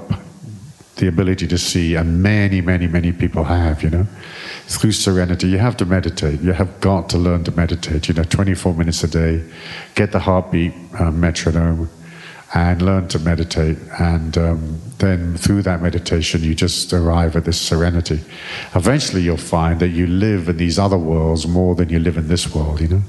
the 0.97 1.07
ability 1.07 1.47
to 1.47 1.57
see, 1.57 1.95
and 1.95 2.21
many, 2.21 2.59
many, 2.59 2.87
many 2.87 3.11
people 3.11 3.43
have, 3.43 3.83
you 3.83 3.89
know, 3.89 4.07
through 4.65 4.91
serenity. 4.91 5.47
You 5.47 5.59
have 5.59 5.77
to 5.77 5.85
meditate. 5.85 6.41
You 6.41 6.53
have 6.53 6.79
got 6.81 7.09
to 7.09 7.17
learn 7.17 7.43
to 7.45 7.51
meditate, 7.51 8.07
you 8.07 8.15
know, 8.15 8.23
24 8.23 8.73
minutes 8.73 9.03
a 9.03 9.07
day, 9.07 9.43
get 9.95 10.11
the 10.11 10.19
heartbeat 10.19 10.73
uh, 10.99 11.11
metronome, 11.11 11.89
and 12.55 12.81
learn 12.81 13.07
to 13.09 13.19
meditate. 13.19 13.77
And 13.99 14.37
um, 14.37 14.81
then 14.97 15.37
through 15.37 15.61
that 15.63 15.81
meditation, 15.81 16.43
you 16.43 16.55
just 16.55 16.91
arrive 16.93 17.35
at 17.35 17.45
this 17.45 17.61
serenity. 17.61 18.19
Eventually, 18.73 19.21
you'll 19.21 19.37
find 19.37 19.79
that 19.81 19.89
you 19.89 20.07
live 20.07 20.49
in 20.49 20.57
these 20.57 20.79
other 20.79 20.97
worlds 20.97 21.47
more 21.47 21.75
than 21.75 21.89
you 21.89 21.99
live 21.99 22.17
in 22.17 22.27
this 22.27 22.53
world, 22.55 22.81
you 22.81 22.87
know 22.87 23.01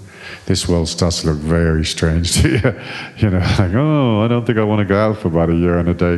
this 0.46 0.68
world 0.68 0.88
starts 0.88 1.20
to 1.20 1.28
look 1.28 1.36
very 1.36 1.84
strange 1.84 2.32
to 2.42 2.48
you. 2.48 2.80
You 3.18 3.30
know, 3.30 3.38
like, 3.58 3.74
oh, 3.74 4.22
I 4.24 4.28
don't 4.28 4.46
think 4.46 4.58
I 4.58 4.64
want 4.64 4.80
to 4.80 4.84
go 4.84 4.98
out 4.98 5.18
for 5.18 5.28
about 5.28 5.50
a 5.50 5.54
year 5.54 5.78
and 5.78 5.88
a 5.88 5.94
day. 5.94 6.16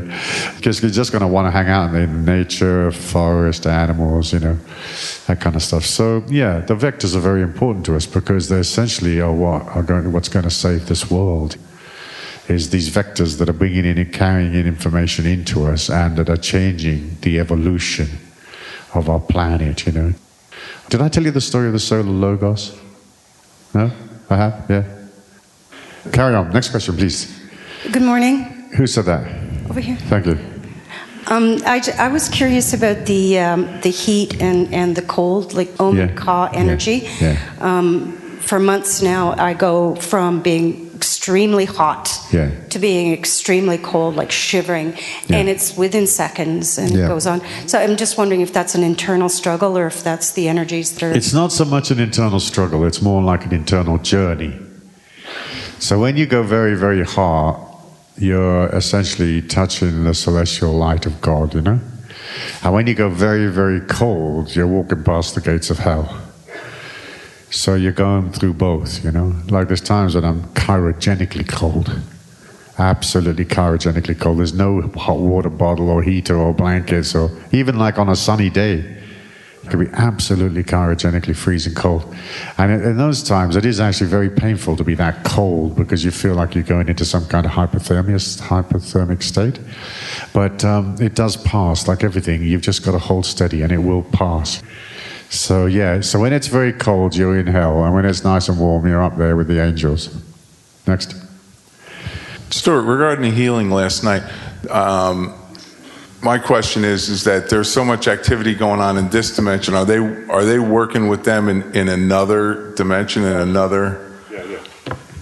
Because 0.56 0.82
you're 0.82 0.90
just 0.90 1.12
going 1.12 1.22
to 1.22 1.28
want 1.28 1.46
to 1.46 1.50
hang 1.50 1.68
out 1.68 1.94
in 1.94 2.24
nature, 2.24 2.92
forest, 2.92 3.66
animals, 3.66 4.32
you 4.32 4.40
know, 4.40 4.58
that 5.26 5.40
kind 5.40 5.56
of 5.56 5.62
stuff. 5.62 5.84
So, 5.84 6.24
yeah, 6.28 6.60
the 6.60 6.74
vectors 6.74 7.14
are 7.16 7.20
very 7.20 7.42
important 7.42 7.86
to 7.86 7.96
us 7.96 8.06
because 8.06 8.48
they 8.48 8.58
essentially 8.58 9.20
are 9.20 9.32
what 9.32 9.66
are 9.68 9.82
going, 9.82 10.12
what's 10.12 10.28
going 10.28 10.44
to 10.44 10.50
save 10.50 10.86
this 10.86 11.10
world. 11.10 11.56
Is 12.48 12.70
these 12.70 12.90
vectors 12.90 13.38
that 13.38 13.48
are 13.48 13.52
bringing 13.52 13.84
in 13.84 13.96
and 13.96 14.12
carrying 14.12 14.54
in 14.54 14.66
information 14.66 15.24
into 15.24 15.66
us 15.66 15.88
and 15.88 16.16
that 16.16 16.28
are 16.28 16.36
changing 16.36 17.16
the 17.20 17.38
evolution 17.38 18.08
of 18.94 19.08
our 19.08 19.20
planet, 19.20 19.86
you 19.86 19.92
know. 19.92 20.12
Did 20.88 21.00
I 21.00 21.08
tell 21.08 21.22
you 21.22 21.30
the 21.30 21.40
story 21.40 21.68
of 21.68 21.72
the 21.72 21.78
solar 21.78 22.02
logos? 22.02 22.76
No? 23.74 23.90
I 24.28 24.36
have? 24.36 24.66
Yeah. 24.68 24.84
Carry 26.12 26.34
on. 26.34 26.50
Next 26.50 26.70
question, 26.70 26.96
please. 26.96 27.40
Good 27.92 28.02
morning. 28.02 28.44
Who 28.76 28.86
said 28.86 29.04
that? 29.06 29.26
Over 29.70 29.80
here. 29.80 29.96
Thank 29.96 30.26
you. 30.26 30.38
Um, 31.26 31.58
I, 31.64 31.80
I 31.98 32.08
was 32.08 32.28
curious 32.28 32.72
about 32.74 33.06
the 33.06 33.38
um, 33.38 33.80
the 33.82 33.90
heat 33.90 34.40
and, 34.42 34.72
and 34.74 34.96
the 34.96 35.02
cold, 35.02 35.52
like 35.54 35.68
Om 35.78 35.96
Yeah. 35.96 36.08
Ka 36.14 36.50
energy. 36.52 37.08
Yeah. 37.20 37.36
Um, 37.60 38.12
for 38.40 38.58
months 38.58 39.02
now, 39.02 39.34
I 39.38 39.54
go 39.54 39.94
from 39.94 40.40
being 40.42 40.89
extremely 41.10 41.64
hot 41.64 42.08
Yeah. 42.30 42.50
to 42.68 42.78
being 42.78 43.12
extremely 43.12 43.78
cold, 43.78 44.14
like 44.14 44.30
shivering, 44.30 44.94
Yeah. 45.26 45.38
and 45.38 45.48
it's 45.48 45.76
within 45.76 46.06
seconds 46.06 46.78
and 46.78 46.90
Yeah. 46.92 47.04
it 47.06 47.08
goes 47.08 47.26
on. 47.26 47.40
So 47.66 47.78
I'm 47.80 47.96
just 47.96 48.16
wondering 48.16 48.42
if 48.42 48.52
that's 48.52 48.76
an 48.76 48.84
internal 48.84 49.28
struggle 49.28 49.76
or 49.76 49.86
if 49.88 50.04
that's 50.04 50.30
the 50.30 50.48
energies 50.48 50.92
that 50.92 51.02
are. 51.02 51.10
It's 51.10 51.32
not 51.32 51.52
so 51.52 51.64
much 51.64 51.90
an 51.90 51.98
internal 51.98 52.38
struggle, 52.38 52.86
it's 52.86 53.02
more 53.02 53.22
like 53.22 53.44
an 53.44 53.52
internal 53.52 53.98
journey. 53.98 54.52
So 55.80 55.98
when 55.98 56.16
you 56.16 56.26
go 56.26 56.42
very, 56.44 56.76
very 56.76 57.04
hot, 57.04 57.56
you're 58.16 58.68
essentially 58.68 59.42
touching 59.42 60.04
the 60.04 60.14
celestial 60.14 60.72
light 60.72 61.06
of 61.06 61.20
God, 61.20 61.54
you 61.54 61.60
know? 61.62 61.80
And 62.62 62.72
when 62.72 62.86
you 62.86 62.94
go 62.94 63.08
very, 63.08 63.48
very 63.48 63.80
cold, 63.80 64.54
you're 64.54 64.68
walking 64.78 65.02
past 65.02 65.34
the 65.34 65.40
gates 65.40 65.70
of 65.70 65.78
hell. 65.80 66.06
So 67.50 67.74
you're 67.74 67.92
going 67.92 68.30
through 68.30 68.54
both, 68.54 69.04
you 69.04 69.10
know? 69.10 69.34
Like 69.48 69.66
there's 69.66 69.80
times 69.80 70.14
when 70.14 70.24
I'm 70.24 70.44
cryogenically 70.54 71.48
cold. 71.48 71.90
Absolutely 72.78 73.44
cryogenically 73.44 74.18
cold. 74.18 74.38
There's 74.38 74.54
no 74.54 74.80
hot 74.96 75.18
water 75.18 75.50
bottle 75.50 75.90
or 75.90 76.02
heater 76.02 76.36
or 76.36 76.54
blankets 76.54 77.14
or 77.14 77.30
even 77.50 77.76
like 77.76 77.98
on 77.98 78.08
a 78.08 78.14
sunny 78.14 78.50
day. 78.50 78.98
It 79.64 79.68
could 79.68 79.80
be 79.80 79.88
absolutely 79.92 80.62
cryogenically 80.62 81.34
freezing 81.34 81.74
cold. 81.74 82.14
And 82.56 82.70
in 82.82 82.96
those 82.96 83.22
times, 83.22 83.56
it 83.56 83.66
is 83.66 83.80
actually 83.80 84.08
very 84.08 84.30
painful 84.30 84.76
to 84.76 84.84
be 84.84 84.94
that 84.94 85.24
cold 85.24 85.76
because 85.76 86.04
you 86.04 86.12
feel 86.12 86.34
like 86.34 86.54
you're 86.54 86.64
going 86.64 86.88
into 86.88 87.04
some 87.04 87.26
kind 87.26 87.44
of 87.44 87.52
hypothermia, 87.52 88.40
hypothermic 88.40 89.22
state. 89.22 89.58
But 90.32 90.64
um, 90.64 90.96
it 91.00 91.14
does 91.16 91.36
pass, 91.36 91.88
like 91.88 92.04
everything. 92.04 92.42
You've 92.42 92.62
just 92.62 92.84
got 92.84 92.92
to 92.92 92.98
hold 92.98 93.26
steady 93.26 93.62
and 93.62 93.72
it 93.72 93.78
will 93.78 94.04
pass. 94.04 94.62
So, 95.30 95.66
yeah, 95.66 96.00
so 96.00 96.18
when 96.18 96.32
it's 96.32 96.48
very 96.48 96.72
cold, 96.72 97.16
you're 97.16 97.38
in 97.38 97.46
hell. 97.46 97.84
And 97.84 97.94
when 97.94 98.04
it's 98.04 98.24
nice 98.24 98.48
and 98.48 98.58
warm, 98.58 98.86
you're 98.86 99.02
up 99.02 99.16
there 99.16 99.36
with 99.36 99.46
the 99.46 99.62
angels. 99.62 100.14
Next. 100.88 101.14
Stuart, 102.50 102.82
regarding 102.82 103.30
the 103.30 103.30
healing 103.30 103.70
last 103.70 104.02
night, 104.02 104.24
um, 104.70 105.32
my 106.20 106.36
question 106.36 106.84
is: 106.84 107.08
is 107.08 107.22
that 107.24 107.48
there's 107.48 107.72
so 107.72 107.84
much 107.84 108.08
activity 108.08 108.56
going 108.56 108.80
on 108.80 108.98
in 108.98 109.08
this 109.10 109.34
dimension? 109.36 109.74
Are 109.74 109.84
they 109.84 109.98
are 109.98 110.44
they 110.44 110.58
working 110.58 111.06
with 111.06 111.24
them 111.24 111.48
in, 111.48 111.62
in 111.76 111.88
another 111.88 112.74
dimension, 112.74 113.22
in 113.22 113.36
another? 113.36 114.12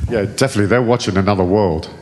Yeah, 0.09 0.25
definitely. 0.25 0.67
They're 0.67 0.81
watching 0.81 1.19
another 1.19 1.45
world 1.45 1.95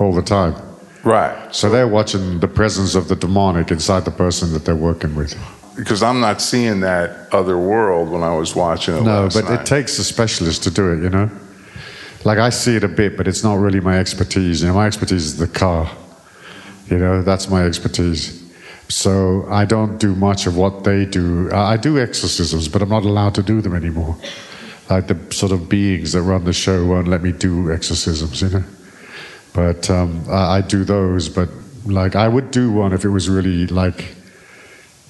all 0.00 0.12
the 0.12 0.22
time. 0.22 0.60
Right. 1.04 1.54
So 1.54 1.70
they're 1.70 1.86
watching 1.86 2.40
the 2.40 2.48
presence 2.48 2.96
of 2.96 3.06
the 3.06 3.14
demonic 3.14 3.70
inside 3.70 4.04
the 4.04 4.10
person 4.10 4.52
that 4.52 4.64
they're 4.64 4.74
working 4.74 5.14
with. 5.14 5.36
Because 5.76 6.02
I'm 6.02 6.20
not 6.20 6.42
seeing 6.42 6.80
that 6.80 7.32
other 7.32 7.56
world 7.56 8.10
when 8.10 8.22
I 8.22 8.36
was 8.36 8.54
watching 8.54 8.96
it. 8.96 9.02
No, 9.02 9.28
but 9.32 9.44
night. 9.44 9.60
it 9.60 9.66
takes 9.66 9.98
a 9.98 10.04
specialist 10.04 10.62
to 10.64 10.70
do 10.70 10.92
it, 10.92 11.02
you 11.02 11.08
know? 11.08 11.30
Like 12.24 12.38
I 12.38 12.50
see 12.50 12.76
it 12.76 12.84
a 12.84 12.88
bit, 12.88 13.16
but 13.16 13.26
it's 13.26 13.42
not 13.42 13.58
really 13.58 13.80
my 13.80 13.98
expertise. 13.98 14.62
You 14.62 14.68
know, 14.68 14.74
my 14.74 14.86
expertise 14.86 15.24
is 15.24 15.38
the 15.38 15.48
car. 15.48 15.90
You 16.88 16.98
know, 16.98 17.22
that's 17.22 17.48
my 17.48 17.64
expertise. 17.64 18.42
So 18.88 19.46
I 19.48 19.64
don't 19.64 19.98
do 19.98 20.14
much 20.14 20.46
of 20.46 20.56
what 20.56 20.84
they 20.84 21.06
do. 21.06 21.50
I 21.50 21.72
I 21.72 21.76
do 21.76 21.98
exorcisms, 21.98 22.68
but 22.68 22.82
I'm 22.82 22.90
not 22.90 23.04
allowed 23.04 23.34
to 23.36 23.42
do 23.42 23.60
them 23.60 23.74
anymore. 23.74 24.16
Like 24.90 25.06
the 25.06 25.18
sort 25.34 25.52
of 25.52 25.68
beings 25.68 26.12
that 26.12 26.22
run 26.22 26.44
the 26.44 26.52
show 26.52 26.84
won't 26.84 27.08
let 27.08 27.22
me 27.22 27.32
do 27.32 27.72
exorcisms, 27.72 28.42
you 28.42 28.50
know. 28.50 28.64
But 29.54 29.88
um, 29.90 30.24
I, 30.28 30.58
I 30.58 30.60
do 30.60 30.84
those. 30.84 31.28
But 31.28 31.48
like 31.86 32.14
I 32.14 32.28
would 32.28 32.50
do 32.50 32.70
one 32.70 32.92
if 32.92 33.04
it 33.04 33.08
was 33.08 33.28
really 33.28 33.66
like 33.66 34.14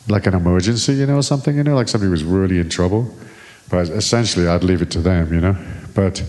like 0.08 0.26
an 0.26 0.34
emergency, 0.34 0.94
you 0.94 1.06
know, 1.06 1.16
or 1.16 1.22
something, 1.22 1.56
you 1.56 1.62
know, 1.62 1.74
like 1.74 1.88
somebody 1.88 2.10
was 2.10 2.24
really 2.24 2.58
in 2.58 2.68
trouble. 2.68 3.12
But 3.70 3.88
essentially, 3.88 4.48
I'd 4.48 4.64
leave 4.64 4.82
it 4.82 4.90
to 4.92 5.00
them, 5.00 5.32
you 5.32 5.40
know. 5.40 5.56
But 5.94 6.22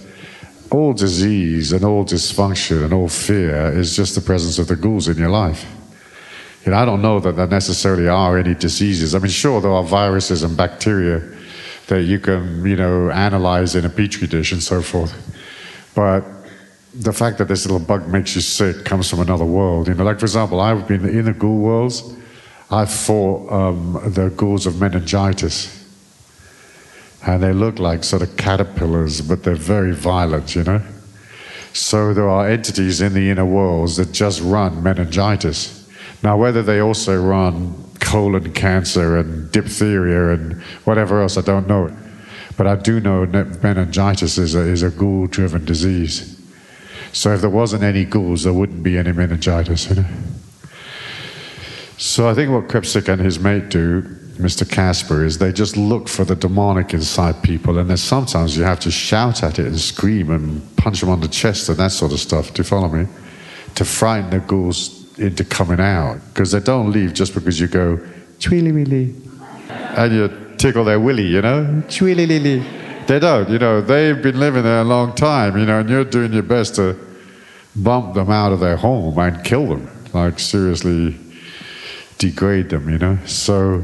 all 0.72 0.94
disease 0.94 1.72
and 1.72 1.84
all 1.84 2.06
dysfunction 2.06 2.84
and 2.84 2.94
all 2.94 3.08
fear 3.08 3.72
is 3.72 3.96
just 3.96 4.16
the 4.16 4.22
presence 4.22 4.58
of 4.60 4.68
the 4.68 4.76
ghouls 4.76 5.08
in 5.08 5.18
your 5.18 5.30
life. 5.30 5.66
You 6.66 6.72
know, 6.72 6.78
I 6.78 6.86
don't 6.86 7.02
know 7.02 7.20
that 7.20 7.36
there 7.36 7.48
necessarily 7.48 8.08
are 8.08 8.38
any 8.38 8.56
diseases. 8.56 9.14
I 9.14 9.20
mean, 9.20 9.32
sure, 9.32 9.60
there 9.60 9.72
are 9.72 9.84
viruses 9.84 10.44
and 10.44 10.56
bacteria 10.56 11.22
that 11.88 12.04
you 12.04 12.20
can, 12.20 12.66
you 12.66 12.78
know, 12.78 13.12
analyze 13.12 13.76
in 13.76 13.86
a 13.86 13.90
petri 13.90 14.28
dish 14.28 14.52
and 14.54 14.64
so 14.64 14.82
forth. 14.82 15.14
But 15.94 16.24
the 16.94 17.12
fact 17.12 17.38
that 17.40 17.48
this 17.48 17.66
little 17.66 17.86
bug 17.86 18.08
makes 18.08 18.36
you 18.36 18.42
sick 18.42 18.86
comes 18.86 19.10
from 19.10 19.20
another 19.20 19.46
world. 19.46 19.88
You 19.88 19.96
know, 19.96 20.04
like 20.04 20.20
for 20.20 20.26
example, 20.26 20.62
I've 20.62 20.88
been 20.88 21.08
in 21.08 21.26
the 21.26 21.34
ghoul 21.34 21.58
worlds. 21.58 22.16
I 22.72 22.86
fought 22.86 23.52
um, 23.52 24.02
the 24.06 24.30
ghouls 24.30 24.66
of 24.66 24.80
meningitis 24.80 25.84
and 27.26 27.42
they 27.42 27.54
look 27.54 27.80
like 27.80 28.04
sort 28.04 28.22
of 28.22 28.36
caterpillars, 28.36 29.22
but 29.22 29.44
they're 29.44 29.56
very 29.56 29.94
violent, 29.94 30.56
you 30.56 30.64
know. 30.64 30.82
So 31.72 32.14
there 32.14 32.30
are 32.30 32.48
entities 32.48 33.02
in 33.02 33.14
the 33.14 33.30
inner 33.30 33.46
worlds 33.46 33.96
that 33.98 34.12
just 34.12 34.42
run 34.42 34.84
meningitis. 34.84 35.90
Now, 36.22 36.38
whether 36.38 36.62
they 36.62 36.80
also 36.80 37.20
run 37.22 37.74
colon 38.00 38.52
cancer 38.54 39.18
and 39.18 39.50
diphtheria 39.52 40.34
and 40.34 40.62
whatever 40.84 41.22
else, 41.22 41.38
I 41.38 41.42
don't 41.42 41.68
know. 41.68 41.96
But 42.58 42.68
I 42.68 42.76
do 42.76 43.00
know 43.00 43.26
that 43.26 43.64
meningitis 43.64 44.38
is 44.38 44.54
a, 44.54 44.60
is 44.60 44.84
a 44.84 44.92
ghoul-driven 44.92 45.66
disease. 45.66 46.40
So 47.14 47.34
if 47.34 47.42
there 47.42 47.50
wasn't 47.50 47.84
any 47.84 48.06
ghouls, 48.06 48.44
there 48.44 48.54
wouldn't 48.54 48.84
be 48.84 48.98
any 48.98 49.14
meningitis, 49.14 49.90
you 49.90 49.96
know. 49.96 50.06
So 52.06 52.28
I 52.28 52.34
think 52.34 52.52
what 52.52 52.68
Krepsik 52.68 53.08
and 53.08 53.22
his 53.22 53.40
mate 53.40 53.70
do, 53.70 54.02
Mr. 54.36 54.70
Casper, 54.70 55.24
is 55.24 55.38
they 55.38 55.54
just 55.54 55.78
look 55.78 56.10
for 56.10 56.26
the 56.26 56.36
demonic 56.36 56.94
inside 56.94 57.42
people, 57.42 57.80
and 57.80 57.90
then 57.90 57.96
sometimes 57.96 58.58
you 58.58 58.64
have 58.66 58.82
to 58.82 58.92
shout 58.92 59.42
at 59.42 59.58
it 59.58 59.68
and 59.68 59.80
scream 59.80 60.30
and 60.30 60.76
punch 60.76 61.00
them 61.00 61.08
on 61.08 61.22
the 61.22 61.30
chest 61.30 61.70
and 61.70 61.78
that 61.78 61.94
sort 61.94 62.12
of 62.12 62.20
stuff. 62.20 62.54
Do 62.54 62.60
you 62.60 62.66
follow 62.66 62.90
me? 62.90 63.08
To 63.76 63.86
frighten 63.86 64.32
the 64.32 64.40
ghouls 64.40 65.18
into 65.18 65.46
coming 65.46 65.80
out, 65.80 66.20
because 66.34 66.52
they 66.52 66.60
don't 66.60 66.92
leave 66.92 67.14
just 67.14 67.34
because 67.34 67.58
you 67.58 67.68
go 67.68 67.98
tweely 68.42 68.74
willy, 68.74 69.16
and 69.70 70.14
you 70.14 70.56
tickle 70.58 70.84
their 70.84 71.00
willy, 71.00 71.28
you 71.28 71.42
know, 71.42 71.84
tweely 71.88 72.26
lily. 72.26 72.66
They 73.08 73.20
don't, 73.20 73.50
you 73.50 73.60
know. 73.60 73.80
They've 73.80 74.22
been 74.22 74.42
living 74.42 74.64
there 74.64 74.82
a 74.82 74.84
long 74.84 75.16
time, 75.16 75.58
you 75.58 75.66
know, 75.66 75.80
and 75.80 75.90
you're 75.90 76.04
doing 76.04 76.34
your 76.34 76.44
best 76.44 76.76
to 76.76 76.98
bump 77.78 78.14
them 78.14 78.30
out 78.30 78.52
of 78.52 78.60
their 78.60 78.76
home 78.76 79.18
and 79.18 79.42
kill 79.46 79.68
them, 79.68 79.90
like 80.12 80.38
seriously 80.38 81.18
degrade 82.30 82.70
them, 82.70 82.90
you 82.90 82.98
know. 82.98 83.18
So, 83.26 83.84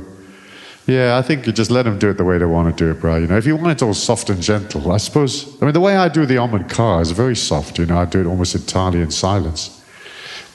yeah, 0.88 1.18
I 1.18 1.22
think 1.22 1.46
you 1.46 1.52
just 1.52 1.70
let 1.70 1.84
them 1.84 2.00
do 2.00 2.10
it 2.10 2.18
the 2.18 2.24
way 2.24 2.38
they 2.38 2.46
want 2.46 2.76
to 2.76 2.84
do 2.84 2.92
it, 2.92 3.02
bro. 3.02 3.18
You 3.18 3.28
know, 3.28 3.38
if 3.38 3.46
you 3.46 3.56
want 3.56 3.72
it 3.72 3.86
all 3.86 3.94
soft 3.94 4.30
and 4.30 4.42
gentle, 4.42 4.92
I 4.92 4.98
suppose. 4.98 5.62
I 5.62 5.66
mean, 5.66 5.74
the 5.74 5.82
way 5.82 5.98
I 5.98 6.08
do 6.08 6.26
the 6.26 6.38
Om 6.38 6.64
Ka 6.70 7.00
is 7.00 7.12
very 7.12 7.36
soft. 7.36 7.78
You 7.80 7.86
know, 7.86 7.98
I 7.98 8.06
do 8.06 8.22
it 8.22 8.28
almost 8.28 8.56
entirely 8.56 9.02
in 9.02 9.12
silence, 9.12 9.84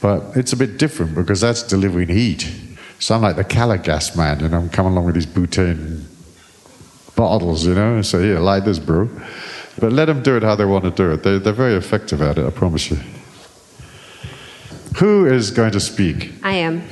but 0.01 0.35
it's 0.35 0.53
a 0.53 0.57
bit 0.57 0.79
different 0.79 1.15
because 1.15 1.41
that's 1.43 1.63
delivering 1.63 2.09
heat. 2.09 2.51
So 2.99 3.15
I'm 3.15 3.23
like 3.23 3.37
the 3.37 3.45
Calor 3.45 3.79
Gas 3.79 4.17
man, 4.17 4.41
you 4.41 4.49
know. 4.49 4.59
I'm 4.59 4.71
coming 4.71 4.93
along 4.93 5.05
with 5.05 5.15
these 5.15 5.27
butane 5.27 6.05
bottles, 7.15 7.67
you 7.67 7.75
know. 7.75 8.01
So 8.03 8.19
here, 8.19 8.39
like 8.39 8.65
this, 8.65 8.79
bro. 8.79 9.11
But 9.79 9.93
let 9.93 10.07
them 10.07 10.23
do 10.23 10.37
it 10.37 10.43
how 10.43 10.55
they 10.55 10.65
want 10.65 10.85
to 10.85 10.91
do 10.91 11.13
it. 11.13 11.23
They, 11.23 11.39
they're 11.39 11.53
very 11.53 11.75
effective 11.75 12.23
at 12.23 12.39
it, 12.39 12.47
I 12.47 12.51
promise 12.51 12.91
you. 12.91 12.99
Who 14.99 15.27
is 15.27 15.51
going 15.51 15.73
to 15.73 15.81
speak? 15.81 16.33
I 16.45 16.55
am. 16.55 16.83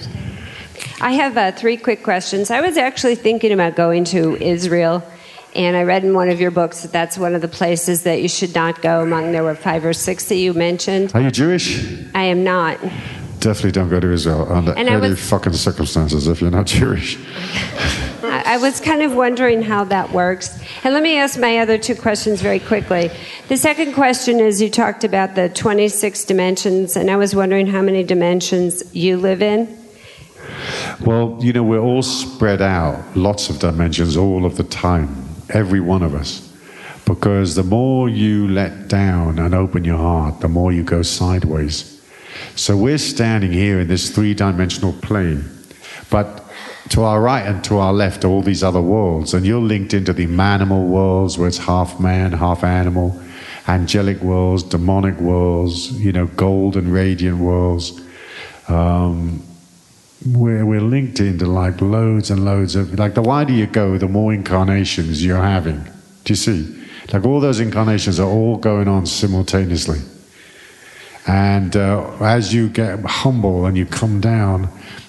I 1.03 1.13
have 1.13 1.37
uh, 1.37 1.51
three 1.51 1.77
quick 1.77 2.05
questions. 2.05 2.51
I 2.51 2.61
was 2.61 2.77
actually 2.77 3.17
thinking 3.17 3.51
about 3.51 3.75
going 3.75 4.05
to 4.05 4.37
Israel, 4.37 5.03
and 5.55 5.77
I 5.77 5.83
read 5.83 6.05
in 6.05 6.15
one 6.15 6.29
of 6.29 6.41
your 6.41 6.53
books 6.53 6.83
that 6.83 6.93
that's 6.93 7.19
one 7.19 7.35
of 7.35 7.41
the 7.43 7.49
places 7.49 8.05
that 8.05 8.23
you 8.23 8.29
should 8.29 8.55
not 8.55 8.81
go 8.83 9.03
among. 9.03 9.33
There 9.33 9.43
were 9.43 9.57
five 9.57 9.85
or 9.85 9.93
six 9.95 10.27
that 10.27 10.37
you 10.37 10.55
mentioned. 10.55 11.11
Are 11.15 11.21
you 11.21 11.33
Jewish? 11.33 11.85
I 12.15 12.23
am 12.25 12.45
not. 12.45 12.79
Definitely 13.41 13.73
don't 13.73 13.89
go 13.89 13.99
to 13.99 14.13
Israel 14.13 14.47
under 14.53 14.71
And 14.75 14.89
any 14.89 15.09
was- 15.11 15.29
fucking 15.29 15.55
circumstances 15.55 16.29
if 16.29 16.41
you're 16.41 16.53
not 16.53 16.67
Jewish. 16.67 17.19
I 18.23 18.43
I 18.55 18.59
was 18.59 18.81
kind 18.81 19.03
of 19.03 19.15
wondering 19.17 19.63
how 19.63 19.83
that 19.85 20.13
works. 20.13 20.57
And 20.85 20.95
let 20.95 21.03
me 21.03 21.17
ask 21.19 21.39
my 21.39 21.59
other 21.59 21.79
two 21.79 21.97
questions 21.97 22.41
very 22.41 22.61
quickly. 22.61 23.11
The 23.49 23.57
second 23.57 23.95
question 23.95 24.39
is 24.39 24.63
you 24.63 24.71
talked 24.71 25.03
about 25.03 25.35
the 25.35 25.49
26 25.49 26.25
dimensions, 26.27 26.97
and 26.97 27.11
I 27.11 27.17
was 27.17 27.35
wondering 27.35 27.67
how 27.67 27.83
many 27.83 28.05
dimensions 28.05 28.83
you 28.95 29.17
live 29.17 29.43
in. 29.43 29.82
Well, 31.01 31.39
you 31.41 31.53
know, 31.53 31.63
we're 31.63 31.81
all 31.81 32.03
spread 32.03 32.63
out, 32.63 33.17
lots 33.17 33.51
of 33.51 33.59
dimensions 33.59 34.17
all 34.17 34.45
of 34.45 34.57
the 34.57 34.65
time, 34.65 35.27
every 35.51 35.81
one 35.81 36.03
of 36.03 36.15
us. 36.15 36.49
Because 37.05 37.57
the 37.57 37.65
more 37.65 38.09
you 38.09 38.49
let 38.49 38.89
down 38.89 39.39
and 39.39 39.55
open 39.55 39.85
your 39.85 39.99
heart, 39.99 40.41
the 40.41 40.49
more 40.49 40.73
you 40.73 40.85
go 40.85 41.03
sideways. 41.03 42.01
So 42.55 42.77
we're 42.77 42.99
standing 42.99 43.53
here 43.53 43.81
in 43.81 43.89
this 43.89 44.11
three 44.11 44.35
dimensional 44.35 44.93
plane, 44.95 45.45
but 46.11 46.45
to 46.91 47.03
our 47.03 47.21
right 47.21 47.47
and 47.47 47.63
to 47.65 47.79
our 47.79 47.93
left 47.93 48.25
are 48.25 48.29
all 48.29 48.43
these 48.43 48.63
other 48.63 48.81
worlds, 48.81 49.35
and 49.35 49.47
you're 49.47 49.61
linked 49.61 49.95
into 49.95 50.13
the 50.13 50.27
manimal 50.27 50.87
worlds 50.87 51.39
where 51.39 51.49
it's 51.49 51.59
half 51.59 51.99
man, 51.99 52.33
half 52.33 52.65
animal, 52.65 53.21
angelic 53.69 54.21
worlds, 54.21 54.63
demonic 54.63 55.19
worlds, 55.19 55.93
you 55.93 56.13
know, 56.13 56.27
gold 56.27 56.77
and 56.77 56.93
radiant 56.93 57.39
worlds. 57.39 58.01
Um, 58.69 59.43
we're, 60.27 60.65
we're 60.65 60.81
linked 60.81 61.21
into 61.21 61.47
like 61.47 61.81
loads 61.81 62.31
and 62.31 62.45
loads 62.45 62.77
of 62.77 62.99
like 62.99 63.15
the 63.15 63.23
wider 63.23 63.53
you 63.53 63.67
go 63.67 63.99
the 63.99 64.09
more 64.09 64.33
incarnations 64.33 65.25
you're 65.25 65.43
having 65.43 65.83
do 66.25 66.33
you 66.33 66.37
see 66.37 66.85
like 67.13 67.25
all 67.25 67.41
those 67.41 67.61
incarnations 67.61 68.21
are 68.21 68.29
all 68.29 68.57
going 68.57 68.89
on 68.89 69.07
simultaneously 69.07 69.99
and 71.27 71.77
uh, 71.77 72.11
as 72.21 72.53
you 72.53 72.69
get 72.69 73.01
humble 73.05 73.67
and 73.67 73.77
you 73.77 73.87
come 73.87 74.21
down 74.21 74.69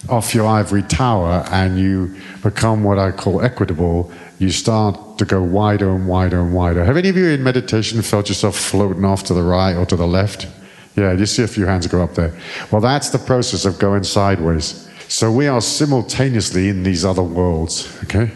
off 0.09 0.35
your 0.35 0.45
ivory 0.45 0.83
tower 0.83 1.43
and 1.49 1.79
you 1.79 2.15
become 2.43 2.83
what 2.83 2.99
I 2.99 3.11
call 3.11 3.41
equitable, 3.41 4.11
you 4.37 4.51
start 4.51 5.17
to 5.17 5.25
go 5.25 5.41
wider 5.41 5.89
and 5.95 6.07
wider 6.07 6.39
and 6.39 6.53
wider. 6.53 6.83
Have 6.85 6.97
any 6.97 7.09
of 7.09 7.17
you 7.17 7.29
in 7.29 7.43
meditation 7.43 8.01
felt 8.01 8.29
yourself 8.29 8.55
floating 8.55 9.05
off 9.05 9.23
to 9.25 9.33
the 9.33 9.41
right 9.41 9.75
or 9.75 9.85
to 9.87 9.95
the 9.95 10.05
left? 10.05 10.47
Yeah, 10.95 11.13
you 11.13 11.25
see 11.25 11.41
a 11.41 11.47
few 11.47 11.65
hands 11.65 11.87
go 11.87 12.03
up 12.03 12.13
there. 12.13 12.37
Well, 12.71 12.81
that's 12.81 13.09
the 13.09 13.17
process 13.17 13.65
of 13.65 13.79
going 13.79 14.03
sideways. 14.03 14.87
So 15.13 15.31
we 15.31 15.45
are 15.45 15.61
simultaneously 15.61 16.69
in 16.69 16.81
these 16.81 17.05
other 17.05 17.21
worlds, 17.21 17.87
okay? 18.05 18.31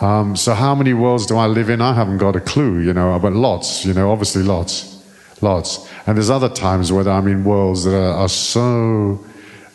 Um, 0.00 0.34
so 0.34 0.52
how 0.52 0.74
many 0.74 0.92
worlds 0.92 1.24
do 1.24 1.36
I 1.36 1.46
live 1.46 1.70
in? 1.70 1.80
I 1.80 1.94
haven't 1.94 2.18
got 2.18 2.34
a 2.34 2.40
clue, 2.40 2.80
you 2.80 2.92
know, 2.92 3.16
but 3.20 3.32
lots, 3.32 3.84
you 3.84 3.94
know, 3.94 4.10
obviously 4.10 4.42
lots, 4.42 5.00
lots. 5.40 5.88
And 6.08 6.16
there's 6.16 6.30
other 6.30 6.48
times 6.48 6.90
where 6.90 7.08
I'm 7.08 7.28
in 7.28 7.44
worlds 7.44 7.84
that 7.84 7.94
are, 7.94 8.12
are 8.12 8.28
so 8.28 9.24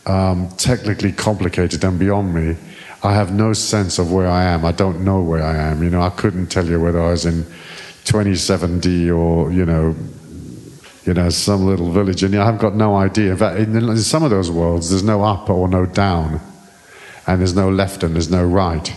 um, 0.07 0.49
technically 0.57 1.13
complicated 1.13 1.85
and 1.85 1.97
beyond 1.97 2.35
me. 2.35 2.57
I 3.01 3.13
have 3.13 3.31
no 3.31 3.53
sense 3.53 3.97
of 3.97 4.11
where 4.11 4.27
I 4.27 4.43
am. 4.43 4.65
I 4.65 4.73
don't 4.73 5.05
know 5.05 5.21
where 5.21 5.41
I 5.41 5.55
am. 5.55 5.81
You 5.81 5.89
know, 5.89 6.01
I 6.01 6.09
couldn't 6.09 6.47
tell 6.47 6.65
you 6.65 6.81
whether 6.81 7.01
I 7.01 7.11
was 7.11 7.25
in 7.25 7.43
27D 8.03 9.17
or, 9.17 9.53
you 9.53 9.65
know, 9.65 9.95
you 11.09 11.15
know, 11.15 11.27
some 11.29 11.65
little 11.65 11.89
village, 11.89 12.21
and 12.21 12.35
I've 12.35 12.59
got 12.59 12.75
no 12.75 12.95
idea. 12.95 13.33
In 13.55 13.97
some 13.97 14.21
of 14.21 14.29
those 14.29 14.51
worlds, 14.51 14.91
there's 14.91 15.01
no 15.01 15.23
up 15.23 15.49
or 15.49 15.67
no 15.67 15.87
down, 15.87 16.39
and 17.25 17.39
there's 17.39 17.55
no 17.55 17.71
left 17.71 18.03
and 18.03 18.13
there's 18.13 18.29
no 18.29 18.45
right, 18.45 18.93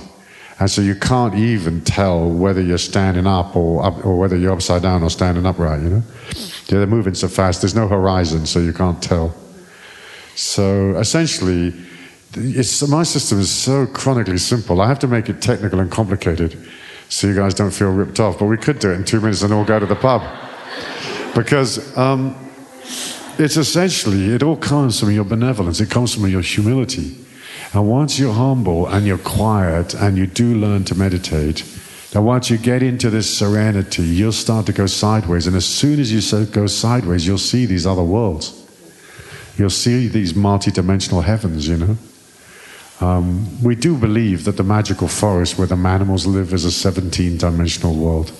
and 0.60 0.70
so 0.70 0.82
you 0.82 0.94
can't 0.94 1.34
even 1.34 1.80
tell 1.80 2.28
whether 2.28 2.60
you're 2.60 2.76
standing 2.76 3.26
up 3.26 3.56
or 3.56 3.82
up, 3.82 4.04
or 4.04 4.18
whether 4.18 4.36
you're 4.36 4.52
upside 4.52 4.82
down 4.82 5.02
or 5.02 5.08
standing 5.08 5.46
upright. 5.46 5.80
You 5.80 5.88
know, 5.88 6.02
yeah, 6.68 6.78
they're 6.80 6.86
moving 6.86 7.14
so 7.14 7.28
fast. 7.28 7.62
There's 7.62 7.74
no 7.74 7.88
horizon, 7.88 8.44
so 8.44 8.58
you 8.58 8.74
can't 8.74 9.02
tell. 9.02 9.34
So 10.34 10.94
essentially, 10.98 11.72
it's, 12.34 12.86
my 12.86 13.04
system 13.04 13.40
is 13.40 13.50
so 13.50 13.86
chronically 13.86 14.36
simple. 14.36 14.82
I 14.82 14.86
have 14.86 14.98
to 14.98 15.08
make 15.08 15.30
it 15.30 15.40
technical 15.40 15.80
and 15.80 15.90
complicated, 15.90 16.58
so 17.08 17.26
you 17.26 17.34
guys 17.34 17.54
don't 17.54 17.70
feel 17.70 17.90
ripped 17.90 18.20
off. 18.20 18.38
But 18.38 18.48
we 18.48 18.58
could 18.58 18.80
do 18.80 18.90
it 18.90 18.96
in 18.96 19.04
two 19.04 19.22
minutes 19.22 19.40
and 19.40 19.54
all 19.54 19.64
go 19.64 19.78
to 19.78 19.86
the 19.86 19.96
pub 19.96 20.20
because 21.34 21.96
um, 21.96 22.36
it's 23.38 23.56
essentially 23.56 24.34
it 24.34 24.42
all 24.42 24.56
comes 24.56 25.00
from 25.00 25.10
your 25.10 25.24
benevolence. 25.24 25.80
It 25.80 25.90
comes 25.90 26.14
from 26.14 26.28
your 26.28 26.42
humility. 26.42 27.16
And 27.72 27.88
once 27.88 28.18
you're 28.18 28.34
humble 28.34 28.86
and 28.86 29.06
you're 29.06 29.18
quiet 29.18 29.94
and 29.94 30.18
you 30.18 30.26
do 30.26 30.54
learn 30.54 30.84
to 30.84 30.94
meditate 30.94 31.64
then 32.12 32.24
once 32.24 32.50
you 32.50 32.58
get 32.58 32.82
into 32.82 33.08
this 33.08 33.38
serenity 33.38 34.02
you'll 34.02 34.32
start 34.32 34.66
to 34.66 34.72
go 34.72 34.86
sideways. 34.86 35.46
And 35.46 35.56
as 35.56 35.64
soon 35.64 35.98
as 35.98 36.12
you 36.12 36.44
go 36.46 36.66
sideways 36.66 37.26
you'll 37.26 37.38
see 37.38 37.64
these 37.64 37.86
other 37.86 38.02
worlds. 38.02 38.58
You'll 39.56 39.70
see 39.70 40.08
these 40.08 40.34
multi-dimensional 40.34 41.22
heavens 41.22 41.66
you 41.66 41.78
know? 41.78 41.96
Um, 43.00 43.62
we 43.62 43.74
do 43.74 43.96
believe 43.96 44.44
that 44.44 44.58
the 44.58 44.62
magical 44.62 45.08
forest 45.08 45.58
where 45.58 45.66
the 45.66 45.74
animals 45.74 46.26
live 46.26 46.52
is 46.52 46.64
a 46.64 46.70
17 46.70 47.38
dimensional 47.38 47.94
world. 47.94 48.30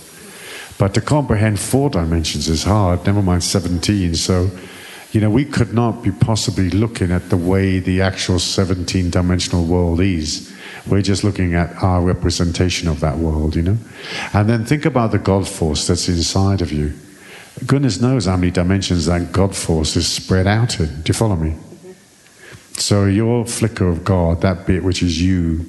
But 0.78 0.94
to 0.94 1.00
comprehend 1.00 1.60
four 1.60 1.90
dimensions 1.90 2.48
is 2.48 2.64
hard, 2.64 3.06
never 3.06 3.22
mind 3.22 3.44
17. 3.44 4.14
So, 4.14 4.50
you 5.12 5.20
know, 5.20 5.30
we 5.30 5.44
could 5.44 5.72
not 5.72 6.02
be 6.02 6.10
possibly 6.10 6.70
looking 6.70 7.10
at 7.10 7.30
the 7.30 7.36
way 7.36 7.78
the 7.78 8.00
actual 8.00 8.38
17 8.38 9.10
dimensional 9.10 9.64
world 9.64 10.00
is. 10.00 10.52
We're 10.86 11.02
just 11.02 11.22
looking 11.22 11.54
at 11.54 11.74
our 11.82 12.00
representation 12.00 12.88
of 12.88 13.00
that 13.00 13.18
world, 13.18 13.54
you 13.54 13.62
know? 13.62 13.78
And 14.32 14.48
then 14.48 14.64
think 14.64 14.84
about 14.84 15.12
the 15.12 15.18
God 15.18 15.46
force 15.46 15.86
that's 15.86 16.08
inside 16.08 16.62
of 16.62 16.72
you. 16.72 16.92
Goodness 17.66 18.00
knows 18.00 18.26
how 18.26 18.36
many 18.36 18.50
dimensions 18.50 19.06
that 19.06 19.30
God 19.32 19.54
force 19.54 19.94
is 19.94 20.08
spread 20.08 20.46
out 20.46 20.80
in. 20.80 20.86
Do 20.86 21.02
you 21.06 21.14
follow 21.14 21.36
me? 21.36 21.54
So 22.78 23.04
your 23.04 23.46
flicker 23.46 23.86
of 23.86 24.02
God, 24.02 24.40
that 24.40 24.66
bit 24.66 24.82
which 24.82 25.02
is 25.02 25.22
you, 25.22 25.64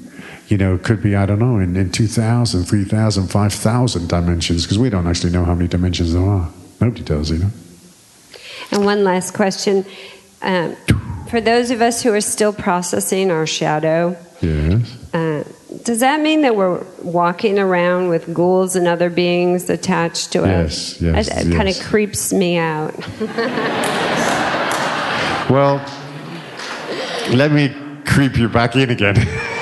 you 0.53 0.59
know, 0.59 0.77
could 0.77 1.01
be, 1.01 1.15
I 1.15 1.25
don't 1.25 1.39
know, 1.39 1.57
in, 1.57 1.75
in 1.75 1.91
2,000, 1.91 2.65
3,000, 2.65 3.27
5,000 3.27 4.07
dimensions, 4.07 4.61
because 4.61 4.77
we 4.77 4.87
don't 4.87 5.07
actually 5.07 5.31
know 5.31 5.43
how 5.45 5.55
many 5.55 5.67
dimensions 5.67 6.13
there 6.13 6.21
are. 6.21 6.47
Nobody 6.79 7.01
does, 7.01 7.31
you 7.31 7.39
know? 7.39 7.49
And 8.69 8.85
one 8.85 9.03
last 9.03 9.33
question. 9.33 9.83
Um, 10.43 10.75
for 11.31 11.41
those 11.41 11.71
of 11.71 11.81
us 11.81 12.03
who 12.03 12.13
are 12.13 12.21
still 12.21 12.53
processing 12.53 13.31
our 13.31 13.47
shadow, 13.47 14.15
Yes. 14.41 14.95
uh, 15.11 15.43
does 15.83 16.01
that 16.01 16.21
mean 16.21 16.43
that 16.43 16.55
we're 16.55 16.83
walking 17.01 17.57
around 17.57 18.09
with 18.09 18.31
ghouls 18.31 18.75
and 18.75 18.87
other 18.87 19.09
beings 19.09 19.71
attached 19.71 20.33
to 20.33 20.41
Yes, 20.41 20.93
us? 20.97 21.01
yes, 21.01 21.27
It, 21.29 21.55
kind 21.55 21.67
of 21.67 21.79
creeps 21.79 22.31
me 22.31 22.57
out. 22.57 22.93
Well, 25.49 25.85
let 27.31 27.51
me 27.51 27.75
creep 28.05 28.37
you 28.37 28.47
back 28.49 28.75
in 28.75 28.89
again. 28.89 29.17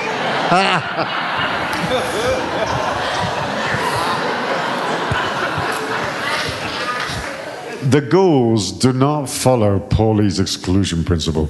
the 7.90 8.00
ghouls 8.00 8.72
do 8.72 8.92
not 8.92 9.28
follow 9.28 9.78
Pauli's 9.78 10.40
exclusion 10.40 11.04
principle. 11.04 11.48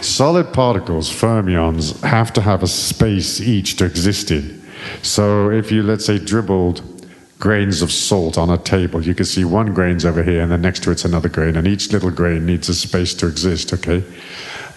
Solid 0.00 0.52
particles, 0.52 1.10
fermions, 1.10 2.00
have 2.02 2.32
to 2.34 2.40
have 2.40 2.62
a 2.62 2.66
space 2.66 3.40
each 3.40 3.76
to 3.76 3.84
exist 3.84 4.30
in. 4.30 4.62
So 5.02 5.50
if 5.50 5.70
you, 5.70 5.82
let's 5.82 6.04
say, 6.04 6.18
dribbled 6.18 6.82
grains 7.38 7.82
of 7.82 7.92
salt 7.92 8.38
on 8.38 8.50
a 8.50 8.58
table, 8.58 9.02
you 9.02 9.14
can 9.14 9.24
see 9.24 9.44
one 9.44 9.72
grain's 9.72 10.04
over 10.04 10.22
here 10.22 10.40
and 10.40 10.50
then 10.50 10.62
next 10.62 10.82
to 10.84 10.90
it's 10.90 11.04
another 11.04 11.28
grain, 11.28 11.56
and 11.56 11.68
each 11.68 11.92
little 11.92 12.10
grain 12.10 12.46
needs 12.46 12.68
a 12.68 12.74
space 12.74 13.14
to 13.14 13.26
exist, 13.26 13.72
okay? 13.72 14.02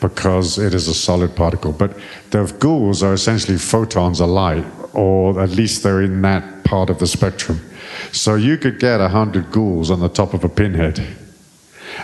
Because 0.01 0.57
it 0.57 0.73
is 0.73 0.89
a 0.89 0.93
solid 0.93 1.35
particle. 1.35 1.71
But 1.71 1.97
the 2.31 2.53
ghouls 2.59 3.03
are 3.03 3.13
essentially 3.13 3.57
photons 3.57 4.19
of 4.19 4.29
light, 4.29 4.65
or 4.93 5.39
at 5.39 5.51
least 5.51 5.83
they're 5.83 6.01
in 6.01 6.21
that 6.23 6.65
part 6.65 6.89
of 6.89 6.99
the 6.99 7.07
spectrum. 7.07 7.61
So 8.11 8.35
you 8.35 8.57
could 8.57 8.79
get 8.79 8.99
a 8.99 9.07
hundred 9.07 9.51
ghouls 9.51 9.89
on 9.91 9.99
the 9.99 10.09
top 10.09 10.33
of 10.33 10.43
a 10.43 10.49
pinhead. 10.49 11.05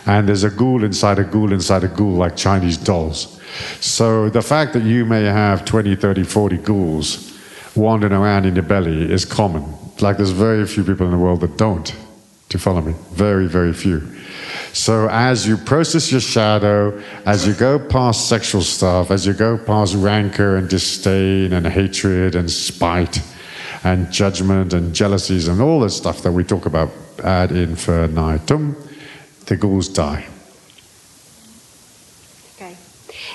And 0.06 0.28
there's 0.28 0.44
a 0.44 0.50
ghoul 0.50 0.84
inside 0.84 1.20
a 1.20 1.24
ghoul 1.24 1.52
inside 1.52 1.84
a 1.84 1.88
ghoul, 1.88 2.14
like 2.14 2.36
Chinese 2.38 2.78
dolls. 2.78 3.42
So 3.80 4.30
the 4.30 4.42
fact 4.42 4.74
that 4.74 4.84
you 4.84 5.06
may 5.06 5.24
have 5.24 5.66
20, 5.66 5.96
30, 5.96 6.24
40 6.24 6.58
ghouls 6.58 7.34
wandering 7.76 8.14
around 8.14 8.46
in 8.46 8.56
your 8.56 8.64
belly 8.64 9.12
is 9.12 9.26
common. 9.26 9.66
Like 10.00 10.18
there's 10.18 10.32
very 10.32 10.66
few 10.68 10.84
people 10.84 11.06
in 11.06 11.12
the 11.12 11.18
world 11.18 11.42
that 11.42 11.58
don't. 11.58 11.96
to 12.50 12.60
follow 12.60 12.82
me? 12.82 12.94
Very, 13.12 13.48
very 13.48 13.74
few. 13.74 14.02
So 14.74 15.08
as 15.10 15.48
you 15.48 15.58
process 15.58 16.12
your 16.12 16.22
shadow, 16.22 17.02
as 17.26 17.48
you 17.48 17.54
go 17.54 17.80
past 17.80 18.30
sexual 18.30 18.62
stuff, 18.62 19.12
as 19.12 19.26
you 19.26 19.34
go 19.34 19.58
past 19.58 19.96
rancor 19.96 20.56
and 20.58 20.70
disdain 20.70 21.54
and 21.54 21.66
hatred 21.66 22.36
and 22.36 22.50
spite 22.50 23.22
and 23.84 24.12
judgment 24.12 24.74
and 24.74 24.94
jealousies 24.94 25.48
and 25.48 25.62
all 25.62 25.80
the 25.80 25.90
stuff 25.90 26.22
that 26.24 26.32
we 26.32 26.44
talk 26.44 26.66
about 26.66 26.90
ad 27.24 27.52
infinitum, 27.52 28.76
the 29.46 29.56
ghouls 29.56 29.88
die. 29.88 30.26
Okay. 32.56 32.76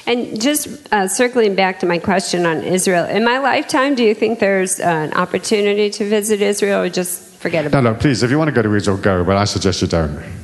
And 0.06 0.40
just 0.40 0.68
uh, 0.92 1.08
circling 1.08 1.54
back 1.54 1.80
to 1.80 1.86
my 1.86 1.98
question 1.98 2.46
on 2.46 2.62
Israel, 2.62 3.06
in 3.06 3.24
my 3.24 3.38
lifetime, 3.38 3.94
do 3.94 4.04
you 4.04 4.14
think 4.14 4.38
there's 4.38 4.80
uh, 4.80 4.84
an 4.84 5.14
opportunity 5.14 5.90
to 5.90 6.08
visit 6.08 6.42
Israel 6.42 6.82
or 6.82 6.88
just 6.88 7.22
forget 7.36 7.66
about 7.66 7.78
it? 7.78 7.82
No, 7.82 7.92
no, 7.92 7.98
please, 7.98 8.22
if 8.22 8.30
you 8.30 8.38
want 8.38 8.48
to 8.48 8.54
go 8.54 8.62
to 8.62 8.74
Israel, 8.74 8.96
go, 8.96 9.24
but 9.24 9.36
I 9.36 9.44
suggest 9.44 9.82
you 9.82 9.88
don't. 9.88 10.41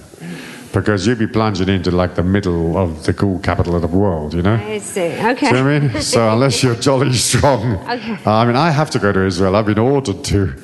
Because 0.80 1.06
you'd 1.06 1.18
be 1.18 1.26
plunging 1.26 1.68
into 1.68 1.90
like 1.90 2.14
the 2.14 2.22
middle 2.22 2.76
of 2.76 3.04
the 3.04 3.12
cool 3.12 3.38
capital 3.40 3.74
of 3.74 3.82
the 3.82 3.88
world, 3.88 4.34
you 4.34 4.42
know? 4.42 4.54
I 4.54 4.78
see. 4.78 5.12
Okay. 5.12 5.50
Do 5.50 5.56
you 5.56 5.64
know 5.64 5.64
what 5.64 5.72
I 5.72 5.78
mean? 5.94 6.02
So 6.02 6.28
unless 6.32 6.62
you're 6.62 6.74
jolly 6.74 7.12
strong, 7.14 7.76
Okay. 7.88 8.18
I 8.24 8.44
mean, 8.44 8.56
I 8.56 8.70
have 8.70 8.90
to 8.90 8.98
go 8.98 9.12
to 9.12 9.24
Israel. 9.24 9.56
I've 9.56 9.66
been 9.66 9.78
ordered 9.78 10.24
to, 10.24 10.54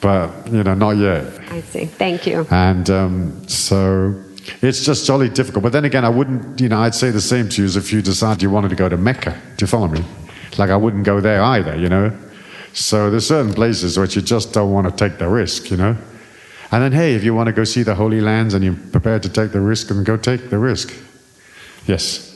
but 0.00 0.30
you 0.50 0.62
know, 0.62 0.74
not 0.74 0.92
yet. 0.92 1.24
I 1.50 1.60
see. 1.60 1.86
Thank 1.86 2.26
you. 2.26 2.46
And 2.50 2.88
um, 2.90 3.48
so 3.48 4.14
it's 4.60 4.84
just 4.84 5.06
jolly 5.06 5.28
difficult. 5.28 5.62
But 5.62 5.72
then 5.72 5.84
again, 5.84 6.04
I 6.04 6.08
wouldn't, 6.08 6.60
you 6.60 6.68
know, 6.68 6.80
I'd 6.80 6.94
say 6.94 7.10
the 7.10 7.20
same 7.20 7.48
to 7.50 7.62
you 7.62 7.66
as 7.66 7.76
if 7.76 7.92
you 7.92 8.02
decided 8.02 8.42
you 8.42 8.50
wanted 8.50 8.70
to 8.70 8.76
go 8.76 8.88
to 8.88 8.96
Mecca. 8.96 9.40
Do 9.56 9.62
you 9.62 9.66
follow 9.66 9.88
me? 9.88 10.04
Like 10.58 10.70
I 10.70 10.76
wouldn't 10.76 11.04
go 11.04 11.20
there 11.20 11.42
either, 11.42 11.76
you 11.76 11.88
know? 11.88 12.16
So 12.74 13.10
there's 13.10 13.26
certain 13.26 13.52
places 13.52 13.98
which 13.98 14.16
you 14.16 14.22
just 14.22 14.52
don't 14.52 14.72
want 14.72 14.88
to 14.88 15.08
take 15.08 15.18
the 15.18 15.28
risk, 15.28 15.70
you 15.70 15.76
know? 15.76 15.96
And 16.72 16.82
then, 16.82 16.92
hey, 16.92 17.14
if 17.14 17.22
you 17.22 17.34
want 17.34 17.48
to 17.48 17.52
go 17.52 17.64
see 17.64 17.82
the 17.82 17.94
Holy 17.94 18.22
Lands 18.22 18.54
and 18.54 18.64
you're 18.64 18.74
prepared 18.92 19.22
to 19.24 19.28
take 19.28 19.52
the 19.52 19.60
risk, 19.60 19.88
then 19.88 20.04
go 20.04 20.16
take 20.16 20.48
the 20.48 20.58
risk. 20.58 20.94
Yes, 21.86 22.30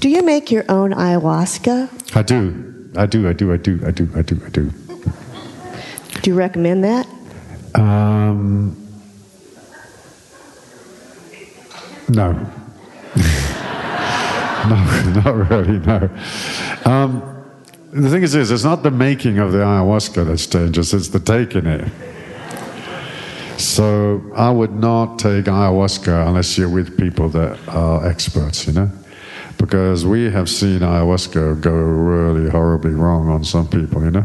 Do 0.00 0.08
you 0.08 0.22
make 0.22 0.50
your 0.50 0.64
own 0.68 0.92
ayahuasca? 0.92 2.16
I 2.16 2.22
do. 2.22 2.90
I 2.96 3.06
do, 3.06 3.28
I 3.28 3.32
do, 3.32 3.52
I 3.52 3.56
do, 3.58 3.80
I 3.86 3.90
do, 3.92 4.10
I 4.16 4.22
do, 4.22 4.40
I 4.44 4.48
do. 4.48 4.70
Do 6.22 6.30
you 6.30 6.34
recommend 6.34 6.82
that? 6.82 7.06
Um, 7.74 8.74
no. 12.08 12.32
no, 14.66 14.76
not 15.24 15.50
really, 15.50 15.78
no. 15.78 16.10
Um, 16.84 17.44
the 17.92 18.10
thing 18.10 18.22
is, 18.22 18.32
this, 18.32 18.50
it's 18.50 18.64
not 18.64 18.82
the 18.82 18.90
making 18.90 19.38
of 19.38 19.52
the 19.52 19.58
ayahuasca 19.58 20.26
that's 20.26 20.46
dangerous, 20.46 20.92
it's 20.92 21.08
the 21.08 21.20
taking 21.20 21.66
it. 21.66 21.88
So 23.58 24.22
I 24.34 24.50
would 24.50 24.72
not 24.72 25.18
take 25.18 25.46
ayahuasca 25.46 26.28
unless 26.28 26.58
you're 26.58 26.68
with 26.68 26.98
people 26.98 27.28
that 27.30 27.58
are 27.68 28.06
experts, 28.06 28.66
you 28.66 28.72
know? 28.74 28.90
Because 29.58 30.04
we 30.04 30.30
have 30.30 30.48
seen 30.50 30.80
ayahuasca 30.80 31.60
go 31.60 31.72
really 31.72 32.50
horribly 32.50 32.92
wrong 32.92 33.28
on 33.28 33.44
some 33.44 33.66
people, 33.68 34.04
you 34.04 34.10
know? 34.10 34.24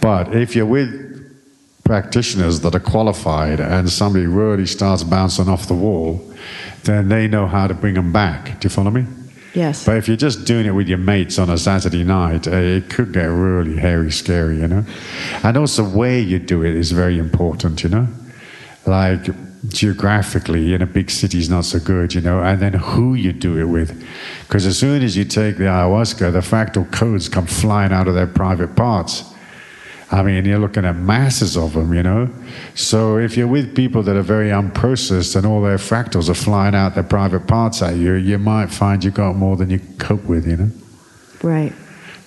But 0.00 0.34
if 0.34 0.54
you're 0.54 0.66
with 0.66 1.12
practitioners 1.84 2.60
that 2.60 2.74
are 2.74 2.80
qualified 2.80 3.60
and 3.60 3.90
somebody 3.90 4.26
really 4.26 4.66
starts 4.66 5.02
bouncing 5.02 5.48
off 5.48 5.66
the 5.66 5.74
wall, 5.74 6.20
then 6.84 7.08
they 7.08 7.26
know 7.26 7.46
how 7.46 7.66
to 7.66 7.74
bring 7.74 7.94
them 7.94 8.12
back. 8.12 8.60
Do 8.60 8.66
you 8.66 8.70
follow 8.70 8.90
me? 8.90 9.04
Yes. 9.54 9.84
But 9.84 9.98
if 9.98 10.08
you're 10.08 10.16
just 10.16 10.46
doing 10.46 10.66
it 10.66 10.70
with 10.70 10.88
your 10.88 10.98
mates 10.98 11.38
on 11.38 11.50
a 11.50 11.58
Saturday 11.58 12.04
night, 12.04 12.48
uh, 12.48 12.52
it 12.52 12.88
could 12.88 13.12
get 13.12 13.26
really 13.26 13.76
hairy, 13.76 14.10
scary, 14.10 14.60
you 14.60 14.68
know? 14.68 14.84
And 15.42 15.56
also, 15.56 15.84
where 15.84 16.18
you 16.18 16.38
do 16.38 16.64
it 16.64 16.74
is 16.74 16.92
very 16.92 17.18
important, 17.18 17.82
you 17.82 17.90
know? 17.90 18.08
Like, 18.86 19.28
geographically, 19.68 20.74
in 20.74 20.80
a 20.80 20.86
big 20.86 21.10
city 21.10 21.38
is 21.38 21.50
not 21.50 21.66
so 21.66 21.78
good, 21.78 22.14
you 22.14 22.22
know? 22.22 22.42
And 22.42 22.60
then 22.60 22.72
who 22.72 23.14
you 23.14 23.32
do 23.32 23.58
it 23.58 23.64
with. 23.64 24.02
Because 24.48 24.64
as 24.64 24.78
soon 24.78 25.02
as 25.02 25.16
you 25.16 25.24
take 25.24 25.58
the 25.58 25.64
ayahuasca, 25.64 26.32
the 26.32 26.40
fractal 26.40 26.90
codes 26.90 27.28
come 27.28 27.46
flying 27.46 27.92
out 27.92 28.08
of 28.08 28.14
their 28.14 28.26
private 28.26 28.74
parts. 28.74 29.31
I 30.12 30.22
mean, 30.22 30.44
you're 30.44 30.58
looking 30.58 30.84
at 30.84 30.94
masses 30.94 31.56
of 31.56 31.72
them, 31.72 31.94
you 31.94 32.02
know? 32.02 32.28
So 32.74 33.16
if 33.16 33.34
you're 33.34 33.48
with 33.48 33.74
people 33.74 34.02
that 34.02 34.14
are 34.14 34.22
very 34.22 34.50
unprocessed 34.50 35.36
and 35.36 35.46
all 35.46 35.62
their 35.62 35.78
fractals 35.78 36.28
are 36.28 36.34
flying 36.34 36.74
out 36.74 36.94
their 36.94 37.02
private 37.02 37.46
parts 37.46 37.80
at 37.80 37.96
you, 37.96 38.12
you 38.14 38.38
might 38.38 38.66
find 38.66 39.02
you've 39.02 39.14
got 39.14 39.36
more 39.36 39.56
than 39.56 39.70
you 39.70 39.78
can 39.78 39.96
cope 39.96 40.24
with, 40.24 40.46
you 40.46 40.56
know? 40.56 40.70
Right. 41.42 41.72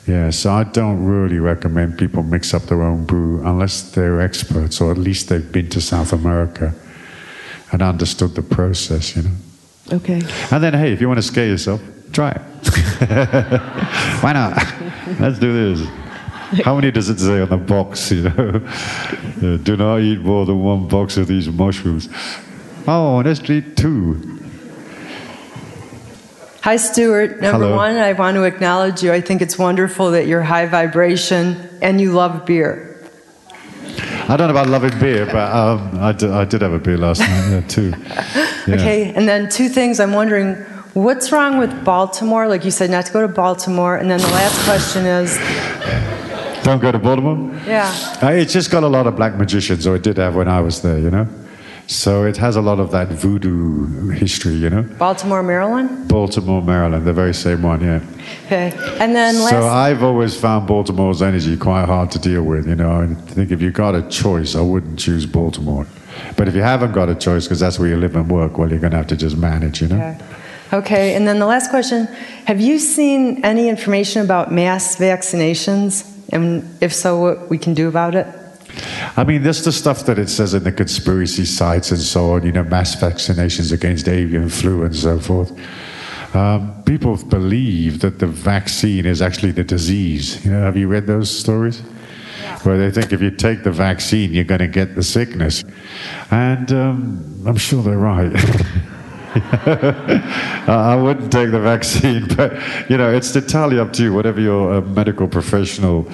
Yeah, 0.08 0.32
so 0.32 0.52
I 0.52 0.64
don't 0.64 1.06
really 1.06 1.38
recommend 1.38 2.00
people 2.00 2.24
mix 2.24 2.56
up 2.56 2.64
their 2.64 2.82
own 2.82 3.06
brew 3.06 3.46
unless 3.46 3.92
they're 3.92 4.20
experts 4.20 4.82
or 4.82 4.92
at 4.92 4.98
least 4.98 5.30
they've 5.30 5.52
been 5.52 5.70
to 5.70 5.82
South 5.82 6.12
America 6.12 6.74
and 7.72 7.84
understood 7.84 8.34
the 8.34 8.42
process, 8.42 9.16
you 9.16 9.24
know? 9.24 9.36
Okay. 9.94 10.22
And 10.52 10.64
then, 10.64 10.74
hey, 10.74 10.92
if 10.92 11.02
you 11.02 11.08
want 11.08 11.20
to 11.20 11.24
scare 11.24 11.46
yourself, 11.46 11.82
try 12.12 12.32
it. 12.32 12.42
Why 14.24 14.34
not? 14.34 14.58
Let's 15.20 15.38
do 15.38 15.76
this. 15.76 16.05
How 16.64 16.76
many 16.76 16.92
does 16.92 17.10
it 17.10 17.20
say 17.20 17.42
on 17.42 17.50
the 17.50 17.58
box? 17.58 18.12
You 18.12 18.30
know, 18.30 18.62
Uh, 19.44 19.58
do 19.58 19.76
not 19.76 19.98
eat 20.00 20.20
more 20.22 20.46
than 20.46 20.64
one 20.64 20.88
box 20.88 21.18
of 21.18 21.28
these 21.28 21.50
mushrooms. 21.50 22.08
Oh, 22.88 23.22
let's 23.26 23.50
eat 23.50 23.76
two. 23.76 24.22
Hi, 26.62 26.78
Stuart. 26.78 27.42
Number 27.42 27.66
Hello. 27.66 27.76
one, 27.76 27.98
I 27.98 28.14
want 28.14 28.36
to 28.36 28.44
acknowledge 28.44 29.04
you. 29.04 29.12
I 29.12 29.22
think 29.22 29.42
it's 29.42 29.58
wonderful 29.58 30.12
that 30.12 30.26
you're 30.28 30.42
high 30.42 30.66
vibration 30.66 31.70
and 31.82 32.00
you 32.02 32.12
love 32.12 32.46
beer. 32.46 32.98
I 34.28 34.38
don't 34.38 34.48
know 34.48 34.60
about 34.60 34.68
loving 34.68 34.98
beer, 35.00 35.26
but 35.26 35.54
um, 35.54 36.00
I, 36.00 36.12
did, 36.12 36.50
did 36.50 36.62
have 36.62 36.74
a 36.74 36.80
beer 36.80 36.98
last 36.98 37.20
night, 37.20 37.50
yeah, 37.50 37.62
too. 37.68 37.94
Yeah. 38.68 38.78
Okay, 38.78 39.14
and 39.14 39.28
then 39.28 39.48
two 39.48 39.70
things 39.70 40.00
I'm 40.00 40.12
wondering 40.14 40.56
What's 40.96 41.30
wrong 41.34 41.58
with 41.58 41.84
Baltimore? 41.84 42.48
Like 42.48 42.64
you 42.64 42.72
said, 42.72 42.90
not 42.90 43.06
to 43.08 43.12
go 43.12 43.20
to 43.20 43.28
Baltimore. 43.28 43.98
And 43.98 44.10
then 44.10 44.22
the 44.22 44.30
last 44.30 44.64
question 44.64 45.06
is 45.06 45.36
Don't 46.66 46.82
go 46.82 46.92
to 46.92 46.98
Baltimore? 46.98 47.38
yeah. 47.68 47.94
Uh, 48.24 48.30
It's 48.42 48.52
just 48.54 48.72
got 48.72 48.84
a 48.84 48.88
lot 48.88 49.06
of 49.06 49.16
black 49.16 49.36
magicians, 49.36 49.86
or 49.86 49.96
it 49.96 50.02
did 50.04 50.18
have 50.18 50.36
when 50.36 50.48
I 50.48 50.62
was 50.62 50.82
there, 50.82 50.98
you 50.98 51.12
know? 51.12 51.28
So 51.88 52.26
it 52.26 52.38
has 52.38 52.56
a 52.56 52.62
lot 52.62 52.80
of 52.80 52.90
that 52.90 53.10
voodoo 53.10 54.10
history, 54.10 54.54
you 54.54 54.72
know? 54.72 54.82
Baltimore, 54.98 55.44
Maryland? 55.44 56.08
Baltimore, 56.08 56.64
Maryland, 56.64 57.06
the 57.06 57.14
very 57.14 57.36
same 57.36 57.62
one, 57.62 57.82
yeah. 57.82 58.00
Okay. 58.48 58.74
And 59.00 59.16
then 59.16 59.40
last. 59.42 59.52
So 59.52 59.68
I've 59.68 60.02
always 60.02 60.36
found 60.36 60.66
Baltimore's 60.68 61.22
energy 61.22 61.56
quite 61.56 61.86
hard 61.86 62.10
to 62.12 62.20
deal 62.20 62.42
with, 62.42 62.68
you 62.68 62.76
know? 62.76 63.04
I 63.04 63.14
think 63.34 63.52
if 63.52 63.62
you 63.62 63.70
got 63.70 63.94
a 63.94 64.02
choice, 64.10 64.56
I 64.56 64.62
wouldn't 64.62 64.98
choose 64.98 65.28
Baltimore. 65.28 65.86
But 66.36 66.48
if 66.48 66.56
you 66.56 66.64
haven't 66.64 66.94
got 66.94 67.10
a 67.10 67.16
choice, 67.16 67.44
because 67.46 67.60
that's 67.60 67.78
where 67.78 67.90
you 67.90 67.98
live 67.98 68.16
and 68.16 68.28
work, 68.32 68.58
well, 68.58 68.72
you're 68.72 68.80
going 68.80 68.92
to 68.92 68.98
have 68.98 69.08
to 69.08 69.18
just 69.18 69.38
manage, 69.38 69.84
you 69.84 69.90
know? 69.90 69.98
Okay. 69.98 70.18
Okay, 70.74 71.16
and 71.16 71.28
then 71.28 71.38
the 71.38 71.46
last 71.46 71.70
question 71.70 72.08
Have 72.48 72.60
you 72.60 72.80
seen 72.80 73.46
any 73.46 73.70
information 73.70 74.24
about 74.24 74.52
mass 74.52 74.96
vaccinations? 74.96 76.15
And 76.36 76.68
if 76.82 76.94
so, 76.94 77.18
what 77.18 77.50
we 77.50 77.58
can 77.58 77.74
do 77.74 77.88
about 77.88 78.14
it? 78.14 78.28
I 79.16 79.24
mean, 79.24 79.42
that's 79.42 79.64
the 79.64 79.72
stuff 79.72 80.06
that 80.06 80.20
it 80.20 80.28
says 80.28 80.54
in 80.54 80.66
the 80.66 80.72
conspiracy 80.74 81.46
sites 81.46 81.92
and 81.92 82.00
so 82.02 82.32
on, 82.32 82.46
you 82.46 82.52
know, 82.52 82.64
mass 82.64 82.94
vaccinations 82.94 83.72
against 83.72 84.10
avian 84.10 84.50
flu 84.50 84.84
and 84.84 84.94
so 84.94 85.18
forth. 85.18 85.58
Um, 86.36 86.84
people 86.84 87.16
believe 87.16 88.02
that 88.02 88.20
the 88.20 88.28
vaccine 88.28 89.06
is 89.06 89.22
actually 89.22 89.54
the 89.54 89.64
disease. 89.64 90.44
You 90.44 90.52
know, 90.52 90.64
have 90.64 90.76
you 90.76 90.90
read 90.90 91.08
those 91.08 91.32
stories? 91.32 91.80
Where 92.64 92.78
they 92.78 92.92
think 92.92 93.14
if 93.14 93.22
you 93.22 93.32
take 93.32 93.64
the 93.64 93.72
vaccine, 93.72 94.34
you're 94.34 94.44
going 94.44 94.60
to 94.60 94.68
get 94.68 94.96
the 94.96 95.04
sickness. 95.04 95.64
And 96.32 96.70
um, 96.74 97.44
I'm 97.48 97.56
sure 97.56 97.82
they're 97.82 97.98
right. 97.98 98.34
I 100.68 100.96
wouldn't 100.96 101.32
take 101.32 101.52
the 101.52 101.60
vaccine, 101.60 102.28
but 102.36 102.54
you 102.90 102.98
know, 102.98 103.12
it's 103.14 103.36
entirely 103.36 103.80
up 103.80 103.92
to 103.94 104.04
you, 104.04 104.14
whatever 104.14 104.40
your 104.40 104.76
uh, 104.76 104.82
medical 104.82 105.28
professional 105.28 106.10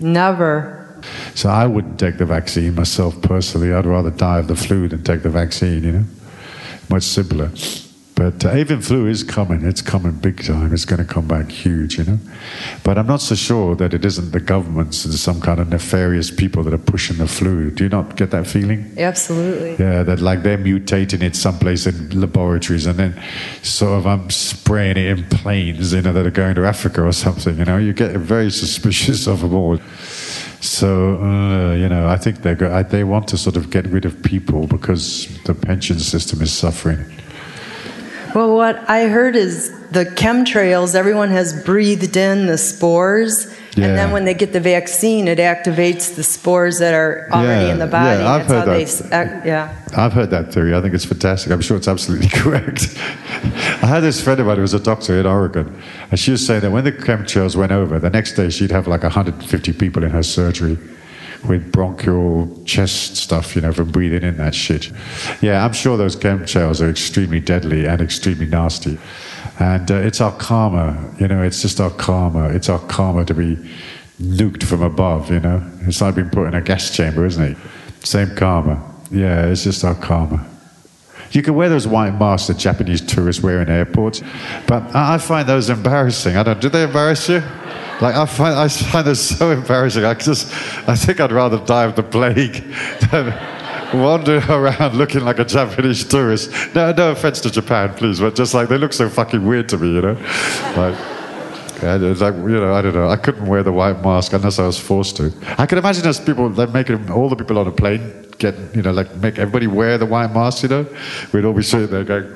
Never. 0.00 1.00
so 1.34 1.48
I 1.48 1.66
wouldn't 1.66 1.98
take 1.98 2.18
the 2.18 2.26
vaccine 2.26 2.74
myself 2.74 3.20
personally. 3.22 3.72
I'd 3.72 3.86
rather 3.86 4.10
die 4.10 4.38
of 4.38 4.48
the 4.48 4.56
flu 4.56 4.88
than 4.88 5.02
take 5.02 5.22
the 5.22 5.30
vaccine, 5.30 5.82
you 5.82 5.92
know? 5.92 6.04
Much 6.90 7.04
simpler. 7.04 7.50
But 8.18 8.44
uh, 8.44 8.50
avian 8.50 8.82
flu 8.82 9.06
is 9.06 9.22
coming. 9.22 9.64
It's 9.64 9.80
coming 9.80 10.10
big 10.10 10.44
time. 10.44 10.74
It's 10.74 10.84
going 10.84 10.98
to 10.98 11.04
come 11.04 11.28
back 11.28 11.52
huge, 11.52 11.98
you 11.98 12.04
know? 12.04 12.18
But 12.82 12.98
I'm 12.98 13.06
not 13.06 13.20
so 13.20 13.36
sure 13.36 13.76
that 13.76 13.94
it 13.94 14.04
isn't 14.04 14.32
the 14.32 14.40
governments 14.40 15.04
and 15.04 15.14
some 15.14 15.40
kind 15.40 15.60
of 15.60 15.68
nefarious 15.68 16.28
people 16.28 16.64
that 16.64 16.74
are 16.74 16.78
pushing 16.78 17.18
the 17.18 17.28
flu. 17.28 17.70
Do 17.70 17.84
you 17.84 17.90
not 17.90 18.16
get 18.16 18.32
that 18.32 18.48
feeling? 18.48 18.92
Absolutely. 18.98 19.76
Yeah, 19.78 20.02
that 20.02 20.18
like 20.18 20.42
they're 20.42 20.58
mutating 20.58 21.22
it 21.22 21.36
someplace 21.36 21.86
in 21.86 22.20
laboratories 22.20 22.86
and 22.86 22.98
then 22.98 23.22
sort 23.62 24.00
of 24.00 24.08
um, 24.08 24.28
spraying 24.30 24.96
it 24.96 25.16
in 25.16 25.24
planes, 25.26 25.92
you 25.92 26.02
know, 26.02 26.12
that 26.12 26.26
are 26.26 26.32
going 26.32 26.56
to 26.56 26.66
Africa 26.66 27.04
or 27.04 27.12
something. 27.12 27.56
You 27.56 27.66
know, 27.66 27.78
you 27.78 27.92
get 27.92 28.16
very 28.16 28.50
suspicious 28.50 29.28
of 29.28 29.42
them 29.42 29.54
all. 29.54 29.78
So 30.60 31.22
uh, 31.22 31.74
you 31.74 31.88
know, 31.88 32.08
I 32.08 32.16
think 32.16 32.42
they 32.42 32.56
go, 32.56 32.74
I, 32.74 32.82
they 32.82 33.04
want 33.04 33.28
to 33.28 33.36
sort 33.36 33.56
of 33.56 33.70
get 33.70 33.86
rid 33.86 34.04
of 34.04 34.20
people 34.24 34.66
because 34.66 35.28
the 35.44 35.54
pension 35.54 36.00
system 36.00 36.42
is 36.42 36.52
suffering. 36.52 37.04
Well, 38.34 38.54
what 38.54 38.88
I 38.88 39.08
heard 39.08 39.36
is 39.36 39.70
the 39.90 40.04
chemtrails, 40.04 40.94
everyone 40.94 41.30
has 41.30 41.64
breathed 41.64 42.16
in 42.16 42.46
the 42.46 42.58
spores. 42.58 43.46
Yeah. 43.76 43.86
And 43.86 43.96
then 43.98 44.10
when 44.10 44.24
they 44.24 44.34
get 44.34 44.52
the 44.52 44.60
vaccine, 44.60 45.28
it 45.28 45.38
activates 45.38 46.14
the 46.16 46.22
spores 46.24 46.78
that 46.80 46.94
are 46.94 47.28
already 47.30 47.66
Yeah, 47.66 47.72
in 47.72 47.78
the 47.78 47.86
body. 47.86 48.20
yeah, 48.20 48.28
I've 48.34 48.48
That's 48.48 48.66
heard 49.00 49.10
that. 49.10 49.26
ac- 49.40 49.46
yeah. 49.48 49.74
I've 49.96 50.12
heard 50.12 50.30
that 50.30 50.52
theory. 50.52 50.74
I 50.74 50.80
think 50.80 50.94
it's 50.94 51.04
fantastic. 51.04 51.52
I'm 51.52 51.60
sure 51.60 51.76
it's 51.76 51.86
absolutely 51.88 52.28
correct. 52.32 52.88
I 53.82 53.86
had 53.86 54.00
this 54.00 54.20
friend 54.20 54.40
of 54.40 54.46
mine 54.46 54.56
who 54.56 54.62
was 54.62 54.74
a 54.74 54.80
doctor 54.80 55.18
in 55.20 55.26
Oregon, 55.26 55.80
and 56.10 56.18
she 56.18 56.32
was 56.32 56.44
saying 56.44 56.62
that 56.62 56.70
when 56.72 56.84
the 56.84 56.92
chemtrails 56.92 57.54
went 57.56 57.70
over, 57.72 57.98
the 58.00 58.10
next 58.10 58.32
day 58.34 58.50
she'd 58.50 58.72
have 58.72 58.88
like 58.88 59.04
150 59.04 59.72
people 59.74 60.02
in 60.02 60.10
her 60.10 60.22
surgery 60.24 60.76
with 61.46 61.70
bronchial 61.72 62.62
chest 62.64 63.16
stuff, 63.16 63.54
you 63.54 63.62
know, 63.62 63.72
from 63.72 63.90
breathing 63.90 64.22
in 64.22 64.36
that 64.38 64.54
shit. 64.54 64.90
Yeah, 65.40 65.64
I'm 65.64 65.72
sure 65.72 65.96
those 65.96 66.16
chemtrails 66.16 66.80
are 66.80 66.90
extremely 66.90 67.40
deadly 67.40 67.86
and 67.86 68.00
extremely 68.00 68.46
nasty. 68.46 68.98
And 69.58 69.90
uh, 69.90 69.96
it's 69.96 70.20
our 70.20 70.32
karma, 70.32 71.14
you 71.18 71.28
know, 71.28 71.42
it's 71.42 71.62
just 71.62 71.80
our 71.80 71.90
karma. 71.90 72.48
It's 72.50 72.68
our 72.68 72.78
karma 72.80 73.24
to 73.24 73.34
be 73.34 73.56
nuked 74.20 74.64
from 74.64 74.82
above, 74.82 75.30
you 75.30 75.40
know. 75.40 75.62
It's 75.82 76.00
like 76.00 76.16
being 76.16 76.30
put 76.30 76.46
in 76.48 76.54
a 76.54 76.60
gas 76.60 76.94
chamber, 76.94 77.24
isn't 77.26 77.42
it? 77.42 77.56
Same 78.04 78.34
karma. 78.36 78.82
Yeah, 79.10 79.46
it's 79.46 79.64
just 79.64 79.84
our 79.84 79.94
karma. 79.94 80.46
You 81.32 81.42
can 81.42 81.54
wear 81.54 81.68
those 81.68 81.86
white 81.86 82.18
masks 82.18 82.48
that 82.48 82.58
Japanese 82.58 83.00
tourists 83.00 83.42
wear 83.42 83.60
in 83.60 83.68
airports, 83.68 84.22
but 84.66 84.82
I 84.94 85.18
find 85.18 85.48
those 85.48 85.68
embarrassing. 85.70 86.36
I 86.36 86.42
don't. 86.42 86.60
Do 86.60 86.68
they 86.68 86.84
embarrass 86.84 87.28
you? 87.28 87.42
Like 88.00 88.14
I 88.14 88.26
find 88.26 88.54
I 88.54 88.68
find 88.68 89.06
those 89.06 89.20
so 89.20 89.50
embarrassing. 89.50 90.04
I 90.04 90.14
just 90.14 90.52
I 90.88 90.94
think 90.94 91.20
I'd 91.20 91.32
rather 91.32 91.58
die 91.58 91.84
of 91.84 91.96
the 91.96 92.02
plague 92.02 92.62
than 93.10 93.34
wander 93.92 94.42
around 94.48 94.94
looking 94.94 95.22
like 95.22 95.38
a 95.38 95.44
Japanese 95.44 96.04
tourist. 96.04 96.50
No, 96.74 96.92
no 96.92 97.12
offense 97.12 97.40
to 97.40 97.50
Japan, 97.50 97.94
please, 97.94 98.20
but 98.20 98.34
just 98.34 98.54
like 98.54 98.68
they 98.68 98.78
look 98.78 98.92
so 98.92 99.08
fucking 99.08 99.44
weird 99.44 99.68
to 99.70 99.78
me, 99.78 99.94
you 99.94 100.00
know. 100.00 100.16
Like 100.76 101.17
yeah, 101.82 101.94
like, 101.96 102.34
you 102.34 102.60
know, 102.60 102.74
I 102.74 102.82
don't 102.82 102.94
know. 102.94 103.08
I 103.08 103.16
couldn't 103.16 103.46
wear 103.46 103.62
the 103.62 103.72
white 103.72 104.02
mask 104.02 104.32
unless 104.32 104.58
I 104.58 104.66
was 104.66 104.78
forced 104.78 105.16
to. 105.18 105.32
I 105.58 105.66
can 105.66 105.78
imagine 105.78 106.02
those 106.02 106.20
people, 106.20 106.48
like 106.50 106.72
making 106.72 107.10
all 107.10 107.28
the 107.28 107.36
people 107.36 107.58
on 107.58 107.66
a 107.66 107.72
plane 107.72 108.26
get, 108.38 108.54
you 108.74 108.82
know, 108.82 108.92
like 108.92 109.14
make 109.16 109.38
everybody 109.38 109.66
wear 109.66 109.98
the 109.98 110.06
white 110.06 110.32
mask, 110.32 110.62
you 110.62 110.68
know? 110.68 110.86
We'd 111.32 111.44
all 111.44 111.52
be 111.52 111.62
sitting 111.62 111.88
there 111.88 112.04
going, 112.04 112.24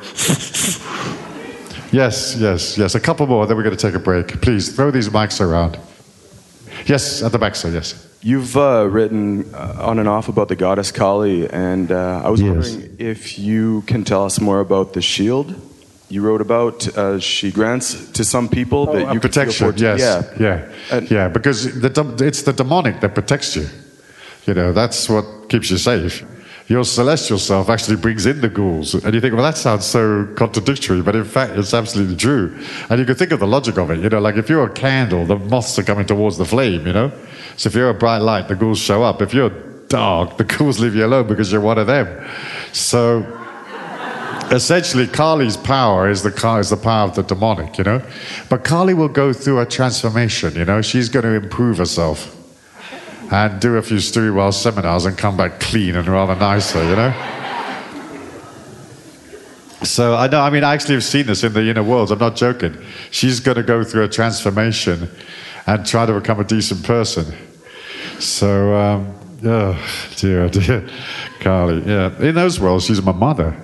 yes, 1.92 2.36
yes, 2.38 2.78
yes. 2.78 2.94
A 2.94 3.00
couple 3.00 3.26
more, 3.26 3.46
then 3.46 3.56
we're 3.56 3.62
going 3.62 3.76
to 3.76 3.86
take 3.86 3.94
a 3.94 3.98
break. 4.02 4.40
Please 4.40 4.74
throw 4.74 4.90
these 4.90 5.08
mics 5.08 5.40
around. 5.40 5.78
Yes, 6.86 7.22
at 7.22 7.32
the 7.32 7.38
back, 7.38 7.54
sir, 7.54 7.70
yes. 7.70 8.08
You've 8.22 8.56
uh, 8.56 8.86
written 8.88 9.52
uh, 9.54 9.76
on 9.80 9.98
and 9.98 10.08
off 10.08 10.28
about 10.28 10.48
the 10.48 10.56
goddess 10.56 10.92
Kali, 10.92 11.48
and 11.50 11.90
uh, 11.90 12.22
I 12.24 12.30
was 12.30 12.40
Yes. 12.40 12.70
wondering 12.70 12.96
if 12.98 13.38
you 13.38 13.82
can 13.82 14.04
tell 14.04 14.24
us 14.24 14.40
more 14.40 14.60
about 14.60 14.92
the 14.92 15.02
shield 15.02 15.54
you 16.12 16.22
wrote 16.22 16.40
about. 16.40 16.86
Uh, 16.96 17.18
she 17.18 17.50
grants 17.50 18.10
to 18.12 18.24
some 18.24 18.48
people 18.48 18.86
that 18.92 19.08
Uh, 19.08 19.12
you 19.14 19.20
protection, 19.20 19.72
yes. 19.76 20.00
Yeah. 20.00 20.22
Yeah, 20.38 21.00
yeah, 21.10 21.28
because 21.28 21.80
the, 21.80 21.90
it's 22.20 22.42
the 22.42 22.52
demonic 22.52 23.00
that 23.00 23.14
protects 23.14 23.56
you. 23.56 23.66
You 24.46 24.54
know, 24.54 24.72
that's 24.72 25.08
what 25.08 25.24
keeps 25.48 25.70
you 25.70 25.78
safe. 25.78 26.24
Your 26.68 26.84
celestial 26.84 27.38
self 27.38 27.68
actually 27.68 27.96
brings 27.96 28.24
in 28.26 28.40
the 28.40 28.48
ghouls. 28.48 28.94
And 28.94 29.14
you 29.14 29.20
think, 29.20 29.34
well, 29.34 29.42
that 29.42 29.58
sounds 29.58 29.84
so 29.84 30.26
contradictory, 30.36 31.02
but 31.02 31.14
in 31.14 31.24
fact, 31.24 31.52
it's 31.58 31.74
absolutely 31.74 32.16
true. 32.16 32.56
And 32.88 32.98
you 32.98 33.04
can 33.04 33.14
think 33.14 33.32
of 33.32 33.40
the 33.40 33.46
logic 33.46 33.78
of 33.78 33.90
it. 33.90 33.98
You 33.98 34.08
know, 34.08 34.20
like 34.20 34.36
if 34.36 34.48
you're 34.48 34.64
a 34.64 34.72
candle, 34.72 35.26
the 35.26 35.36
moths 35.36 35.78
are 35.78 35.82
coming 35.82 36.06
towards 36.06 36.38
the 36.38 36.44
flame, 36.44 36.86
you 36.86 36.92
know? 36.92 37.10
So 37.56 37.68
if 37.68 37.74
you're 37.74 37.90
a 37.90 37.94
bright 37.94 38.18
light, 38.22 38.48
the 38.48 38.54
ghouls 38.54 38.78
show 38.78 39.02
up. 39.02 39.20
If 39.20 39.34
you're 39.34 39.50
dark, 39.88 40.38
the 40.38 40.44
ghouls 40.44 40.78
leave 40.78 40.94
you 40.94 41.04
alone 41.04 41.26
because 41.26 41.52
you're 41.52 41.60
one 41.60 41.78
of 41.78 41.86
them. 41.86 42.06
So 42.72 43.22
essentially 44.52 45.06
Kali's 45.06 45.56
power 45.56 46.08
is 46.08 46.22
the 46.22 46.58
is 46.60 46.70
the 46.70 46.76
power 46.76 47.08
of 47.08 47.14
the 47.14 47.22
demonic, 47.22 47.78
you 47.78 47.84
know. 47.84 48.02
But 48.48 48.64
Kali 48.64 48.94
will 48.94 49.08
go 49.08 49.32
through 49.32 49.60
a 49.60 49.66
transformation, 49.66 50.54
you 50.54 50.64
know. 50.64 50.82
She's 50.82 51.08
going 51.08 51.24
to 51.24 51.32
improve 51.32 51.78
herself 51.78 52.36
and 53.32 53.60
do 53.60 53.76
a 53.76 53.82
few 53.82 53.98
Stilwell 53.98 54.52
seminars 54.52 55.06
and 55.06 55.16
come 55.16 55.36
back 55.36 55.58
clean 55.58 55.96
and 55.96 56.06
rather 56.06 56.36
nicer, 56.36 56.82
you 56.84 56.96
know. 56.96 57.12
So 59.84 60.14
I 60.14 60.28
know. 60.28 60.40
I 60.40 60.50
mean, 60.50 60.62
I 60.62 60.74
actually 60.74 60.94
have 60.94 61.04
seen 61.04 61.26
this 61.26 61.42
in 61.42 61.54
the 61.54 61.68
inner 61.68 61.82
worlds. 61.82 62.10
I'm 62.10 62.18
not 62.18 62.36
joking. 62.36 62.76
She's 63.10 63.40
going 63.40 63.56
to 63.56 63.62
go 63.62 63.82
through 63.82 64.04
a 64.04 64.08
transformation 64.08 65.10
and 65.66 65.84
try 65.86 66.06
to 66.06 66.12
become 66.12 66.40
a 66.40 66.44
decent 66.44 66.84
person. 66.84 67.34
So, 68.20 68.74
um, 68.74 69.14
oh 69.44 70.10
dear, 70.16 70.44
oh 70.44 70.48
dear, 70.48 70.88
Kali. 71.40 71.82
Yeah, 71.84 72.16
in 72.20 72.34
those 72.34 72.60
worlds, 72.60 72.84
she's 72.84 73.02
my 73.02 73.12
mother. 73.12 73.56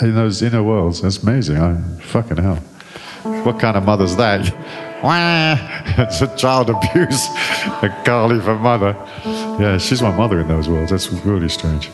In 0.00 0.14
those 0.14 0.42
inner 0.42 0.62
worlds, 0.62 1.02
that's 1.02 1.22
amazing. 1.22 1.56
I, 1.56 1.80
fucking 2.00 2.36
hell. 2.36 2.56
What 3.44 3.58
kind 3.58 3.76
of 3.76 3.84
mother's 3.84 4.16
that? 4.16 4.54
It's 5.98 6.20
a 6.20 6.36
child 6.36 6.70
abuse. 6.70 7.26
a 7.82 8.02
Kali 8.04 8.40
for 8.40 8.56
mother. 8.56 8.96
Yeah, 9.24 9.78
she's 9.78 10.02
my 10.02 10.10
mother 10.10 10.40
in 10.40 10.48
those 10.48 10.68
worlds. 10.68 10.90
That's 10.90 11.12
really 11.24 11.48
strange. 11.48 11.88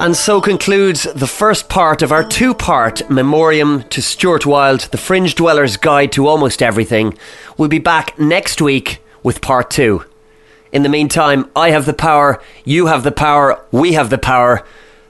And 0.00 0.16
so 0.16 0.40
concludes 0.40 1.02
the 1.02 1.26
first 1.26 1.68
part 1.68 2.00
of 2.00 2.10
our 2.10 2.24
two 2.24 2.54
part 2.54 3.10
memoriam 3.10 3.82
to 3.90 4.00
Stuart 4.00 4.46
Wilde, 4.46 4.88
The 4.92 4.96
Fringe 4.96 5.34
Dweller's 5.34 5.76
Guide 5.76 6.12
to 6.12 6.26
Almost 6.26 6.62
Everything. 6.62 7.18
We'll 7.58 7.68
be 7.68 7.80
back 7.80 8.18
next 8.18 8.62
week 8.62 9.02
with 9.22 9.42
part 9.42 9.70
two. 9.70 10.04
In 10.72 10.82
the 10.82 10.88
meantime, 10.88 11.50
I 11.56 11.70
have 11.70 11.84
the 11.84 11.92
power, 11.92 12.40
you 12.64 12.86
have 12.86 13.02
the 13.02 13.12
power, 13.12 13.60
we 13.72 13.94
have 13.94 14.08
the 14.08 14.18
power. 14.18 14.64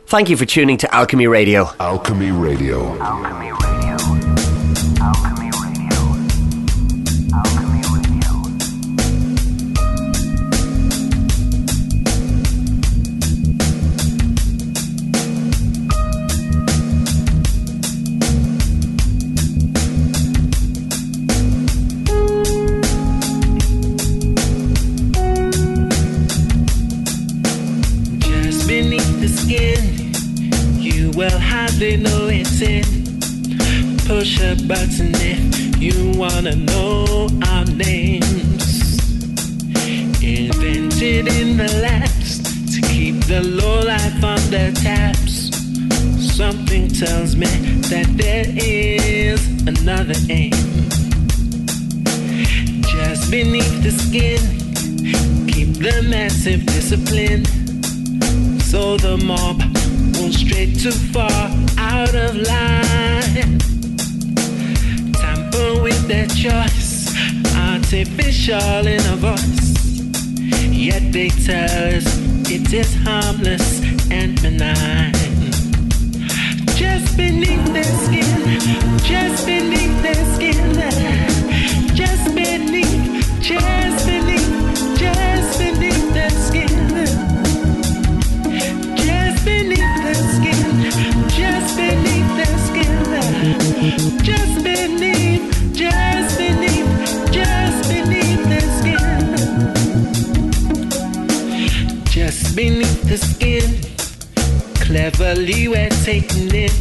Thank 0.06 0.30
you 0.30 0.36
for 0.36 0.46
tuning 0.46 0.78
to 0.78 0.94
Alchemy 0.94 1.26
Radio. 1.26 1.70
Alchemy 1.78 2.30
Radio. 2.30 2.98
Alchemy 2.98 3.52
Radio. 3.52 3.79
Push 34.10 34.40
a 34.40 34.56
button 34.66 35.12
if 35.22 35.80
you 35.80 36.10
wanna 36.18 36.56
know 36.56 37.28
our 37.46 37.64
names. 37.64 38.98
Invented 40.20 41.28
in 41.28 41.56
the 41.56 41.70
labs 41.80 42.32
to 42.72 42.80
keep 42.88 43.14
the 43.26 43.40
low 43.40 43.78
life 43.82 44.24
on 44.24 44.40
the 44.50 44.66
taps. 44.82 45.34
Something 46.36 46.88
tells 46.88 47.36
me 47.36 47.52
that 47.92 48.08
there 48.16 48.46
is 48.48 49.40
another 49.72 50.18
aim. 50.28 50.58
Just 52.92 53.30
beneath 53.30 53.78
the 53.86 53.92
skin, 53.92 54.40
keep 55.46 55.70
the 55.86 56.02
massive 56.10 56.66
discipline. 56.66 57.44
So 58.70 58.96
the 58.96 59.16
mob 59.18 59.58
won't 60.16 60.34
stray 60.34 60.74
too 60.74 60.98
far 61.14 61.46
out 61.78 62.14
of 62.16 62.34
line. 62.34 63.79
With 65.70 66.08
their 66.08 66.26
choice, 66.26 67.14
artificial 67.56 68.86
in 68.86 69.00
a 69.06 69.16
voice. 69.16 69.70
Yet 70.68 71.12
they 71.12 71.28
tell 71.28 71.96
us 71.96 72.06
it 72.50 72.72
is 72.72 72.92
harmless 73.04 73.80
and 74.10 74.40
benign. 74.42 75.12
Just 76.74 77.16
beneath 77.16 77.64
their 77.72 77.84
skin, 77.84 78.58
just 79.04 79.46
beneath 79.46 80.02
their 80.02 80.24
skin, 80.34 80.74
just 81.94 82.34
beneath, 82.34 83.40
just 83.40 84.06
beneath, 84.06 84.19
cleverly 104.90 105.68
we're 105.68 105.88
taking 106.02 106.50
it. 106.52 106.74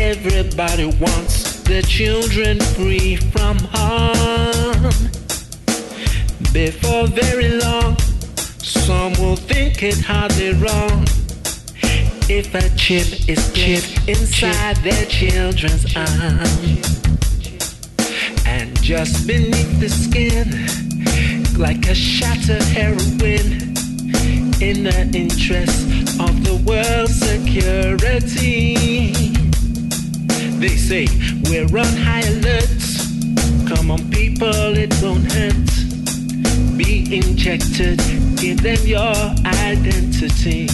Everybody 0.00 0.86
wants 0.98 1.62
the 1.62 1.80
children 1.82 2.58
free 2.74 3.14
from 3.14 3.56
harm. 3.70 4.82
Before 6.52 7.06
very 7.06 7.50
long, 7.60 7.96
some 8.58 9.12
will 9.12 9.36
think 9.36 9.84
it 9.84 10.00
hardly 10.00 10.54
wrong 10.54 11.06
if 12.28 12.52
a 12.56 12.68
chip 12.76 13.06
is 13.28 13.52
chipped 13.52 14.08
inside 14.08 14.76
their 14.78 15.06
children's 15.06 15.86
arm. 15.94 16.48
And 18.44 18.76
just 18.82 19.24
beneath 19.24 19.78
the 19.78 19.88
skin, 19.88 20.46
like 21.56 21.88
a 21.88 21.94
shot 21.94 22.48
of 22.48 22.62
heroin, 22.74 23.67
in 24.60 24.84
the 24.84 25.10
interest 25.14 25.86
of 26.20 26.44
the 26.44 26.56
world's 26.66 27.18
security. 27.18 28.74
They 30.58 30.76
say 30.76 31.06
we're 31.48 31.66
on 31.78 31.96
high 31.96 32.26
alert. 32.26 32.68
Come 33.68 33.90
on, 33.90 34.10
people, 34.10 34.76
it 34.76 34.94
won't 35.02 35.30
hurt 35.32 35.68
be 36.78 37.16
injected, 37.16 37.98
give 38.36 38.62
them 38.62 38.78
your 38.86 39.14
identity. 39.44 40.66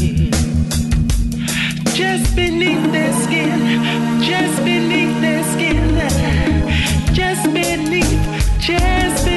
Just 1.94 2.36
beneath 2.36 2.92
their 2.92 3.12
skin, 3.22 4.22
just 4.22 4.62
beneath 4.64 5.18
their 5.22 5.42
skin, 5.52 7.14
just 7.14 7.44
beneath, 7.54 8.60
just 8.60 9.24
beneath, 9.24 9.33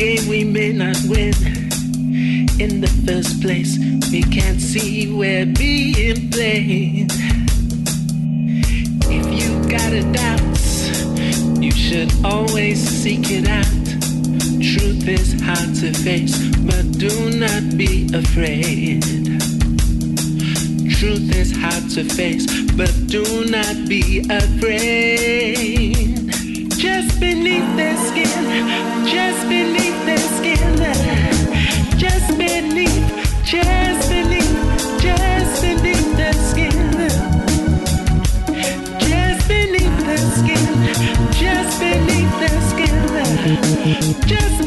game 0.00 0.28
we 0.28 0.44
may 0.44 0.72
not 0.72 0.96
win. 1.08 1.34
In 2.58 2.80
the 2.80 2.90
first 3.04 3.42
place, 3.42 3.78
we 4.10 4.22
can't 4.22 4.58
see 4.58 5.12
where 5.12 5.44
we're 5.44 5.54
being 5.54 6.30
played. 6.30 7.12
If 9.18 9.26
you 9.40 9.50
got 9.68 9.92
a 9.92 10.04
doubt, 10.20 11.62
you 11.62 11.70
should 11.70 12.10
always 12.24 12.78
seek 12.80 13.26
it 13.30 13.46
out. 13.46 13.84
Truth 14.72 15.06
is 15.06 15.38
hard 15.42 15.74
to 15.82 15.92
face, 15.92 16.34
but 16.70 16.84
do 16.96 17.12
not 17.38 17.76
be 17.76 18.08
afraid. 18.14 19.02
Truth 20.98 21.28
is 21.36 21.52
hard 21.54 21.90
to 21.96 22.04
face, 22.04 22.46
but 22.72 22.92
do 23.06 23.44
not 23.50 23.76
be 23.86 24.20
afraid. 24.30 26.09
Just 26.80 27.20
beneath 27.20 27.76
their 27.76 27.94
skin, 27.94 29.04
just 29.06 29.46
beneath 29.50 30.02
their 30.06 30.16
skin, 30.16 30.58
just 31.98 32.38
beneath, 32.38 33.44
just 33.44 34.08
beneath, 34.08 34.98
just 34.98 35.60
beneath 35.60 36.16
their 36.16 36.32
skin. 36.32 36.72
Just 38.98 39.46
beneath 39.46 39.98
their 40.06 40.24
skin, 40.38 40.64
just 41.32 41.80
beneath 41.80 42.34
their 42.40 42.60
skin, 42.70 44.26
just 44.26 44.66